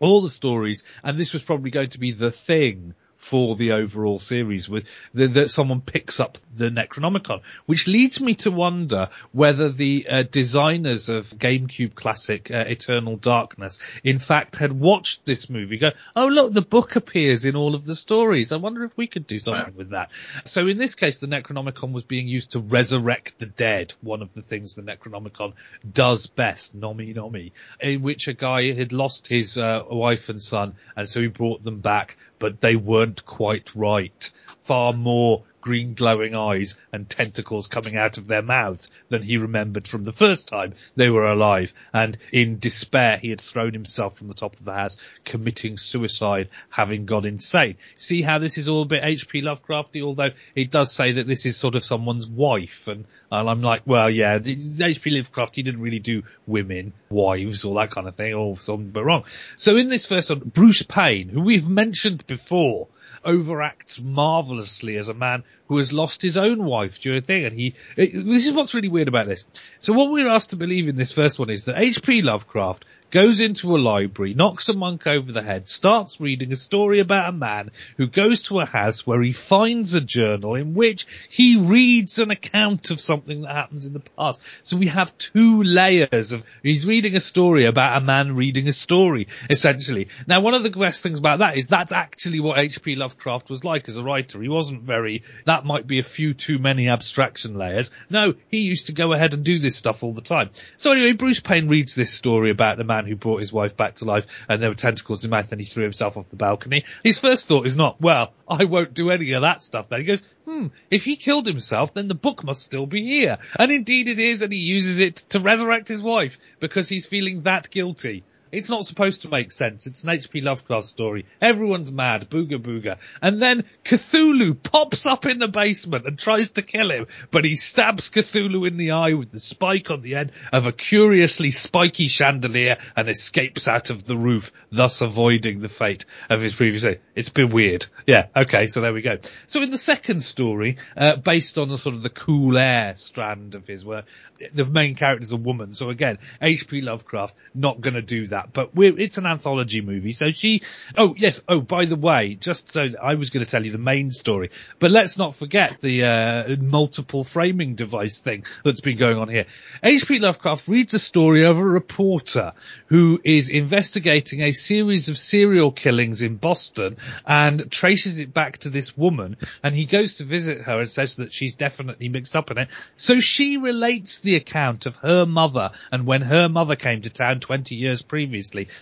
All 0.00 0.20
the 0.20 0.28
stories, 0.28 0.84
and 1.02 1.16
this 1.16 1.32
was 1.32 1.42
probably 1.42 1.70
going 1.70 1.90
to 1.90 1.98
be 1.98 2.12
the 2.12 2.30
thing 2.30 2.94
for 3.24 3.56
the 3.56 3.72
overall 3.72 4.18
series 4.18 4.68
with 4.68 4.86
that 5.14 5.50
someone 5.50 5.80
picks 5.80 6.20
up 6.20 6.36
the 6.54 6.66
Necronomicon, 6.66 7.40
which 7.64 7.88
leads 7.88 8.20
me 8.20 8.34
to 8.34 8.50
wonder 8.50 9.08
whether 9.32 9.70
the 9.70 10.06
uh, 10.10 10.22
designers 10.24 11.08
of 11.08 11.30
GameCube 11.30 11.94
classic 11.94 12.50
uh, 12.50 12.64
Eternal 12.66 13.16
Darkness 13.16 13.80
in 14.04 14.18
fact 14.18 14.56
had 14.56 14.72
watched 14.72 15.24
this 15.24 15.48
movie 15.48 15.78
go, 15.78 15.92
oh 16.14 16.26
look, 16.26 16.52
the 16.52 16.60
book 16.60 16.96
appears 16.96 17.46
in 17.46 17.56
all 17.56 17.74
of 17.74 17.86
the 17.86 17.94
stories. 17.94 18.52
I 18.52 18.56
wonder 18.56 18.84
if 18.84 18.94
we 18.94 19.06
could 19.06 19.26
do 19.26 19.38
something 19.38 19.74
with 19.74 19.90
that. 19.90 20.10
So 20.44 20.66
in 20.66 20.76
this 20.76 20.94
case, 20.94 21.18
the 21.18 21.26
Necronomicon 21.26 21.92
was 21.92 22.02
being 22.02 22.28
used 22.28 22.50
to 22.50 22.58
resurrect 22.58 23.38
the 23.38 23.46
dead, 23.46 23.94
one 24.02 24.20
of 24.20 24.34
the 24.34 24.42
things 24.42 24.74
the 24.74 24.82
Necronomicon 24.82 25.54
does 25.90 26.26
best, 26.26 26.78
nomi 26.78 27.14
nomi, 27.14 27.52
in 27.80 28.02
which 28.02 28.28
a 28.28 28.34
guy 28.34 28.74
had 28.74 28.92
lost 28.92 29.28
his 29.28 29.56
uh, 29.56 29.82
wife 29.90 30.28
and 30.28 30.42
son, 30.42 30.74
and 30.94 31.08
so 31.08 31.22
he 31.22 31.28
brought 31.28 31.64
them 31.64 31.80
back 31.80 32.18
but 32.38 32.60
they 32.60 32.76
weren't 32.76 33.24
quite 33.26 33.74
right. 33.74 34.30
Far 34.62 34.92
more 34.92 35.44
green 35.64 35.94
glowing 35.94 36.34
eyes 36.34 36.78
and 36.92 37.08
tentacles 37.08 37.68
coming 37.68 37.96
out 37.96 38.18
of 38.18 38.26
their 38.26 38.42
mouths 38.42 38.90
than 39.08 39.22
he 39.22 39.38
remembered 39.38 39.88
from 39.88 40.04
the 40.04 40.12
first 40.12 40.46
time 40.46 40.74
they 40.94 41.08
were 41.08 41.26
alive. 41.26 41.72
And 41.90 42.18
in 42.30 42.58
despair, 42.58 43.16
he 43.16 43.30
had 43.30 43.40
thrown 43.40 43.72
himself 43.72 44.18
from 44.18 44.28
the 44.28 44.34
top 44.34 44.58
of 44.58 44.64
the 44.66 44.74
house, 44.74 44.98
committing 45.24 45.78
suicide, 45.78 46.50
having 46.68 47.06
gone 47.06 47.24
insane. 47.24 47.78
See 47.96 48.20
how 48.20 48.38
this 48.38 48.58
is 48.58 48.68
all 48.68 48.82
a 48.82 48.84
bit 48.84 49.04
H.P. 49.04 49.40
Lovecrafty, 49.40 50.02
although 50.02 50.32
it 50.54 50.70
does 50.70 50.92
say 50.92 51.12
that 51.12 51.26
this 51.26 51.46
is 51.46 51.56
sort 51.56 51.76
of 51.76 51.84
someone's 51.84 52.26
wife. 52.26 52.86
And, 52.86 53.06
and 53.32 53.48
I'm 53.48 53.62
like, 53.62 53.86
well, 53.86 54.10
yeah, 54.10 54.38
H.P. 54.44 55.10
Lovecraft, 55.12 55.56
he 55.56 55.62
didn't 55.62 55.80
really 55.80 55.98
do 55.98 56.24
women, 56.46 56.92
wives, 57.08 57.64
all 57.64 57.76
that 57.76 57.90
kind 57.90 58.06
of 58.06 58.16
thing, 58.16 58.34
or 58.34 58.58
something 58.58 58.90
but 58.90 59.04
wrong. 59.04 59.24
So 59.56 59.78
in 59.78 59.88
this 59.88 60.04
first 60.04 60.28
one, 60.28 60.40
Bruce 60.40 60.82
Payne, 60.82 61.30
who 61.30 61.40
we've 61.40 61.70
mentioned 61.70 62.26
before, 62.26 62.88
overacts 63.24 64.02
marvelously 64.02 64.96
as 64.96 65.08
a 65.08 65.14
man 65.14 65.44
who 65.68 65.78
has 65.78 65.92
lost 65.92 66.22
his 66.22 66.36
own 66.36 66.64
wife 66.64 67.00
during 67.00 67.22
a 67.22 67.24
thing. 67.24 67.44
And 67.44 67.58
he, 67.58 67.74
it, 67.96 68.12
this 68.12 68.46
is 68.46 68.52
what's 68.52 68.74
really 68.74 68.88
weird 68.88 69.08
about 69.08 69.26
this. 69.26 69.44
So 69.78 69.92
what 69.92 70.10
we're 70.10 70.30
asked 70.30 70.50
to 70.50 70.56
believe 70.56 70.88
in 70.88 70.96
this 70.96 71.12
first 71.12 71.38
one 71.38 71.50
is 71.50 71.64
that 71.64 71.78
H.P. 71.78 72.22
Lovecraft 72.22 72.84
goes 73.10 73.40
into 73.40 73.76
a 73.76 73.78
library, 73.78 74.34
knocks 74.34 74.68
a 74.68 74.72
monk 74.72 75.06
over 75.06 75.30
the 75.30 75.42
head, 75.42 75.68
starts 75.68 76.20
reading 76.20 76.52
a 76.52 76.56
story 76.56 77.00
about 77.00 77.28
a 77.28 77.32
man 77.32 77.70
who 77.96 78.06
goes 78.06 78.42
to 78.42 78.58
a 78.60 78.66
house 78.66 79.06
where 79.06 79.22
he 79.22 79.32
finds 79.32 79.94
a 79.94 80.00
journal 80.00 80.56
in 80.56 80.74
which 80.74 81.06
he 81.28 81.56
reads 81.56 82.18
an 82.18 82.30
account 82.30 82.90
of 82.90 83.00
something 83.00 83.42
that 83.42 83.54
happens 83.54 83.86
in 83.86 83.92
the 83.92 84.00
past. 84.00 84.40
So 84.62 84.76
we 84.76 84.88
have 84.88 85.16
two 85.16 85.62
layers 85.62 86.32
of, 86.32 86.44
he's 86.62 86.86
reading 86.86 87.14
a 87.14 87.20
story 87.20 87.66
about 87.66 87.96
a 87.96 88.04
man 88.04 88.34
reading 88.34 88.66
a 88.68 88.72
story, 88.72 89.28
essentially. 89.48 90.08
Now 90.26 90.40
one 90.40 90.54
of 90.54 90.62
the 90.62 90.70
best 90.70 91.02
things 91.02 91.18
about 91.18 91.38
that 91.38 91.56
is 91.56 91.68
that's 91.68 91.92
actually 91.92 92.40
what 92.40 92.58
H.P. 92.58 92.96
Lovecraft 92.96 93.48
was 93.48 93.62
like 93.62 93.88
as 93.88 93.96
a 93.96 94.02
writer. 94.02 94.42
He 94.42 94.48
wasn't 94.48 94.82
very, 94.82 95.22
that 95.46 95.64
might 95.64 95.86
be 95.86 95.98
a 95.98 96.02
few 96.04 96.34
too 96.34 96.58
many 96.58 96.88
abstraction 96.88 97.54
layers. 97.54 97.90
No, 98.10 98.34
he 98.48 98.60
used 98.60 98.86
to 98.86 98.92
go 98.92 99.12
ahead 99.12 99.34
and 99.34 99.44
do 99.44 99.58
this 99.60 99.76
stuff 99.76 100.02
all 100.02 100.12
the 100.12 100.20
time. 100.20 100.50
So 100.76 100.90
anyway, 100.90 101.12
Bruce 101.12 101.40
Payne 101.40 101.68
reads 101.68 101.94
this 101.94 102.12
story 102.12 102.50
about 102.50 102.76
the 102.76 102.84
man 102.84 103.03
man 103.04 103.10
who 103.10 103.16
brought 103.16 103.40
his 103.40 103.52
wife 103.52 103.76
back 103.76 103.96
to 103.96 104.04
life 104.04 104.26
and 104.48 104.62
there 104.62 104.68
were 104.68 104.74
tentacles 104.74 105.22
in 105.24 105.28
his 105.28 105.30
mouth 105.30 105.52
and 105.52 105.60
he 105.60 105.66
threw 105.66 105.84
himself 105.84 106.16
off 106.16 106.30
the 106.30 106.36
balcony. 106.36 106.84
His 107.02 107.18
first 107.18 107.46
thought 107.46 107.66
is 107.66 107.76
not, 107.76 108.00
well, 108.00 108.32
I 108.48 108.64
won't 108.64 108.94
do 108.94 109.10
any 109.10 109.32
of 109.32 109.42
that 109.42 109.60
stuff 109.60 109.88
then. 109.88 110.00
He 110.00 110.06
goes, 110.06 110.22
hmm, 110.44 110.68
if 110.90 111.04
he 111.04 111.16
killed 111.16 111.46
himself, 111.46 111.94
then 111.94 112.08
the 112.08 112.14
book 112.14 112.44
must 112.44 112.62
still 112.62 112.86
be 112.86 113.04
here. 113.04 113.38
And 113.58 113.70
indeed 113.70 114.08
it 114.08 114.18
is 114.18 114.42
and 114.42 114.52
he 114.52 114.58
uses 114.58 114.98
it 114.98 115.16
to 115.30 115.40
resurrect 115.40 115.88
his 115.88 116.02
wife 116.02 116.38
because 116.60 116.88
he's 116.88 117.06
feeling 117.06 117.42
that 117.42 117.70
guilty. 117.70 118.24
It's 118.54 118.70
not 118.70 118.86
supposed 118.86 119.22
to 119.22 119.28
make 119.28 119.52
sense. 119.52 119.86
It's 119.86 120.04
an 120.04 120.10
H.P. 120.10 120.40
Lovecraft 120.40 120.86
story. 120.86 121.26
Everyone's 121.40 121.90
mad. 121.90 122.30
Booga 122.30 122.58
booga. 122.58 122.98
And 123.20 123.42
then 123.42 123.64
Cthulhu 123.84 124.54
pops 124.62 125.06
up 125.06 125.26
in 125.26 125.38
the 125.38 125.48
basement 125.48 126.06
and 126.06 126.18
tries 126.18 126.50
to 126.52 126.62
kill 126.62 126.90
him, 126.90 127.06
but 127.30 127.44
he 127.44 127.56
stabs 127.56 128.10
Cthulhu 128.10 128.66
in 128.66 128.76
the 128.76 128.92
eye 128.92 129.14
with 129.14 129.32
the 129.32 129.40
spike 129.40 129.90
on 129.90 130.02
the 130.02 130.14
end 130.14 130.32
of 130.52 130.66
a 130.66 130.72
curiously 130.72 131.50
spiky 131.50 132.08
chandelier 132.08 132.78
and 132.96 133.08
escapes 133.08 133.68
out 133.68 133.90
of 133.90 134.04
the 134.04 134.16
roof, 134.16 134.52
thus 134.70 135.00
avoiding 135.00 135.60
the 135.60 135.68
fate 135.68 136.04
of 136.30 136.40
his 136.40 136.54
previous. 136.54 136.84
It's 137.14 137.28
been 137.28 137.50
weird. 137.50 137.86
Yeah. 138.06 138.26
Okay. 138.36 138.68
So 138.68 138.80
there 138.80 138.92
we 138.92 139.02
go. 139.02 139.18
So 139.46 139.62
in 139.62 139.70
the 139.70 139.78
second 139.78 140.22
story, 140.22 140.76
uh, 140.96 141.16
based 141.16 141.58
on 141.58 141.68
the 141.68 141.78
sort 141.78 141.94
of 141.94 142.02
the 142.02 142.10
cool 142.10 142.56
air 142.56 142.94
strand 142.96 143.54
of 143.54 143.66
his 143.66 143.84
work, 143.84 144.06
the 144.52 144.64
main 144.64 144.94
character 144.94 145.22
is 145.22 145.30
a 145.30 145.36
woman. 145.36 145.72
So 145.72 145.90
again, 145.90 146.18
H.P. 146.40 146.82
Lovecraft 146.82 147.34
not 147.54 147.80
going 147.80 147.94
to 147.94 148.02
do 148.02 148.26
that, 148.28 148.43
but 148.52 148.70
it's 148.74 149.18
an 149.18 149.26
anthology 149.26 149.80
movie. 149.80 150.12
So 150.12 150.30
she, 150.30 150.62
oh 150.96 151.14
yes, 151.16 151.42
oh 151.48 151.60
by 151.60 151.84
the 151.86 151.96
way, 151.96 152.34
just 152.34 152.70
so 152.70 152.86
I 153.02 153.14
was 153.14 153.30
going 153.30 153.44
to 153.44 153.50
tell 153.50 153.64
you 153.64 153.72
the 153.72 153.78
main 153.78 154.10
story, 154.10 154.50
but 154.78 154.90
let's 154.90 155.18
not 155.18 155.34
forget 155.34 155.80
the 155.80 156.04
uh, 156.04 156.56
multiple 156.60 157.24
framing 157.24 157.74
device 157.74 158.20
thing 158.20 158.44
that's 158.64 158.80
been 158.80 158.96
going 158.96 159.18
on 159.18 159.28
here. 159.28 159.46
H.P. 159.82 160.18
Lovecraft 160.18 160.68
reads 160.68 160.94
a 160.94 160.98
story 160.98 161.44
of 161.44 161.58
a 161.58 161.64
reporter 161.64 162.52
who 162.86 163.20
is 163.24 163.48
investigating 163.48 164.42
a 164.42 164.52
series 164.52 165.08
of 165.08 165.18
serial 165.18 165.72
killings 165.72 166.22
in 166.22 166.36
Boston 166.36 166.96
and 167.26 167.70
traces 167.70 168.18
it 168.18 168.34
back 168.34 168.58
to 168.58 168.70
this 168.70 168.96
woman, 168.96 169.36
and 169.62 169.74
he 169.74 169.84
goes 169.86 170.16
to 170.16 170.24
visit 170.24 170.62
her 170.62 170.80
and 170.80 170.88
says 170.88 171.16
that 171.16 171.32
she's 171.32 171.54
definitely 171.54 172.08
mixed 172.08 172.36
up 172.36 172.50
in 172.50 172.58
it. 172.58 172.68
So 172.96 173.20
she 173.20 173.56
relates 173.56 174.20
the 174.20 174.36
account 174.36 174.86
of 174.86 174.96
her 174.96 175.26
mother 175.26 175.70
and 175.90 176.06
when 176.06 176.22
her 176.22 176.48
mother 176.48 176.76
came 176.76 177.02
to 177.02 177.10
town 177.10 177.40
20 177.40 177.74
years 177.74 178.02
previously. 178.02 178.23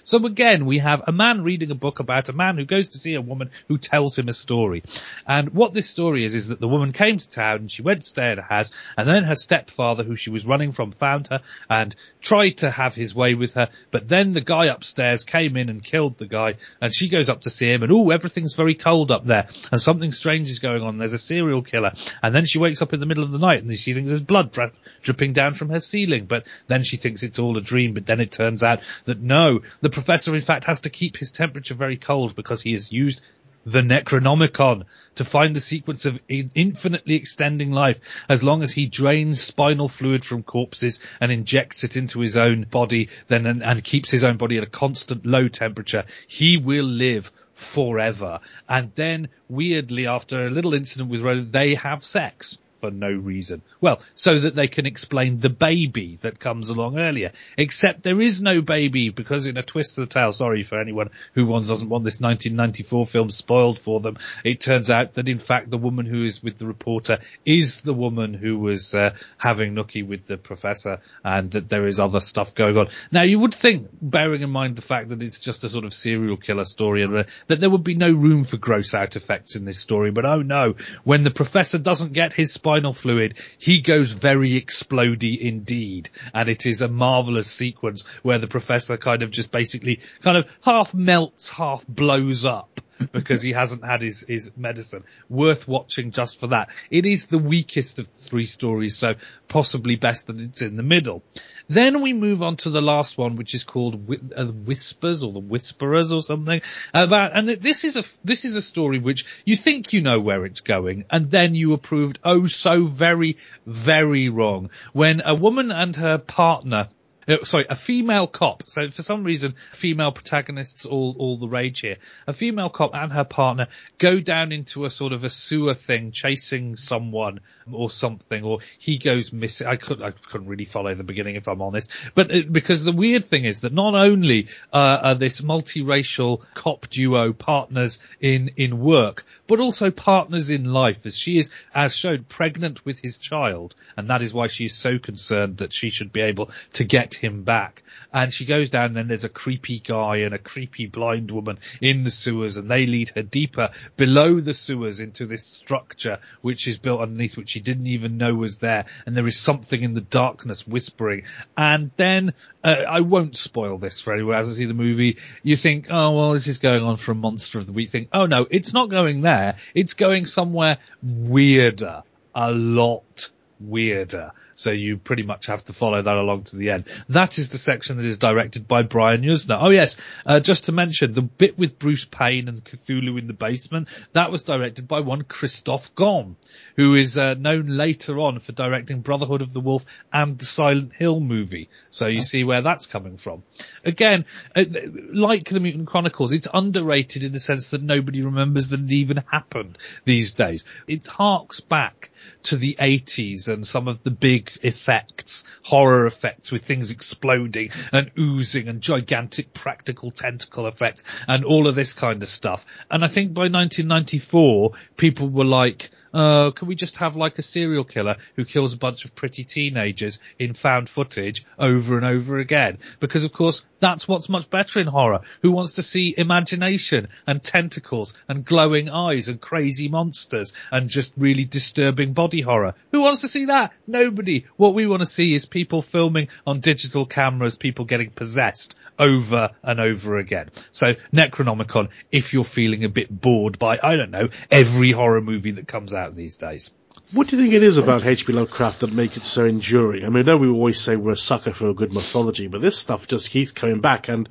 So 0.04 0.24
again, 0.24 0.66
we 0.66 0.78
have 0.78 1.02
a 1.06 1.12
man 1.12 1.42
reading 1.42 1.70
a 1.70 1.74
book 1.74 2.00
about 2.00 2.28
a 2.28 2.32
man 2.32 2.56
who 2.56 2.64
goes 2.64 2.88
to 2.88 2.98
see 2.98 3.14
a 3.14 3.20
woman 3.20 3.50
who 3.68 3.78
tells 3.78 4.18
him 4.18 4.28
a 4.28 4.32
story. 4.32 4.82
And 5.26 5.50
what 5.54 5.74
this 5.74 5.88
story 5.88 6.24
is, 6.24 6.34
is 6.34 6.48
that 6.48 6.60
the 6.60 6.68
woman 6.68 6.92
came 6.92 7.18
to 7.18 7.28
town 7.28 7.56
and 7.56 7.70
she 7.70 7.82
went 7.82 8.02
to 8.02 8.08
stay 8.08 8.30
at 8.30 8.38
a 8.38 8.42
house 8.42 8.70
and 8.96 9.08
then 9.08 9.24
her 9.24 9.34
stepfather, 9.34 10.04
who 10.04 10.16
she 10.16 10.30
was 10.30 10.46
running 10.46 10.72
from, 10.72 10.92
found 10.92 11.28
her 11.28 11.40
and 11.68 11.94
tried 12.20 12.58
to 12.58 12.70
have 12.70 12.94
his 12.94 13.14
way 13.14 13.34
with 13.34 13.54
her. 13.54 13.68
But 13.90 14.08
then 14.08 14.32
the 14.32 14.40
guy 14.40 14.66
upstairs 14.66 15.24
came 15.24 15.56
in 15.56 15.68
and 15.68 15.82
killed 15.82 16.18
the 16.18 16.26
guy 16.26 16.54
and 16.80 16.94
she 16.94 17.08
goes 17.08 17.28
up 17.28 17.42
to 17.42 17.50
see 17.50 17.66
him 17.66 17.82
and 17.82 17.92
oh, 17.92 18.10
everything's 18.10 18.54
very 18.54 18.74
cold 18.74 19.10
up 19.10 19.26
there 19.26 19.48
and 19.70 19.80
something 19.80 20.12
strange 20.12 20.50
is 20.50 20.58
going 20.58 20.82
on. 20.82 20.98
There's 20.98 21.12
a 21.12 21.18
serial 21.18 21.62
killer. 21.62 21.92
And 22.22 22.34
then 22.34 22.44
she 22.44 22.58
wakes 22.58 22.82
up 22.82 22.92
in 22.92 23.00
the 23.00 23.06
middle 23.06 23.24
of 23.24 23.32
the 23.32 23.38
night 23.38 23.62
and 23.62 23.72
she 23.72 23.94
thinks 23.94 24.10
there's 24.10 24.20
blood 24.20 24.52
dri- 24.52 24.72
dripping 25.02 25.32
down 25.32 25.54
from 25.54 25.70
her 25.70 25.80
ceiling. 25.80 26.26
But 26.26 26.46
then 26.66 26.82
she 26.82 26.96
thinks 26.96 27.22
it's 27.22 27.38
all 27.38 27.56
a 27.56 27.60
dream. 27.60 27.94
But 27.94 28.06
then 28.06 28.20
it 28.20 28.30
turns 28.30 28.62
out 28.62 28.80
that 29.04 29.20
no, 29.20 29.31
the 29.80 29.90
professor 29.90 30.34
in 30.34 30.40
fact 30.40 30.64
has 30.64 30.82
to 30.82 30.90
keep 30.90 31.16
his 31.16 31.32
temperature 31.32 31.74
very 31.74 31.96
cold 31.96 32.36
because 32.36 32.62
he 32.62 32.72
has 32.72 32.92
used 32.92 33.20
the 33.64 33.80
Necronomicon 33.80 34.84
to 35.14 35.24
find 35.24 35.54
the 35.54 35.60
sequence 35.60 36.04
of 36.04 36.20
infinitely 36.28 37.14
extending 37.14 37.70
life 37.70 38.00
as 38.28 38.42
long 38.42 38.62
as 38.62 38.72
he 38.72 38.86
drains 38.86 39.40
spinal 39.40 39.88
fluid 39.88 40.24
from 40.24 40.42
corpses 40.42 40.98
and 41.20 41.30
injects 41.30 41.84
it 41.84 41.96
into 41.96 42.20
his 42.20 42.36
own 42.36 42.66
body 42.70 43.08
then 43.28 43.46
and, 43.46 43.62
and 43.62 43.84
keeps 43.84 44.10
his 44.10 44.24
own 44.24 44.36
body 44.36 44.58
at 44.58 44.64
a 44.64 44.70
constant 44.70 45.24
low 45.24 45.48
temperature. 45.48 46.04
He 46.26 46.56
will 46.56 46.84
live 46.84 47.30
forever. 47.54 48.40
And 48.68 48.92
then 48.94 49.28
weirdly 49.48 50.06
after 50.06 50.46
a 50.46 50.50
little 50.50 50.74
incident 50.74 51.10
with 51.10 51.20
Rhoda, 51.20 51.42
they 51.42 51.74
have 51.76 52.02
sex 52.02 52.58
for 52.82 52.90
no 52.90 53.12
reason. 53.12 53.62
Well, 53.80 54.00
so 54.16 54.40
that 54.40 54.56
they 54.56 54.66
can 54.66 54.86
explain 54.86 55.38
the 55.38 55.48
baby 55.48 56.18
that 56.22 56.40
comes 56.40 56.68
along 56.68 56.98
earlier. 56.98 57.30
Except 57.56 58.02
there 58.02 58.20
is 58.20 58.42
no 58.42 58.60
baby 58.60 59.10
because 59.10 59.46
in 59.46 59.56
a 59.56 59.62
twist 59.62 59.98
of 59.98 60.08
the 60.08 60.12
tale, 60.12 60.32
sorry 60.32 60.64
for 60.64 60.80
anyone 60.80 61.10
who 61.34 61.46
wants, 61.46 61.68
doesn't 61.68 61.88
want 61.88 62.02
this 62.02 62.18
1994 62.18 63.06
film 63.06 63.30
spoiled 63.30 63.78
for 63.78 64.00
them, 64.00 64.18
it 64.44 64.58
turns 64.58 64.90
out 64.90 65.14
that 65.14 65.28
in 65.28 65.38
fact 65.38 65.70
the 65.70 65.78
woman 65.78 66.06
who 66.06 66.24
is 66.24 66.42
with 66.42 66.58
the 66.58 66.66
reporter 66.66 67.18
is 67.46 67.82
the 67.82 67.94
woman 67.94 68.34
who 68.34 68.58
was 68.58 68.96
uh, 68.96 69.14
having 69.38 69.76
nookie 69.76 70.04
with 70.04 70.26
the 70.26 70.36
professor 70.36 70.98
and 71.24 71.52
that 71.52 71.68
there 71.68 71.86
is 71.86 72.00
other 72.00 72.18
stuff 72.18 72.52
going 72.52 72.76
on. 72.76 72.88
Now 73.12 73.22
you 73.22 73.38
would 73.38 73.54
think, 73.54 73.90
bearing 74.02 74.42
in 74.42 74.50
mind 74.50 74.74
the 74.74 74.82
fact 74.82 75.10
that 75.10 75.22
it's 75.22 75.38
just 75.38 75.62
a 75.62 75.68
sort 75.68 75.84
of 75.84 75.94
serial 75.94 76.36
killer 76.36 76.64
story, 76.64 77.06
that 77.46 77.60
there 77.60 77.70
would 77.70 77.84
be 77.84 77.94
no 77.94 78.10
room 78.10 78.42
for 78.42 78.56
gross 78.56 78.92
out 78.92 79.14
effects 79.14 79.54
in 79.54 79.64
this 79.64 79.78
story, 79.78 80.10
but 80.10 80.26
oh 80.26 80.42
no, 80.42 80.74
when 81.04 81.22
the 81.22 81.30
professor 81.30 81.78
doesn't 81.78 82.12
get 82.12 82.32
his 82.32 82.52
spy 82.52 82.71
spinal 82.72 82.94
fluid, 82.94 83.34
he 83.58 83.82
goes 83.82 84.12
very 84.12 84.58
explodey 84.58 85.38
indeed. 85.38 86.08
And 86.32 86.48
it 86.48 86.64
is 86.64 86.80
a 86.80 86.88
marvelous 86.88 87.50
sequence 87.50 88.02
where 88.22 88.38
the 88.38 88.46
professor 88.46 88.96
kind 88.96 89.22
of 89.22 89.30
just 89.30 89.50
basically 89.50 90.00
kind 90.22 90.38
of 90.38 90.46
half 90.62 90.94
melts, 90.94 91.50
half 91.50 91.86
blows 91.86 92.46
up 92.46 92.80
because 93.10 93.42
he 93.42 93.52
hasn't 93.52 93.84
had 93.84 94.02
his, 94.02 94.24
his 94.26 94.52
medicine. 94.56 95.04
Worth 95.28 95.66
watching 95.66 96.10
just 96.10 96.38
for 96.38 96.48
that. 96.48 96.68
It 96.90 97.06
is 97.06 97.26
the 97.26 97.38
weakest 97.38 97.98
of 97.98 98.08
three 98.08 98.46
stories, 98.46 98.96
so 98.96 99.14
possibly 99.48 99.96
best 99.96 100.26
that 100.26 100.38
it's 100.40 100.62
in 100.62 100.76
the 100.76 100.82
middle. 100.82 101.22
Then 101.68 102.02
we 102.02 102.12
move 102.12 102.42
on 102.42 102.56
to 102.58 102.70
the 102.70 102.80
last 102.82 103.16
one, 103.18 103.36
which 103.36 103.54
is 103.54 103.64
called 103.64 103.94
uh, 104.36 104.46
Whispers 104.46 105.22
or 105.22 105.32
the 105.32 105.40
Whisperers 105.40 106.12
or 106.12 106.22
something 106.22 106.60
about, 106.92 107.36
and 107.36 107.48
this 107.48 107.84
is 107.84 107.96
a, 107.96 108.04
this 108.24 108.44
is 108.44 108.56
a 108.56 108.62
story 108.62 108.98
which 108.98 109.24
you 109.44 109.56
think 109.56 109.92
you 109.92 110.02
know 110.02 110.20
where 110.20 110.44
it's 110.44 110.60
going 110.60 111.04
and 111.10 111.30
then 111.30 111.54
you 111.54 111.72
approved 111.72 112.18
oh 112.24 112.46
so 112.46 112.84
very, 112.84 113.36
very 113.66 114.28
wrong 114.28 114.70
when 114.92 115.22
a 115.24 115.34
woman 115.34 115.70
and 115.70 115.96
her 115.96 116.18
partner 116.18 116.88
uh, 117.28 117.44
sorry, 117.44 117.66
a 117.68 117.76
female 117.76 118.26
cop. 118.26 118.64
So 118.66 118.90
for 118.90 119.02
some 119.02 119.24
reason, 119.24 119.54
female 119.72 120.12
protagonists 120.12 120.84
all 120.84 121.14
all 121.18 121.38
the 121.38 121.48
rage 121.48 121.80
here. 121.80 121.96
A 122.26 122.32
female 122.32 122.70
cop 122.70 122.94
and 122.94 123.12
her 123.12 123.24
partner 123.24 123.68
go 123.98 124.20
down 124.20 124.52
into 124.52 124.84
a 124.84 124.90
sort 124.90 125.12
of 125.12 125.24
a 125.24 125.30
sewer 125.30 125.74
thing, 125.74 126.12
chasing 126.12 126.76
someone 126.76 127.40
or 127.70 127.90
something, 127.90 128.42
or 128.42 128.58
he 128.78 128.98
goes 128.98 129.32
missing. 129.32 129.66
I 129.66 129.76
couldn't 129.76 130.04
I 130.04 130.10
couldn't 130.10 130.48
really 130.48 130.64
follow 130.64 130.94
the 130.94 131.04
beginning 131.04 131.36
if 131.36 131.48
I'm 131.48 131.62
honest, 131.62 131.90
but 132.14 132.30
it, 132.30 132.46
uh, 132.46 132.48
because 132.50 132.84
the 132.84 132.92
weird 132.92 133.24
thing 133.24 133.44
is 133.44 133.60
that 133.60 133.72
not 133.72 133.94
only 133.94 134.48
uh, 134.72 134.98
are 135.02 135.14
this 135.14 135.40
multiracial 135.40 136.42
cop 136.54 136.88
duo 136.88 137.32
partners 137.32 137.98
in 138.20 138.50
in 138.56 138.80
work, 138.80 139.24
but 139.46 139.60
also 139.60 139.90
partners 139.90 140.50
in 140.50 140.64
life, 140.64 141.06
as 141.06 141.16
she 141.16 141.38
is, 141.38 141.50
as 141.74 141.94
shown 141.94 142.24
pregnant 142.24 142.84
with 142.84 142.98
his 142.98 143.18
child, 143.18 143.74
and 143.96 144.10
that 144.10 144.22
is 144.22 144.34
why 144.34 144.48
she 144.48 144.64
is 144.64 144.74
so 144.74 144.98
concerned 144.98 145.58
that 145.58 145.72
she 145.72 145.90
should 145.90 146.12
be 146.12 146.20
able 146.20 146.50
to 146.72 146.84
get 146.84 147.11
him 147.14 147.44
back. 147.44 147.82
And 148.12 148.32
she 148.32 148.44
goes 148.44 148.70
down 148.70 148.96
and 148.96 149.08
there's 149.08 149.24
a 149.24 149.28
creepy 149.28 149.78
guy 149.78 150.18
and 150.18 150.34
a 150.34 150.38
creepy 150.38 150.86
blind 150.86 151.30
woman 151.30 151.58
in 151.80 152.04
the 152.04 152.10
sewers 152.10 152.56
and 152.56 152.68
they 152.68 152.86
lead 152.86 153.10
her 153.14 153.22
deeper 153.22 153.70
below 153.96 154.40
the 154.40 154.54
sewers 154.54 155.00
into 155.00 155.26
this 155.26 155.44
structure 155.44 156.18
which 156.40 156.66
is 156.66 156.78
built 156.78 157.00
underneath 157.00 157.36
which 157.36 157.50
she 157.50 157.60
didn't 157.60 157.86
even 157.86 158.18
know 158.18 158.34
was 158.34 158.58
there. 158.58 158.86
And 159.06 159.16
there 159.16 159.26
is 159.26 159.38
something 159.38 159.82
in 159.82 159.92
the 159.92 160.00
darkness 160.00 160.66
whispering. 160.66 161.24
And 161.56 161.90
then, 161.96 162.34
uh, 162.64 162.84
I 162.88 163.00
won't 163.00 163.36
spoil 163.36 163.78
this 163.78 164.00
for 164.00 164.12
anyone 164.12 164.36
as 164.36 164.48
I 164.48 164.52
see 164.52 164.66
the 164.66 164.74
movie. 164.74 165.18
You 165.42 165.56
think, 165.56 165.88
oh 165.90 166.12
well, 166.12 166.32
this 166.32 166.46
is 166.46 166.58
going 166.58 166.82
on 166.82 166.96
for 166.96 167.12
a 167.12 167.16
monster 167.16 167.58
of 167.58 167.66
the 167.66 167.72
week. 167.72 167.90
Think, 167.90 168.08
oh 168.12 168.26
no, 168.26 168.46
it's 168.50 168.72
not 168.72 168.90
going 168.90 169.22
there. 169.22 169.56
It's 169.74 169.94
going 169.94 170.26
somewhere 170.26 170.78
weirder. 171.02 172.02
A 172.34 172.50
lot 172.50 173.30
weirder. 173.68 174.32
So 174.54 174.70
you 174.70 174.98
pretty 174.98 175.22
much 175.22 175.46
have 175.46 175.64
to 175.64 175.72
follow 175.72 176.02
that 176.02 176.14
along 176.14 176.44
to 176.44 176.56
the 176.56 176.70
end. 176.70 176.84
That 177.08 177.38
is 177.38 177.48
the 177.48 177.58
section 177.58 177.96
that 177.96 178.06
is 178.06 178.18
directed 178.18 178.68
by 178.68 178.82
Brian 178.82 179.22
Yuzna. 179.22 179.58
Oh 179.60 179.70
yes, 179.70 179.96
uh, 180.26 180.40
just 180.40 180.64
to 180.64 180.72
mention 180.72 181.12
the 181.12 181.22
bit 181.22 181.58
with 181.58 181.78
Bruce 181.78 182.04
Payne 182.04 182.48
and 182.48 182.62
Cthulhu 182.62 183.18
in 183.18 183.26
the 183.26 183.32
basement, 183.32 183.88
that 184.12 184.30
was 184.30 184.42
directed 184.42 184.86
by 184.86 185.00
one 185.00 185.22
Christophe 185.22 185.94
Gans, 185.94 186.36
who 186.76 186.94
is 186.94 187.18
uh, 187.18 187.34
known 187.34 187.66
later 187.66 188.18
on 188.18 188.38
for 188.40 188.52
directing 188.52 189.00
Brotherhood 189.00 189.42
of 189.42 189.52
the 189.52 189.60
Wolf 189.60 189.84
and 190.12 190.38
the 190.38 190.44
Silent 190.44 190.92
Hill 190.94 191.20
movie. 191.20 191.68
So 191.90 192.08
you 192.08 192.22
see 192.22 192.44
where 192.44 192.62
that's 192.62 192.86
coming 192.86 193.16
from. 193.16 193.42
Again, 193.84 194.26
uh, 194.54 194.64
like 195.12 195.48
the 195.48 195.60
Mutant 195.60 195.88
Chronicles, 195.88 196.32
it's 196.32 196.46
underrated 196.52 197.24
in 197.24 197.32
the 197.32 197.40
sense 197.40 197.70
that 197.70 197.82
nobody 197.82 198.22
remembers 198.22 198.68
that 198.68 198.80
it 198.80 198.92
even 198.92 199.24
happened 199.30 199.78
these 200.04 200.34
days. 200.34 200.64
It 200.86 201.06
harks 201.06 201.60
back 201.60 202.11
to 202.44 202.56
the 202.56 202.76
80s 202.80 203.48
and 203.48 203.66
some 203.66 203.88
of 203.88 204.02
the 204.02 204.10
big 204.10 204.50
effects, 204.62 205.44
horror 205.62 206.06
effects 206.06 206.50
with 206.50 206.64
things 206.64 206.90
exploding 206.90 207.70
and 207.92 208.10
oozing 208.18 208.68
and 208.68 208.80
gigantic 208.80 209.52
practical 209.52 210.10
tentacle 210.10 210.66
effects 210.66 211.04
and 211.28 211.44
all 211.44 211.68
of 211.68 211.74
this 211.74 211.92
kind 211.92 212.22
of 212.22 212.28
stuff. 212.28 212.64
And 212.90 213.04
I 213.04 213.08
think 213.08 213.34
by 213.34 213.42
1994, 213.42 214.72
people 214.96 215.28
were 215.28 215.44
like, 215.44 215.90
uh, 216.12 216.50
can 216.50 216.68
we 216.68 216.74
just 216.74 216.98
have 216.98 217.16
like 217.16 217.38
a 217.38 217.42
serial 217.42 217.84
killer 217.84 218.16
who 218.36 218.44
kills 218.44 218.72
a 218.72 218.76
bunch 218.76 219.04
of 219.04 219.14
pretty 219.14 219.44
teenagers 219.44 220.18
in 220.38 220.54
found 220.54 220.88
footage 220.88 221.44
over 221.58 221.96
and 221.96 222.06
over 222.06 222.38
again? 222.38 222.78
Because 223.00 223.24
of 223.24 223.32
course, 223.32 223.64
that's 223.80 224.06
what's 224.06 224.28
much 224.28 224.48
better 224.48 224.80
in 224.80 224.86
horror. 224.86 225.20
Who 225.42 225.52
wants 225.52 225.72
to 225.72 225.82
see 225.82 226.14
imagination 226.16 227.08
and 227.26 227.42
tentacles 227.42 228.14
and 228.28 228.44
glowing 228.44 228.88
eyes 228.88 229.28
and 229.28 229.40
crazy 229.40 229.88
monsters 229.88 230.52
and 230.70 230.88
just 230.88 231.12
really 231.16 231.44
disturbing 231.44 232.12
body 232.12 232.40
horror? 232.40 232.74
Who 232.92 233.02
wants 233.02 233.22
to 233.22 233.28
see 233.28 233.46
that? 233.46 233.72
Nobody. 233.86 234.46
What 234.56 234.74
we 234.74 234.86
want 234.86 235.00
to 235.00 235.06
see 235.06 235.34
is 235.34 235.46
people 235.46 235.82
filming 235.82 236.28
on 236.46 236.60
digital 236.60 237.06
cameras, 237.06 237.56
people 237.56 237.84
getting 237.84 238.10
possessed 238.10 238.76
over 238.98 239.50
and 239.62 239.80
over 239.80 240.18
again. 240.18 240.50
So 240.70 240.94
Necronomicon, 241.12 241.88
if 242.10 242.32
you're 242.32 242.44
feeling 242.44 242.84
a 242.84 242.88
bit 242.88 243.08
bored 243.10 243.58
by, 243.58 243.78
I 243.82 243.96
don't 243.96 244.10
know, 244.10 244.28
every 244.50 244.92
horror 244.92 245.20
movie 245.20 245.52
that 245.52 245.66
comes 245.66 245.94
out 245.94 246.01
these 246.10 246.36
days. 246.36 246.70
What 247.12 247.28
do 247.28 247.36
you 247.36 247.42
think 247.42 247.54
it 247.54 247.62
is 247.62 247.78
about 247.78 248.04
H.P. 248.04 248.32
Lovecraft 248.32 248.80
that 248.80 248.92
makes 248.92 249.16
it 249.16 249.24
so 249.24 249.44
enduring? 249.44 250.04
I 250.04 250.08
mean, 250.08 250.18
I 250.18 250.26
know 250.26 250.36
we 250.36 250.48
always 250.48 250.80
say 250.80 250.96
we're 250.96 251.12
a 251.12 251.16
sucker 251.16 251.52
for 251.52 251.68
a 251.68 251.74
good 251.74 251.92
mythology, 251.92 252.48
but 252.48 252.60
this 252.60 252.78
stuff 252.78 253.08
just 253.08 253.30
keeps 253.30 253.50
coming 253.50 253.80
back, 253.80 254.08
and 254.08 254.28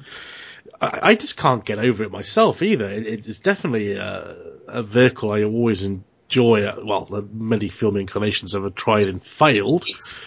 I, 0.80 1.00
I 1.02 1.16
just 1.16 1.38
can't 1.38 1.66
get 1.66 1.80
over 1.80 2.04
it 2.04 2.12
myself 2.12 2.62
either. 2.62 2.88
It, 2.88 3.28
it's 3.28 3.40
definitely 3.40 3.94
a, 3.94 4.36
a, 4.68 4.84
vehicle 4.84 5.32
I 5.32 5.44
always 5.44 5.84
enjoy. 5.84 6.64
Uh, 6.64 6.82
well, 6.84 7.28
many 7.32 7.70
film 7.70 7.98
incarnations 7.98 8.54
have 8.54 8.76
tried 8.76 9.08
and 9.08 9.24
failed. 9.24 9.86
It's, 9.88 10.26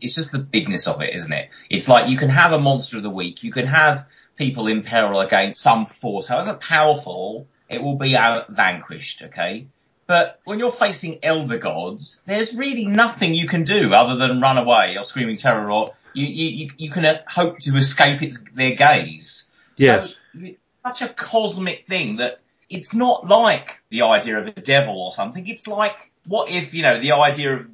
it's 0.00 0.14
just 0.14 0.32
the 0.32 0.38
bigness 0.38 0.86
of 0.86 1.00
it, 1.02 1.14
isn't 1.14 1.32
it? 1.32 1.50
It's 1.70 1.88
like 1.88 2.08
you 2.08 2.16
can 2.16 2.30
have 2.30 2.52
a 2.52 2.58
monster 2.58 2.98
of 2.98 3.02
the 3.02 3.10
week, 3.10 3.42
you 3.42 3.52
can 3.52 3.66
have 3.66 4.06
people 4.36 4.66
in 4.66 4.82
peril 4.82 5.20
against 5.20 5.62
some 5.62 5.86
force, 5.86 6.28
however 6.28 6.54
powerful, 6.54 7.46
it 7.68 7.82
will 7.82 7.96
be 7.96 8.16
out 8.16 8.50
vanquished, 8.50 9.22
okay? 9.22 9.68
But 10.06 10.40
when 10.44 10.58
you're 10.58 10.72
facing 10.72 11.20
elder 11.22 11.58
gods, 11.58 12.22
there's 12.26 12.54
really 12.54 12.86
nothing 12.86 13.34
you 13.34 13.48
can 13.48 13.64
do 13.64 13.94
other 13.94 14.16
than 14.16 14.40
run 14.40 14.58
away 14.58 14.96
or 14.98 15.04
screaming 15.04 15.36
terror 15.36 15.70
or 15.70 15.94
you, 16.12 16.26
you, 16.26 16.70
you 16.76 16.90
can 16.90 17.18
hope 17.26 17.58
to 17.60 17.76
escape 17.76 18.22
its, 18.22 18.42
their 18.54 18.74
gaze. 18.74 19.50
Yes. 19.76 20.18
So, 20.34 20.48
such 20.84 21.02
a 21.02 21.08
cosmic 21.08 21.86
thing 21.88 22.16
that 22.16 22.40
it's 22.68 22.94
not 22.94 23.26
like 23.26 23.80
the 23.88 24.02
idea 24.02 24.38
of 24.38 24.46
a 24.46 24.52
devil 24.52 25.00
or 25.00 25.12
something. 25.12 25.46
It's 25.48 25.66
like, 25.66 26.12
what 26.26 26.50
if, 26.50 26.74
you 26.74 26.82
know, 26.82 27.00
the 27.00 27.12
idea 27.12 27.54
of 27.54 27.66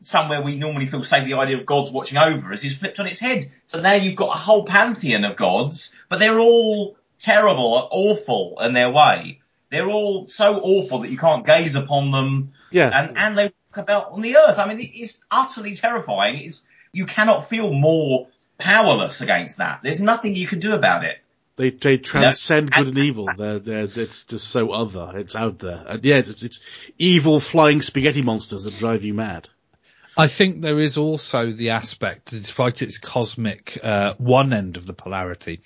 somewhere 0.00 0.42
we 0.42 0.58
normally 0.58 0.86
feel 0.86 1.02
say 1.04 1.24
the 1.24 1.34
idea 1.34 1.58
of 1.58 1.66
gods 1.66 1.90
watching 1.90 2.18
over 2.18 2.52
us 2.52 2.64
is 2.64 2.78
flipped 2.78 2.98
on 2.98 3.06
its 3.06 3.20
head. 3.20 3.44
So 3.66 3.80
now 3.80 3.94
you've 3.94 4.16
got 4.16 4.34
a 4.34 4.38
whole 4.38 4.64
pantheon 4.64 5.24
of 5.24 5.36
gods, 5.36 5.96
but 6.08 6.18
they're 6.18 6.40
all 6.40 6.96
terrible, 7.18 7.88
awful 7.90 8.58
in 8.60 8.72
their 8.72 8.90
way. 8.90 9.40
They're 9.70 9.88
all 9.88 10.28
so 10.28 10.60
awful 10.60 11.00
that 11.00 11.10
you 11.10 11.18
can't 11.18 11.44
gaze 11.44 11.74
upon 11.74 12.10
them. 12.10 12.52
Yeah. 12.70 12.90
And, 12.92 13.16
and 13.18 13.38
they 13.38 13.44
walk 13.44 13.76
about 13.76 14.12
on 14.12 14.20
the 14.20 14.36
earth. 14.36 14.58
I 14.58 14.68
mean, 14.68 14.78
it's 14.94 15.24
utterly 15.30 15.74
terrifying. 15.74 16.38
It's, 16.38 16.64
you 16.92 17.06
cannot 17.06 17.48
feel 17.48 17.72
more 17.72 18.28
powerless 18.58 19.20
against 19.20 19.58
that. 19.58 19.80
There's 19.82 20.00
nothing 20.00 20.36
you 20.36 20.46
can 20.46 20.60
do 20.60 20.74
about 20.74 21.04
it. 21.04 21.18
They 21.56 21.70
they 21.70 21.96
transcend 21.96 22.70
good 22.70 22.88
and 22.88 22.98
evil. 22.98 23.28
They're, 23.34 23.58
they're, 23.58 23.88
it's 23.94 24.24
just 24.24 24.48
so 24.48 24.72
other. 24.72 25.12
It's 25.14 25.34
out 25.34 25.58
there. 25.58 25.82
And 25.88 26.04
yeah, 26.04 26.16
it's, 26.16 26.42
it's 26.42 26.60
evil 26.98 27.40
flying 27.40 27.80
spaghetti 27.80 28.22
monsters 28.22 28.64
that 28.64 28.78
drive 28.78 29.04
you 29.04 29.14
mad. 29.14 29.48
I 30.18 30.28
think 30.28 30.62
there 30.62 30.78
is 30.78 30.96
also 30.96 31.52
the 31.52 31.70
aspect, 31.70 32.30
despite 32.30 32.82
its 32.82 32.98
cosmic 32.98 33.78
uh, 33.82 34.14
one 34.18 34.52
end 34.52 34.76
of 34.76 34.86
the 34.86 34.94
polarity, 34.94 35.60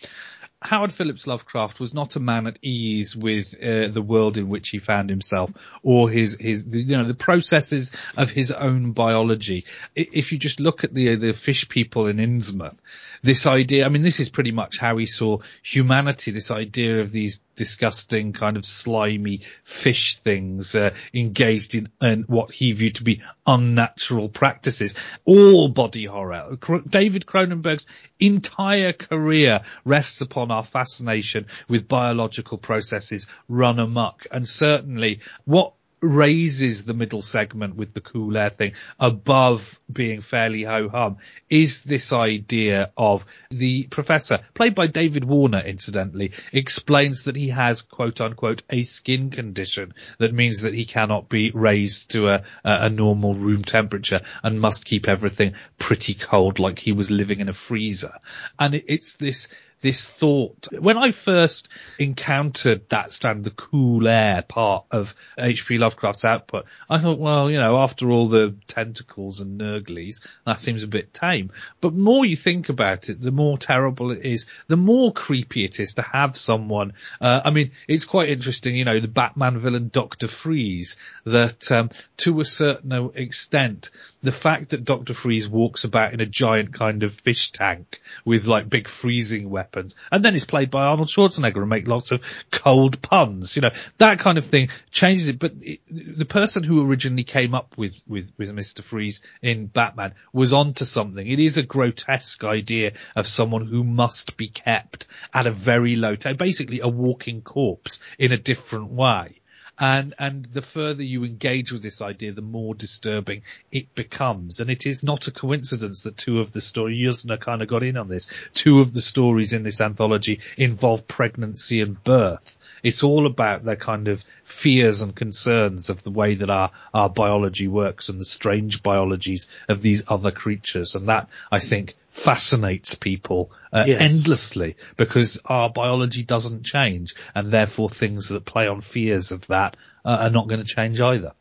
Howard 0.62 0.92
Phillips 0.92 1.26
Lovecraft 1.26 1.80
was 1.80 1.94
not 1.94 2.16
a 2.16 2.20
man 2.20 2.46
at 2.46 2.58
ease 2.62 3.16
with 3.16 3.54
uh, 3.54 3.88
the 3.88 4.02
world 4.02 4.36
in 4.36 4.50
which 4.50 4.68
he 4.68 4.78
found 4.78 5.08
himself 5.08 5.50
or 5.82 6.10
his 6.10 6.36
his 6.38 6.66
you 6.74 6.98
know 6.98 7.08
the 7.08 7.14
processes 7.14 7.92
of 8.16 8.30
his 8.30 8.52
own 8.52 8.92
biology. 8.92 9.64
If 9.96 10.32
you 10.32 10.38
just 10.38 10.60
look 10.60 10.84
at 10.84 10.92
the 10.92 11.16
the 11.16 11.32
fish 11.32 11.68
people 11.68 12.08
in 12.08 12.18
Innsmouth, 12.18 12.78
this 13.22 13.46
idea, 13.46 13.84
I 13.84 13.88
mean, 13.88 14.02
this 14.02 14.20
is 14.20 14.28
pretty 14.28 14.52
much 14.52 14.78
how 14.78 14.96
he 14.96 15.06
saw 15.06 15.38
humanity. 15.62 16.30
This 16.30 16.50
idea 16.50 17.00
of 17.00 17.12
these 17.12 17.40
disgusting 17.54 18.32
kind 18.32 18.56
of 18.56 18.64
slimy 18.64 19.42
fish 19.64 20.16
things 20.16 20.74
uh, 20.74 20.94
engaged 21.12 21.74
in, 21.74 21.90
in 22.00 22.22
what 22.22 22.52
he 22.52 22.72
viewed 22.72 22.94
to 22.94 23.02
be 23.02 23.22
unnatural 23.46 24.30
practices. 24.30 24.94
All 25.26 25.68
body 25.68 26.06
horror. 26.06 26.56
David 26.88 27.26
Cronenberg's 27.26 27.86
entire 28.18 28.94
career 28.94 29.60
rests 29.84 30.22
upon 30.22 30.49
our 30.50 30.64
fascination 30.64 31.46
with 31.68 31.88
biological 31.88 32.58
processes 32.58 33.26
run 33.48 33.78
amok. 33.78 34.26
And 34.30 34.48
certainly 34.48 35.20
what 35.44 35.74
raises 36.02 36.84
the 36.84 36.94
middle 36.94 37.22
segment 37.22 37.76
with 37.76 37.92
the 37.92 38.00
cool 38.00 38.36
air 38.36 38.50
thing 38.50 38.72
above 38.98 39.78
being 39.92 40.20
fairly 40.20 40.62
ho 40.62 40.88
hum 40.88 41.18
is 41.48 41.82
this 41.82 42.12
idea 42.12 42.90
of 42.96 43.26
the 43.50 43.84
professor, 43.84 44.38
played 44.54 44.74
by 44.74 44.86
David 44.86 45.24
Warner 45.24 45.60
incidentally, 45.60 46.32
explains 46.52 47.24
that 47.24 47.36
he 47.36 47.48
has 47.48 47.82
quote 47.82 48.20
unquote 48.20 48.62
a 48.70 48.82
skin 48.82 49.30
condition 49.30 49.94
that 50.18 50.32
means 50.32 50.62
that 50.62 50.74
he 50.74 50.84
cannot 50.84 51.28
be 51.28 51.50
raised 51.50 52.10
to 52.12 52.28
a, 52.28 52.44
a 52.64 52.88
normal 52.88 53.34
room 53.34 53.62
temperature 53.62 54.22
and 54.42 54.60
must 54.60 54.84
keep 54.84 55.08
everything 55.08 55.54
pretty 55.78 56.14
cold 56.14 56.58
like 56.58 56.78
he 56.78 56.92
was 56.92 57.10
living 57.10 57.40
in 57.40 57.48
a 57.48 57.52
freezer. 57.52 58.14
And 58.58 58.74
it's 58.74 59.16
this 59.16 59.48
this 59.80 60.06
thought. 60.06 60.68
When 60.78 60.98
I 60.98 61.10
first 61.12 61.68
encountered 61.98 62.88
that 62.90 63.12
stand, 63.12 63.44
the 63.44 63.50
cool 63.50 64.06
air 64.06 64.42
part 64.42 64.84
of 64.90 65.14
H.P. 65.38 65.78
Lovecraft's 65.78 66.24
output, 66.24 66.66
I 66.88 66.98
thought, 66.98 67.18
well, 67.18 67.50
you 67.50 67.58
know, 67.58 67.78
after 67.78 68.10
all 68.10 68.28
the 68.28 68.54
tentacles 68.66 69.40
and 69.40 69.60
nurglies, 69.60 70.20
that 70.44 70.60
seems 70.60 70.82
a 70.82 70.88
bit 70.88 71.14
tame. 71.14 71.50
But 71.80 71.94
more 71.94 72.26
you 72.26 72.36
think 72.36 72.68
about 72.68 73.08
it, 73.08 73.20
the 73.20 73.30
more 73.30 73.56
terrible 73.56 74.10
it 74.10 74.24
is, 74.24 74.46
the 74.68 74.76
more 74.76 75.12
creepy 75.12 75.64
it 75.64 75.80
is 75.80 75.94
to 75.94 76.02
have 76.02 76.36
someone, 76.36 76.92
uh, 77.20 77.40
I 77.44 77.50
mean, 77.50 77.70
it's 77.88 78.04
quite 78.04 78.28
interesting, 78.28 78.76
you 78.76 78.84
know, 78.84 79.00
the 79.00 79.08
Batman 79.08 79.58
villain 79.58 79.88
Dr. 79.92 80.28
Freeze, 80.28 80.98
that, 81.24 81.70
um, 81.72 81.90
to 82.18 82.40
a 82.40 82.44
certain 82.44 83.10
extent, 83.14 83.90
the 84.22 84.32
fact 84.32 84.70
that 84.70 84.84
Dr. 84.84 85.14
Freeze 85.14 85.48
walks 85.48 85.84
about 85.84 86.12
in 86.12 86.20
a 86.20 86.26
giant 86.26 86.74
kind 86.74 87.02
of 87.02 87.14
fish 87.14 87.52
tank 87.52 88.02
with 88.26 88.46
like 88.46 88.68
big 88.68 88.86
freezing 88.86 89.48
weapons 89.48 89.69
weapons. 89.70 89.96
And 90.10 90.24
then 90.24 90.34
it's 90.34 90.44
played 90.44 90.70
by 90.70 90.84
Arnold 90.84 91.08
Schwarzenegger 91.08 91.60
and 91.60 91.68
make 91.68 91.88
lots 91.88 92.12
of 92.12 92.22
cold 92.50 93.00
puns. 93.02 93.56
You 93.56 93.62
know, 93.62 93.70
that 93.98 94.18
kind 94.18 94.38
of 94.38 94.44
thing 94.44 94.68
changes 94.90 95.28
it. 95.28 95.38
But 95.38 95.52
it, 95.60 95.80
the 95.88 96.24
person 96.24 96.62
who 96.64 96.88
originally 96.88 97.24
came 97.24 97.54
up 97.54 97.76
with, 97.76 98.02
with, 98.06 98.32
with 98.36 98.50
Mr. 98.50 98.82
Freeze 98.82 99.20
in 99.42 99.66
Batman 99.66 100.14
was 100.32 100.52
onto 100.52 100.84
something. 100.84 101.26
It 101.26 101.40
is 101.40 101.58
a 101.58 101.62
grotesque 101.62 102.44
idea 102.44 102.92
of 103.16 103.26
someone 103.26 103.66
who 103.66 103.84
must 103.84 104.36
be 104.36 104.48
kept 104.48 105.06
at 105.32 105.46
a 105.46 105.52
very 105.52 105.96
low, 105.96 106.16
t- 106.16 106.32
basically 106.32 106.80
a 106.80 106.88
walking 106.88 107.42
corpse 107.42 108.00
in 108.18 108.32
a 108.32 108.38
different 108.38 108.90
way. 108.90 109.39
And, 109.80 110.14
and 110.18 110.44
the 110.44 110.60
further 110.60 111.02
you 111.02 111.24
engage 111.24 111.72
with 111.72 111.82
this 111.82 112.02
idea, 112.02 112.32
the 112.32 112.42
more 112.42 112.74
disturbing 112.74 113.42
it 113.72 113.94
becomes. 113.94 114.60
And 114.60 114.70
it 114.70 114.84
is 114.84 115.02
not 115.02 115.26
a 115.26 115.30
coincidence 115.30 116.02
that 116.02 116.18
two 116.18 116.40
of 116.40 116.52
the 116.52 116.60
stories, 116.60 117.00
Yuzna 117.00 117.40
kind 117.40 117.62
of 117.62 117.68
got 117.68 117.82
in 117.82 117.96
on 117.96 118.06
this, 118.06 118.26
two 118.52 118.80
of 118.80 118.92
the 118.92 119.00
stories 119.00 119.54
in 119.54 119.62
this 119.62 119.80
anthology 119.80 120.40
involve 120.58 121.08
pregnancy 121.08 121.80
and 121.80 122.02
birth. 122.04 122.58
It's 122.82 123.02
all 123.02 123.26
about 123.26 123.64
their 123.64 123.76
kind 123.76 124.08
of 124.08 124.24
fears 124.44 125.00
and 125.00 125.14
concerns 125.14 125.90
of 125.90 126.02
the 126.02 126.10
way 126.10 126.34
that 126.36 126.50
our, 126.50 126.70
our 126.92 127.08
biology 127.08 127.68
works 127.68 128.08
and 128.08 128.20
the 128.20 128.24
strange 128.24 128.82
biologies 128.82 129.46
of 129.68 129.82
these 129.82 130.02
other 130.08 130.30
creatures. 130.30 130.94
And 130.94 131.08
that, 131.08 131.28
I 131.50 131.58
think, 131.58 131.96
fascinates 132.10 132.94
people 132.94 133.52
uh, 133.72 133.84
yes. 133.86 134.00
endlessly 134.00 134.76
because 134.96 135.40
our 135.44 135.70
biology 135.70 136.24
doesn't 136.24 136.64
change 136.64 137.14
and 137.34 137.50
therefore 137.50 137.88
things 137.88 138.28
that 138.28 138.44
play 138.44 138.66
on 138.66 138.80
fears 138.80 139.30
of 139.32 139.46
that 139.46 139.76
uh, 140.04 140.16
are 140.22 140.30
not 140.30 140.48
going 140.48 140.60
to 140.60 140.66
change 140.66 141.00
either. 141.00 141.32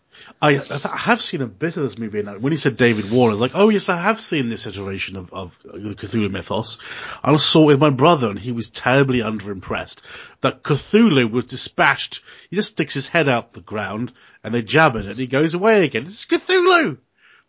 I, 0.41 0.59
I 0.59 0.97
have 0.97 1.21
seen 1.21 1.41
a 1.41 1.47
bit 1.47 1.77
of 1.77 1.83
this 1.83 1.97
movie, 1.97 2.19
and 2.19 2.41
when 2.41 2.51
he 2.51 2.57
said 2.57 2.77
David 2.77 3.11
Warner, 3.11 3.31
I 3.31 3.33
was 3.33 3.41
like, 3.41 3.55
oh 3.55 3.69
yes, 3.69 3.89
I 3.89 3.97
have 3.97 4.19
seen 4.19 4.49
this 4.49 4.67
iteration 4.67 5.15
of, 5.17 5.33
of 5.33 5.57
the 5.63 5.95
Cthulhu 5.95 6.29
mythos. 6.29 6.79
I 7.23 7.35
saw 7.37 7.63
it 7.63 7.65
with 7.65 7.79
my 7.79 7.89
brother, 7.89 8.29
and 8.29 8.39
he 8.39 8.51
was 8.51 8.69
terribly 8.69 9.19
underimpressed 9.19 10.01
that 10.41 10.63
Cthulhu 10.63 11.29
was 11.29 11.45
dispatched. 11.45 12.21
He 12.49 12.55
just 12.55 12.71
sticks 12.71 12.93
his 12.93 13.09
head 13.09 13.27
out 13.27 13.53
the 13.53 13.61
ground, 13.61 14.13
and 14.43 14.53
they 14.53 14.61
jab 14.61 14.95
at 14.95 15.05
it, 15.05 15.11
and 15.11 15.19
he 15.19 15.27
goes 15.27 15.53
away 15.53 15.83
again. 15.83 16.03
It's 16.03 16.25
Cthulhu! 16.25 16.97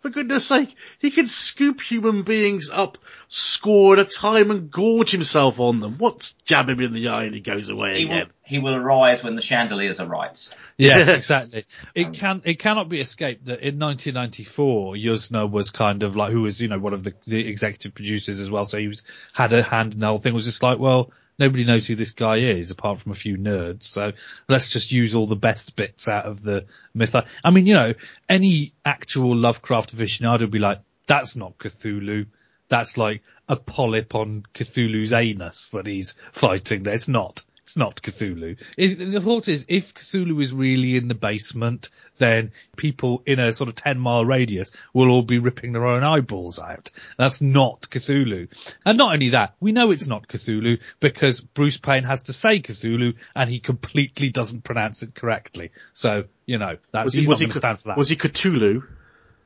For 0.00 0.08
goodness 0.08 0.46
sake, 0.46 0.74
he 0.98 1.10
can 1.10 1.26
scoop 1.26 1.80
human 1.82 2.22
beings 2.22 2.70
up, 2.72 2.96
score 3.28 3.98
at 3.98 3.98
a 3.98 4.04
time 4.06 4.50
and 4.50 4.70
gorge 4.70 5.10
himself 5.10 5.60
on 5.60 5.80
them. 5.80 5.96
What's 5.98 6.32
jab 6.44 6.70
him 6.70 6.80
in 6.80 6.94
the 6.94 7.08
eye 7.08 7.24
and 7.24 7.34
he 7.34 7.40
goes 7.42 7.68
away 7.68 7.98
He 7.98 8.04
again? 8.04 8.18
will, 8.26 8.32
he 8.42 8.58
will 8.60 8.74
arise 8.76 9.22
when 9.22 9.36
the 9.36 9.42
chandeliers 9.42 10.00
are 10.00 10.06
right. 10.06 10.48
Yes, 10.78 11.06
Yes. 11.06 11.08
exactly. 11.18 11.66
It 11.94 12.06
um, 12.06 12.12
can 12.14 12.42
it 12.46 12.58
cannot 12.58 12.88
be 12.88 12.98
escaped 13.00 13.44
that 13.44 13.60
in 13.60 13.78
1994, 13.78 14.94
Yuzna 14.94 15.50
was 15.50 15.68
kind 15.70 16.02
of 16.02 16.16
like 16.16 16.32
who 16.32 16.42
was 16.42 16.60
you 16.60 16.68
know 16.68 16.78
one 16.78 16.94
of 16.94 17.04
the, 17.04 17.12
the 17.26 17.46
executive 17.46 17.94
producers 17.94 18.40
as 18.40 18.50
well, 18.50 18.64
so 18.64 18.78
he 18.78 18.88
was 18.88 19.02
had 19.34 19.52
a 19.52 19.62
hand 19.62 19.92
in 19.92 20.00
the 20.00 20.06
whole 20.06 20.18
thing. 20.18 20.32
Was 20.32 20.46
just 20.46 20.62
like, 20.62 20.78
well, 20.78 21.10
nobody 21.40 21.64
knows 21.64 21.86
who 21.86 21.96
this 21.96 22.12
guy 22.12 22.36
is 22.36 22.70
apart 22.70 23.00
from 23.00 23.12
a 23.12 23.16
few 23.16 23.36
nerds, 23.36 23.84
so 23.84 24.12
let's 24.48 24.68
just 24.68 24.92
use 24.92 25.14
all 25.14 25.26
the 25.26 25.34
best 25.34 25.74
bits 25.74 26.06
out 26.06 26.26
of 26.26 26.42
the 26.42 26.66
myth. 26.94 27.16
I 27.16 27.50
mean, 27.50 27.66
you 27.66 27.74
know, 27.74 27.94
any 28.28 28.74
actual 28.84 29.34
Lovecraft 29.34 29.96
aficionado 29.96 30.42
would 30.42 30.50
be 30.50 30.58
like, 30.60 30.80
that's 31.06 31.34
not 31.34 31.58
Cthulhu. 31.58 32.26
That's 32.68 32.96
like 32.96 33.22
a 33.48 33.56
polyp 33.56 34.14
on 34.14 34.44
Cthulhu's 34.54 35.12
anus 35.12 35.70
that 35.70 35.86
he's 35.86 36.12
fighting 36.30 36.84
there. 36.84 36.94
It's 36.94 37.08
not. 37.08 37.44
It's 37.70 37.76
not 37.76 38.02
Cthulhu. 38.02 38.56
If, 38.76 38.98
the 38.98 39.20
thought 39.20 39.46
is, 39.46 39.66
if 39.68 39.94
Cthulhu 39.94 40.42
is 40.42 40.52
really 40.52 40.96
in 40.96 41.06
the 41.06 41.14
basement, 41.14 41.90
then 42.18 42.50
people 42.76 43.22
in 43.26 43.38
a 43.38 43.52
sort 43.52 43.68
of 43.68 43.76
10 43.76 43.96
mile 43.96 44.24
radius 44.24 44.72
will 44.92 45.08
all 45.08 45.22
be 45.22 45.38
ripping 45.38 45.70
their 45.70 45.86
own 45.86 46.02
eyeballs 46.02 46.58
out. 46.58 46.90
That's 47.16 47.40
not 47.40 47.82
Cthulhu. 47.82 48.48
And 48.84 48.98
not 48.98 49.12
only 49.12 49.28
that, 49.28 49.54
we 49.60 49.70
know 49.70 49.92
it's 49.92 50.08
not 50.08 50.26
Cthulhu 50.26 50.80
because 50.98 51.38
Bruce 51.40 51.76
Payne 51.76 52.02
has 52.02 52.22
to 52.22 52.32
say 52.32 52.58
Cthulhu 52.58 53.14
and 53.36 53.48
he 53.48 53.60
completely 53.60 54.30
doesn't 54.30 54.64
pronounce 54.64 55.04
it 55.04 55.14
correctly. 55.14 55.70
So, 55.94 56.24
you 56.46 56.58
know, 56.58 56.76
that's, 56.90 57.04
Was 57.04 57.14
he's 57.14 57.22
he, 57.22 57.28
not 57.28 57.30
was, 57.34 57.38
he, 57.38 57.44
going 57.46 57.52
to 57.52 57.58
stand 57.58 57.78
for 57.78 57.88
that. 57.90 57.98
was 57.98 58.08
he 58.08 58.16
Cthulhu? 58.16 58.82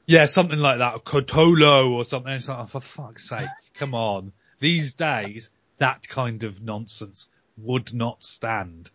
Yeah, 0.06 0.24
something 0.24 0.60
like 0.60 0.78
that, 0.78 1.05
Cthulhu 1.05 1.90
or 1.90 2.05
something. 2.06 2.32
It's 2.32 2.48
like, 2.48 2.59
oh, 2.59 2.66
for 2.68 2.80
fuck's 2.80 3.28
sake, 3.28 3.51
come 3.74 3.94
on. 3.94 4.32
These 4.60 4.94
days, 4.94 5.51
that 5.76 6.09
kind 6.09 6.44
of 6.44 6.62
nonsense 6.62 7.28
would 7.56 7.93
not 7.94 8.22
stand. 8.22 8.90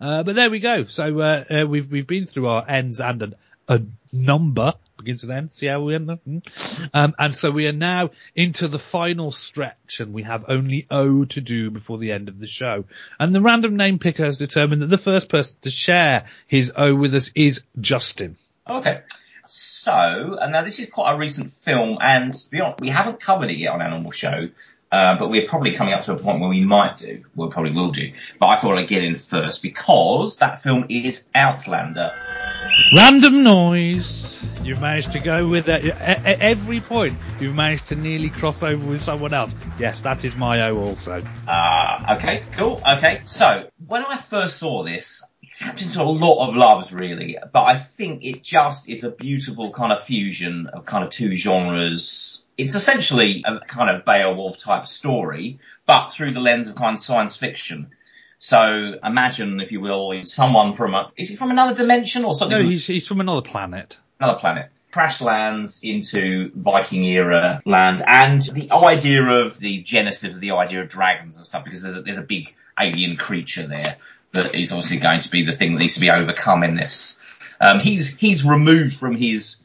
Uh, 0.00 0.22
but 0.22 0.34
there 0.34 0.50
we 0.50 0.60
go. 0.60 0.84
So, 0.84 1.20
uh, 1.20 1.44
uh, 1.48 1.66
we've, 1.66 1.90
we've 1.90 2.06
been 2.06 2.26
through 2.26 2.48
our 2.48 2.68
ends 2.68 3.00
and 3.00 3.22
an, 3.22 3.34
a 3.68 3.80
number 4.12 4.74
begins 5.02 5.22
with 5.22 5.36
N. 5.36 5.50
See 5.52 5.66
how 5.66 5.80
we 5.80 5.94
end 5.94 6.10
up? 6.10 6.20
Mm. 6.26 6.90
Um, 6.94 7.14
and 7.18 7.34
so 7.34 7.50
we 7.50 7.66
are 7.66 7.72
now 7.72 8.10
into 8.34 8.68
the 8.68 8.78
final 8.78 9.32
stretch 9.32 10.00
and 10.00 10.12
we 10.12 10.22
have 10.22 10.44
only 10.48 10.86
O 10.90 11.24
to 11.26 11.40
do 11.40 11.70
before 11.70 11.98
the 11.98 12.12
end 12.12 12.28
of 12.28 12.38
the 12.38 12.46
show. 12.46 12.84
And 13.18 13.34
the 13.34 13.40
random 13.40 13.76
name 13.76 13.98
picker 13.98 14.24
has 14.24 14.38
determined 14.38 14.82
that 14.82 14.90
the 14.90 14.98
first 14.98 15.28
person 15.28 15.56
to 15.62 15.70
share 15.70 16.26
his 16.46 16.72
O 16.76 16.94
with 16.94 17.14
us 17.14 17.32
is 17.34 17.64
Justin. 17.80 18.36
Okay. 18.68 19.02
So, 19.44 20.38
and 20.40 20.52
now 20.52 20.62
this 20.62 20.78
is 20.78 20.88
quite 20.88 21.12
a 21.12 21.18
recent 21.18 21.52
film, 21.52 21.98
and 22.00 22.34
honest, 22.54 22.80
we 22.80 22.88
haven't 22.88 23.20
covered 23.20 23.50
it 23.50 23.58
yet 23.58 23.72
on 23.72 23.90
normal 23.90 24.12
show, 24.12 24.48
uh, 24.92 25.18
but 25.18 25.30
we're 25.30 25.46
probably 25.46 25.72
coming 25.72 25.94
up 25.94 26.02
to 26.04 26.12
a 26.12 26.18
point 26.18 26.40
where 26.40 26.50
we 26.50 26.60
might 26.60 26.98
do. 26.98 27.24
We 27.34 27.48
probably 27.48 27.72
will 27.72 27.90
do. 27.90 28.12
But 28.38 28.46
I 28.46 28.56
thought 28.56 28.76
I'd 28.76 28.88
get 28.88 29.02
in 29.02 29.16
first 29.16 29.62
because 29.62 30.36
that 30.36 30.62
film 30.62 30.84
is 30.90 31.26
Outlander. 31.34 32.12
Random 32.94 33.42
noise. 33.42 34.42
You've 34.62 34.80
managed 34.80 35.12
to 35.12 35.20
go 35.20 35.46
with 35.46 35.68
it. 35.68 35.86
At 35.86 36.40
every 36.40 36.80
point, 36.80 37.14
you've 37.40 37.54
managed 37.54 37.86
to 37.86 37.96
nearly 37.96 38.28
cross 38.28 38.62
over 38.62 38.86
with 38.86 39.00
someone 39.00 39.32
else. 39.32 39.54
Yes, 39.78 40.00
that 40.02 40.24
is 40.24 40.36
my 40.36 40.68
O 40.68 40.78
also. 40.78 41.22
Ah, 41.48 42.16
okay, 42.16 42.42
cool, 42.52 42.80
okay. 42.86 43.22
So, 43.24 43.68
when 43.86 44.04
I 44.04 44.16
first 44.18 44.58
saw 44.58 44.84
this, 44.84 45.24
it 45.42 45.50
tapped 45.56 45.82
into 45.82 46.02
a 46.02 46.04
lot 46.04 46.48
of 46.48 46.54
loves 46.54 46.92
really, 46.92 47.38
but 47.52 47.62
I 47.62 47.78
think 47.78 48.24
it 48.24 48.42
just 48.42 48.88
is 48.88 49.04
a 49.04 49.10
beautiful 49.10 49.70
kind 49.72 49.92
of 49.92 50.02
fusion 50.02 50.66
of 50.66 50.84
kind 50.84 51.04
of 51.04 51.10
two 51.10 51.34
genres. 51.34 52.44
It's 52.62 52.74
essentially 52.74 53.44
a 53.46 53.60
kind 53.60 53.90
of 53.90 54.04
Beowulf 54.04 54.58
type 54.58 54.86
story, 54.86 55.58
but 55.86 56.10
through 56.10 56.32
the 56.32 56.40
lens 56.40 56.68
of 56.68 56.74
kind 56.76 56.96
of 56.96 57.00
science 57.00 57.36
fiction. 57.36 57.90
So 58.38 58.94
imagine, 59.04 59.60
if 59.60 59.70
you 59.70 59.80
will, 59.80 60.24
someone 60.24 60.74
from 60.74 60.94
a, 60.94 61.08
is 61.16 61.28
he 61.28 61.36
from 61.36 61.50
another 61.50 61.74
dimension 61.76 62.24
or 62.24 62.34
something? 62.34 62.58
No, 62.58 62.68
he's, 62.68 62.86
he's 62.86 63.06
from 63.06 63.20
another 63.20 63.42
planet. 63.42 63.98
another 64.18 64.38
planet. 64.38 64.70
Crash 64.90 65.20
lands 65.22 65.80
into 65.82 66.50
Viking 66.54 67.04
era 67.04 67.62
land 67.64 68.02
and 68.06 68.42
the 68.42 68.72
idea 68.72 69.24
of 69.24 69.58
the 69.58 69.82
genesis 69.82 70.34
of 70.34 70.40
the 70.40 70.50
idea 70.50 70.82
of 70.82 70.88
dragons 70.88 71.36
and 71.36 71.46
stuff 71.46 71.64
because 71.64 71.80
there's 71.80 71.96
a, 71.96 72.02
there's 72.02 72.18
a 72.18 72.22
big 72.22 72.54
alien 72.78 73.16
creature 73.16 73.66
there 73.66 73.96
that 74.32 74.54
is 74.54 74.70
obviously 74.70 74.98
going 74.98 75.20
to 75.20 75.30
be 75.30 75.46
the 75.46 75.52
thing 75.52 75.72
that 75.72 75.78
needs 75.80 75.94
to 75.94 76.00
be 76.00 76.10
overcome 76.10 76.62
in 76.62 76.74
this. 76.74 77.20
Um, 77.60 77.80
he's, 77.80 78.16
he's 78.16 78.44
removed 78.44 78.94
from 78.94 79.14
his, 79.16 79.61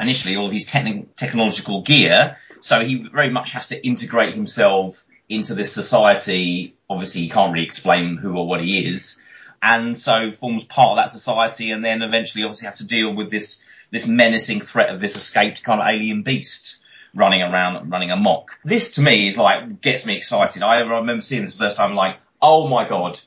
initially 0.00 0.36
all 0.36 0.46
of 0.46 0.52
his 0.52 0.66
techni- 0.66 1.06
technological 1.16 1.82
gear, 1.82 2.36
so 2.60 2.84
he 2.84 3.08
very 3.12 3.30
much 3.30 3.52
has 3.52 3.68
to 3.68 3.86
integrate 3.86 4.34
himself 4.34 5.04
into 5.28 5.54
this 5.54 5.72
society. 5.72 6.74
Obviously 6.88 7.22
he 7.22 7.28
can't 7.28 7.52
really 7.52 7.64
explain 7.64 8.16
who 8.16 8.36
or 8.36 8.46
what 8.48 8.60
he 8.60 8.86
is 8.88 9.22
and 9.62 9.98
so 9.98 10.32
forms 10.32 10.64
part 10.64 10.92
of 10.92 10.96
that 10.96 11.10
society 11.10 11.70
and 11.70 11.84
then 11.84 12.02
eventually 12.02 12.44
obviously 12.44 12.66
has 12.66 12.78
to 12.78 12.86
deal 12.86 13.14
with 13.14 13.30
this, 13.30 13.62
this 13.90 14.06
menacing 14.06 14.60
threat 14.60 14.90
of 14.90 15.00
this 15.00 15.16
escaped 15.16 15.62
kind 15.62 15.80
of 15.80 15.88
alien 15.88 16.22
beast 16.22 16.78
running 17.14 17.42
around, 17.42 17.90
running 17.90 18.10
amok. 18.10 18.58
This 18.64 18.92
to 18.92 19.02
me 19.02 19.28
is 19.28 19.36
like, 19.36 19.80
gets 19.80 20.06
me 20.06 20.16
excited. 20.16 20.62
I 20.62 20.80
remember 20.80 21.22
seeing 21.22 21.42
this 21.42 21.52
the 21.52 21.58
first 21.58 21.76
time 21.76 21.94
like, 21.94 22.16
oh 22.40 22.68
my 22.68 22.88
god, 22.88 23.20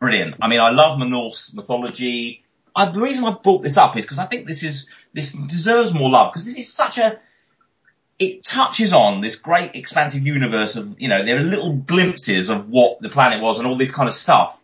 brilliant. 0.00 0.36
I 0.40 0.48
mean, 0.48 0.60
I 0.60 0.70
love 0.70 0.98
Norse 0.98 1.54
mythology. 1.54 2.42
I, 2.74 2.90
the 2.90 3.00
reason 3.00 3.24
I 3.24 3.32
brought 3.42 3.62
this 3.62 3.76
up 3.76 3.96
is 3.96 4.04
because 4.04 4.18
I 4.18 4.24
think 4.24 4.46
this 4.46 4.64
is, 4.64 4.90
this 5.16 5.32
deserves 5.32 5.94
more 5.94 6.10
love 6.10 6.32
because 6.32 6.44
this 6.44 6.56
is 6.56 6.72
such 6.72 6.98
a, 6.98 7.18
it 8.18 8.44
touches 8.44 8.92
on 8.92 9.22
this 9.22 9.36
great 9.36 9.74
expansive 9.74 10.26
universe 10.26 10.76
of, 10.76 11.00
you 11.00 11.08
know, 11.08 11.24
there 11.24 11.38
are 11.38 11.40
little 11.40 11.72
glimpses 11.72 12.50
of 12.50 12.68
what 12.68 13.00
the 13.00 13.08
planet 13.08 13.42
was 13.42 13.58
and 13.58 13.66
all 13.66 13.78
this 13.78 13.90
kind 13.90 14.08
of 14.08 14.14
stuff 14.14 14.62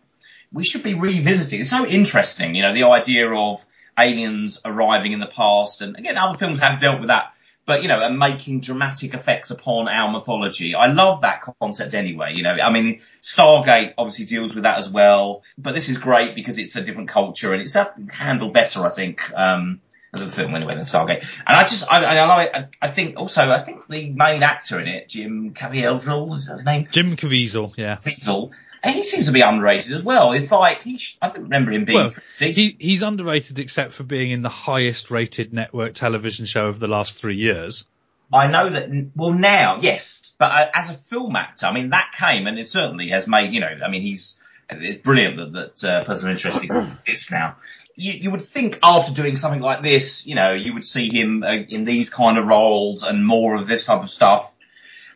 we 0.51 0.63
should 0.63 0.83
be 0.83 0.93
revisiting. 0.93 1.61
It's 1.61 1.71
so 1.71 1.85
interesting, 1.85 2.53
you 2.53 2.61
know, 2.61 2.73
the 2.75 2.83
idea 2.83 3.33
of 3.33 3.65
aliens 3.99 4.61
arriving 4.63 5.11
in 5.11 5.19
the 5.19 5.25
past 5.25 5.81
and 5.81 5.97
again, 5.97 6.17
other 6.17 6.37
films 6.37 6.59
have 6.59 6.79
dealt 6.79 6.99
with 6.99 7.09
that, 7.09 7.33
but 7.65 7.81
you 7.81 7.87
know, 7.87 7.99
and 7.99 8.19
making 8.19 8.61
dramatic 8.61 9.15
effects 9.15 9.49
upon 9.49 9.87
our 9.87 10.11
mythology. 10.11 10.75
I 10.75 10.93
love 10.93 11.21
that 11.21 11.41
concept 11.59 11.95
anyway, 11.95 12.33
you 12.35 12.43
know, 12.43 12.51
I 12.51 12.71
mean, 12.71 13.01
Stargate 13.23 13.95
obviously 13.97 14.25
deals 14.25 14.53
with 14.53 14.65
that 14.65 14.77
as 14.77 14.89
well, 14.89 15.41
but 15.57 15.73
this 15.73 15.89
is 15.89 15.97
great 15.97 16.35
because 16.35 16.59
it's 16.59 16.75
a 16.75 16.81
different 16.81 17.09
culture 17.09 17.51
and 17.53 17.61
it's 17.61 17.73
handled 18.13 18.53
better, 18.53 18.85
I 18.85 18.91
think, 18.91 19.31
um, 19.33 19.81
the 20.13 20.29
film 20.29 20.53
anyway 20.55 20.75
than 20.75 20.85
Stargate. 20.85 21.21
And 21.21 21.57
I 21.57 21.63
just, 21.63 21.91
I, 21.91 22.05
I 22.05 22.43
it. 22.43 22.51
I, 22.53 22.67
I 22.81 22.91
think 22.91 23.17
also, 23.17 23.41
I 23.41 23.59
think 23.59 23.87
the 23.87 24.11
main 24.11 24.43
actor 24.43 24.79
in 24.79 24.87
it, 24.87 25.09
Jim 25.09 25.53
Caviezel, 25.53 26.35
is 26.35 26.47
that 26.47 26.53
his 26.53 26.65
name? 26.65 26.87
Jim 26.91 27.17
Caviezel, 27.17 27.73
yeah. 27.77 27.97
Caviezel. 27.97 28.51
And 28.83 28.93
he 28.93 29.03
seems 29.03 29.27
to 29.27 29.31
be 29.31 29.41
underrated 29.41 29.93
as 29.93 30.03
well. 30.03 30.33
It's 30.33 30.51
like 30.51 30.83
he, 30.83 30.97
sh- 30.97 31.17
I 31.21 31.29
don't 31.29 31.43
remember 31.43 31.71
him 31.71 31.85
being 31.85 31.97
Well, 31.97 32.11
he, 32.37 32.75
he's 32.77 33.01
underrated 33.01 33.57
except 33.57 33.93
for 33.93 34.03
being 34.03 34.31
in 34.31 34.41
the 34.41 34.49
highest 34.49 35.09
rated 35.09 35.53
network 35.53 35.93
television 35.93 36.45
show 36.45 36.67
of 36.67 36.79
the 36.79 36.87
last 36.87 37.19
three 37.19 37.37
years. 37.37 37.87
I 38.31 38.47
know 38.47 38.69
that, 38.69 38.89
well 39.15 39.31
now, 39.31 39.79
yes, 39.81 40.35
but 40.37 40.51
uh, 40.51 40.65
as 40.73 40.89
a 40.89 40.93
film 40.93 41.35
actor, 41.35 41.65
I 41.65 41.73
mean, 41.73 41.91
that 41.91 42.13
came 42.17 42.47
and 42.47 42.59
it 42.59 42.67
certainly 42.67 43.09
has 43.09 43.27
made, 43.27 43.53
you 43.53 43.61
know, 43.61 43.67
I 43.85 43.89
mean, 43.89 44.01
he's, 44.01 44.39
it's 44.69 45.01
brilliant 45.01 45.37
that, 45.37 45.79
that, 45.81 45.87
uh, 45.87 46.03
person 46.03 46.31
interested 46.31 46.69
in 46.69 46.97
this 47.05 47.31
now. 47.31 47.57
You, 47.95 48.13
you 48.13 48.31
would 48.31 48.43
think 48.43 48.79
after 48.81 49.13
doing 49.13 49.37
something 49.37 49.61
like 49.61 49.83
this, 49.83 50.25
you 50.25 50.35
know, 50.35 50.53
you 50.53 50.73
would 50.73 50.85
see 50.85 51.09
him 51.09 51.43
uh, 51.43 51.51
in 51.51 51.83
these 51.83 52.09
kind 52.09 52.37
of 52.37 52.47
roles 52.47 53.03
and 53.03 53.25
more 53.25 53.55
of 53.55 53.67
this 53.67 53.85
type 53.85 54.01
of 54.01 54.09
stuff. 54.09 54.53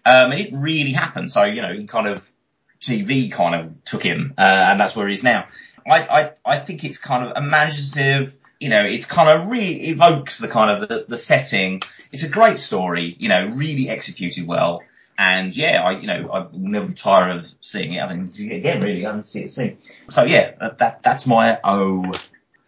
Um, 0.06 0.32
and 0.32 0.40
it 0.40 0.50
really 0.54 0.94
happened. 0.94 1.32
So, 1.32 1.44
you 1.44 1.62
know, 1.62 1.74
he 1.74 1.88
kind 1.88 2.08
of, 2.08 2.32
TV 2.80 3.32
kind 3.32 3.56
of 3.56 3.84
took 3.86 4.04
him, 4.04 4.36
uh, 4.38 4.42
and 4.42 4.80
that's 4.80 4.96
where 4.96 5.08
he 5.08 5.16
is 5.16 5.24
now. 5.24 5.48
I, 5.86 6.02
I, 6.02 6.32
I 6.46 6.60
think 6.60 6.84
it's 6.84 6.98
kind 6.98 7.26
of 7.26 7.38
imaginative, 7.38 8.36
you 8.60 8.70
know, 8.70 8.84
it's 8.84 9.06
kind 9.06 9.30
of 9.30 9.50
really 9.50 9.90
evokes 9.90 10.38
the 10.38 10.48
kind 10.48 10.84
of 10.84 10.90
the, 10.90 11.06
the 11.08 11.18
setting. 11.18 11.82
It's 12.12 12.24
a 12.24 12.30
great 12.30 12.60
story, 12.60 13.16
you 13.18 13.30
know, 13.30 13.54
really 13.56 13.90
executed 13.90 14.46
well. 14.46 14.84
And 15.18 15.56
yeah, 15.56 15.82
I, 15.82 15.92
you 16.00 16.08
know, 16.08 16.30
I 16.30 16.40
will 16.40 16.60
never 16.60 16.92
tire 16.92 17.32
of 17.32 17.52
seeing 17.62 17.94
it. 17.94 18.00
I 18.00 18.14
mean, 18.14 18.30
again, 18.52 18.82
really, 18.82 19.06
I 19.06 19.10
haven't 19.10 19.26
seen 19.26 19.50
it. 19.58 19.78
So 20.10 20.24
yeah, 20.24 20.52
that, 20.60 20.78
that 20.78 21.04
that's 21.04 21.26
my 21.26 21.60
O. 21.64 22.14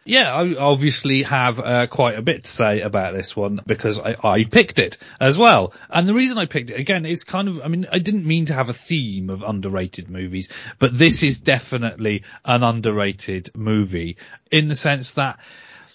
Yeah, 0.09 0.33
I 0.33 0.55
obviously 0.55 1.21
have 1.21 1.59
uh, 1.59 1.85
quite 1.85 2.17
a 2.17 2.23
bit 2.23 2.45
to 2.45 2.49
say 2.49 2.81
about 2.81 3.13
this 3.13 3.35
one 3.35 3.61
because 3.67 3.99
I, 3.99 4.15
I 4.23 4.43
picked 4.43 4.79
it 4.79 4.97
as 5.21 5.37
well. 5.37 5.71
And 5.87 6.07
the 6.07 6.15
reason 6.15 6.39
I 6.39 6.47
picked 6.47 6.71
it, 6.71 6.79
again, 6.79 7.05
is 7.05 7.23
kind 7.23 7.47
of, 7.47 7.61
I 7.61 7.67
mean, 7.67 7.85
I 7.91 7.99
didn't 7.99 8.25
mean 8.25 8.45
to 8.45 8.55
have 8.55 8.69
a 8.69 8.73
theme 8.73 9.29
of 9.29 9.43
underrated 9.43 10.09
movies, 10.09 10.49
but 10.79 10.97
this 10.97 11.21
is 11.21 11.41
definitely 11.41 12.23
an 12.43 12.63
underrated 12.63 13.51
movie 13.53 14.17
in 14.49 14.67
the 14.67 14.73
sense 14.73 15.11
that 15.11 15.37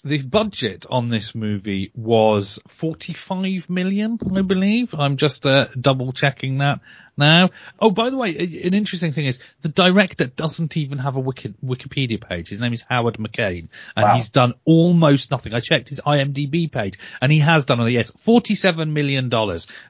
the 0.05 0.21
budget 0.21 0.85
on 0.87 1.09
this 1.09 1.33
movie 1.33 1.91
was 1.95 2.59
45 2.67 3.71
million, 3.71 4.19
I 4.35 4.43
believe. 4.43 4.93
I'm 4.93 5.17
just 5.17 5.47
uh, 5.47 5.65
double 5.79 6.13
checking 6.13 6.59
that 6.59 6.81
now. 7.17 7.49
Oh, 7.79 7.89
by 7.89 8.11
the 8.11 8.17
way, 8.17 8.35
an 8.37 8.75
interesting 8.75 9.13
thing 9.13 9.25
is 9.25 9.39
the 9.61 9.69
director 9.69 10.27
doesn't 10.27 10.77
even 10.77 10.99
have 10.99 11.15
a 11.15 11.19
Wiki- 11.19 11.55
Wikipedia 11.65 12.21
page. 12.21 12.49
His 12.49 12.61
name 12.61 12.71
is 12.71 12.85
Howard 12.87 13.17
McCain 13.17 13.69
and 13.95 14.03
Wow. 14.03 14.13
he's 14.15 14.29
done 14.29 14.53
almost 14.63 15.31
nothing. 15.31 15.55
I 15.55 15.59
checked 15.59 15.89
his 15.89 15.99
IMDb 16.05 16.71
page 16.71 16.99
and 17.19 17.31
he 17.31 17.39
has 17.39 17.65
done, 17.65 17.79
yes, 17.91 18.11
$47 18.11 18.91
million 18.91 19.31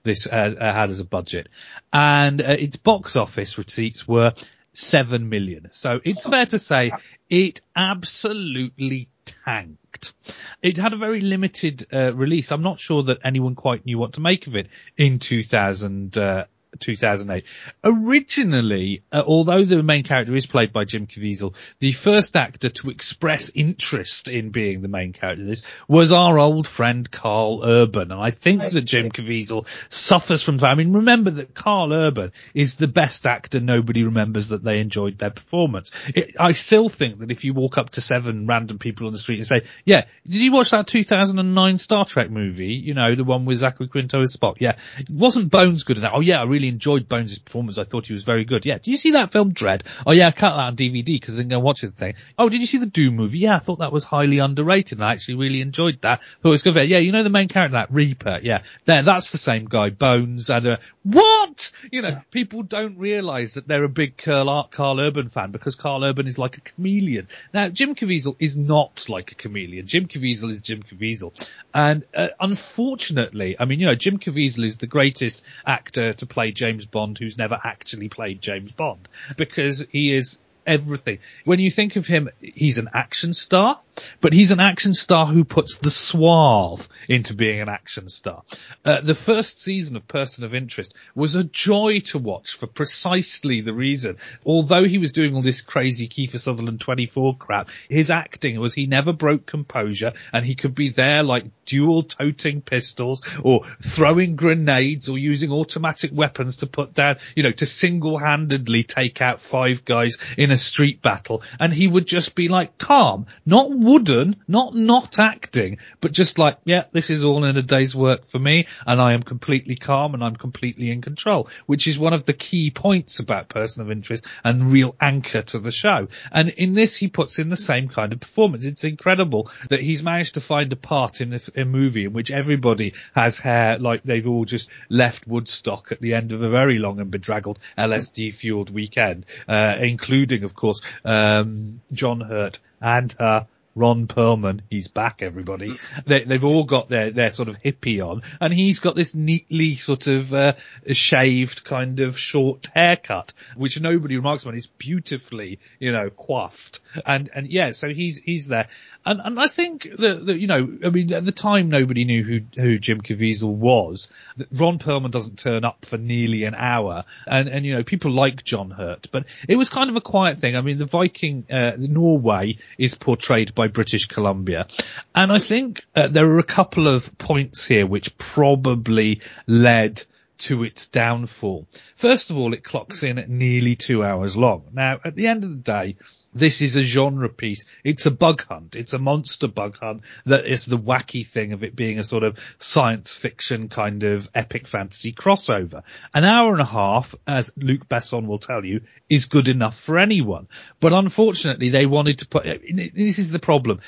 this 0.03 0.27
uh, 0.27 0.35
uh, 0.35 0.73
had 0.73 0.89
as 0.91 1.01
a 1.01 1.05
budget 1.05 1.49
and 1.91 2.41
uh, 2.41 2.55
its 2.57 2.77
box 2.77 3.17
office 3.17 3.57
receipts 3.57 4.07
were 4.07 4.31
7 4.77 5.29
million. 5.29 5.69
So 5.71 5.99
it's 6.03 6.25
fair 6.25 6.45
to 6.47 6.59
say 6.59 6.91
it 7.29 7.61
absolutely 7.75 9.09
tanked. 9.45 10.13
It 10.61 10.77
had 10.77 10.93
a 10.93 10.97
very 10.97 11.21
limited 11.21 11.87
uh, 11.91 12.13
release. 12.13 12.51
I'm 12.51 12.61
not 12.61 12.79
sure 12.79 13.03
that 13.03 13.19
anyone 13.23 13.55
quite 13.55 13.85
knew 13.85 13.97
what 13.97 14.13
to 14.13 14.21
make 14.21 14.47
of 14.47 14.55
it 14.55 14.67
in 14.97 15.19
2000, 15.19 16.17
uh, 16.17 16.45
2008. 16.79 17.45
Originally, 17.83 19.03
uh, 19.11 19.23
although 19.25 19.63
the 19.63 19.83
main 19.83 20.03
character 20.03 20.35
is 20.35 20.45
played 20.45 20.73
by 20.73 20.85
Jim 20.85 21.07
Caviezel, 21.07 21.55
the 21.79 21.91
first 21.91 22.35
actor 22.35 22.69
to 22.69 22.89
express 22.89 23.49
interest 23.53 24.27
in 24.27 24.49
being 24.49 24.81
the 24.81 24.87
main 24.87 25.13
character 25.13 25.43
of 25.43 25.47
this 25.49 25.63
was 25.87 26.11
our 26.11 26.37
old 26.37 26.67
friend 26.67 27.09
Karl 27.09 27.61
Urban. 27.63 28.11
And 28.11 28.21
I 28.21 28.31
think 28.31 28.61
that 28.69 28.81
Jim 28.81 29.11
Caviezel 29.11 29.67
suffers 29.89 30.43
from 30.43 30.57
that. 30.57 30.67
I 30.67 30.75
mean, 30.75 30.93
remember 30.93 31.31
that 31.31 31.53
Karl 31.53 31.93
Urban 31.93 32.31
is 32.53 32.75
the 32.75 32.87
best 32.87 33.25
actor. 33.25 33.59
Nobody 33.59 34.03
remembers 34.03 34.49
that 34.49 34.63
they 34.63 34.79
enjoyed 34.79 35.17
their 35.17 35.31
performance. 35.31 35.91
It, 36.13 36.35
I 36.39 36.53
still 36.53 36.89
think 36.89 37.19
that 37.19 37.31
if 37.31 37.43
you 37.43 37.53
walk 37.53 37.77
up 37.77 37.91
to 37.91 38.01
seven 38.01 38.47
random 38.47 38.79
people 38.79 39.07
on 39.07 39.13
the 39.13 39.19
street 39.19 39.37
and 39.37 39.45
say, 39.45 39.63
yeah, 39.85 40.05
did 40.25 40.35
you 40.35 40.51
watch 40.51 40.71
that 40.71 40.87
2009 40.87 41.77
Star 41.77 42.05
Trek 42.05 42.29
movie? 42.29 42.73
You 42.73 42.93
know, 42.93 43.15
the 43.15 43.23
one 43.23 43.45
with 43.45 43.59
Zachary 43.59 43.87
Quinto 43.87 44.21
as 44.21 44.35
Spock. 44.35 44.55
Yeah. 44.59 44.77
Wasn't 45.09 45.49
Bones 45.49 45.83
good 45.83 45.97
in 45.97 46.03
that? 46.03 46.13
Oh 46.13 46.21
yeah, 46.21 46.41
I 46.41 46.43
really 46.43 46.64
enjoyed 46.67 47.07
Bones' 47.07 47.39
performance. 47.39 47.77
I 47.77 47.83
thought 47.83 48.07
he 48.07 48.13
was 48.13 48.23
very 48.23 48.45
good. 48.45 48.65
Yeah. 48.65 48.77
Did 48.77 48.87
you 48.87 48.97
see 48.97 49.11
that 49.11 49.31
film 49.31 49.53
Dredd? 49.53 49.81
Oh 50.05 50.11
yeah, 50.11 50.27
I 50.27 50.31
cut 50.31 50.55
that 50.55 50.65
on 50.65 50.75
DVD 50.75 51.05
because 51.05 51.35
I 51.35 51.39
didn't 51.39 51.51
go 51.51 51.59
watch 51.59 51.81
the 51.81 51.91
thing. 51.91 52.15
Oh, 52.37 52.49
did 52.49 52.61
you 52.61 52.67
see 52.67 52.77
the 52.77 52.85
Doom 52.85 53.15
movie? 53.15 53.39
Yeah, 53.39 53.55
I 53.55 53.59
thought 53.59 53.79
that 53.79 53.91
was 53.91 54.03
highly 54.03 54.39
underrated 54.39 54.97
and 54.97 55.05
I 55.05 55.13
actually 55.13 55.35
really 55.35 55.61
enjoyed 55.61 56.01
that. 56.01 56.23
Thought 56.23 56.49
it 56.49 56.49
was 56.49 56.63
good. 56.63 56.75
Yeah, 56.85 56.99
you 56.99 57.11
know 57.11 57.23
the 57.23 57.29
main 57.29 57.47
character, 57.47 57.73
that 57.73 57.91
Reaper. 57.91 58.39
Yeah. 58.41 58.63
There, 58.85 59.01
that's 59.01 59.31
the 59.31 59.37
same 59.37 59.65
guy, 59.65 59.89
Bones 59.89 60.49
and 60.49 60.67
uh, 60.67 60.77
what? 61.03 61.71
You 61.91 62.01
know, 62.01 62.21
people 62.31 62.63
don't 62.63 62.97
realize 62.97 63.53
that 63.53 63.67
they're 63.67 63.83
a 63.83 63.89
big 63.89 64.17
Karl, 64.17 64.67
Karl 64.71 64.99
Urban 64.99 65.29
fan 65.29 65.51
because 65.51 65.75
Karl 65.75 66.03
Urban 66.03 66.27
is 66.27 66.37
like 66.37 66.57
a 66.57 66.61
chameleon. 66.61 67.27
Now, 67.53 67.69
Jim 67.69 67.95
Caviezel 67.95 68.35
is 68.39 68.57
not 68.57 69.07
like 69.07 69.31
a 69.31 69.35
chameleon. 69.35 69.87
Jim 69.87 70.07
Caviezel 70.07 70.49
is 70.49 70.61
Jim 70.61 70.83
Caviezel. 70.83 71.31
And 71.73 72.05
uh, 72.15 72.29
unfortunately, 72.39 73.55
I 73.59 73.65
mean, 73.65 73.79
you 73.79 73.85
know, 73.85 73.95
Jim 73.95 74.17
Caviezel 74.19 74.65
is 74.65 74.77
the 74.77 74.87
greatest 74.87 75.43
actor 75.65 76.13
to 76.13 76.25
play 76.25 76.51
James 76.55 76.85
Bond 76.85 77.17
who's 77.17 77.37
never 77.37 77.59
actually 77.63 78.09
played 78.09 78.41
James 78.41 78.71
Bond 78.71 79.07
because 79.37 79.85
he 79.91 80.13
is 80.13 80.39
everything. 80.65 81.19
When 81.43 81.59
you 81.59 81.71
think 81.71 81.95
of 81.95 82.07
him, 82.07 82.29
he's 82.41 82.77
an 82.77 82.89
action 82.93 83.33
star, 83.33 83.79
but 84.21 84.33
he's 84.33 84.51
an 84.51 84.59
action 84.59 84.93
star 84.93 85.25
who 85.25 85.43
puts 85.43 85.79
the 85.79 85.89
suave 85.89 86.87
into 87.07 87.33
being 87.33 87.61
an 87.61 87.69
action 87.69 88.09
star. 88.09 88.43
Uh, 88.83 89.01
the 89.01 89.15
first 89.15 89.61
season 89.61 89.95
of 89.95 90.07
Person 90.07 90.43
of 90.43 90.55
Interest 90.55 90.93
was 91.13 91.35
a 91.35 91.43
joy 91.43 91.99
to 91.99 92.19
watch 92.19 92.55
for 92.55 92.67
precisely 92.67 93.61
the 93.61 93.73
reason. 93.73 94.17
Although 94.45 94.83
he 94.83 94.97
was 94.97 95.11
doing 95.11 95.35
all 95.35 95.41
this 95.41 95.61
crazy 95.61 96.07
Kiefer 96.07 96.39
Sutherland 96.39 96.81
24 96.81 97.37
crap, 97.37 97.69
his 97.89 98.11
acting 98.11 98.59
was 98.59 98.73
he 98.73 98.85
never 98.85 99.13
broke 99.13 99.45
composure 99.45 100.13
and 100.33 100.45
he 100.45 100.55
could 100.55 100.75
be 100.75 100.89
there 100.89 101.23
like 101.23 101.45
dual 101.65 102.03
toting 102.03 102.61
pistols 102.61 103.21
or 103.43 103.63
throwing 103.81 104.35
grenades 104.35 105.09
or 105.09 105.17
using 105.17 105.51
automatic 105.51 106.11
weapons 106.13 106.57
to 106.57 106.67
put 106.67 106.93
down, 106.93 107.17
you 107.35 107.43
know, 107.43 107.51
to 107.51 107.65
single-handedly 107.65 108.83
take 108.83 109.21
out 109.21 109.41
five 109.41 109.83
guys 109.85 110.17
in 110.37 110.51
a 110.51 110.54
street 110.57 111.01
battle 111.01 111.43
and 111.59 111.73
he 111.73 111.87
would 111.87 112.07
just 112.07 112.35
be 112.35 112.47
like 112.47 112.77
calm, 112.77 113.27
not 113.45 113.71
wooden, 113.71 114.35
not 114.47 114.75
not 114.75 115.19
acting, 115.19 115.77
but 116.01 116.11
just 116.11 116.37
like, 116.37 116.57
yeah, 116.65 116.85
this 116.91 117.09
is 117.09 117.23
all 117.23 117.43
in 117.45 117.57
a 117.57 117.61
day's 117.61 117.95
work 117.95 118.25
for 118.25 118.39
me 118.39 118.67
and 118.85 119.01
I 119.01 119.13
am 119.13 119.23
completely 119.23 119.75
calm 119.75 120.13
and 120.13 120.23
I'm 120.23 120.35
completely 120.35 120.91
in 120.91 121.01
control, 121.01 121.49
which 121.65 121.87
is 121.87 121.99
one 121.99 122.13
of 122.13 122.25
the 122.25 122.33
key 122.33 122.71
points 122.71 123.19
about 123.19 123.49
Person 123.49 123.81
of 123.81 123.91
Interest 123.91 124.25
and 124.43 124.71
real 124.71 124.95
anchor 124.99 125.41
to 125.41 125.59
the 125.59 125.71
show. 125.71 126.07
And 126.31 126.49
in 126.49 126.73
this 126.73 126.95
he 126.95 127.07
puts 127.07 127.39
in 127.39 127.49
the 127.49 127.57
same 127.57 127.89
kind 127.89 128.13
of 128.13 128.19
performance. 128.19 128.65
It's 128.65 128.83
incredible 128.83 129.49
that 129.69 129.81
he's 129.81 130.03
managed 130.03 130.35
to 130.35 130.41
find 130.41 130.71
a 130.71 130.75
part 130.75 131.21
in 131.21 131.33
a, 131.33 131.39
a 131.55 131.65
movie 131.65 132.05
in 132.05 132.13
which 132.13 132.31
everybody 132.31 132.93
has 133.15 133.37
hair 133.37 133.77
like 133.79 134.03
they've 134.03 134.27
all 134.27 134.45
just 134.45 134.69
left 134.89 135.27
Woodstock 135.27 135.91
at 135.91 136.01
the 136.01 136.13
end 136.13 136.31
of 136.31 136.41
a 136.41 136.49
very 136.49 136.79
long 136.79 136.99
and 136.99 137.11
bedraggled 137.11 137.59
LSD 137.77 138.33
fueled 138.33 138.69
weekend, 138.69 139.25
uh, 139.47 139.75
including 139.79 140.43
of 140.45 140.55
course, 140.55 140.81
um, 141.03 141.81
John 141.91 142.21
Hurt 142.21 142.59
and, 142.79 143.13
uh, 143.19 143.43
Ron 143.75 144.07
Perlman, 144.07 144.61
he's 144.69 144.87
back 144.87 145.21
everybody. 145.21 145.77
They, 146.05 146.23
they've 146.23 146.43
all 146.43 146.63
got 146.63 146.87
their, 146.87 147.11
their 147.11 147.29
sort 147.29 147.49
of 147.49 147.61
hippie 147.61 148.05
on 148.05 148.21
and 148.39 148.53
he's 148.53 148.79
got 148.79 148.95
this 148.95 149.13
neatly 149.13 149.75
sort 149.75 150.07
of, 150.07 150.33
uh, 150.33 150.53
shaved 150.93 151.65
kind 151.65 151.99
of 151.99 152.17
short 152.17 152.69
haircut, 152.73 153.33
which 153.55 153.81
nobody 153.81 154.15
remarks 154.15 154.45
on. 154.45 154.55
It's 154.55 154.65
beautifully, 154.65 155.59
you 155.79 155.91
know, 155.91 156.09
coiffed. 156.09 156.79
And, 157.05 157.29
and 157.35 157.47
yeah, 157.47 157.71
so 157.71 157.89
he's, 157.89 158.17
he's 158.17 158.47
there. 158.47 158.69
And, 159.05 159.19
and 159.23 159.39
I 159.39 159.47
think 159.47 159.83
that, 159.99 160.25
that, 160.25 160.39
you 160.39 160.47
know, 160.47 160.77
I 160.85 160.89
mean, 160.89 161.13
at 161.13 161.25
the 161.25 161.33
time 161.33 161.69
nobody 161.69 162.05
knew 162.05 162.23
who, 162.23 162.39
who 162.55 162.79
Jim 162.79 163.01
Caviezel 163.01 163.53
was. 163.53 164.09
Ron 164.53 164.79
Perlman 164.79 165.11
doesn't 165.11 165.37
turn 165.37 165.65
up 165.65 165.83
for 165.83 165.97
nearly 165.97 166.45
an 166.45 166.55
hour 166.55 167.03
and, 167.27 167.49
and, 167.49 167.65
you 167.65 167.75
know, 167.75 167.83
people 167.83 168.11
like 168.11 168.43
John 168.43 168.71
Hurt, 168.71 169.09
but 169.11 169.25
it 169.49 169.57
was 169.57 169.67
kind 169.69 169.89
of 169.89 169.97
a 169.97 170.01
quiet 170.01 170.39
thing. 170.39 170.55
I 170.55 170.61
mean, 170.61 170.77
the 170.77 170.85
Viking, 170.85 171.45
uh, 171.51 171.73
Norway 171.77 172.57
is 172.77 172.95
portrayed 172.95 173.53
by 173.65 173.71
British 173.71 174.05
Columbia. 174.07 174.67
And 175.13 175.31
I 175.31 175.39
think 175.39 175.85
uh, 175.95 176.07
there 176.07 176.27
are 176.27 176.39
a 176.39 176.43
couple 176.43 176.87
of 176.87 177.17
points 177.17 177.65
here 177.65 177.85
which 177.87 178.15
probably 178.17 179.21
led 179.47 180.03
to 180.37 180.63
its 180.63 180.87
downfall. 180.87 181.67
First 181.95 182.29
of 182.29 182.37
all, 182.37 182.53
it 182.53 182.63
clocks 182.63 183.01
in 183.03 183.17
at 183.17 183.29
nearly 183.29 183.75
two 183.75 184.03
hours 184.03 184.37
long. 184.37 184.65
Now, 184.73 184.99
at 185.03 185.15
the 185.15 185.27
end 185.27 185.43
of 185.43 185.49
the 185.49 185.71
day, 185.71 185.97
this 186.35 186.61
is 186.61 186.75
a 186.75 186.83
genre 186.83 187.29
piece. 187.29 187.65
It's 187.83 188.05
a 188.05 188.11
bug 188.11 188.45
hunt. 188.45 188.75
It's 188.75 188.93
a 188.93 188.99
monster 188.99 189.47
bug 189.47 189.79
hunt 189.79 190.01
that 190.25 190.45
is 190.45 190.65
the 190.65 190.77
wacky 190.77 191.25
thing 191.25 191.53
of 191.53 191.63
it 191.63 191.75
being 191.75 191.97
a 191.97 192.03
sort 192.03 192.23
of 192.23 192.37
science 192.59 193.15
fiction 193.15 193.69
kind 193.69 194.03
of 194.03 194.29
epic 194.35 194.67
fantasy 194.67 195.13
crossover. 195.13 195.83
An 196.13 196.25
hour 196.25 196.51
and 196.51 196.61
a 196.61 196.65
half, 196.65 197.15
as 197.25 197.51
Luc 197.55 197.87
Besson 197.87 198.27
will 198.27 198.37
tell 198.37 198.63
you, 198.63 198.81
is 199.09 199.25
good 199.25 199.47
enough 199.47 199.79
for 199.79 199.97
anyone. 199.97 200.47
But 200.79 200.93
unfortunately 200.93 201.69
they 201.69 201.85
wanted 201.85 202.19
to 202.19 202.27
put, 202.27 202.43
this 202.43 203.17
is 203.17 203.31
the 203.31 203.39
problem 203.39 203.79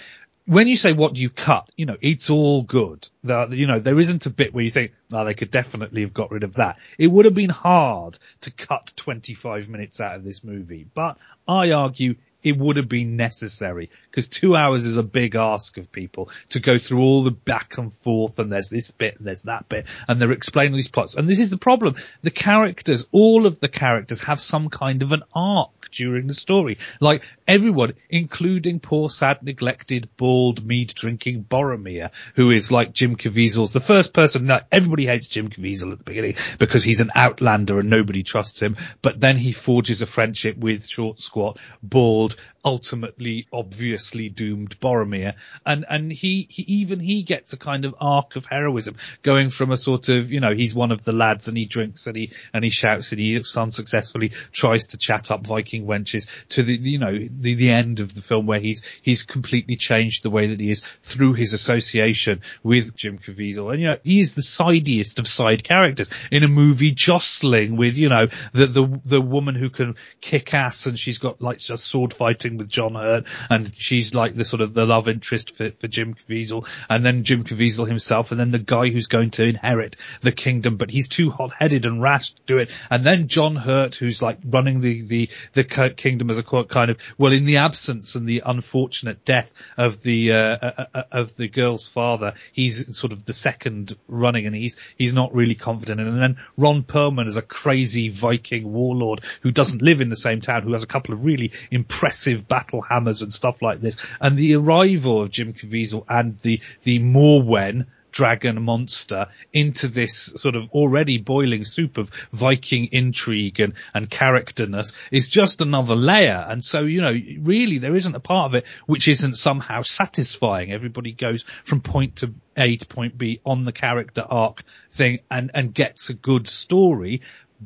when 0.47 0.67
you 0.67 0.77
say 0.77 0.93
what 0.93 1.13
do 1.13 1.21
you 1.21 1.29
cut, 1.29 1.69
you 1.75 1.85
know, 1.85 1.97
it's 2.01 2.29
all 2.29 2.63
good. 2.63 3.07
The, 3.21 3.49
you 3.51 3.67
know, 3.67 3.79
there 3.79 3.99
isn't 3.99 4.25
a 4.25 4.29
bit 4.29 4.53
where 4.53 4.63
you 4.63 4.71
think, 4.71 4.93
oh, 5.11 5.25
they 5.25 5.33
could 5.33 5.51
definitely 5.51 6.01
have 6.01 6.13
got 6.13 6.31
rid 6.31 6.43
of 6.43 6.53
that. 6.53 6.79
It 6.97 7.07
would 7.07 7.25
have 7.25 7.33
been 7.33 7.49
hard 7.49 8.17
to 8.41 8.51
cut 8.51 8.93
25 8.95 9.67
minutes 9.67 9.99
out 9.99 10.15
of 10.15 10.23
this 10.23 10.45
movie, 10.45 10.87
but 10.93 11.17
I 11.47 11.71
argue 11.71 12.15
it 12.47 12.57
would 12.57 12.77
have 12.77 12.89
been 12.89 13.17
necessary 13.17 13.89
because 14.09 14.29
two 14.29 14.55
hours 14.55 14.85
is 14.85 14.97
a 14.97 15.03
big 15.03 15.35
ask 15.35 15.77
of 15.77 15.91
people 15.91 16.29
to 16.49 16.59
go 16.59 16.77
through 16.77 17.01
all 17.01 17.23
the 17.23 17.31
back 17.31 17.77
and 17.77 17.93
forth 17.99 18.39
and 18.39 18.51
there's 18.51 18.69
this 18.69 18.91
bit 18.91 19.17
and 19.17 19.27
there's 19.27 19.43
that 19.43 19.67
bit 19.67 19.87
and 20.07 20.21
they're 20.21 20.31
explaining 20.31 20.75
these 20.75 20.87
plots. 20.87 21.15
And 21.15 21.27
this 21.27 21.39
is 21.39 21.49
the 21.49 21.57
problem. 21.57 21.95
The 22.21 22.31
characters, 22.31 23.05
all 23.11 23.45
of 23.45 23.59
the 23.59 23.67
characters 23.67 24.21
have 24.23 24.39
some 24.39 24.69
kind 24.69 25.03
of 25.03 25.11
an 25.11 25.23
arc 25.33 25.76
during 25.91 26.27
the 26.27 26.33
story. 26.33 26.77
Like 26.99 27.23
everyone, 27.47 27.93
including 28.09 28.79
poor, 28.79 29.09
sad, 29.09 29.43
neglected, 29.43 30.09
bald, 30.17 30.65
mead 30.65 30.93
drinking 30.93 31.43
Boromir, 31.43 32.11
who 32.35 32.51
is 32.51 32.71
like 32.71 32.93
Jim 32.93 33.15
Caviezel's 33.15 33.73
the 33.73 33.79
first 33.79 34.13
person. 34.13 34.45
Now, 34.45 34.61
everybody 34.71 35.05
hates 35.05 35.27
Jim 35.27 35.49
Caviezel 35.49 35.91
at 35.91 35.99
the 35.99 36.03
beginning 36.03 36.35
because 36.59 36.83
he's 36.83 37.01
an 37.01 37.11
outlander 37.15 37.79
and 37.79 37.89
nobody 37.89 38.23
trusts 38.23 38.61
him. 38.61 38.77
But 39.01 39.19
then 39.19 39.37
he 39.37 39.51
forges 39.51 40.01
a 40.01 40.05
friendship 40.05 40.57
with 40.57 40.87
short, 40.87 41.21
squat, 41.21 41.59
bald, 41.81 42.35
ultimately 42.67 43.47
obviously 43.53 44.27
doomed 44.27 44.77
Boromir. 44.81 45.35
And, 45.65 45.85
and 45.89 46.11
he, 46.11 46.47
he, 46.49 46.63
even 46.63 46.99
he 46.99 47.23
gets 47.23 47.53
a 47.53 47.57
kind 47.57 47.85
of 47.85 47.95
arc 48.01 48.35
of 48.35 48.45
heroism 48.45 48.97
going 49.23 49.51
from 49.51 49.71
a 49.71 49.77
sort 49.77 50.09
of, 50.09 50.29
you 50.29 50.41
know, 50.41 50.53
he's 50.53 50.75
one 50.75 50.91
of 50.91 51.05
the 51.05 51.13
lads 51.13 51.47
and 51.47 51.57
he 51.57 51.65
drinks 51.65 52.07
and 52.07 52.17
he, 52.17 52.33
and 52.53 52.65
he 52.65 52.69
shouts 52.69 53.13
and 53.13 53.21
he 53.21 53.41
unsuccessfully 53.55 54.29
tries 54.51 54.87
to 54.87 54.97
chat 54.97 55.31
up 55.31 55.47
Viking 55.47 55.85
wenches 55.85 56.27
to 56.49 56.61
the, 56.61 56.75
you 56.75 56.99
know, 56.99 57.17
the, 57.39 57.53
the 57.53 57.69
end 57.69 58.01
of 58.01 58.13
the 58.13 58.21
film 58.21 58.45
where 58.45 58.59
he's, 58.59 58.83
he's 59.01 59.23
completely 59.23 59.77
changed 59.77 60.23
the 60.23 60.29
way 60.29 60.47
that 60.47 60.59
he 60.59 60.69
is 60.69 60.81
through 61.03 61.35
his 61.35 61.53
association 61.53 62.41
with 62.63 62.97
Jim 62.97 63.17
Caviezel. 63.17 63.71
And, 63.71 63.81
you 63.81 63.87
know, 63.87 63.97
he 64.03 64.19
is 64.19 64.33
the 64.33 64.41
sidiest 64.41 65.19
of 65.19 65.27
side 65.29 65.63
characters 65.63 66.09
in 66.33 66.43
a 66.43 66.49
movie 66.49 66.91
jostling 66.91 67.77
with, 67.77 67.97
you 67.97 68.09
know, 68.09 68.27
the, 68.51 68.65
the, 68.65 69.01
the 69.05 69.21
woman 69.21 69.55
who 69.55 69.69
can 69.69 69.95
kick 70.19 70.53
ass 70.53 70.85
and 70.85 70.99
she's 70.99 71.17
got 71.17 71.41
like 71.41 71.59
just 71.59 71.85
sword 71.85 72.13
fighting 72.13 72.56
with 72.57 72.69
John 72.69 72.95
Hurt, 72.95 73.25
and 73.49 73.73
she's 73.75 74.13
like 74.13 74.35
the 74.35 74.45
sort 74.45 74.61
of 74.61 74.73
the 74.73 74.85
love 74.85 75.07
interest 75.07 75.55
for, 75.55 75.71
for 75.71 75.87
Jim 75.87 76.15
Caviezel, 76.15 76.67
and 76.89 77.05
then 77.05 77.23
Jim 77.23 77.43
Caviezel 77.43 77.87
himself, 77.87 78.31
and 78.31 78.39
then 78.39 78.51
the 78.51 78.59
guy 78.59 78.89
who's 78.89 79.07
going 79.07 79.31
to 79.31 79.43
inherit 79.43 79.95
the 80.21 80.31
kingdom, 80.31 80.77
but 80.77 80.89
he's 80.89 81.07
too 81.07 81.29
hot-headed 81.29 81.85
and 81.85 82.01
rash 82.01 82.33
to 82.33 82.41
do 82.45 82.57
it, 82.57 82.71
and 82.89 83.03
then 83.03 83.27
John 83.27 83.55
Hurt, 83.55 83.95
who's 83.95 84.21
like 84.21 84.39
running 84.45 84.81
the 84.81 85.01
the 85.01 85.29
the 85.53 85.93
kingdom 85.95 86.29
as 86.29 86.37
a 86.37 86.43
kind 86.43 86.91
of 86.91 86.97
well, 87.17 87.33
in 87.33 87.45
the 87.45 87.57
absence 87.57 88.15
and 88.15 88.27
the 88.27 88.43
unfortunate 88.45 89.25
death 89.25 89.53
of 89.77 90.01
the 90.01 90.31
uh, 90.33 90.37
uh, 90.37 90.85
uh, 90.93 91.03
of 91.11 91.35
the 91.35 91.47
girl's 91.47 91.87
father, 91.87 92.33
he's 92.51 92.97
sort 92.97 93.13
of 93.13 93.25
the 93.25 93.33
second 93.33 93.95
running, 94.07 94.45
and 94.45 94.55
he's 94.55 94.77
he's 94.97 95.13
not 95.13 95.33
really 95.33 95.55
confident. 95.55 95.99
And 95.99 96.21
then 96.21 96.37
Ron 96.57 96.83
Perlman 96.83 97.27
is 97.27 97.37
a 97.37 97.41
crazy 97.41 98.09
Viking 98.09 98.71
warlord 98.71 99.21
who 99.41 99.51
doesn't 99.51 99.81
live 99.81 100.01
in 100.01 100.09
the 100.09 100.15
same 100.15 100.41
town, 100.41 100.63
who 100.63 100.73
has 100.73 100.83
a 100.83 100.87
couple 100.87 101.13
of 101.13 101.25
really 101.25 101.51
impressive 101.71 102.46
battle 102.47 102.81
hammers 102.81 103.21
and 103.21 103.33
stuff 103.33 103.61
like 103.61 103.81
this. 103.81 103.97
And 104.19 104.37
the 104.37 104.55
arrival 104.55 105.21
of 105.21 105.29
Jim 105.29 105.53
Caviezel 105.53 106.05
and 106.09 106.39
the 106.39 106.61
the 106.83 106.99
Moorwen 106.99 107.87
dragon 108.17 108.63
monster 108.63 109.27
into 109.53 109.87
this 109.87 110.33
sort 110.37 110.55
of 110.55 110.67
already 110.71 111.19
boiling 111.19 111.63
soup 111.65 111.99
of 111.99 112.09
Viking 112.31 112.89
intrigue 112.91 113.59
and, 113.59 113.73
and 113.93 114.09
characterness 114.09 114.91
is 115.11 115.29
just 115.29 115.61
another 115.61 115.95
layer. 115.95 116.43
And 116.49 116.63
so, 116.63 116.81
you 116.81 117.01
know, 117.01 117.13
really 117.41 117.77
there 117.77 117.95
isn't 117.95 118.15
a 118.15 118.19
part 118.19 118.49
of 118.49 118.55
it 118.55 118.65
which 118.87 119.07
isn't 119.07 119.35
somehow 119.35 119.83
satisfying. 119.83 120.71
Everybody 120.71 121.11
goes 121.11 121.43
from 121.63 121.81
point 121.81 122.17
to 122.17 122.33
A 122.55 122.77
to 122.77 122.87
point 122.87 123.19
B 123.19 123.39
on 123.45 123.65
the 123.65 123.71
character 123.71 124.25
arc 124.27 124.63
thing 124.91 125.19
and, 125.29 125.51
and 125.53 125.71
gets 125.71 126.09
a 126.09 126.15
good 126.15 126.47
story. 126.47 127.21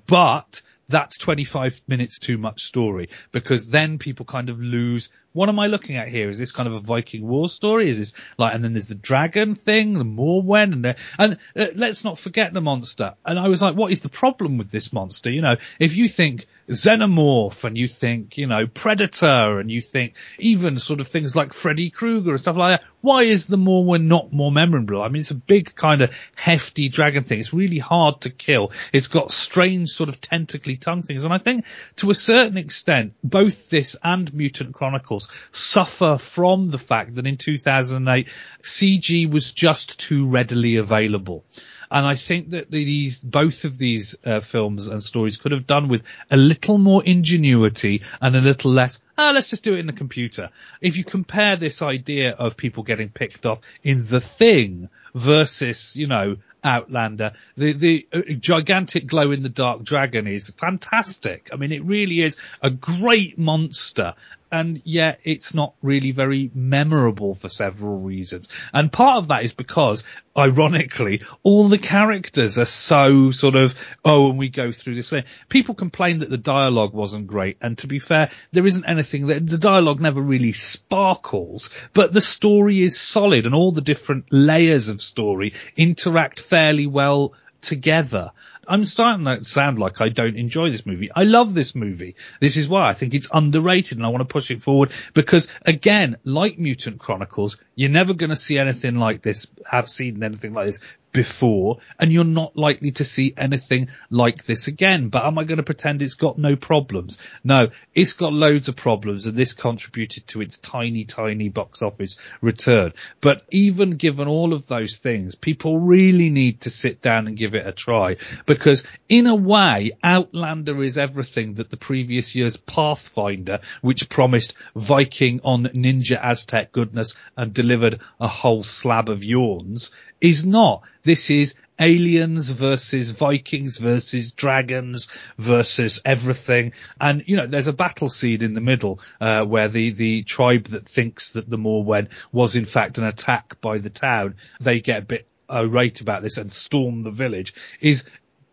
But 0.05 0.61
that's 0.91 1.17
25 1.17 1.81
minutes 1.87 2.19
too 2.19 2.37
much 2.37 2.63
story 2.63 3.09
because 3.31 3.69
then 3.69 3.97
people 3.97 4.25
kind 4.25 4.49
of 4.49 4.59
lose 4.59 5.09
what 5.33 5.49
am 5.49 5.59
I 5.59 5.67
looking 5.67 5.97
at 5.97 6.07
here? 6.07 6.29
Is 6.29 6.37
this 6.37 6.51
kind 6.51 6.67
of 6.67 6.75
a 6.75 6.79
Viking 6.79 7.27
war 7.27 7.47
story? 7.49 7.89
Is 7.89 7.97
this 7.97 8.13
like, 8.37 8.53
and 8.53 8.63
then 8.63 8.73
there's 8.73 8.87
the 8.87 8.95
dragon 8.95 9.55
thing, 9.55 9.93
the 9.93 10.03
Moorwen, 10.03 10.73
and 10.73 10.85
the, 10.85 10.95
and 11.17 11.37
uh, 11.55 11.67
let's 11.75 12.03
not 12.03 12.19
forget 12.19 12.53
the 12.53 12.61
monster. 12.61 13.15
And 13.25 13.39
I 13.39 13.47
was 13.47 13.61
like, 13.61 13.75
what 13.75 13.91
is 13.91 14.01
the 14.01 14.09
problem 14.09 14.57
with 14.57 14.71
this 14.71 14.91
monster? 14.91 15.29
You 15.29 15.41
know, 15.41 15.55
if 15.79 15.95
you 15.95 16.07
think 16.07 16.47
Xenomorph 16.69 17.63
and 17.63 17.77
you 17.77 17.87
think, 17.87 18.37
you 18.37 18.47
know, 18.47 18.67
Predator 18.67 19.59
and 19.59 19.69
you 19.69 19.81
think 19.81 20.13
even 20.39 20.79
sort 20.79 20.99
of 20.99 21.07
things 21.07 21.35
like 21.35 21.53
Freddy 21.53 21.89
Krueger 21.89 22.31
and 22.31 22.39
stuff 22.39 22.55
like 22.55 22.79
that, 22.79 22.87
why 23.01 23.23
is 23.23 23.47
the 23.47 23.57
Moorwen 23.57 24.03
not 24.03 24.31
more 24.31 24.51
memorable? 24.51 25.01
I 25.01 25.07
mean, 25.07 25.21
it's 25.21 25.31
a 25.31 25.35
big 25.35 25.75
kind 25.75 26.01
of 26.01 26.15
hefty 26.35 26.87
dragon 26.87 27.23
thing. 27.23 27.39
It's 27.39 27.53
really 27.53 27.79
hard 27.79 28.21
to 28.21 28.29
kill. 28.29 28.71
It's 28.93 29.07
got 29.07 29.31
strange 29.31 29.89
sort 29.89 30.09
of 30.09 30.21
tentacly 30.21 30.77
tongue 30.77 31.01
things. 31.01 31.23
And 31.23 31.33
I 31.33 31.39
think 31.39 31.65
to 31.97 32.11
a 32.11 32.15
certain 32.15 32.57
extent, 32.57 33.13
both 33.23 33.69
this 33.69 33.97
and 34.03 34.31
Mutant 34.33 34.73
Chronicles 34.73 35.20
suffer 35.51 36.17
from 36.17 36.69
the 36.69 36.77
fact 36.77 37.15
that 37.15 37.27
in 37.27 37.37
2008 37.37 38.27
CG 38.63 39.29
was 39.29 39.51
just 39.51 39.99
too 39.99 40.27
readily 40.27 40.77
available. 40.77 41.43
And 41.91 42.05
I 42.05 42.15
think 42.15 42.51
that 42.51 42.71
these, 42.71 43.21
both 43.21 43.65
of 43.65 43.77
these 43.77 44.15
uh, 44.25 44.39
films 44.39 44.87
and 44.87 45.03
stories 45.03 45.35
could 45.35 45.51
have 45.51 45.67
done 45.67 45.89
with 45.89 46.03
a 46.29 46.37
little 46.37 46.77
more 46.77 47.03
ingenuity 47.03 48.03
and 48.21 48.33
a 48.33 48.39
little 48.39 48.71
less, 48.71 49.01
ah, 49.17 49.31
let's 49.35 49.49
just 49.49 49.65
do 49.65 49.73
it 49.73 49.79
in 49.79 49.87
the 49.87 49.93
computer. 49.93 50.51
If 50.79 50.97
you 50.97 51.03
compare 51.03 51.57
this 51.57 51.81
idea 51.81 52.31
of 52.31 52.55
people 52.55 52.83
getting 52.83 53.09
picked 53.09 53.45
off 53.45 53.59
in 53.83 54.05
The 54.05 54.21
Thing 54.21 54.87
versus, 55.13 55.97
you 55.97 56.07
know, 56.07 56.37
Outlander. 56.63 57.33
The 57.57 57.73
the 57.73 58.07
uh, 58.13 58.19
gigantic 58.39 59.07
glow 59.07 59.31
in 59.31 59.41
the 59.41 59.49
dark 59.49 59.83
dragon 59.83 60.27
is 60.27 60.51
fantastic. 60.51 61.49
I 61.51 61.55
mean, 61.55 61.71
it 61.71 61.83
really 61.83 62.21
is 62.21 62.37
a 62.61 62.69
great 62.69 63.39
monster, 63.39 64.13
and 64.51 64.81
yet 64.83 65.19
it's 65.23 65.53
not 65.53 65.73
really 65.81 66.11
very 66.11 66.51
memorable 66.53 67.35
for 67.35 67.49
several 67.49 67.99
reasons. 67.99 68.49
And 68.73 68.91
part 68.91 69.17
of 69.17 69.29
that 69.29 69.43
is 69.43 69.53
because, 69.53 70.03
ironically, 70.37 71.21
all 71.43 71.69
the 71.69 71.77
characters 71.77 72.57
are 72.57 72.65
so 72.65 73.31
sort 73.31 73.55
of, 73.55 73.75
oh, 74.03 74.29
and 74.29 74.37
we 74.37 74.49
go 74.49 74.71
through 74.71 74.95
this 74.95 75.11
way. 75.11 75.25
People 75.47 75.75
complain 75.75 76.19
that 76.19 76.29
the 76.29 76.37
dialogue 76.37 76.93
wasn't 76.93 77.27
great, 77.27 77.57
and 77.61 77.77
to 77.79 77.87
be 77.87 77.99
fair, 77.99 78.29
there 78.51 78.65
isn't 78.65 78.85
anything 78.85 79.27
that, 79.27 79.47
the 79.47 79.57
dialogue 79.57 80.01
never 80.01 80.21
really 80.21 80.51
sparkles, 80.51 81.69
but 81.93 82.13
the 82.13 82.21
story 82.21 82.81
is 82.81 82.99
solid 82.99 83.45
and 83.45 83.55
all 83.55 83.71
the 83.71 83.81
different 83.81 84.25
layers 84.31 84.89
of 84.89 85.01
story 85.01 85.53
interact 85.77 86.39
fairly 86.39 86.87
well 86.87 87.33
together. 87.61 88.31
I'm 88.67 88.85
starting 88.85 89.25
to 89.25 89.43
sound 89.43 89.79
like 89.79 90.01
I 90.01 90.09
don't 90.09 90.37
enjoy 90.37 90.69
this 90.69 90.85
movie. 90.85 91.09
I 91.15 91.23
love 91.23 91.53
this 91.53 91.73
movie. 91.73 92.15
This 92.39 92.57
is 92.57 92.69
why 92.69 92.89
I 92.89 92.93
think 92.93 93.13
it's 93.13 93.27
underrated 93.31 93.97
and 93.97 94.05
I 94.05 94.09
want 94.09 94.21
to 94.21 94.31
push 94.31 94.51
it 94.51 94.61
forward 94.61 94.91
because 95.13 95.47
again, 95.65 96.17
like 96.23 96.59
Mutant 96.59 96.99
Chronicles, 96.99 97.57
you're 97.75 97.89
never 97.89 98.13
going 98.13 98.29
to 98.29 98.35
see 98.35 98.57
anything 98.57 98.95
like 98.95 99.21
this, 99.21 99.47
have 99.65 99.89
seen 99.89 100.21
anything 100.23 100.53
like 100.53 100.67
this 100.67 100.79
before 101.11 101.79
and 101.99 102.11
you're 102.11 102.23
not 102.23 102.55
likely 102.55 102.91
to 102.91 103.03
see 103.03 103.33
anything 103.35 103.89
like 104.09 104.45
this 104.45 104.67
again. 104.67 105.09
But 105.09 105.25
am 105.25 105.37
I 105.37 105.43
going 105.43 105.57
to 105.57 105.63
pretend 105.63 106.01
it's 106.01 106.13
got 106.13 106.37
no 106.37 106.55
problems? 106.55 107.17
No, 107.43 107.69
it's 107.93 108.13
got 108.13 108.33
loads 108.33 108.67
of 108.67 108.75
problems 108.75 109.25
and 109.25 109.35
this 109.35 109.53
contributed 109.53 110.27
to 110.27 110.41
its 110.41 110.59
tiny, 110.59 111.05
tiny 111.05 111.49
box 111.49 111.81
office 111.81 112.17
return. 112.41 112.93
But 113.19 113.43
even 113.51 113.91
given 113.91 114.27
all 114.27 114.53
of 114.53 114.67
those 114.67 114.97
things, 114.97 115.35
people 115.35 115.79
really 115.79 116.29
need 116.29 116.61
to 116.61 116.69
sit 116.69 117.01
down 117.01 117.27
and 117.27 117.37
give 117.37 117.55
it 117.55 117.67
a 117.67 117.71
try 117.71 118.17
because 118.51 118.83
in 119.07 119.27
a 119.27 119.35
way, 119.35 119.91
Outlander 120.03 120.83
is 120.83 120.97
everything 120.97 121.53
that 121.53 121.69
the 121.69 121.77
previous 121.77 122.35
year's 122.35 122.57
Pathfinder, 122.57 123.61
which 123.79 124.09
promised 124.09 124.55
Viking 124.75 125.39
on 125.45 125.67
Ninja 125.67 126.19
Aztec 126.21 126.73
goodness 126.73 127.15
and 127.37 127.53
delivered 127.53 128.01
a 128.19 128.27
whole 128.27 128.63
slab 128.63 129.07
of 129.07 129.23
yawns, 129.23 129.93
is 130.19 130.45
not. 130.45 130.83
This 131.03 131.29
is 131.29 131.55
aliens 131.79 132.49
versus 132.49 133.11
Vikings 133.11 133.77
versus 133.77 134.33
dragons 134.33 135.07
versus 135.37 136.01
everything. 136.03 136.73
And, 136.99 137.23
you 137.27 137.37
know, 137.37 137.47
there's 137.47 137.69
a 137.69 137.73
battle 137.73 138.09
scene 138.09 138.43
in 138.43 138.53
the 138.53 138.59
middle, 138.59 138.99
uh, 139.21 139.45
where 139.45 139.69
the, 139.69 139.91
the 139.91 140.23
tribe 140.23 140.65
that 140.65 140.85
thinks 140.85 141.31
that 141.33 141.49
the 141.49 141.57
Moorwen 141.57 142.09
was 142.33 142.57
in 142.57 142.65
fact 142.65 142.97
an 142.97 143.05
attack 143.05 143.61
by 143.61 143.77
the 143.77 143.89
town, 143.89 144.35
they 144.59 144.81
get 144.81 144.97
a 144.97 145.05
bit 145.05 145.27
irate 145.51 146.01
about 146.01 146.23
this 146.23 146.37
and 146.37 146.51
storm 146.51 147.03
the 147.03 147.11
village 147.11 147.53
is 147.79 148.05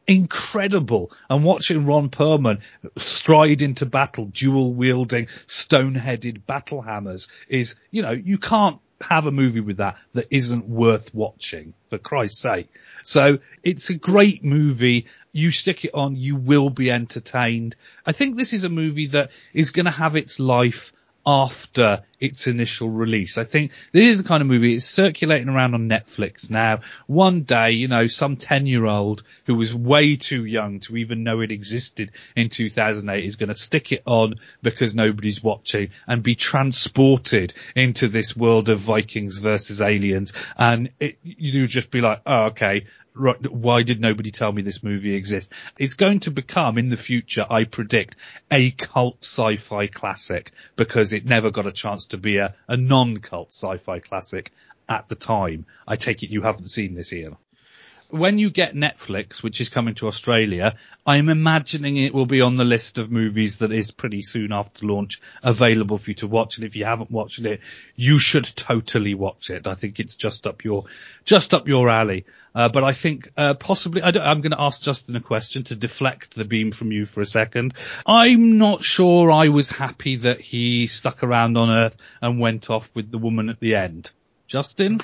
incredible. 0.09 1.13
And 1.31 1.45
watching 1.45 1.87
Ron 1.87 2.09
Perlman 2.09 2.63
stride 2.97 3.63
into 3.63 3.87
battle, 3.87 4.25
dual 4.25 4.73
wielding, 4.73 5.29
stone 5.47 5.95
headed 5.95 6.47
battle 6.47 6.83
hammers 6.83 7.29
is, 7.49 7.77
you 7.93 8.03
know, 8.03 8.11
you 8.11 8.39
can't 8.39 8.81
have 9.01 9.27
a 9.27 9.31
movie 9.31 9.61
with 9.61 9.77
that 9.77 9.97
that 10.15 10.27
isn't 10.31 10.69
worth 10.69 11.15
watching, 11.15 11.75
for 11.89 11.99
Christ's 11.99 12.41
sake. 12.41 12.69
So 13.05 13.39
it's 13.63 13.91
a 13.91 13.95
great 13.95 14.43
movie. 14.43 15.07
You 15.33 15.53
stick 15.53 15.85
it 15.85 15.93
on, 15.95 16.17
you 16.17 16.35
will 16.35 16.71
be 16.71 16.91
entertained. 16.91 17.77
I 18.05 18.13
think 18.13 18.37
this 18.37 18.53
is 18.53 18.65
a 18.65 18.69
movie 18.69 19.09
that 19.09 19.31
is 19.53 19.71
going 19.71 19.87
to 19.87 19.93
have 19.93 20.17
its 20.17 20.41
life 20.41 20.93
after 21.29 22.05
its 22.19 22.47
initial 22.47 22.89
release. 22.89 23.37
I 23.37 23.45
think 23.45 23.73
this 23.93 24.07
is 24.07 24.23
the 24.23 24.29
kind 24.29 24.41
of 24.41 24.47
movie, 24.49 24.73
it's 24.73 24.87
circulating 24.87 25.51
around 25.51 25.75
on 25.75 25.87
Netflix 25.87 26.51
now. 26.51 26.81
One 27.07 27.43
day, 27.43 27.73
you 27.73 27.87
know, 27.87 28.07
some 28.07 28.37
10 28.37 28.67
year 28.67 28.87
old 28.87 29.25
who 29.45 29.55
was 29.55 29.75
way 29.75 30.17
too 30.17 30.47
young 30.47 30.81
to 30.81 30.97
even 30.97 31.25
know 31.25 31.41
it 31.41 31.53
existed 31.53 32.13
in 32.35 32.49
2008 32.49 33.23
is 33.23 33.37
going 33.37 33.51
to 33.51 33.55
stick 33.55 33.93
it 33.93 34.03
on 34.07 34.37
because 34.63 34.95
nobody's 34.95 35.43
watching 35.43 35.91
and 36.07 36.23
be 36.23 36.35
transported 36.35 37.53
into 37.77 38.09
this 38.09 38.35
world 38.35 38.71
of 38.71 38.79
Vikings 38.79 39.37
versus 39.37 39.83
aliens. 39.83 40.33
And 40.59 40.93
it, 40.99 41.19
you 41.23 41.67
just 41.67 41.91
be 41.91 42.01
like, 42.01 42.23
oh, 42.25 42.47
okay, 42.47 42.87
why 43.19 43.83
did 43.83 44.01
nobody 44.01 44.31
tell 44.31 44.53
me 44.53 44.63
this 44.63 44.83
movie 44.83 45.15
exists? 45.15 45.53
It's 45.79 45.95
going 45.95 46.21
to 46.21 46.31
become 46.31 46.79
in 46.79 46.89
the 46.89 46.97
future, 46.97 47.45
I 47.49 47.65
predict, 47.65 48.17
a 48.51 48.71
cult 48.71 49.25
sci-fi 49.25 49.89
classic 49.89 50.53
because 50.77 51.13
it 51.13 51.27
never 51.27 51.51
got 51.51 51.67
a 51.67 51.73
chance 51.73 52.07
to 52.07 52.17
be 52.17 52.39
a, 52.39 52.55
a 52.69 52.77
non-cult 52.77 53.49
sci-fi 53.49 54.01
classic 54.01 54.53
at 54.89 55.09
the 55.09 55.15
time. 55.15 55.67
I 55.87 55.97
take 55.97 56.23
it 56.23 56.31
you 56.31 56.43
haven't 56.43 56.67
seen 56.69 56.95
this, 56.95 57.13
Ian 57.13 57.37
when 58.11 58.39
you 58.39 58.51
get 58.51 58.75
Netflix, 58.75 59.43
which 59.43 59.61
is 59.61 59.69
coming 59.69 59.95
to 59.97 60.09
Australia, 60.09 60.77
I'm 61.07 61.29
imagining 61.29 61.99
it 61.99 62.15
will 62.15 62.27
be 62.27 62.41
on 62.41 62.57
the 62.57 62.65
list 62.65 62.99
of 62.99 63.11
movies 63.11 63.59
that 63.59 63.71
is 63.71 63.91
pretty 63.91 64.23
soon 64.23 64.53
after 64.53 64.87
launch 64.87 65.21
available 65.43 65.99
for 65.99 66.11
you 66.11 66.15
to 66.17 66.27
watch. 66.27 66.57
And 66.57 66.67
if 66.67 66.75
you 66.75 66.87
haven't 66.87 67.11
watched 67.11 67.41
it, 67.41 67.61
you 67.97 68.19
should 68.19 68.45
totally 68.45 69.15
watch 69.15 69.51
it. 69.51 69.67
I 69.67 69.75
think 69.75 70.01
it's 70.01 70.17
just 70.17 70.47
up 70.47 70.65
your, 70.65 70.85
just 71.25 71.53
up 71.53 71.69
your 71.69 71.91
alley. 71.91 72.25
Uh, 72.55 72.71
but 72.71 72.83
I 72.83 72.93
think 72.93 73.31
uh, 73.37 73.55
possibly 73.55 74.01
I 74.01 74.09
am 74.09 74.41
going 74.41 74.53
to 74.53 74.61
ask 74.61 74.81
Justin 74.81 75.15
a 75.17 75.21
question 75.21 75.65
to 75.65 75.77
deflect 75.77 76.35
the 76.35 76.47
beam 76.47 76.73
from 76.73 76.93
you 76.93 77.05
for 77.05 77.21
a 77.21 77.27
second. 77.27 77.75
I'm 78.07 78.57
not 78.57 78.83
sure 78.83 79.31
I 79.31 79.49
was 79.49 79.69
happy 79.69 80.17
that 80.17 80.41
he 80.41 80.87
stuck 80.87 81.23
around 81.23 81.59
on 81.59 81.71
Earth 81.71 81.97
and 82.23 82.41
went 82.41 82.71
off 82.71 82.89
with 82.95 83.11
the 83.11 83.19
woman 83.19 83.51
at 83.51 83.61
the 83.61 83.75
end. 83.75 84.11
Justin? 84.47 85.03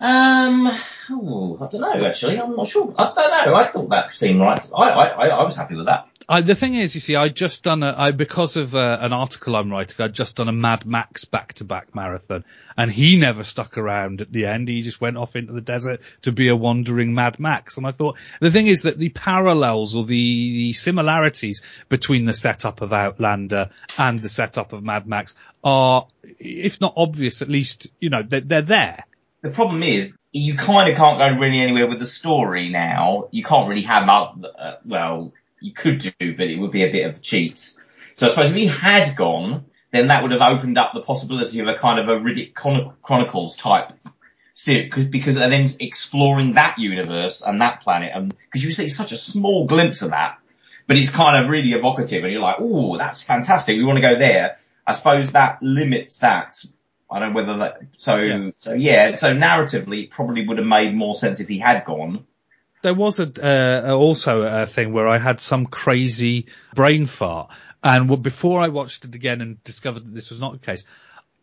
Um, 0.00 0.70
oh, 1.10 1.58
I 1.60 1.66
don't 1.66 1.80
know. 1.80 2.06
Actually, 2.06 2.40
I'm 2.40 2.54
not 2.54 2.68
sure. 2.68 2.94
I 2.96 3.12
don't 3.16 3.16
know. 3.16 3.54
I 3.56 3.70
thought 3.70 3.88
that 3.90 4.14
seemed 4.14 4.40
right. 4.40 4.60
I, 4.76 4.90
I, 4.90 5.28
I 5.28 5.42
was 5.42 5.56
happy 5.56 5.74
with 5.74 5.86
that. 5.86 6.08
I, 6.30 6.42
the 6.42 6.54
thing 6.54 6.74
is, 6.74 6.94
you 6.94 7.00
see, 7.00 7.16
I 7.16 7.30
just 7.30 7.64
done 7.64 7.82
a, 7.82 7.94
I, 7.96 8.10
because 8.10 8.56
of 8.56 8.76
uh, 8.76 8.98
an 9.00 9.12
article 9.14 9.56
I'm 9.56 9.70
writing, 9.72 9.96
I'd 9.98 10.12
just 10.12 10.36
done 10.36 10.48
a 10.48 10.52
Mad 10.52 10.84
Max 10.84 11.24
back-to-back 11.24 11.94
marathon, 11.94 12.44
and 12.76 12.92
he 12.92 13.16
never 13.16 13.42
stuck 13.42 13.78
around 13.78 14.20
at 14.20 14.30
the 14.30 14.44
end. 14.44 14.68
He 14.68 14.82
just 14.82 15.00
went 15.00 15.16
off 15.16 15.36
into 15.36 15.54
the 15.54 15.62
desert 15.62 16.02
to 16.22 16.32
be 16.32 16.48
a 16.48 16.54
wandering 16.54 17.14
Mad 17.14 17.40
Max. 17.40 17.78
And 17.78 17.86
I 17.86 17.92
thought 17.92 18.18
the 18.40 18.50
thing 18.50 18.66
is 18.66 18.82
that 18.82 18.98
the 18.98 19.08
parallels 19.08 19.96
or 19.96 20.04
the, 20.04 20.14
the 20.14 20.72
similarities 20.74 21.62
between 21.88 22.26
the 22.26 22.34
setup 22.34 22.82
of 22.82 22.92
Outlander 22.92 23.70
and 23.96 24.20
the 24.20 24.28
setup 24.28 24.74
of 24.74 24.84
Mad 24.84 25.08
Max 25.08 25.34
are, 25.64 26.06
if 26.22 26.80
not 26.80 26.92
obvious, 26.96 27.42
at 27.42 27.48
least 27.48 27.88
you 28.00 28.10
know 28.10 28.22
they're, 28.22 28.42
they're 28.42 28.62
there. 28.62 29.04
The 29.42 29.50
problem 29.50 29.82
is 29.82 30.14
you 30.32 30.56
kind 30.56 30.90
of 30.90 30.96
can't 30.98 31.18
go 31.18 31.40
really 31.40 31.60
anywhere 31.60 31.86
with 31.86 32.00
the 32.00 32.06
story 32.06 32.68
now. 32.68 33.28
You 33.30 33.44
can't 33.44 33.68
really 33.68 33.82
have 33.82 34.08
up, 34.08 34.38
uh, 34.58 34.74
well, 34.84 35.32
you 35.60 35.72
could 35.72 35.98
do, 35.98 36.36
but 36.36 36.46
it 36.46 36.58
would 36.58 36.70
be 36.70 36.84
a 36.84 36.90
bit 36.90 37.06
of 37.06 37.16
a 37.16 37.20
cheat. 37.20 37.58
So 38.14 38.26
I 38.26 38.30
suppose 38.30 38.50
if 38.50 38.56
he 38.56 38.66
had 38.66 39.16
gone, 39.16 39.66
then 39.92 40.08
that 40.08 40.22
would 40.22 40.32
have 40.32 40.42
opened 40.42 40.76
up 40.76 40.92
the 40.92 41.00
possibility 41.00 41.60
of 41.60 41.68
a 41.68 41.74
kind 41.74 41.98
of 41.98 42.08
a 42.08 42.20
Riddick 42.20 42.54
Chronicles 43.02 43.56
type 43.56 43.92
series, 44.54 45.04
because 45.06 45.36
and 45.36 45.52
then 45.52 45.68
exploring 45.80 46.54
that 46.54 46.78
universe 46.78 47.42
and 47.42 47.60
that 47.62 47.80
planet, 47.82 48.10
and 48.14 48.34
because 48.46 48.64
you 48.64 48.72
see 48.72 48.88
such 48.88 49.12
a 49.12 49.16
small 49.16 49.66
glimpse 49.66 50.02
of 50.02 50.10
that, 50.10 50.38
but 50.86 50.98
it's 50.98 51.10
kind 51.10 51.42
of 51.42 51.48
really 51.48 51.72
evocative, 51.72 52.24
and 52.24 52.32
you're 52.32 52.42
like, 52.42 52.56
oh, 52.58 52.98
that's 52.98 53.22
fantastic. 53.22 53.76
We 53.76 53.84
want 53.84 53.98
to 53.98 54.02
go 54.02 54.18
there. 54.18 54.58
I 54.86 54.94
suppose 54.94 55.32
that 55.32 55.62
limits 55.62 56.18
that. 56.18 56.60
I 57.10 57.20
don't 57.20 57.32
know 57.32 57.36
whether 57.36 57.58
that, 57.58 57.80
so, 57.96 58.16
yeah. 58.16 58.50
so 58.58 58.74
yeah, 58.74 59.16
so 59.16 59.34
narratively 59.34 60.04
it 60.04 60.10
probably 60.10 60.46
would 60.46 60.58
have 60.58 60.66
made 60.66 60.94
more 60.94 61.14
sense 61.14 61.40
if 61.40 61.48
he 61.48 61.58
had 61.58 61.84
gone 61.84 62.26
there 62.82 62.94
was 62.94 63.18
a 63.18 63.30
uh, 63.42 63.92
also 63.94 64.42
a 64.42 64.66
thing 64.66 64.92
where 64.92 65.08
I 65.08 65.18
had 65.18 65.40
some 65.40 65.66
crazy 65.66 66.46
brain 66.74 67.06
fart, 67.06 67.50
and 67.82 68.22
before 68.22 68.60
I 68.60 68.68
watched 68.68 69.04
it 69.04 69.14
again 69.14 69.40
and 69.40 69.62
discovered 69.64 70.04
that 70.04 70.12
this 70.12 70.30
was 70.30 70.40
not 70.40 70.52
the 70.52 70.58
case, 70.58 70.84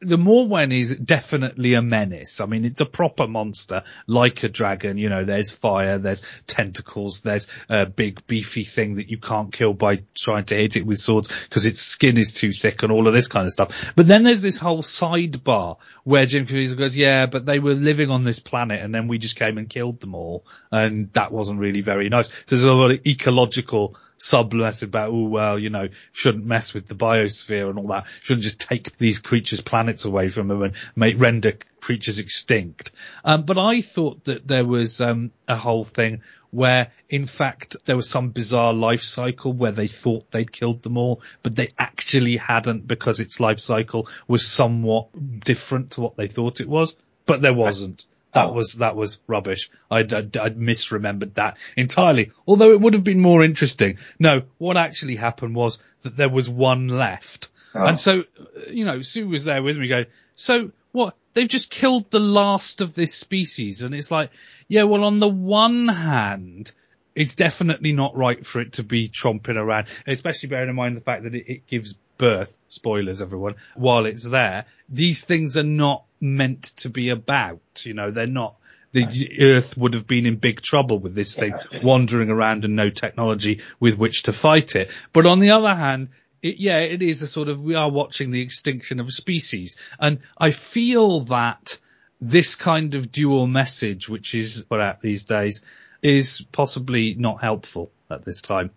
the 0.02 0.18
Moorwen 0.18 0.78
is 0.78 0.96
definitely 0.96 1.74
a 1.74 1.82
menace. 1.82 2.42
I 2.42 2.46
mean, 2.46 2.66
it's 2.66 2.82
a 2.82 2.86
proper 2.86 3.28
monster, 3.28 3.84
like 4.08 4.44
a 4.44 4.50
dragon. 4.50 4.98
You 4.98 5.10
know, 5.10 5.24
there's 5.24 5.52
fire, 5.52 5.98
there's 5.98 6.22
tentacles, 6.48 7.22
there's 7.22 7.48
a 7.70 7.86
big 7.86 8.26
beefy 8.28 8.64
thing 8.64 8.96
that 8.96 9.10
you 9.10 9.18
can't 9.18 9.54
kill 9.54 9.74
by 9.74 10.04
trying 10.14 10.46
to 10.46 10.56
hit 10.56 10.76
it 10.76 10.86
with 10.86 11.00
swords 11.00 11.30
because 11.44 11.66
its 11.66 11.82
skin 11.82 12.18
is 12.18 12.34
too 12.34 12.52
thick 12.52 12.84
and 12.84 12.92
all 12.92 13.08
of 13.08 13.14
this 13.14 13.28
kind 13.28 13.46
of 13.46 13.52
stuff. 13.52 13.94
But 13.96 14.08
then 14.08 14.24
there's 14.24 14.42
this 14.42 14.58
whole 14.58 14.84
sidebar 14.84 15.78
where 16.04 16.26
Jim 16.26 16.46
Caviezel 16.46 16.78
goes, 16.78 16.96
yeah, 16.96 17.26
but 17.26 17.46
they 17.46 17.60
were 17.60 17.74
living 17.74 18.12
on 18.12 18.24
this 18.24 18.40
planet 18.40 18.82
and 18.82 18.94
then 18.94 19.08
we 19.08 19.18
just 19.18 19.38
came 19.38 19.58
and 19.58 19.70
killed 19.70 20.02
them 20.02 20.14
all. 20.14 20.46
And 20.72 21.12
that 21.14 21.32
wasn't 21.32 21.60
really 21.60 21.82
very 21.82 22.10
nice. 22.10 22.28
So 22.28 22.34
there's 22.50 22.64
a 22.64 22.74
lot 22.74 22.92
of 22.92 23.06
ecological 23.06 23.98
subless 24.18 24.84
about, 24.84 25.10
oh 25.10 25.28
well, 25.28 25.60
you 25.60 25.70
know, 25.70 25.90
shouldn't 26.12 26.46
mess 26.46 26.74
with 26.74 26.88
the 26.88 26.96
biosphere 26.96 27.70
and 27.70 27.80
all 27.80 27.88
that. 27.88 28.06
Shouldn't 28.24 28.44
just 28.44 28.60
take 28.60 28.98
these 28.98 29.20
creatures' 29.20 29.62
planets 29.62 30.06
away 30.06 30.30
from 30.30 30.48
them 30.48 30.62
and 30.64 30.76
make 30.96 31.20
render 31.20 31.54
creatures 31.82 32.18
extinct. 32.18 32.92
Um, 33.24 33.44
but 33.44 33.58
I 33.58 33.82
thought 33.82 34.24
that 34.26 34.48
there 34.48 34.66
was 34.66 35.02
um, 35.02 35.32
a 35.48 35.56
whole 35.56 35.84
thing 35.84 36.22
where, 36.50 36.92
in 37.10 37.28
fact, 37.28 37.76
there 37.86 37.98
was 37.98 38.10
some 38.10 38.30
bizarre 38.30 38.74
life 38.74 39.04
cycle 39.04 39.52
where 39.52 39.74
they 39.74 39.88
thought 39.88 40.32
they'd 40.32 40.52
killed 40.52 40.82
them 40.84 40.98
all, 40.98 41.22
but 41.44 41.56
they 41.56 41.70
actually 41.78 42.38
hadn't 42.38 42.88
because 42.88 43.20
its 43.20 43.40
life 43.40 43.60
cycle 43.60 44.08
was 44.28 44.48
somewhat 44.48 45.10
different 45.42 45.92
to 45.92 46.02
what 46.02 46.16
they 46.16 46.28
thought 46.28 46.62
it 46.62 46.70
was. 46.70 46.96
But 47.26 47.42
there 47.42 47.54
wasn't. 47.54 48.06
That 48.36 48.54
was 48.54 48.74
that 48.74 48.98
was 48.98 49.22
rubbish. 49.28 49.70
I'd, 49.90 50.14
I'd, 50.14 50.36
I'd, 50.36 50.58
misremembered 50.58 51.36
that 51.36 51.58
entirely. 51.78 52.32
Although 52.46 52.72
it 52.72 52.82
would 52.82 52.94
have 52.94 53.04
been 53.06 53.22
more 53.22 53.42
interesting. 53.42 53.98
No, 54.20 54.44
what 54.58 54.76
actually 54.76 55.16
happened 55.16 55.56
was 55.56 55.78
that 56.02 56.18
there 56.18 56.30
was 56.30 56.50
one 56.50 56.90
left, 56.90 57.50
oh. 57.74 57.86
and 57.86 57.98
so 57.98 58.26
you 58.70 58.84
know 58.84 59.02
Sue 59.02 59.30
was 59.30 59.46
there 59.46 59.64
with 59.64 59.78
me, 59.78 59.88
going, 59.88 60.08
so 60.36 60.72
what? 60.92 61.16
They've 61.34 61.48
just 61.48 61.70
killed 61.70 62.12
the 62.12 62.20
last 62.20 62.82
of 62.82 62.94
this 62.94 63.14
species, 63.14 63.82
and 63.82 63.96
it's 63.96 64.12
like, 64.12 64.32
yeah, 64.68 64.84
well, 64.84 65.06
on 65.06 65.20
the 65.20 65.30
one 65.30 65.88
hand, 65.88 66.74
it's 67.16 67.36
definitely 67.36 67.94
not 67.94 68.18
right 68.18 68.46
for 68.46 68.60
it 68.60 68.74
to 68.74 68.84
be 68.84 69.08
tromping 69.08 69.56
around, 69.56 69.88
especially 70.08 70.50
bearing 70.50 70.70
in 70.70 70.76
mind 70.76 70.98
the 70.98 71.02
fact 71.02 71.24
that 71.24 71.36
it, 71.36 71.46
it 71.48 71.68
gives 71.68 71.96
birth, 72.18 72.56
spoilers 72.68 73.22
everyone, 73.22 73.56
while 73.76 74.06
it's 74.06 74.24
there. 74.24 74.66
These 74.90 75.24
things 75.24 75.58
are 75.58 75.64
not 75.64 76.06
meant 76.20 76.64
to 76.78 76.90
be 76.90 77.10
about, 77.10 77.62
you 77.84 77.94
know, 77.94 78.12
they're 78.12 78.28
not, 78.28 78.56
the 78.92 79.42
Earth 79.42 79.78
would 79.78 79.94
have 79.94 80.08
been 80.08 80.26
in 80.26 80.38
big 80.38 80.62
trouble 80.62 81.00
with 81.00 81.16
this 81.16 81.36
thing 81.36 81.54
wandering 81.84 82.30
around 82.30 82.64
and 82.64 82.76
no 82.76 82.90
technology 82.90 83.62
with 83.80 83.98
which 83.98 84.24
to 84.24 84.34
fight 84.34 84.76
it. 84.76 84.90
But 85.12 85.26
on 85.26 85.40
the 85.40 85.52
other 85.52 85.76
hand, 85.76 86.10
it, 86.42 86.58
yeah, 86.60 86.80
it 86.80 87.02
is 87.02 87.22
a 87.22 87.28
sort 87.28 87.50
of, 87.50 87.62
we 87.62 87.76
are 87.76 87.92
watching 87.92 88.32
the 88.32 88.42
extinction 88.42 89.00
of 89.00 89.08
a 89.08 89.12
species. 89.12 89.76
And 90.00 90.20
I 90.38 90.52
feel 90.52 91.22
that 91.26 91.78
this 92.22 92.56
kind 92.56 92.96
of 92.96 93.12
dual 93.12 93.48
message, 93.48 94.08
which 94.08 94.34
is 94.34 94.64
put 94.70 94.80
out 94.80 95.02
these 95.02 95.26
days, 95.26 95.62
is 96.06 96.46
possibly 96.52 97.16
not 97.16 97.42
helpful 97.42 97.90
at 98.12 98.24
this 98.24 98.42
time. 98.42 98.70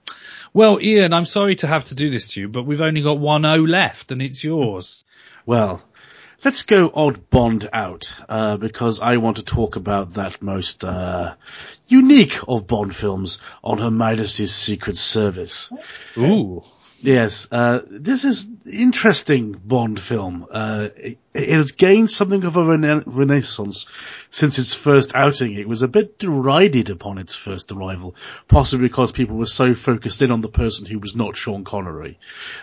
Well, 0.55 0.81
Ian, 0.81 1.13
I'm 1.13 1.27
sorry 1.27 1.57
to 1.57 1.67
have 1.67 1.85
to 1.87 1.95
do 1.95 2.09
this 2.11 2.29
to 2.29 2.41
you, 2.41 2.49
but 2.49 2.65
we've 2.65 2.81
only 2.81 3.03
got 3.03 3.19
one 3.19 3.45
O 3.45 3.57
left 3.57 4.11
and 4.13 4.23
it's 4.23 4.43
yours. 4.43 5.05
Well, 5.45 5.83
let's 6.43 6.63
go 6.63 6.91
odd 6.93 7.29
Bond 7.29 7.69
out, 7.71 8.15
uh, 8.31 8.57
because 8.57 9.03
I 9.03 9.19
want 9.19 9.37
to 9.37 9.43
talk 9.43 9.77
about 9.77 10.15
that 10.15 10.41
most, 10.41 10.85
uh, 10.85 11.35
unique 11.87 12.39
of 12.49 12.67
Bond 12.67 12.97
films 12.97 13.43
on 13.63 13.77
Her 13.77 13.91
Majesty's 13.91 14.55
Secret 14.55 14.97
Service. 14.97 15.71
Ooh. 16.17 16.65
Yes, 17.01 17.47
uh, 17.53 17.81
this 17.89 18.25
is 18.25 18.51
interesting 18.67 19.53
Bond 19.53 20.01
film. 20.01 20.45
Uh, 20.51 20.89
it, 20.97 21.19
it, 21.33 21.49
has 21.49 21.71
gained 21.71 22.11
something 22.11 22.43
of 22.43 22.57
a 22.57 22.65
rena- 22.65 23.05
renaissance 23.07 23.87
since 24.31 24.59
its 24.59 24.75
first 24.75 25.15
outing. 25.15 25.55
It 25.55 25.69
was 25.69 25.83
a 25.83 25.89
bit 25.89 26.19
derided 26.19 26.91
upon 26.91 27.19
its 27.19 27.37
first 27.37 27.71
arrival, 27.71 28.17
possibly 28.49 28.89
because 28.89 29.13
people 29.13 29.37
were 29.37 29.47
so 29.47 29.77
focused 29.77 30.23
in 30.23 30.33
on 30.33 30.41
the 30.41 30.49
person 30.49 30.87
who 30.87 30.99
was 30.99 31.15
not 31.15 31.37
Sean 31.37 31.63
Connery. 31.63 32.19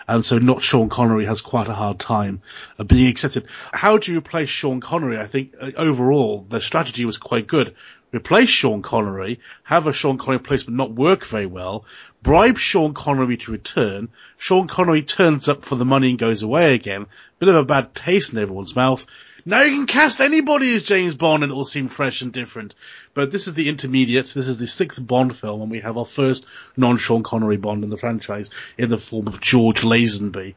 And 0.06 0.22
so 0.22 0.36
not 0.36 0.60
Sean 0.60 0.90
Connery 0.90 1.24
has 1.24 1.40
quite 1.40 1.68
a 1.70 1.74
hard 1.74 1.98
time 1.98 2.42
of 2.76 2.88
being 2.88 3.08
accepted. 3.08 3.46
How 3.72 3.96
do 3.96 4.12
you 4.12 4.18
replace 4.18 4.50
Sean 4.50 4.80
Connery? 4.80 5.18
I 5.18 5.26
think 5.26 5.54
uh, 5.58 5.70
overall 5.78 6.44
the 6.46 6.60
strategy 6.60 7.06
was 7.06 7.16
quite 7.16 7.46
good 7.46 7.74
replace 8.16 8.48
Sean 8.48 8.82
Connery, 8.82 9.40
have 9.62 9.86
a 9.86 9.92
Sean 9.92 10.18
Connery 10.18 10.38
replacement 10.38 10.76
not 10.76 10.92
work 10.92 11.24
very 11.24 11.46
well, 11.46 11.84
bribe 12.22 12.58
Sean 12.58 12.94
Connery 12.94 13.36
to 13.36 13.52
return, 13.52 14.08
Sean 14.38 14.66
Connery 14.66 15.02
turns 15.02 15.48
up 15.48 15.64
for 15.64 15.76
the 15.76 15.84
money 15.84 16.10
and 16.10 16.18
goes 16.18 16.42
away 16.42 16.74
again, 16.74 17.06
bit 17.38 17.48
of 17.48 17.54
a 17.54 17.64
bad 17.64 17.94
taste 17.94 18.32
in 18.32 18.38
everyone's 18.38 18.74
mouth, 18.74 19.06
now 19.46 19.62
you 19.62 19.76
can 19.76 19.86
cast 19.86 20.20
anybody 20.20 20.74
as 20.74 20.82
James 20.82 21.14
Bond 21.14 21.44
and 21.44 21.52
it 21.52 21.54
will 21.54 21.64
seem 21.64 21.88
fresh 21.88 22.20
and 22.20 22.32
different. 22.32 22.74
But 23.14 23.30
this 23.30 23.46
is 23.46 23.54
the 23.54 23.68
intermediate. 23.68 24.26
This 24.26 24.48
is 24.48 24.58
the 24.58 24.66
sixth 24.66 25.04
Bond 25.04 25.36
film 25.36 25.62
and 25.62 25.70
we 25.70 25.80
have 25.80 25.96
our 25.96 26.04
first 26.04 26.46
non-Sean 26.76 27.22
Connery 27.22 27.56
Bond 27.56 27.84
in 27.84 27.90
the 27.90 27.96
franchise 27.96 28.50
in 28.76 28.90
the 28.90 28.98
form 28.98 29.28
of 29.28 29.40
George 29.40 29.82
Lazenby, 29.82 30.56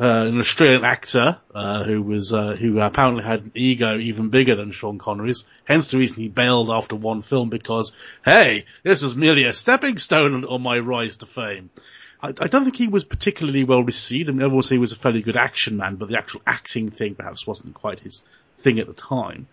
uh, 0.00 0.26
an 0.28 0.40
Australian 0.40 0.84
actor, 0.84 1.38
uh, 1.54 1.84
who 1.84 2.00
was, 2.00 2.32
uh, 2.32 2.56
who 2.56 2.80
apparently 2.80 3.22
had 3.22 3.40
an 3.40 3.52
ego 3.54 3.98
even 3.98 4.30
bigger 4.30 4.54
than 4.54 4.70
Sean 4.70 4.98
Connery's. 4.98 5.46
Hence 5.64 5.90
the 5.90 5.98
reason 5.98 6.22
he 6.22 6.28
bailed 6.30 6.70
after 6.70 6.96
one 6.96 7.20
film 7.20 7.50
because, 7.50 7.94
hey, 8.24 8.64
this 8.82 9.02
was 9.02 9.14
merely 9.14 9.44
a 9.44 9.52
stepping 9.52 9.98
stone 9.98 10.46
on 10.46 10.62
my 10.62 10.78
rise 10.78 11.18
to 11.18 11.26
fame. 11.26 11.68
I, 12.22 12.28
I, 12.28 12.48
don't 12.48 12.64
think 12.64 12.76
he 12.76 12.88
was 12.88 13.04
particularly 13.04 13.64
well 13.64 13.82
received. 13.82 14.28
I 14.28 14.32
mean, 14.32 14.42
everyone 14.42 14.62
say 14.62 14.76
he 14.76 14.78
was 14.78 14.92
a 14.92 14.96
fairly 14.96 15.22
good 15.22 15.36
action 15.36 15.76
man, 15.76 15.96
but 15.96 16.08
the 16.08 16.18
actual 16.18 16.42
acting 16.46 16.90
thing 16.90 17.14
perhaps 17.14 17.46
wasn't 17.46 17.74
quite 17.74 17.98
his 18.00 18.24
thing 18.60 18.78
at 18.78 18.86
the 18.86 18.92
time. 18.92 19.46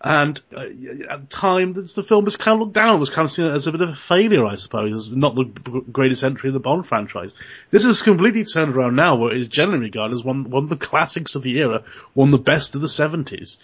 And 0.00 0.40
uh, 0.54 0.60
at 0.60 1.20
the 1.20 1.26
time, 1.30 1.72
the, 1.72 1.80
the 1.80 2.02
film 2.02 2.26
was 2.26 2.36
kind 2.36 2.56
of 2.56 2.60
looked 2.60 2.74
down, 2.74 3.00
was 3.00 3.08
kind 3.08 3.24
of 3.24 3.30
seen 3.30 3.46
as 3.46 3.66
a 3.66 3.72
bit 3.72 3.80
of 3.80 3.88
a 3.88 3.94
failure, 3.94 4.44
I 4.44 4.56
suppose, 4.56 4.92
as 4.92 5.16
not 5.16 5.34
the 5.34 5.44
greatest 5.44 6.22
entry 6.22 6.48
in 6.48 6.54
the 6.54 6.60
Bond 6.60 6.86
franchise. 6.86 7.34
This 7.70 7.86
is 7.86 8.02
completely 8.02 8.44
turned 8.44 8.76
around 8.76 8.96
now, 8.96 9.16
where 9.16 9.32
it 9.32 9.38
is 9.38 9.48
generally 9.48 9.84
regarded 9.84 10.14
as 10.14 10.22
one, 10.22 10.50
one 10.50 10.64
of 10.64 10.68
the 10.68 10.76
classics 10.76 11.36
of 11.36 11.42
the 11.42 11.58
era, 11.58 11.84
one 12.12 12.28
of 12.28 12.32
the 12.32 12.38
best 12.38 12.74
of 12.74 12.82
the 12.82 12.86
70s. 12.86 13.58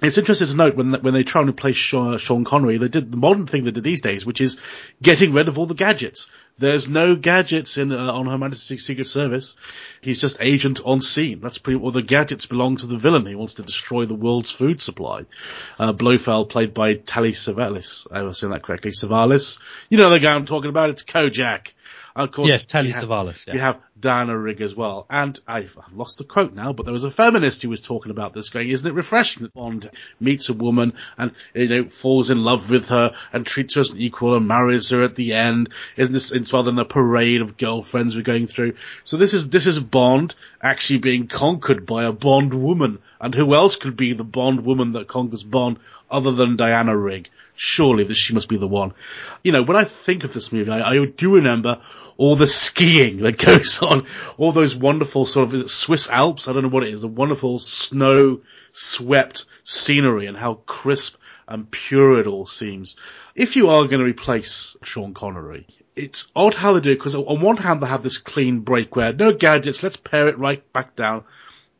It's 0.00 0.18
interesting 0.18 0.48
to 0.48 0.56
note 0.56 0.76
when, 0.76 0.92
when 0.92 1.12
they 1.12 1.24
try 1.24 1.40
and 1.40 1.50
replace 1.50 1.76
Sean, 1.76 2.18
Sean 2.18 2.44
Connery, 2.44 2.78
they 2.78 2.88
did 2.88 3.10
the 3.10 3.18
modern 3.18 3.46
thing 3.46 3.64
they 3.64 3.72
did 3.72 3.82
these 3.82 4.00
days, 4.00 4.24
which 4.24 4.40
is 4.40 4.60
getting 5.02 5.32
rid 5.32 5.48
of 5.48 5.58
all 5.58 5.66
the 5.66 5.74
gadgets. 5.74 6.30
There's 6.60 6.90
no 6.90 7.16
gadgets 7.16 7.78
in 7.78 7.90
uh, 7.90 8.12
on 8.12 8.26
Her 8.26 8.36
Majesty's 8.36 8.84
Secret 8.84 9.06
Service. 9.06 9.56
He's 10.02 10.20
just 10.20 10.36
agent 10.40 10.80
on 10.84 11.00
scene. 11.00 11.40
That's 11.40 11.56
pretty. 11.56 11.78
Well, 11.78 11.90
the 11.90 12.02
gadgets 12.02 12.44
belong 12.44 12.76
to 12.76 12.86
the 12.86 12.98
villain. 12.98 13.24
He 13.24 13.34
wants 13.34 13.54
to 13.54 13.62
destroy 13.62 14.04
the 14.04 14.14
world's 14.14 14.50
food 14.50 14.78
supply. 14.78 15.24
Uh, 15.78 15.94
Blofeld, 15.94 16.50
played 16.50 16.74
by 16.74 16.94
Telly 16.94 17.32
Savalas. 17.32 18.06
I 18.12 18.22
was 18.22 18.36
saying 18.36 18.52
that 18.52 18.62
correctly. 18.62 18.90
Savalas. 18.90 19.58
You 19.88 19.96
know 19.96 20.10
the 20.10 20.20
guy 20.20 20.34
I'm 20.34 20.44
talking 20.44 20.68
about. 20.68 20.90
It's 20.90 21.02
Kojak. 21.02 21.72
Of 22.24 22.32
course, 22.32 22.48
Yes, 22.48 22.64
Telly 22.64 22.92
Savalas. 22.92 23.46
Yeah. 23.46 23.54
We 23.54 23.60
have 23.60 23.80
Diana 23.98 24.36
Rigg 24.36 24.60
as 24.60 24.74
well. 24.74 25.06
And 25.10 25.38
I've, 25.46 25.76
I've 25.78 25.94
lost 25.94 26.18
the 26.18 26.24
quote 26.24 26.54
now, 26.54 26.72
but 26.72 26.84
there 26.84 26.92
was 26.92 27.04
a 27.04 27.10
feminist 27.10 27.62
who 27.62 27.68
was 27.68 27.80
talking 27.80 28.10
about 28.10 28.32
this 28.32 28.48
going, 28.48 28.68
isn't 28.68 28.88
it 28.88 28.94
refreshing 28.94 29.42
that 29.42 29.54
Bond 29.54 29.90
meets 30.18 30.48
a 30.48 30.54
woman 30.54 30.94
and, 31.18 31.32
you 31.54 31.68
know, 31.68 31.88
falls 31.88 32.30
in 32.30 32.42
love 32.42 32.70
with 32.70 32.88
her 32.88 33.14
and 33.32 33.46
treats 33.46 33.74
her 33.74 33.82
as 33.82 33.90
an 33.90 33.98
equal 33.98 34.36
and 34.36 34.48
marries 34.48 34.90
her 34.90 35.02
at 35.02 35.14
the 35.14 35.34
end? 35.34 35.70
Isn't 35.96 36.12
this, 36.12 36.32
it's 36.32 36.52
rather 36.52 36.70
than 36.70 36.78
a 36.78 36.84
parade 36.84 37.42
of 37.42 37.56
girlfriends 37.56 38.16
we're 38.16 38.22
going 38.22 38.46
through? 38.46 38.74
So 39.04 39.16
this 39.16 39.34
is, 39.34 39.48
this 39.48 39.66
is 39.66 39.78
Bond 39.78 40.34
actually 40.62 40.98
being 40.98 41.26
conquered 41.26 41.86
by 41.86 42.04
a 42.04 42.12
Bond 42.12 42.54
woman. 42.54 42.98
And 43.20 43.34
who 43.34 43.54
else 43.54 43.76
could 43.76 43.96
be 43.96 44.14
the 44.14 44.24
Bond 44.24 44.64
woman 44.64 44.92
that 44.92 45.08
conquers 45.08 45.42
Bond 45.42 45.78
other 46.10 46.32
than 46.32 46.56
Diana 46.56 46.96
Rigg? 46.96 47.28
Surely 47.62 48.14
she 48.14 48.32
must 48.32 48.48
be 48.48 48.56
the 48.56 48.66
one. 48.66 48.94
You 49.44 49.52
know, 49.52 49.62
when 49.62 49.76
I 49.76 49.84
think 49.84 50.24
of 50.24 50.32
this 50.32 50.50
movie, 50.50 50.70
I, 50.70 50.92
I 50.92 51.04
do 51.04 51.34
remember 51.34 51.82
all 52.16 52.34
the 52.34 52.46
skiing 52.46 53.18
that 53.18 53.36
goes 53.44 53.82
on, 53.82 54.06
all 54.38 54.50
those 54.50 54.74
wonderful 54.74 55.26
sort 55.26 55.52
of 55.52 55.70
Swiss 55.70 56.08
Alps. 56.08 56.48
I 56.48 56.54
don't 56.54 56.62
know 56.62 56.70
what 56.70 56.84
it 56.84 56.94
is. 56.94 57.02
The 57.02 57.08
wonderful 57.08 57.58
snow 57.58 58.40
swept 58.72 59.44
scenery 59.62 60.24
and 60.24 60.38
how 60.38 60.54
crisp 60.54 61.16
and 61.46 61.70
pure 61.70 62.18
it 62.18 62.26
all 62.26 62.46
seems. 62.46 62.96
If 63.34 63.56
you 63.56 63.68
are 63.68 63.84
going 63.84 64.00
to 64.00 64.06
replace 64.06 64.74
Sean 64.82 65.12
Connery, 65.12 65.66
it's 65.94 66.28
odd 66.34 66.54
how 66.54 66.72
they 66.72 66.80
do 66.80 66.92
it 66.92 66.94
because 66.94 67.14
on 67.14 67.42
one 67.42 67.58
hand 67.58 67.82
they 67.82 67.88
have 67.88 68.02
this 68.02 68.16
clean 68.16 68.60
break 68.60 68.96
where 68.96 69.12
no 69.12 69.34
gadgets, 69.34 69.82
let's 69.82 69.98
pare 69.98 70.28
it 70.28 70.38
right 70.38 70.72
back 70.72 70.96
down. 70.96 71.24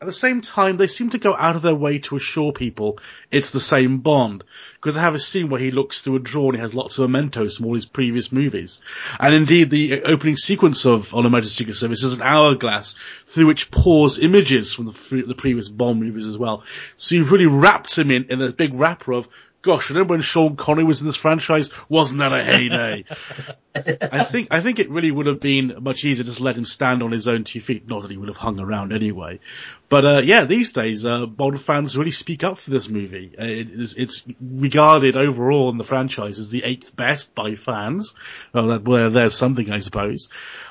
At 0.01 0.07
the 0.07 0.13
same 0.13 0.41
time, 0.41 0.77
they 0.77 0.87
seem 0.87 1.11
to 1.11 1.19
go 1.19 1.35
out 1.35 1.55
of 1.55 1.61
their 1.61 1.75
way 1.75 1.99
to 1.99 2.15
assure 2.15 2.53
people 2.53 2.97
it's 3.29 3.51
the 3.51 3.59
same 3.59 3.99
Bond. 3.99 4.43
Because 4.73 4.97
I 4.97 5.01
have 5.01 5.13
a 5.13 5.19
scene 5.19 5.49
where 5.49 5.61
he 5.61 5.69
looks 5.69 6.01
through 6.01 6.15
a 6.15 6.19
drawer 6.19 6.47
and 6.47 6.55
he 6.55 6.61
has 6.61 6.73
lots 6.73 6.97
of 6.97 7.07
mementos 7.07 7.57
from 7.57 7.67
all 7.67 7.75
his 7.75 7.85
previous 7.85 8.31
movies. 8.31 8.81
And 9.19 9.35
indeed, 9.35 9.69
the 9.69 10.01
uh, 10.01 10.07
opening 10.07 10.37
sequence 10.37 10.87
of 10.87 11.13
On 11.13 11.23
Her 11.23 11.29
Majesty's 11.29 11.55
Secret 11.55 11.75
Service 11.75 12.03
is 12.03 12.15
an 12.15 12.23
hourglass 12.23 12.95
through 13.27 13.45
which 13.45 13.69
pours 13.69 14.17
images 14.17 14.73
from 14.73 14.87
the, 14.87 15.23
the 15.27 15.35
previous 15.35 15.69
Bond 15.69 15.99
movies 15.99 16.27
as 16.27 16.35
well. 16.35 16.63
So 16.95 17.13
you've 17.13 17.31
really 17.31 17.45
wrapped 17.45 17.95
him 17.95 18.09
in, 18.09 18.23
in 18.31 18.41
a 18.41 18.51
big 18.51 18.73
wrapper 18.73 19.13
of, 19.13 19.27
gosh, 19.61 19.91
remember 19.91 20.15
when 20.15 20.21
Sean 20.21 20.55
Connery 20.55 20.83
was 20.83 21.01
in 21.01 21.05
this 21.05 21.15
franchise? 21.15 21.71
Wasn't 21.89 22.17
that 22.21 22.33
a 22.33 22.43
heyday? 22.43 23.05
I 23.73 24.23
think 24.23 24.49
I 24.51 24.59
think 24.59 24.79
it 24.79 24.89
really 24.89 25.11
would 25.11 25.27
have 25.27 25.39
been 25.39 25.77
much 25.79 26.03
easier 26.03 26.23
to 26.23 26.29
just 26.29 26.41
let 26.41 26.57
him 26.57 26.65
stand 26.65 27.01
on 27.01 27.11
his 27.11 27.27
own 27.27 27.45
two 27.45 27.61
feet. 27.61 27.87
Not 27.87 28.01
that 28.01 28.11
he 28.11 28.17
would 28.17 28.27
have 28.27 28.37
hung 28.37 28.59
around 28.59 28.91
anyway. 28.91 29.39
But 29.87 30.05
uh, 30.05 30.21
yeah, 30.23 30.45
these 30.45 30.71
days 30.71 31.05
uh, 31.05 31.25
Bond 31.25 31.59
fans 31.59 31.97
really 31.97 32.11
speak 32.11 32.43
up 32.43 32.59
for 32.59 32.69
this 32.69 32.89
movie. 32.89 33.33
Uh, 33.37 33.43
it 33.43 33.69
is, 33.69 33.95
it's 33.97 34.23
regarded 34.39 35.17
overall 35.17 35.69
in 35.69 35.77
the 35.77 35.83
franchise 35.83 36.39
as 36.39 36.49
the 36.49 36.63
eighth 36.63 36.95
best 36.95 37.35
by 37.35 37.55
fans. 37.55 38.15
Well, 38.53 39.09
there's 39.09 39.35
something, 39.35 39.71
I 39.71 39.79
suppose. 39.79 40.29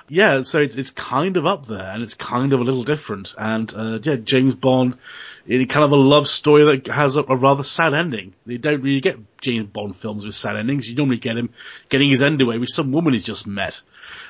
Yeah, 0.08 0.42
so 0.42 0.58
it's 0.58 0.76
it's 0.76 0.90
kind 0.90 1.36
of 1.36 1.46
up 1.46 1.66
there, 1.66 1.90
and 1.90 2.02
it's 2.02 2.14
kind 2.14 2.52
of 2.52 2.60
a 2.60 2.64
little 2.64 2.82
different. 2.82 3.34
And 3.38 3.72
uh, 3.74 3.98
yeah, 4.02 4.16
James 4.16 4.54
Bond, 4.54 4.98
in 5.46 5.66
kind 5.68 5.84
of 5.84 5.92
a 5.92 5.96
love 5.96 6.26
story 6.26 6.64
that 6.64 6.86
has 6.88 7.16
a, 7.16 7.22
a 7.22 7.36
rather 7.36 7.62
sad 7.62 7.94
ending. 7.94 8.34
You 8.44 8.58
don't 8.58 8.82
really 8.82 9.00
get 9.00 9.29
James 9.40 9.68
Bond 9.68 9.96
films 9.96 10.26
with 10.26 10.34
sad 10.34 10.56
endings. 10.56 10.88
You 10.88 10.96
normally 10.96 11.18
get 11.18 11.36
him 11.36 11.50
getting 11.88 12.10
his 12.10 12.22
end 12.22 12.40
away 12.42 12.58
with 12.58 12.68
some 12.70 12.92
woman 12.92 13.14
he's 13.14 13.24
just 13.24 13.46
met. 13.46 13.80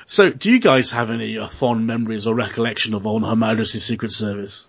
So, 0.05 0.31
do 0.31 0.51
you 0.51 0.59
guys 0.59 0.91
have 0.91 1.11
any 1.11 1.37
uh, 1.37 1.47
fond 1.47 1.87
memories 1.87 2.27
or 2.27 2.35
recollection 2.35 2.93
of 2.93 3.05
On 3.07 3.23
Her 3.23 3.35
Majesty's 3.35 3.83
Secret 3.85 4.11
Service? 4.11 4.67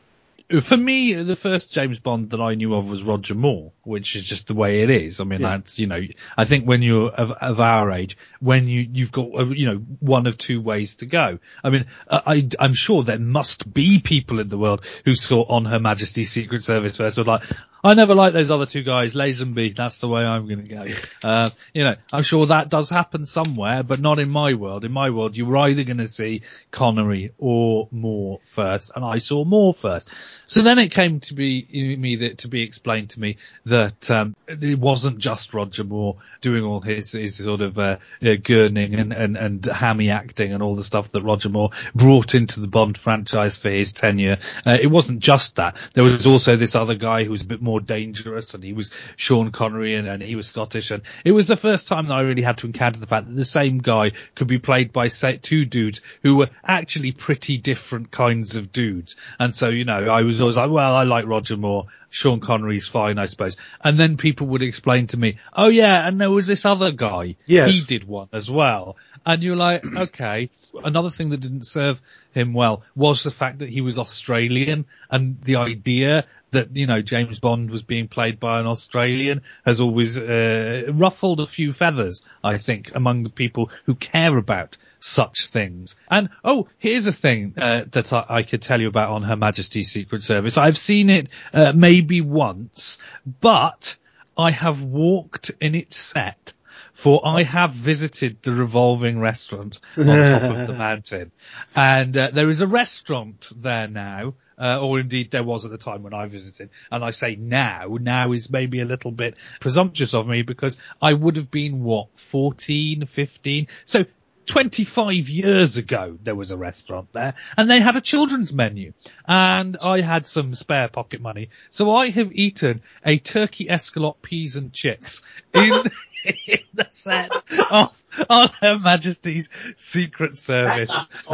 For 0.60 0.76
me, 0.76 1.14
the 1.14 1.36
first 1.36 1.72
James 1.72 1.98
Bond 1.98 2.30
that 2.30 2.40
I 2.40 2.56
knew 2.56 2.74
of 2.74 2.90
was 2.90 3.02
Roger 3.02 3.34
Moore, 3.34 3.72
which 3.84 4.16
is 4.16 4.28
just 4.28 4.48
the 4.48 4.54
way 4.54 4.82
it 4.82 4.90
is. 4.90 5.18
I 5.18 5.24
mean, 5.24 5.40
Yeah. 5.40 5.50
that's, 5.50 5.78
you 5.78 5.86
know, 5.86 6.00
I 6.36 6.44
think 6.44 6.66
when 6.66 6.82
you're 6.82 7.08
of, 7.10 7.32
of 7.32 7.58
our 7.60 7.90
age, 7.90 8.18
when 8.38 8.68
you, 8.68 8.86
you've 8.92 9.12
got, 9.12 9.28
uh, 9.34 9.46
you 9.46 9.66
know, 9.66 9.76
one 10.00 10.26
of 10.26 10.36
two 10.36 10.60
ways 10.60 10.96
to 10.96 11.06
go. 11.06 11.38
I 11.64 11.70
mean, 11.70 11.86
uh, 12.06 12.20
I, 12.26 12.48
I'm 12.58 12.74
sure 12.74 13.02
there 13.02 13.18
must 13.18 13.72
be 13.72 13.98
people 14.00 14.40
in 14.40 14.50
the 14.50 14.58
world 14.58 14.84
who 15.06 15.14
saw 15.14 15.42
on 15.42 15.64
Her 15.64 15.78
Majesty's 15.80 16.30
Secret 16.30 16.64
Service 16.64 16.98
first 16.98 17.16
were 17.16 17.24
like, 17.24 17.44
I 17.84 17.94
never 17.94 18.14
liked 18.14 18.34
those 18.34 18.50
other 18.50 18.66
two 18.66 18.82
guys, 18.82 19.14
Lazenby, 19.14 19.74
that's 19.74 19.98
the 19.98 20.06
way 20.06 20.24
I'm 20.24 20.46
going 20.46 20.64
to 20.64 20.68
go. 20.68 20.84
Uh, 21.22 21.50
you 21.72 21.84
know, 21.84 21.94
I'm 22.12 22.22
sure 22.22 22.46
that 22.46 22.68
does 22.68 22.90
happen 22.90 23.24
somewhere, 23.24 23.82
but 23.82 24.00
not 24.00 24.18
in 24.18 24.28
my 24.28 24.54
world. 24.54 24.84
In 24.84 24.92
my 24.92 25.10
world, 25.10 25.36
you 25.36 25.46
were 25.46 25.56
either 25.56 25.84
going 25.84 25.98
to 25.98 26.08
see 26.08 26.42
Connery 26.70 27.32
or 27.38 27.88
Moore 27.90 28.40
first, 28.44 28.92
and 28.94 29.04
I 29.04 29.18
saw 29.18 29.44
Moore 29.44 29.74
first. 29.74 30.10
So 30.46 30.62
then 30.62 30.78
it 30.78 30.90
came 30.90 31.20
to 31.20 31.34
be 31.34 31.96
me 31.98 32.16
that 32.16 32.38
to 32.38 32.48
be 32.48 32.62
explained 32.62 33.10
to 33.10 33.20
me 33.20 33.38
that 33.66 34.10
um, 34.10 34.36
it 34.46 34.78
wasn't 34.78 35.18
just 35.18 35.54
Roger 35.54 35.84
Moore 35.84 36.18
doing 36.40 36.64
all 36.64 36.80
his 36.80 37.12
his 37.12 37.36
sort 37.36 37.62
of 37.62 37.78
uh, 37.78 37.96
uh, 38.20 38.36
gurning 38.36 39.00
and, 39.00 39.12
and 39.12 39.36
and 39.36 39.64
hammy 39.64 40.10
acting 40.10 40.52
and 40.52 40.62
all 40.62 40.74
the 40.74 40.84
stuff 40.84 41.12
that 41.12 41.22
Roger 41.22 41.48
Moore 41.48 41.70
brought 41.94 42.34
into 42.34 42.60
the 42.60 42.68
Bond 42.68 42.98
franchise 42.98 43.56
for 43.56 43.70
his 43.70 43.92
tenure. 43.92 44.38
Uh, 44.66 44.76
it 44.80 44.88
wasn't 44.88 45.20
just 45.20 45.56
that. 45.56 45.76
There 45.94 46.04
was 46.04 46.26
also 46.26 46.56
this 46.56 46.74
other 46.74 46.94
guy 46.94 47.24
who 47.24 47.30
was 47.30 47.42
a 47.42 47.46
bit 47.46 47.62
more 47.62 47.71
dangerous, 47.80 48.54
and 48.54 48.62
he 48.62 48.72
was 48.72 48.90
Sean 49.16 49.50
Connery, 49.50 49.94
and, 49.94 50.06
and 50.06 50.22
he 50.22 50.36
was 50.36 50.48
Scottish. 50.48 50.90
And 50.90 51.02
it 51.24 51.32
was 51.32 51.46
the 51.46 51.56
first 51.56 51.88
time 51.88 52.06
that 52.06 52.14
I 52.14 52.20
really 52.20 52.42
had 52.42 52.58
to 52.58 52.66
encounter 52.66 53.00
the 53.00 53.06
fact 53.06 53.26
that 53.26 53.34
the 53.34 53.44
same 53.44 53.78
guy 53.78 54.12
could 54.34 54.46
be 54.46 54.58
played 54.58 54.92
by 54.92 55.08
say, 55.08 55.38
two 55.38 55.64
dudes 55.64 56.00
who 56.22 56.36
were 56.36 56.50
actually 56.64 57.12
pretty 57.12 57.58
different 57.58 58.10
kinds 58.10 58.56
of 58.56 58.72
dudes. 58.72 59.16
And 59.38 59.54
so, 59.54 59.68
you 59.68 59.84
know, 59.84 60.08
I 60.10 60.22
was 60.22 60.40
always 60.40 60.56
like, 60.56 60.70
well, 60.70 60.94
I 60.94 61.04
like 61.04 61.26
Roger 61.26 61.56
Moore. 61.56 61.86
Sean 62.12 62.40
Connery's 62.40 62.86
fine, 62.86 63.18
I 63.18 63.24
suppose. 63.24 63.56
And 63.82 63.98
then 63.98 64.18
people 64.18 64.48
would 64.48 64.62
explain 64.62 65.06
to 65.08 65.16
me, 65.16 65.38
oh 65.54 65.68
yeah, 65.68 66.06
and 66.06 66.20
there 66.20 66.30
was 66.30 66.46
this 66.46 66.66
other 66.66 66.92
guy. 66.92 67.36
Yes. 67.46 67.70
He 67.70 67.98
did 67.98 68.06
one 68.06 68.28
as 68.34 68.50
well. 68.50 68.96
And 69.24 69.42
you're 69.42 69.56
like, 69.56 69.82
okay. 69.96 70.50
Another 70.74 71.10
thing 71.10 71.30
that 71.30 71.40
didn't 71.40 71.64
serve 71.66 72.02
him 72.32 72.52
well 72.54 72.82
was 72.94 73.22
the 73.22 73.30
fact 73.30 73.58
that 73.58 73.68
he 73.68 73.80
was 73.80 73.98
Australian 73.98 74.86
and 75.10 75.40
the 75.42 75.56
idea 75.56 76.24
that, 76.50 76.76
you 76.76 76.86
know, 76.86 77.00
James 77.00 77.40
Bond 77.40 77.70
was 77.70 77.82
being 77.82 78.08
played 78.08 78.38
by 78.38 78.60
an 78.60 78.66
Australian 78.66 79.42
has 79.64 79.80
always, 79.80 80.18
uh, 80.18 80.84
ruffled 80.92 81.40
a 81.40 81.46
few 81.46 81.72
feathers, 81.72 82.22
I 82.44 82.58
think, 82.58 82.92
among 82.94 83.22
the 83.22 83.30
people 83.30 83.70
who 83.86 83.94
care 83.94 84.36
about 84.36 84.76
such 85.00 85.46
things. 85.46 85.96
And 86.10 86.30
oh, 86.44 86.68
here's 86.78 87.06
a 87.06 87.12
thing 87.12 87.54
uh, 87.56 87.84
that 87.90 88.12
I, 88.12 88.24
I 88.28 88.42
could 88.42 88.62
tell 88.62 88.80
you 88.80 88.88
about 88.88 89.10
on 89.10 89.22
Her 89.22 89.36
Majesty's 89.36 89.90
Secret 89.90 90.22
Service. 90.22 90.56
I've 90.56 90.78
seen 90.78 91.10
it 91.10 91.28
uh, 91.52 91.72
maybe 91.74 92.20
once, 92.20 92.98
but 93.40 93.96
I 94.36 94.50
have 94.50 94.82
walked 94.82 95.50
in 95.60 95.74
its 95.74 95.96
set. 95.96 96.52
For 96.94 97.26
I 97.26 97.42
have 97.42 97.72
visited 97.72 98.42
the 98.42 98.52
revolving 98.52 99.18
restaurant 99.18 99.80
on 99.96 100.04
top 100.04 100.42
of 100.42 100.66
the 100.66 100.72
mountain, 100.78 101.32
and 101.74 102.16
uh, 102.16 102.30
there 102.32 102.50
is 102.50 102.60
a 102.60 102.66
restaurant 102.66 103.50
there 103.56 103.88
now, 103.88 104.34
uh, 104.58 104.78
or 104.80 105.00
indeed 105.00 105.30
there 105.30 105.42
was 105.42 105.64
at 105.64 105.70
the 105.70 105.78
time 105.78 106.02
when 106.02 106.14
I 106.14 106.26
visited. 106.26 106.70
And 106.90 107.02
I 107.02 107.10
say 107.10 107.34
now, 107.34 107.96
now 108.00 108.32
is 108.32 108.50
maybe 108.50 108.80
a 108.80 108.84
little 108.84 109.10
bit 109.10 109.36
presumptuous 109.60 110.14
of 110.14 110.26
me 110.26 110.42
because 110.42 110.78
I 111.00 111.12
would 111.12 111.36
have 111.36 111.50
been 111.50 111.82
what, 111.82 112.18
14, 112.18 113.06
15? 113.06 113.66
So 113.84 114.04
25 114.46 115.28
years 115.28 115.76
ago, 115.76 116.18
there 116.22 116.34
was 116.34 116.50
a 116.50 116.56
restaurant 116.56 117.12
there 117.12 117.34
and 117.56 117.68
they 117.70 117.80
had 117.80 117.96
a 117.96 118.00
children's 118.00 118.52
menu 118.52 118.92
and 119.26 119.76
I 119.84 120.00
had 120.00 120.26
some 120.26 120.54
spare 120.54 120.88
pocket 120.88 121.20
money. 121.20 121.50
So 121.68 121.94
I 121.94 122.10
have 122.10 122.32
eaten 122.32 122.82
a 123.04 123.18
turkey 123.18 123.66
escalope 123.66 124.22
peas 124.22 124.56
and 124.56 124.72
chips 124.72 125.22
in, 125.54 125.72
in 126.24 126.58
the 126.74 126.86
set 126.88 127.32
of, 127.70 128.02
of 128.28 128.54
Her 128.56 128.78
Majesty's 128.78 129.48
Secret 129.76 130.36
Service. 130.36 130.94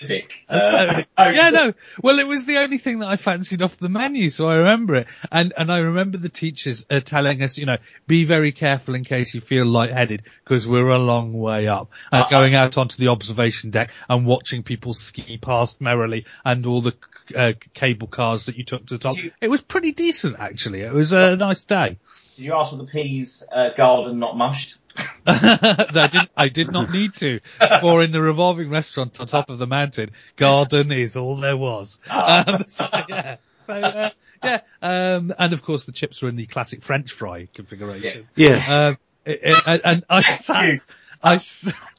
highly 0.00 0.24
Um, 0.48 0.58
so, 0.60 0.76
Uh, 1.16 1.30
yeah, 1.34 1.50
no. 1.50 1.74
Well, 2.02 2.18
it 2.18 2.26
was 2.26 2.44
the 2.46 2.58
only 2.58 2.78
thing 2.78 3.00
that 3.00 3.08
I 3.08 3.16
fancied 3.16 3.62
off 3.62 3.76
the 3.76 3.88
menu, 3.88 4.30
so 4.30 4.48
I 4.48 4.56
remember 4.58 4.94
it. 4.96 5.08
And 5.32 5.52
and 5.56 5.70
I 5.72 5.78
remember 5.78 6.18
the 6.18 6.28
teachers 6.28 6.86
uh, 6.90 7.00
telling 7.00 7.42
us, 7.42 7.58
you 7.58 7.66
know, 7.66 7.76
be 8.06 8.24
very 8.24 8.52
careful 8.52 8.94
in 8.94 9.04
case 9.04 9.34
you 9.34 9.40
feel 9.40 9.66
lightheaded 9.66 10.22
because 10.44 10.66
we're 10.66 10.88
a 10.90 10.98
long 10.98 11.32
way 11.32 11.68
up. 11.68 11.90
Uh, 12.12 12.28
going 12.28 12.54
out 12.54 12.78
onto 12.78 12.96
the 12.96 13.08
observation 13.08 13.70
deck 13.70 13.90
and 14.08 14.26
watching 14.26 14.62
people 14.62 14.94
ski 14.94 15.38
past 15.38 15.80
merrily 15.80 16.26
and 16.44 16.64
all 16.66 16.80
the 16.80 16.94
uh, 17.36 17.52
cable 17.74 18.06
cars 18.06 18.46
that 18.46 18.56
you 18.56 18.64
took 18.64 18.86
to 18.86 18.94
the 18.94 18.98
top. 18.98 19.16
You- 19.16 19.32
It 19.40 19.48
was 19.48 19.60
pretty 19.60 19.92
decent, 19.92 20.36
actually. 20.38 20.80
It 20.82 20.92
was 20.92 21.12
a 21.12 21.36
nice 21.36 21.64
day. 21.64 21.98
Did 22.36 22.44
you 22.44 22.54
ask 22.54 22.70
for 22.70 22.76
the 22.78 22.84
peas 22.86 23.44
uh, 23.52 23.70
garden 23.76 24.18
not 24.18 24.36
mushed? 24.36 24.78
I 25.26 26.08
did 26.12 26.28
I 26.36 26.48
did 26.48 26.72
not 26.72 26.90
need 26.90 27.14
to. 27.16 27.40
For 27.80 28.02
in 28.02 28.12
the 28.12 28.20
revolving 28.20 28.70
restaurant 28.70 29.20
on 29.20 29.26
top 29.26 29.50
of 29.50 29.58
the 29.58 29.66
mountain, 29.66 30.10
garden 30.36 30.92
is 30.92 31.16
all 31.16 31.36
there 31.36 31.56
was. 31.56 32.00
Um, 32.10 32.64
so, 32.68 32.86
yeah. 33.08 33.36
So, 33.60 33.74
uh, 33.74 34.10
yeah. 34.42 34.60
Um, 34.82 35.32
and 35.38 35.52
of 35.52 35.62
course 35.62 35.84
the 35.84 35.92
chips 35.92 36.22
were 36.22 36.28
in 36.28 36.36
the 36.36 36.46
classic 36.46 36.82
French 36.82 37.12
fry 37.12 37.48
configuration. 37.54 38.24
Yes. 38.36 38.70
Um, 38.70 38.98
it- 39.24 39.40
it- 39.42 39.80
and 39.84 40.04
I 40.08 40.22
sat, 40.22 40.78
I, 41.22 41.40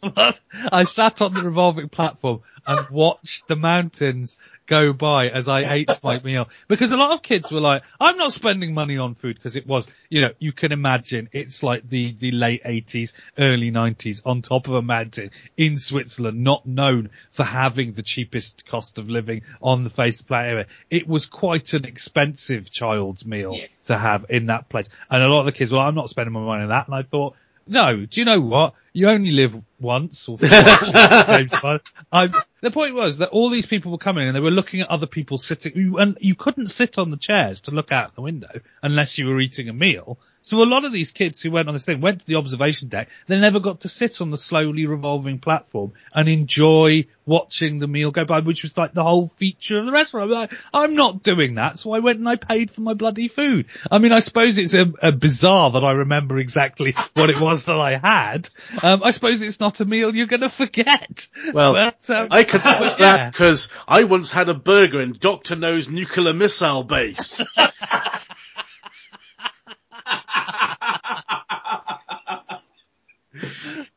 I 0.71 0.83
sat 0.83 1.21
on 1.21 1.33
the 1.33 1.41
revolving 1.41 1.89
platform 1.89 2.41
and 2.65 2.89
watched 2.89 3.47
the 3.47 3.55
mountains 3.55 4.37
go 4.65 4.93
by 4.93 5.29
as 5.29 5.47
I 5.47 5.73
ate 5.73 5.89
my 6.03 6.19
meal. 6.23 6.47
Because 6.67 6.91
a 6.91 6.97
lot 6.97 7.11
of 7.11 7.21
kids 7.21 7.51
were 7.51 7.59
like, 7.59 7.83
I'm 7.99 8.17
not 8.17 8.31
spending 8.33 8.73
money 8.73 8.97
on 8.97 9.15
food 9.15 9.35
because 9.35 9.55
it 9.55 9.65
was, 9.67 9.87
you 10.09 10.21
know, 10.21 10.31
you 10.39 10.51
can 10.53 10.71
imagine 10.71 11.29
it's 11.31 11.63
like 11.63 11.89
the, 11.89 12.13
the 12.13 12.31
late 12.31 12.63
80s, 12.63 13.13
early 13.37 13.71
90s 13.71 14.21
on 14.25 14.41
top 14.41 14.67
of 14.67 14.75
a 14.75 14.81
mountain 14.81 15.31
in 15.57 15.77
Switzerland, 15.77 16.43
not 16.43 16.65
known 16.65 17.09
for 17.31 17.43
having 17.43 17.93
the 17.93 18.03
cheapest 18.03 18.65
cost 18.67 18.99
of 18.99 19.09
living 19.09 19.41
on 19.61 19.83
the 19.83 19.89
face 19.89 20.19
of 20.19 20.27
the 20.27 20.29
planet. 20.29 20.67
It 20.89 21.07
was 21.07 21.25
quite 21.25 21.73
an 21.73 21.85
expensive 21.85 22.69
child's 22.69 23.25
meal 23.25 23.55
Yes. 23.55 23.85
to 23.85 23.97
have 23.97 24.27
in 24.29 24.47
that 24.47 24.69
place. 24.69 24.89
And 25.09 25.23
a 25.23 25.27
lot 25.27 25.41
of 25.41 25.45
the 25.47 25.51
kids, 25.51 25.71
were 25.71 25.79
like, 25.79 25.87
I'm 25.87 25.95
not 25.95 26.09
spending 26.09 26.33
my 26.33 26.41
money 26.41 26.63
on 26.63 26.69
that. 26.69 26.87
And 26.87 26.95
I 26.95 27.01
thought, 27.03 27.35
no, 27.67 28.05
do 28.05 28.19
you 28.21 28.25
know 28.25 28.39
what? 28.41 28.73
You 28.99 29.09
only 29.09 29.31
live 29.31 29.55
once 29.79 30.27
or 30.27 30.37
twice. 30.37 30.91
James 30.91 31.53
Bond. 31.61 31.79
I, 32.11 32.27
the 32.59 32.69
point 32.69 32.95
was 32.95 33.19
that 33.19 33.29
all 33.29 33.49
these 33.49 33.65
people 33.65 33.93
were 33.93 33.97
coming 33.97 34.27
and 34.27 34.35
they 34.35 34.41
were 34.41 34.51
looking 34.51 34.81
at 34.81 34.89
other 34.89 35.07
people 35.07 35.37
sitting, 35.37 35.71
you, 35.73 35.97
and 35.99 36.17
you 36.19 36.35
couldn't 36.35 36.67
sit 36.67 36.97
on 36.97 37.09
the 37.09 37.15
chairs 37.15 37.61
to 37.61 37.71
look 37.71 37.93
out 37.93 38.15
the 38.15 38.21
window 38.21 38.59
unless 38.83 39.17
you 39.17 39.27
were 39.27 39.39
eating 39.39 39.69
a 39.69 39.73
meal. 39.73 40.19
So 40.41 40.61
a 40.61 40.63
lot 40.63 40.83
of 40.83 40.91
these 40.91 41.11
kids 41.11 41.41
who 41.41 41.51
went 41.51 41.67
on 41.67 41.75
this 41.75 41.85
thing 41.85 42.01
went 42.01 42.21
to 42.21 42.25
the 42.25 42.35
observation 42.35 42.89
deck. 42.89 43.09
They 43.27 43.39
never 43.39 43.59
got 43.59 43.81
to 43.81 43.89
sit 43.89 44.19
on 44.19 44.31
the 44.31 44.37
slowly 44.37 44.85
revolving 44.85 45.39
platform 45.39 45.93
and 46.13 46.27
enjoy 46.27 47.07
watching 47.25 47.79
the 47.79 47.87
meal 47.87 48.11
go 48.11 48.25
by, 48.25 48.39
which 48.39 48.63
was 48.63 48.77
like 48.77 48.93
the 48.93 49.03
whole 49.03 49.29
feature 49.29 49.77
of 49.77 49.85
the 49.85 49.91
restaurant. 49.91 50.31
I'm 50.31 50.37
like, 50.37 50.53
I'm 50.73 50.95
not 50.95 51.23
doing 51.23 51.55
that. 51.55 51.77
So 51.77 51.93
I 51.93 51.99
went 51.99 52.19
and 52.19 52.27
I 52.27 52.35
paid 52.35 52.71
for 52.71 52.81
my 52.81 52.93
bloody 52.93 53.27
food. 53.27 53.67
I 53.91 53.99
mean, 53.99 54.11
I 54.11 54.19
suppose 54.19 54.57
it's 54.57 54.73
a, 54.73 54.91
a 55.01 55.11
bizarre 55.11 55.71
that 55.71 55.83
I 55.83 55.91
remember 55.91 56.37
exactly 56.39 56.95
what 57.13 57.29
it 57.29 57.39
was 57.39 57.65
that 57.65 57.79
I 57.79 57.97
had. 57.97 58.49
Um, 58.81 58.88
I 59.03 59.11
suppose 59.11 59.41
it's 59.41 59.59
not 59.59 59.79
a 59.79 59.85
meal 59.85 60.15
you're 60.15 60.27
going 60.27 60.41
to 60.41 60.49
forget. 60.49 61.27
Well, 61.53 61.73
But, 61.73 62.09
um, 62.09 62.27
I 62.31 62.43
can 62.43 62.61
tell 62.61 62.79
but 62.79 62.97
that 62.99 63.31
because 63.31 63.69
I 63.87 64.03
once 64.05 64.31
had 64.31 64.49
a 64.49 64.53
burger 64.53 65.01
in 65.01 65.13
Doctor 65.19 65.55
No's 65.55 65.89
nuclear 65.89 66.33
missile 66.33 66.83
base. 66.83 67.41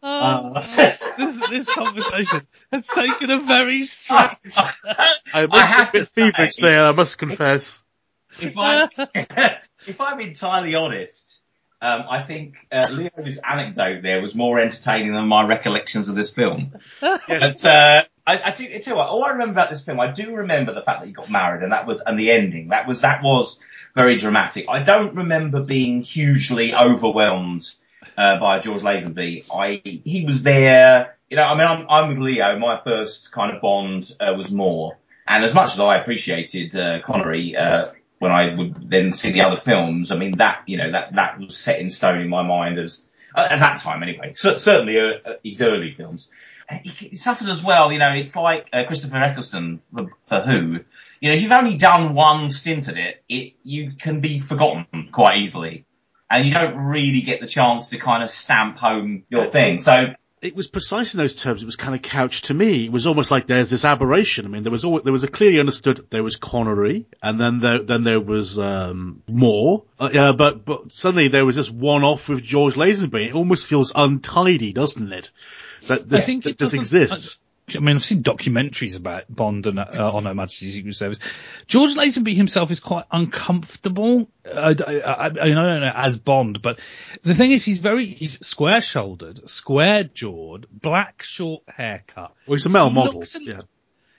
Oh, 0.02 0.52
this 1.18 1.40
this 1.48 1.70
conversation 1.70 2.46
has 2.70 2.86
taken 2.86 3.30
a 3.30 3.38
very 3.40 3.84
strange. 3.84 4.32
I'm 5.34 5.52
I 5.52 5.60
have 5.60 5.88
a 5.88 5.92
bit 5.92 5.98
to 6.00 6.04
say- 6.04 6.30
feverish 6.30 6.56
there, 6.60 6.86
I 6.86 6.92
must 6.92 7.18
confess. 7.18 7.82
if 8.40 8.54
I 8.56 8.88
if 9.86 10.00
I'm 10.00 10.20
entirely 10.20 10.74
honest, 10.74 11.31
um, 11.82 12.04
I 12.08 12.22
think 12.22 12.54
uh, 12.70 12.86
Leo's 12.92 13.38
anecdote 13.38 14.02
there 14.02 14.22
was 14.22 14.36
Moore 14.36 14.60
entertaining 14.60 15.14
than 15.14 15.26
my 15.26 15.44
recollections 15.44 16.08
of 16.08 16.14
this 16.14 16.30
film. 16.30 16.72
Yes. 17.28 17.62
But 17.62 17.70
uh, 17.70 18.02
I, 18.26 18.40
I, 18.44 18.50
do, 18.52 18.64
I 18.64 18.78
tell 18.78 18.94
you 18.94 18.98
what, 18.98 19.08
all 19.08 19.24
I 19.24 19.30
remember 19.30 19.52
about 19.52 19.70
this 19.70 19.84
film, 19.84 19.98
I 19.98 20.12
do 20.12 20.36
remember 20.36 20.74
the 20.74 20.82
fact 20.82 21.00
that 21.00 21.06
he 21.06 21.12
got 21.12 21.30
married, 21.30 21.62
and 21.62 21.72
that 21.72 21.86
was 21.86 22.00
and 22.04 22.18
the 22.18 22.30
ending. 22.30 22.68
That 22.68 22.86
was 22.86 23.00
that 23.00 23.22
was 23.22 23.58
very 23.96 24.16
dramatic. 24.16 24.66
I 24.68 24.82
don't 24.82 25.16
remember 25.16 25.62
being 25.62 26.02
hugely 26.02 26.74
overwhelmed 26.74 27.68
uh, 28.16 28.38
by 28.38 28.60
George 28.60 28.82
Lazenby. 28.82 29.46
I 29.52 29.80
he 29.84 30.24
was 30.24 30.42
there. 30.42 31.16
You 31.30 31.36
know, 31.36 31.44
I 31.44 31.54
mean, 31.54 31.66
I'm, 31.66 31.86
I'm 31.88 32.08
with 32.08 32.18
Leo. 32.18 32.58
My 32.58 32.80
first 32.84 33.32
kind 33.32 33.54
of 33.54 33.60
bond 33.60 34.14
uh, 34.20 34.34
was 34.36 34.50
more, 34.50 34.98
and 35.26 35.44
as 35.44 35.54
much 35.54 35.74
as 35.74 35.80
I 35.80 35.96
appreciated 35.96 36.76
uh, 36.76 37.00
Connery. 37.02 37.56
Uh, 37.56 37.86
when 38.22 38.30
I 38.30 38.54
would 38.54 38.88
then 38.88 39.14
see 39.14 39.32
the 39.32 39.40
other 39.40 39.56
films, 39.56 40.12
I 40.12 40.16
mean 40.16 40.36
that 40.38 40.62
you 40.66 40.76
know 40.76 40.92
that 40.92 41.16
that 41.16 41.40
was 41.40 41.58
set 41.58 41.80
in 41.80 41.90
stone 41.90 42.20
in 42.20 42.28
my 42.28 42.44
mind 42.44 42.78
as 42.78 43.04
at 43.36 43.58
that 43.58 43.80
time 43.80 44.04
anyway. 44.04 44.34
So, 44.36 44.56
certainly 44.56 44.96
uh, 44.96 45.34
his 45.42 45.60
early 45.60 45.92
films. 45.96 46.30
He, 46.84 46.90
he 46.90 47.16
suffers 47.16 47.48
as 47.48 47.64
well. 47.64 47.90
You 47.90 47.98
know, 47.98 48.12
it's 48.12 48.36
like 48.36 48.68
uh, 48.72 48.84
Christopher 48.84 49.16
Eccleston 49.16 49.80
for, 49.92 50.06
for 50.28 50.40
Who. 50.40 50.78
You 51.20 51.30
know, 51.30 51.34
if 51.34 51.42
you've 51.42 51.50
only 51.50 51.76
done 51.76 52.14
one 52.14 52.48
stint 52.48 52.88
at 52.88 52.96
it, 52.96 53.24
it 53.28 53.54
you 53.64 53.94
can 53.98 54.20
be 54.20 54.38
forgotten 54.38 55.08
quite 55.10 55.38
easily, 55.38 55.84
and 56.30 56.46
you 56.46 56.54
don't 56.54 56.76
really 56.76 57.22
get 57.22 57.40
the 57.40 57.48
chance 57.48 57.88
to 57.88 57.98
kind 57.98 58.22
of 58.22 58.30
stamp 58.30 58.78
home 58.78 59.24
your 59.30 59.48
thing. 59.48 59.80
So 59.80 60.14
It 60.42 60.56
was 60.56 60.66
precise 60.66 61.14
in 61.14 61.18
those 61.18 61.36
terms. 61.36 61.62
It 61.62 61.66
was 61.66 61.76
kind 61.76 61.94
of 61.94 62.02
couched 62.02 62.46
to 62.46 62.54
me. 62.54 62.86
It 62.86 62.90
was 62.90 63.06
almost 63.06 63.30
like 63.30 63.46
there's 63.46 63.70
this 63.70 63.84
aberration. 63.84 64.44
I 64.44 64.48
mean, 64.48 64.64
there 64.64 64.72
was 64.72 64.84
always, 64.84 65.04
there 65.04 65.12
was 65.12 65.22
a 65.22 65.28
clearly 65.28 65.60
understood 65.60 66.04
there 66.10 66.24
was 66.24 66.34
Connery, 66.34 67.06
and 67.22 67.38
then 67.38 67.60
there 67.60 67.80
then 67.80 68.02
there 68.02 68.18
was 68.18 68.58
um, 68.58 69.22
Moore. 69.28 69.84
Uh, 70.00 70.10
yeah, 70.12 70.32
but 70.32 70.64
but 70.64 70.90
suddenly 70.90 71.28
there 71.28 71.46
was 71.46 71.54
this 71.54 71.70
one 71.70 72.02
off 72.02 72.28
with 72.28 72.42
George 72.42 72.74
Lazenby. 72.74 73.28
It 73.28 73.34
almost 73.34 73.68
feels 73.68 73.92
untidy, 73.94 74.72
doesn't 74.72 75.12
it? 75.12 75.30
That 75.86 76.08
this, 76.08 76.24
I 76.24 76.26
think 76.26 76.44
that 76.44 76.58
this 76.58 76.74
exists. 76.74 77.44
I 77.74 77.78
mean, 77.78 77.96
I've 77.96 78.04
seen 78.04 78.22
documentaries 78.22 78.96
about 78.96 79.24
Bond 79.34 79.66
and 79.66 79.78
uh, 79.78 80.10
on 80.12 80.24
Her 80.24 80.34
Majesty's 80.34 80.74
Secret 80.74 80.94
Service. 80.94 81.18
George 81.66 81.94
Lazenby 81.94 82.34
himself 82.34 82.70
is 82.70 82.80
quite 82.80 83.04
uncomfortable. 83.10 84.28
Uh, 84.44 84.74
I, 84.86 84.92
I, 85.00 85.24
I 85.26 85.28
don't 85.30 85.54
know 85.54 85.92
as 85.94 86.18
Bond, 86.18 86.60
but 86.60 86.80
the 87.22 87.34
thing 87.34 87.52
is, 87.52 87.64
he's 87.64 87.78
very 87.78 88.06
he's 88.06 88.44
square 88.44 88.80
shouldered, 88.80 89.48
square 89.48 90.04
jawed, 90.04 90.66
black 90.70 91.22
short 91.22 91.62
haircut. 91.68 92.34
Well, 92.46 92.56
he's 92.56 92.66
a 92.66 92.68
male 92.68 92.88
He 92.88 92.94
model. 92.94 93.22
a- 93.22 93.42
yeah. 93.42 93.60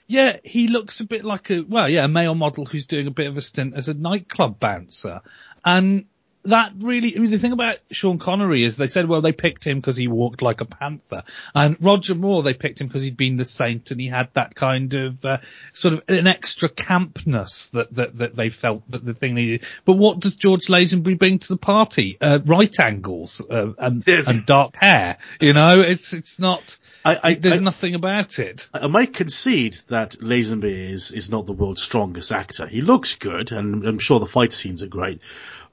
Yeah, 0.06 0.36
he 0.44 0.68
looks 0.68 1.00
a 1.00 1.06
bit 1.06 1.24
like 1.24 1.50
a 1.50 1.60
well, 1.62 1.88
yeah, 1.88 2.04
a 2.04 2.08
male 2.08 2.34
model 2.34 2.66
who's 2.66 2.86
doing 2.86 3.06
a 3.06 3.10
bit 3.10 3.26
of 3.26 3.38
a 3.38 3.40
stint 3.40 3.74
as 3.74 3.88
a 3.88 3.94
nightclub 3.94 4.60
bouncer, 4.60 5.22
and 5.64 6.06
that 6.44 6.72
really. 6.80 7.16
I 7.16 7.18
mean, 7.18 7.30
the 7.30 7.38
thing 7.38 7.52
about 7.52 7.78
Sean 7.90 8.18
Connery 8.18 8.64
is 8.64 8.76
they 8.76 8.86
said, 8.86 9.08
well, 9.08 9.22
they 9.22 9.32
picked 9.32 9.64
him 9.66 9.78
because 9.80 9.96
he 9.96 10.08
walked 10.08 10.42
like 10.42 10.60
a 10.60 10.64
panther, 10.64 11.22
and 11.54 11.76
Roger 11.80 12.14
Moore 12.14 12.42
they 12.42 12.54
picked 12.54 12.80
him 12.80 12.86
because 12.86 13.02
he'd 13.02 13.16
been 13.16 13.36
the 13.36 13.44
saint 13.44 13.90
and 13.90 14.00
he 14.00 14.08
had 14.08 14.28
that 14.34 14.54
kind 14.54 14.92
of 14.94 15.24
uh, 15.24 15.38
sort 15.72 15.94
of 15.94 16.02
an 16.08 16.26
extra 16.26 16.68
campness 16.68 17.70
that 17.70 17.94
that 17.94 18.18
that 18.18 18.36
they 18.36 18.48
felt 18.50 18.88
that 18.90 19.04
the 19.04 19.14
thing 19.14 19.34
needed. 19.34 19.64
But 19.84 19.94
what 19.94 20.20
does 20.20 20.36
George 20.36 20.66
Lazenby 20.66 21.18
bring 21.18 21.38
to 21.40 21.48
the 21.48 21.56
party? 21.56 22.16
Uh, 22.20 22.38
right 22.44 22.78
angles 22.80 23.40
uh, 23.48 23.72
and 23.78 24.04
Yes. 24.06 24.28
and 24.28 24.44
dark 24.46 24.76
hair. 24.76 25.18
You 25.40 25.52
know, 25.52 25.80
it's 25.80 26.12
it's 26.12 26.38
not. 26.38 26.78
I, 27.04 27.18
I, 27.22 27.34
There's 27.34 27.60
I, 27.60 27.64
nothing 27.64 27.94
about 27.94 28.38
it. 28.38 28.68
I 28.72 28.86
might 28.86 29.12
concede 29.12 29.76
that 29.88 30.12
Lazenby 30.20 30.90
is, 30.90 31.10
is 31.10 31.30
not 31.30 31.44
the 31.44 31.52
world's 31.52 31.82
strongest 31.82 32.32
actor. 32.32 32.66
He 32.66 32.80
looks 32.80 33.16
good, 33.16 33.52
and 33.52 33.86
I'm 33.86 33.98
sure 33.98 34.20
the 34.20 34.26
fight 34.26 34.54
scenes 34.54 34.82
are 34.82 34.86
great. 34.88 35.20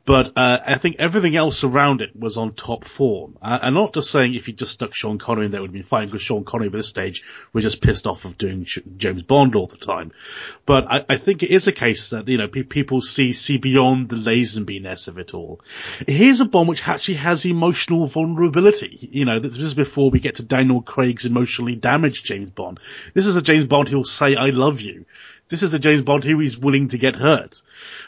But 0.03 0.33
uh, 0.35 0.59
I 0.65 0.75
think 0.75 0.95
everything 0.97 1.35
else 1.35 1.63
around 1.63 2.01
it 2.01 2.15
was 2.15 2.35
on 2.35 2.53
top 2.53 2.85
form. 2.85 3.37
Uh, 3.39 3.59
I'm 3.61 3.75
not 3.75 3.93
just 3.93 4.09
saying 4.09 4.33
if 4.33 4.47
you 4.47 4.53
just 4.53 4.71
stuck 4.71 4.95
Sean 4.95 5.19
Connery 5.19 5.45
in 5.45 5.51
there, 5.51 5.59
it 5.59 5.61
would 5.61 5.69
have 5.69 5.73
been 5.73 5.83
fine, 5.83 6.07
because 6.07 6.23
Sean 6.23 6.43
Connery 6.43 6.69
by 6.69 6.77
this 6.77 6.87
stage 6.87 7.23
was 7.53 7.63
just 7.63 7.83
pissed 7.83 8.07
off 8.07 8.25
of 8.25 8.35
doing 8.37 8.65
James 8.97 9.21
Bond 9.21 9.55
all 9.55 9.67
the 9.67 9.77
time. 9.77 10.11
But 10.65 10.91
I, 10.91 11.05
I 11.07 11.17
think 11.17 11.43
it 11.43 11.51
is 11.51 11.67
a 11.67 11.71
case 11.71 12.09
that, 12.09 12.27
you 12.27 12.39
know, 12.39 12.47
pe- 12.47 12.63
people 12.63 12.99
see, 12.99 13.33
see 13.33 13.57
beyond 13.57 14.09
the 14.09 14.15
Lazenby-ness 14.15 15.07
of 15.07 15.19
it 15.19 15.35
all. 15.35 15.61
Here's 16.07 16.39
a 16.39 16.45
Bond 16.45 16.67
which 16.67 16.87
actually 16.87 17.15
has 17.15 17.45
emotional 17.45 18.07
vulnerability. 18.07 18.97
You 19.11 19.25
know, 19.25 19.37
this 19.37 19.55
is 19.57 19.75
before 19.75 20.09
we 20.09 20.19
get 20.19 20.35
to 20.35 20.43
Daniel 20.43 20.81
Craig's 20.81 21.27
emotionally 21.27 21.75
damaged 21.75 22.25
James 22.25 22.49
Bond. 22.49 22.79
This 23.13 23.27
is 23.27 23.35
a 23.35 23.41
James 23.41 23.65
Bond 23.65 23.87
who'll 23.87 24.03
say, 24.03 24.35
I 24.35 24.49
love 24.49 24.81
you. 24.81 25.05
This 25.51 25.63
is 25.63 25.73
a 25.73 25.79
James 25.79 26.01
Bond 26.01 26.23
who 26.23 26.39
is 26.39 26.57
willing 26.57 26.87
to 26.87 26.97
get 26.97 27.17
hurt, 27.17 27.61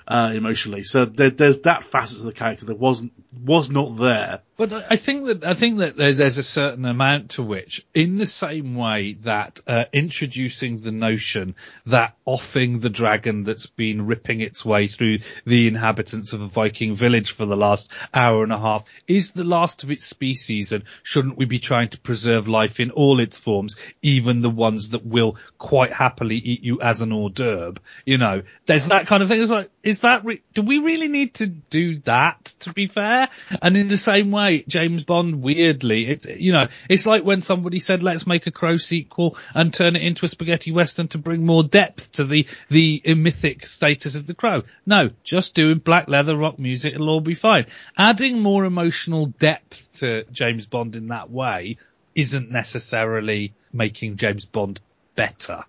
uh, 0.08 0.32
emotionally. 0.34 0.84
So 0.84 1.04
there, 1.04 1.30
there's 1.30 1.60
that 1.62 1.84
facet 1.84 2.20
of 2.20 2.26
the 2.26 2.32
character 2.32 2.68
that 2.68 2.80
wasn't, 2.80 3.12
was 3.38 3.70
not 3.70 3.98
there. 3.98 4.40
But 4.56 4.72
I 4.90 4.96
think 4.96 5.26
that 5.26 5.44
I 5.44 5.54
think 5.54 5.80
that 5.80 5.98
there's, 5.98 6.18
there's 6.18 6.38
a 6.38 6.44
certain 6.44 6.86
amount 6.86 7.32
to 7.32 7.44
which, 7.44 7.86
in 7.94 8.18
the 8.18 8.26
same 8.26 8.76
way 8.76 9.18
that 9.24 9.60
uh, 9.68 9.86
introducing 9.92 10.78
the 10.78 10.92
notion 10.92 11.56
that 11.88 12.16
offing 12.24 12.80
the 12.80 12.90
dragon 12.90 13.44
that's 13.44 13.66
been 13.66 14.06
ripping 14.06 14.40
its 14.40 14.64
way 14.64 14.88
through 14.88 15.20
the 15.46 15.68
inhabitants 15.68 16.32
of 16.32 16.42
a 16.42 16.46
Viking 16.46 16.96
village 16.96 17.34
for 17.34 17.46
the 17.46 17.58
last 17.58 17.90
hour 18.14 18.44
and 18.44 18.54
a 18.54 18.60
half 18.60 18.86
is 19.06 19.34
the 19.34 19.44
last 19.44 19.84
of 19.84 19.92
its 19.92 20.06
species, 20.06 20.72
and 20.72 20.86
shouldn't 21.02 21.38
we 21.38 21.46
be 21.46 21.60
trying 21.60 21.90
to 21.90 22.00
preserve 22.00 22.48
life 22.48 22.80
in 22.80 22.92
all 22.92 23.20
its 23.20 23.40
forms, 23.40 23.76
even 24.02 24.42
the 24.42 24.50
ones 24.50 24.90
that 24.90 25.06
will 25.06 25.36
quite 25.58 25.92
happily 25.92 26.38
eat 26.38 26.64
you 26.64 26.80
as 26.80 27.02
an 27.02 27.12
hors 27.12 27.33
d'oeuvre? 27.34 27.80
You 28.06 28.18
know, 28.18 28.44
there's 28.66 28.88
that 28.88 29.08
kind 29.08 29.24
of 29.24 29.30
thing. 29.30 29.42
It's 29.42 29.52
like, 29.52 29.70
is 29.84 30.02
that 30.02 30.26
re- 30.26 30.42
do 30.54 30.62
we 30.62 30.80
really 30.80 31.08
need 31.08 31.36
to 31.36 31.48
do 31.48 32.00
that? 32.02 32.54
To 32.60 32.74
be 32.74 32.88
fair, 32.88 33.30
and 33.62 33.76
in 33.76 33.88
the 33.88 33.98
same 33.98 34.32
way, 34.32 34.64
James 34.68 35.04
Bond 35.04 35.42
weirdly, 35.42 36.08
it's 36.08 36.26
you 36.26 36.54
know, 36.54 36.68
it's 36.90 37.06
like 37.06 37.24
when 37.24 37.42
somebody 37.42 37.80
said, 37.80 38.04
"Let's 38.04 38.26
make 38.26 38.48
a 38.48 38.52
Crow 38.52 38.78
sequel 38.78 39.38
and 39.54 39.74
turn 39.74 39.96
it 39.96 40.04
into 40.04 40.26
a 40.26 40.30
spaghetti 40.30 40.72
western 40.72 41.08
to 41.10 41.18
bring 41.18 41.46
more 41.46 41.64
depth 41.64 42.14
to 42.14 42.24
the 42.24 42.48
the 42.70 43.02
mythic 43.16 43.66
status 43.66 44.16
of 44.16 44.28
the 44.28 44.34
Crow." 44.34 44.64
No, 44.86 45.10
just 45.24 45.56
doing 45.56 45.80
black 45.80 46.08
leather 46.08 46.38
rock 46.38 46.60
music, 46.60 46.94
it'll 46.94 47.10
all 47.10 47.22
be 47.22 47.36
fine. 47.36 47.66
Adding 47.98 48.40
more 48.40 48.66
emotional 48.66 49.26
depth 49.26 49.94
to 50.00 50.24
James 50.32 50.66
Bond 50.66 50.96
in 50.96 51.08
that 51.08 51.30
way 51.30 51.78
isn't 52.16 52.52
necessarily 52.52 53.54
making 53.72 54.18
James 54.18 54.46
Bond 54.46 54.80
better. 55.16 55.64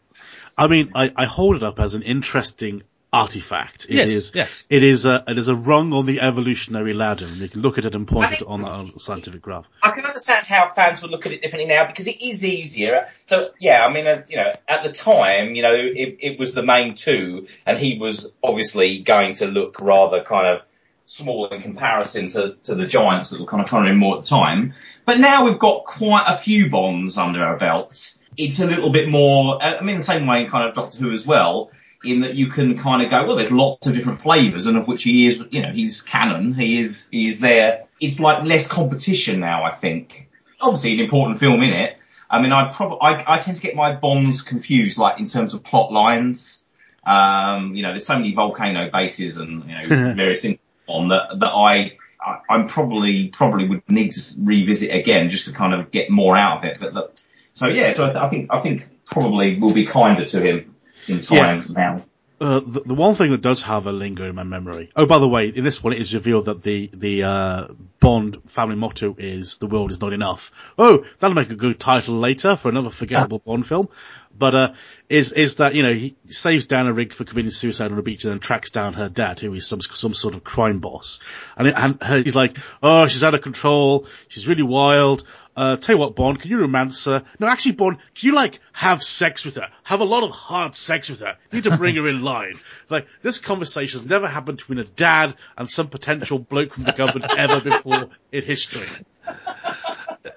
I 0.57 0.67
mean, 0.69 0.93
I, 0.95 1.13
I 1.17 1.27
hold 1.27 1.57
it 1.57 1.63
up 1.63 1.81
as 1.81 1.95
an 1.95 2.03
interesting 2.03 2.83
artifact. 3.15 3.87
It 3.89 3.95
Yes, 3.95 4.11
is, 4.11 4.33
yes. 4.35 4.65
it 4.69 4.83
is 4.83 5.07
a, 5.07 5.23
it 5.29 5.39
is 5.39 5.47
a 5.47 5.55
rung 5.55 5.93
on 5.93 6.05
the 6.05 6.21
evolutionary 6.21 6.95
ladder 6.95 7.27
and 7.27 7.37
you 7.37 7.49
can 7.49 7.61
look 7.61 7.79
at 7.79 7.85
it 7.85 7.95
and 7.95 8.09
point 8.09 8.33
it 8.33 8.43
on 8.43 8.61
that 8.63 9.01
scientific 9.01 9.41
graph. 9.41 9.67
I 9.83 9.93
can 9.93 10.05
understand 10.05 10.47
how 10.47 10.67
fans 10.67 11.01
would 11.01 11.13
look 11.13 11.25
at 11.25 11.33
it 11.33 11.41
differently 11.41 11.69
now 11.69 11.87
because 11.87 12.09
it 12.09 12.21
is 12.21 12.45
easier. 12.45 13.07
So 13.25 13.51
yeah, 13.61 13.87
I 13.87 13.93
mean, 13.93 14.07
uh, 14.09 14.23
you 14.29 14.37
know, 14.37 14.53
at 14.67 14.83
the 14.83 14.91
time, 14.91 15.55
you 15.55 15.63
know, 15.63 15.73
it, 15.73 16.19
it 16.21 16.39
was 16.41 16.53
the 16.53 16.65
main 16.65 16.95
two, 16.95 17.47
and 17.65 17.79
he 17.79 17.99
was 17.99 18.35
obviously 18.43 19.01
going 19.01 19.35
to 19.35 19.47
look 19.47 19.81
rather 19.81 20.25
kind 20.25 20.57
of 20.57 20.67
small 21.05 21.49
in 21.49 21.63
comparison 21.63 22.29
to, 22.31 22.57
to 22.65 22.75
the 22.75 22.87
giants 22.87 23.31
that 23.31 23.41
were 23.41 23.47
kind 23.47 23.63
of 23.63 23.69
trying 23.69 23.85
to 23.85 23.93
do 23.93 23.97
more 23.97 24.19
at 24.19 24.25
the 24.25 24.29
time. 24.29 24.75
But 25.05 25.21
now 25.21 25.45
we've 25.45 25.59
got 25.59 25.85
quite 25.85 26.25
a 26.27 26.37
few 26.37 26.71
Bonds 26.71 27.17
under 27.17 27.45
our 27.45 27.59
belts. 27.59 28.19
It's 28.37 28.61
a 28.61 28.67
little 28.67 28.91
bit 28.91 29.09
more, 29.09 29.63
uh, 29.63 29.79
I 29.79 29.83
mean, 29.83 29.97
the 29.97 30.03
same 30.03 30.27
way 30.27 30.45
in 30.45 30.51
kind 30.51 30.69
of 30.69 30.75
Doctor 30.75 30.99
Who 30.99 31.13
as 31.13 31.27
well, 31.27 31.71
in 32.05 32.21
that 32.21 32.35
you 32.35 32.49
can 32.49 32.79
kind 32.79 33.03
of 33.03 33.11
go, 33.11 33.27
well, 33.27 33.37
there's 33.37 33.53
lots 33.53 33.87
of 33.87 33.95
different 33.95 34.21
flavours, 34.21 34.67
and 34.67 34.77
of 34.77 34.87
which 34.87 35.03
he 35.03 35.27
is, 35.27 35.45
you 35.51 35.63
know, 35.63 35.71
he's 35.71 36.03
canon, 36.03 36.55
he 36.55 36.79
is, 36.79 37.09
he 37.11 37.29
is 37.29 37.41
there. 37.41 37.87
It's 38.01 38.21
like 38.21 38.45
less 38.45 38.67
competition 38.67 39.41
now, 39.41 39.65
I 39.65 39.75
think. 39.75 40.29
Obviously 40.61 40.95
an 40.95 41.01
important 41.01 41.39
film 41.39 41.63
in 41.63 41.73
it. 41.73 41.97
I 42.31 42.41
mean, 42.41 42.53
I 42.53 42.73
probably, 42.73 42.99
I, 43.01 43.37
I 43.37 43.39
tend 43.39 43.57
to 43.57 43.63
get 43.63 43.77
my 43.77 43.95
Bonds 43.95 44.43
confused, 44.43 44.99
like 44.99 45.19
in 45.21 45.27
terms 45.27 45.55
of 45.55 45.63
plot 45.63 45.93
lines. 45.93 46.63
Um, 47.07 47.75
you 47.75 47.83
know, 47.83 47.91
there's 47.91 48.07
so 48.07 48.15
many 48.15 48.35
volcano 48.35 48.91
bases 48.91 49.37
and, 49.37 49.65
you 49.69 49.75
know, 49.77 49.87
various 50.15 50.41
things 50.41 50.59
on 50.87 51.09
that, 51.09 51.39
that 51.39 51.51
I, 51.51 51.97
I, 52.21 52.41
I'm 52.49 52.67
probably, 52.67 53.29
probably 53.29 53.69
would 53.69 53.83
need 53.89 54.13
to 54.13 54.21
revisit 54.43 54.95
again 54.95 55.31
just 55.31 55.47
to 55.47 55.53
kind 55.53 55.75
of 55.75 55.91
get 55.91 56.11
more 56.11 56.37
out 56.37 56.59
of 56.59 56.65
it. 56.65 56.79
But, 56.81 56.95
but 56.95 57.24
so 57.55 57.67
yeah, 57.69 57.95
so 57.95 58.05
I, 58.05 58.27
I 58.27 58.29
think, 58.29 58.49
I 58.53 58.61
think 58.61 58.87
probably 59.07 59.59
we'll 59.59 59.75
be 59.75 59.87
kinder 59.87 60.25
to 60.27 60.41
him 60.41 60.75
in 61.09 61.21
time 61.23 61.37
Yes. 61.39 61.71
now. 61.71 62.05
Uh, 62.41 62.61
the, 62.61 62.81
the 62.81 62.95
one 62.95 63.15
thing 63.15 63.31
that 63.31 63.41
does 63.41 63.63
have 63.63 63.87
a 63.87 63.93
linger 63.93 64.27
in 64.27 64.35
my 64.35 64.43
memory. 64.43 64.91
Oh, 64.97 65.07
by 65.07 65.21
the 65.21 65.29
way, 65.29 65.49
in 65.49 65.63
this 65.63 65.83
one, 65.83 65.93
it 65.93 66.01
is 66.01 66.13
revealed 66.13 66.47
that 66.47 66.63
the 66.63 66.91
the 66.93 67.23
uh, 67.23 67.69
Bond 68.01 68.51
family 68.51 68.75
motto 68.75 69.15
is 69.17 69.59
"the 69.59 69.69
world 69.69 69.93
is 69.93 70.01
not 70.01 70.13
enough." 70.13 70.51
Oh, 70.77 71.07
that'll 71.21 71.37
make 71.37 71.51
a 71.51 71.55
good 71.55 71.79
title 71.79 72.17
later 72.17 72.57
for 72.57 72.69
another 72.69 72.91
forgettable 72.91 73.39
Bond 73.47 73.67
film. 73.67 73.89
But 74.37 74.55
uh, 74.57 74.73
is 75.09 75.33
is 75.33 75.57
that 75.57 75.77
you 75.77 75.85
know 75.85 75.95
he 75.95 76.17
saves 76.27 76.67
Diana 76.67 76.93
Rigg 76.93 77.13
for 77.15 77.23
committing 77.23 77.53
suicide 77.53 77.93
on 77.93 77.99
a 77.99 78.03
beach 78.03 78.25
and 78.25 78.33
then 78.33 78.41
tracks 78.41 78.71
down 78.71 78.95
her 78.95 79.09
dad, 79.09 79.39
who 79.39 79.55
is 79.55 79.69
some 79.69 79.81
some 79.81 80.13
sort 80.13 80.35
of 80.35 80.43
crime 80.43 80.81
boss, 80.81 81.23
and, 81.57 81.69
it, 81.69 81.75
and 81.77 82.03
her, 82.03 82.21
he's 82.21 82.37
like, 82.37 82.59
"Oh, 82.83 83.07
she's 83.07 83.23
out 83.23 83.35
of 83.35 83.43
control. 83.43 84.07
She's 84.27 84.49
really 84.49 84.65
wild." 84.65 85.23
Uh, 85.57 85.77
tell 85.77 85.95
you 85.95 86.01
what, 86.01 86.17
Bond, 86.17 86.41
can 86.41 86.51
you 86.51 86.61
romance 86.61 87.05
her? 87.05 87.25
No, 87.39 87.47
actually, 87.47 87.73
Bond, 87.73 87.99
can 88.15 88.29
you 88.29 88.35
like 88.35 88.59
have 88.73 89.03
sex 89.03 89.45
with 89.45 89.57
her? 89.57 89.69
Have 89.85 90.01
a 90.01 90.05
lot 90.05 90.25
of 90.25 90.31
hard 90.31 90.75
sex 90.75 91.11
with 91.11 91.21
her. 91.21 91.37
You 91.51 91.57
need 91.59 91.65
to 91.65 91.77
bring 91.77 91.95
her 91.97 92.09
in 92.09 92.23
line. 92.25 92.59
It's 92.83 92.91
like, 92.91 93.07
this 93.23 93.39
conversation's 93.39 94.07
never 94.07 94.27
happened 94.27 94.59
between 94.59 94.79
a 94.79 94.85
dad 94.85 95.35
and 95.57 95.71
some 95.71 95.89
potential 95.89 96.39
bloke 96.39 96.75
from 96.75 96.85
the 96.85 96.93
government 96.93 97.31
ever 97.37 97.61
before 97.61 98.09
in 98.33 98.43
history. 98.43 98.87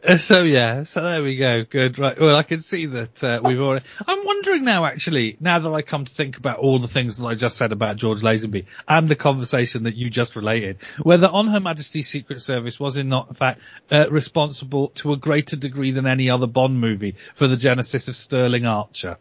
So 0.18 0.44
yeah, 0.44 0.84
so 0.84 1.02
there 1.04 1.22
we 1.22 1.36
go. 1.36 1.64
Good, 1.66 2.00
right. 2.00 2.18
Well, 2.20 2.36
I 2.38 2.44
can 2.44 2.62
see 2.62 2.86
that 2.86 3.22
uh, 3.24 3.42
we've 3.44 3.60
already. 3.60 3.86
I'm 4.08 4.26
wondering 4.26 4.64
now, 4.64 4.86
actually, 4.86 5.36
now 5.42 5.60
that 5.60 5.70
I 5.70 5.82
come 5.82 6.06
to 6.06 6.14
think 6.14 6.38
about 6.38 6.60
all 6.60 6.80
the 6.80 6.88
things 6.88 7.18
that 7.18 7.26
I 7.26 7.36
just 7.36 7.58
said 7.58 7.74
about 7.74 7.98
George 7.98 8.22
Lazenby 8.22 8.68
and 8.88 9.10
the 9.10 9.16
conversation 9.18 9.84
that 9.84 9.96
you 9.96 10.10
just 10.10 10.38
related, 10.38 10.78
whether 11.02 11.28
On 11.28 11.48
Her 11.48 11.60
Majesty's 11.60 12.08
Secret 12.08 12.40
Service 12.40 12.80
was 12.80 12.98
in 12.98 13.10
not 13.10 13.28
in 13.30 13.34
fact 13.34 13.62
uh, 13.92 14.10
responsible 14.10 14.90
to 14.96 15.12
a 15.12 15.18
greater 15.18 15.58
degree 15.58 15.92
than 15.92 16.08
any 16.08 16.30
other 16.30 16.48
Bond 16.48 16.80
movie 16.80 17.16
for 17.36 17.48
the 17.48 17.58
genesis 17.58 18.08
of 18.08 18.16
Sterling 18.16 18.66
Archer. 18.66 19.18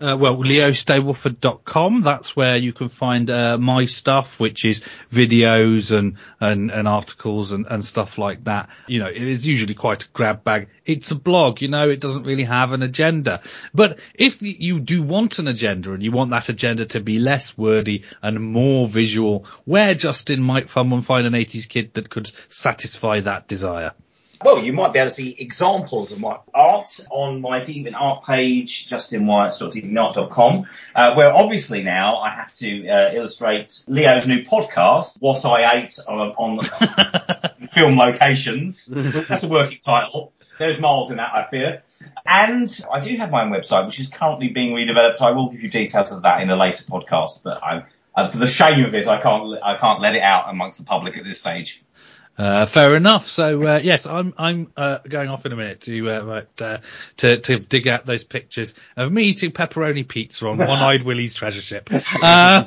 Uh, 0.02 0.16
well, 0.18 0.38
leostableford.com. 0.38 2.02
That's 2.02 2.34
where 2.34 2.56
you 2.56 2.72
can 2.72 2.88
find 2.88 3.30
uh, 3.30 3.58
my 3.58 3.86
stuff, 3.86 4.40
which 4.40 4.64
is 4.64 4.82
videos 5.12 5.96
and 5.96 6.16
and, 6.40 6.72
and 6.72 6.88
articles 6.88 7.52
and, 7.52 7.66
and 7.66 7.84
stuff 7.84 8.18
like 8.18 8.46
that. 8.46 8.70
You 8.88 9.00
know, 9.00 9.08
it 9.08 9.22
is 9.22 9.46
usually 9.46 9.74
quite 9.74 10.04
a 10.04 10.08
grab 10.14 10.44
bag. 10.46 10.70
It's 10.86 11.12
a 11.12 11.16
blog, 11.16 11.62
you 11.62 11.68
know, 11.68 11.90
it 11.90 12.00
doesn't 12.00 12.24
really 12.24 12.46
have 12.46 12.72
an 12.72 12.82
agenda. 12.82 13.42
But 13.74 14.00
if 14.14 14.42
you 14.42 14.80
do 14.80 15.04
want 15.04 15.38
an 15.38 15.48
agenda 15.48 15.92
and 15.92 16.02
you 16.02 16.12
want 16.12 16.32
that 16.32 16.48
agenda 16.48 16.86
to 16.88 17.02
be 17.02 17.20
less 17.20 17.58
wordy 17.58 18.06
and 18.22 18.40
more 18.40 18.88
visual, 18.88 19.46
where 19.66 19.94
Justin 19.96 20.42
might 20.42 20.70
someone 20.70 21.02
find 21.02 21.28
an 21.28 21.34
80s 21.34 21.68
kid 21.68 21.94
that 21.96 22.10
could 22.10 22.32
satisfy 22.48 23.20
that 23.20 23.48
desire? 23.48 23.92
Well, 24.42 24.64
you 24.64 24.72
might 24.72 24.94
be 24.94 25.00
able 25.00 25.10
to 25.10 25.14
see 25.14 25.36
examples 25.38 26.14
of 26.14 26.20
my 26.20 26.38
art 26.54 27.00
on 27.12 27.42
my 27.42 27.60
Deviant 27.60 27.94
Art 27.94 28.24
page, 28.24 28.88
justinwyatt.deviantart.com, 28.88 30.68
uh, 30.96 31.14
where 31.16 31.34
obviously 31.34 31.84
now 31.84 32.18
I 32.20 32.30
have 32.30 32.54
to 32.56 32.88
uh, 32.88 33.14
illustrate 33.14 33.84
Leo's 33.88 34.28
new 34.28 34.46
podcast, 34.46 35.18
What 35.20 35.44
I 35.44 35.82
Ate 35.82 36.00
on, 36.08 36.20
on 36.38 37.68
film 37.74 37.98
locations. 37.98 38.86
That's 38.86 39.44
a 39.44 39.50
working 39.50 39.80
title. 39.84 40.32
There's 40.58 40.80
miles 40.80 41.12
in 41.12 41.18
that, 41.18 41.34
I 41.34 41.50
fear. 41.50 41.84
And 42.26 42.70
I 42.92 43.02
do 43.02 43.18
have 43.18 43.32
my 43.32 43.44
own 43.44 43.52
website, 43.52 43.88
which 43.88 44.00
is 44.00 44.08
currently 44.08 44.50
being 44.50 44.74
redeveloped. 44.74 45.22
I 45.22 45.32
will 45.32 45.50
give 45.50 45.64
you 45.64 45.70
details 45.70 46.14
of 46.14 46.22
that 46.22 46.42
in 46.42 46.50
a 46.50 46.56
later 46.56 46.86
podcast, 46.86 47.42
but 47.44 47.62
I, 47.62 47.84
uh, 48.16 48.28
for 48.28 48.38
the 48.38 48.48
shame 48.48 48.86
of 48.86 48.94
it, 48.94 49.06
I 49.06 49.22
can't, 49.22 49.62
I 49.62 49.76
can't 49.76 50.02
let 50.02 50.16
it 50.16 50.22
out 50.22 50.50
amongst 50.50 50.80
the 50.80 50.86
public 50.86 51.18
at 51.18 51.26
this 51.26 51.40
stage. 51.40 51.84
Uh, 52.40 52.66
fair 52.66 52.96
enough. 52.96 53.28
So 53.28 53.68
uh, 53.68 53.82
yes, 53.84 54.06
I'm 54.06 54.34
I'm 54.38 54.72
uh, 54.78 55.00
going 55.00 55.28
off 55.28 55.46
in 55.46 55.52
a 55.52 55.58
minute 55.58 55.82
to 55.82 56.10
uh, 56.10 56.44
uh, 56.62 56.78
to 57.18 57.38
to 57.38 57.60
dig 57.60 57.86
out 57.90 58.06
those 58.06 58.24
pictures 58.24 58.76
of 58.96 59.12
me 59.12 59.24
eating 59.24 59.52
pepperoni 59.52 60.08
pizza 60.08 60.48
on 60.48 60.58
One-Eyed 60.58 61.04
Willie's 61.04 61.36
treasure 61.36 61.60
ship. 61.60 61.90
Uh, 61.92 62.64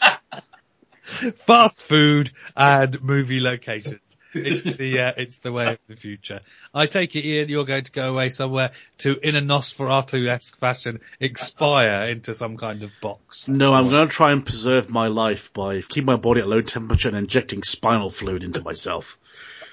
fast 1.44 1.82
food 1.82 2.30
and 2.56 3.02
movie 3.02 3.40
locations. 3.40 4.00
It's 4.36 4.64
the 4.64 5.00
uh, 5.00 5.12
it's 5.16 5.38
the 5.38 5.52
way 5.52 5.66
of 5.72 5.78
the 5.88 5.96
future. 5.96 6.40
I 6.74 6.86
take 6.86 7.16
it, 7.16 7.24
Ian, 7.24 7.48
you're 7.48 7.64
going 7.64 7.84
to 7.84 7.92
go 7.92 8.10
away 8.10 8.28
somewhere 8.28 8.72
to, 8.98 9.16
in 9.18 9.36
a 9.36 9.40
Nosferatu-esque 9.40 10.58
fashion, 10.58 11.00
expire 11.20 12.08
into 12.10 12.34
some 12.34 12.56
kind 12.56 12.82
of 12.82 12.90
box. 13.00 13.48
No, 13.48 13.74
I'm 13.74 13.88
going 13.88 14.08
to 14.08 14.12
try 14.12 14.32
and 14.32 14.44
preserve 14.44 14.90
my 14.90 15.08
life 15.08 15.52
by 15.52 15.80
keeping 15.80 16.06
my 16.06 16.16
body 16.16 16.40
at 16.40 16.48
low 16.48 16.60
temperature 16.60 17.08
and 17.08 17.16
injecting 17.16 17.62
spinal 17.62 18.10
fluid 18.10 18.44
into 18.44 18.62
myself. 18.62 19.18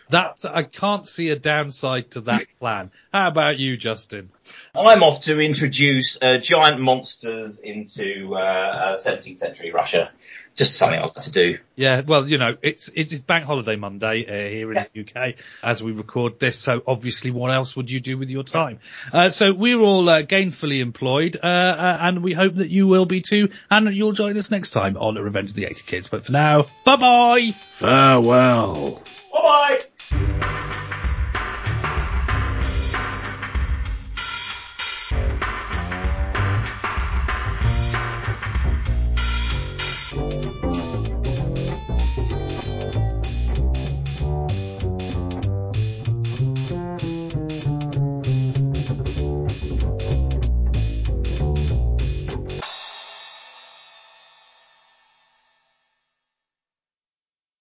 That 0.10 0.40
I 0.46 0.64
can't 0.64 1.08
see 1.08 1.30
a 1.30 1.36
downside 1.36 2.12
to 2.12 2.22
that 2.22 2.46
plan. 2.60 2.92
How 3.14 3.30
about 3.30 3.58
you, 3.58 3.78
Justin? 3.78 4.30
I'm 4.76 5.04
off 5.04 5.24
to 5.24 5.40
introduce 5.40 6.22
uh, 6.22 6.38
giant 6.38 6.82
monsters 6.82 7.60
into 7.60 8.34
uh, 8.34 8.38
uh, 8.38 8.96
17th 8.96 9.38
century 9.38 9.72
Russia. 9.72 10.12
Just 10.56 10.76
something 10.76 11.00
I've 11.00 11.14
got 11.14 11.24
to 11.24 11.32
do. 11.32 11.58
Yeah, 11.76 12.02
well, 12.02 12.28
you 12.28 12.38
know, 12.38 12.56
it's 12.62 12.88
it's 12.96 13.20
Bank 13.22 13.46
Holiday 13.46 13.76
Monday 13.76 14.26
uh, 14.28 14.50
here 14.50 14.72
in 14.72 14.86
the 14.94 15.02
UK 15.02 15.36
as 15.64 15.82
we 15.82 15.92
record 15.92 16.40
this. 16.40 16.60
So 16.60 16.82
obviously, 16.86 17.32
what 17.32 17.52
else 17.52 17.76
would 17.76 17.90
you 17.90 18.00
do 18.00 18.20
with 18.20 18.30
your 18.30 18.44
time? 18.44 18.80
Uh, 19.12 19.30
so 19.32 19.52
we're 19.52 19.80
all 19.80 20.08
uh, 20.08 20.22
gainfully 20.22 20.80
employed, 20.80 21.40
uh, 21.42 21.48
uh, 21.48 21.98
and 22.02 22.24
we 22.24 22.34
hope 22.34 22.56
that 22.56 22.70
you 22.70 22.86
will 22.88 23.06
be 23.06 23.22
too, 23.22 23.50
and 23.72 23.96
you'll 23.96 24.14
join 24.14 24.38
us 24.38 24.52
next 24.52 24.70
time 24.72 24.96
on 24.96 25.16
Revenge 25.16 25.50
of 25.50 25.56
the 25.56 25.66
80 25.66 25.84
Kids. 25.88 26.08
But 26.08 26.26
for 26.26 26.32
now, 26.32 26.66
bye 26.86 26.98
bye. 26.98 27.50
Farewell. 27.52 29.02
Bye 29.32 29.80
bye. 30.12 30.80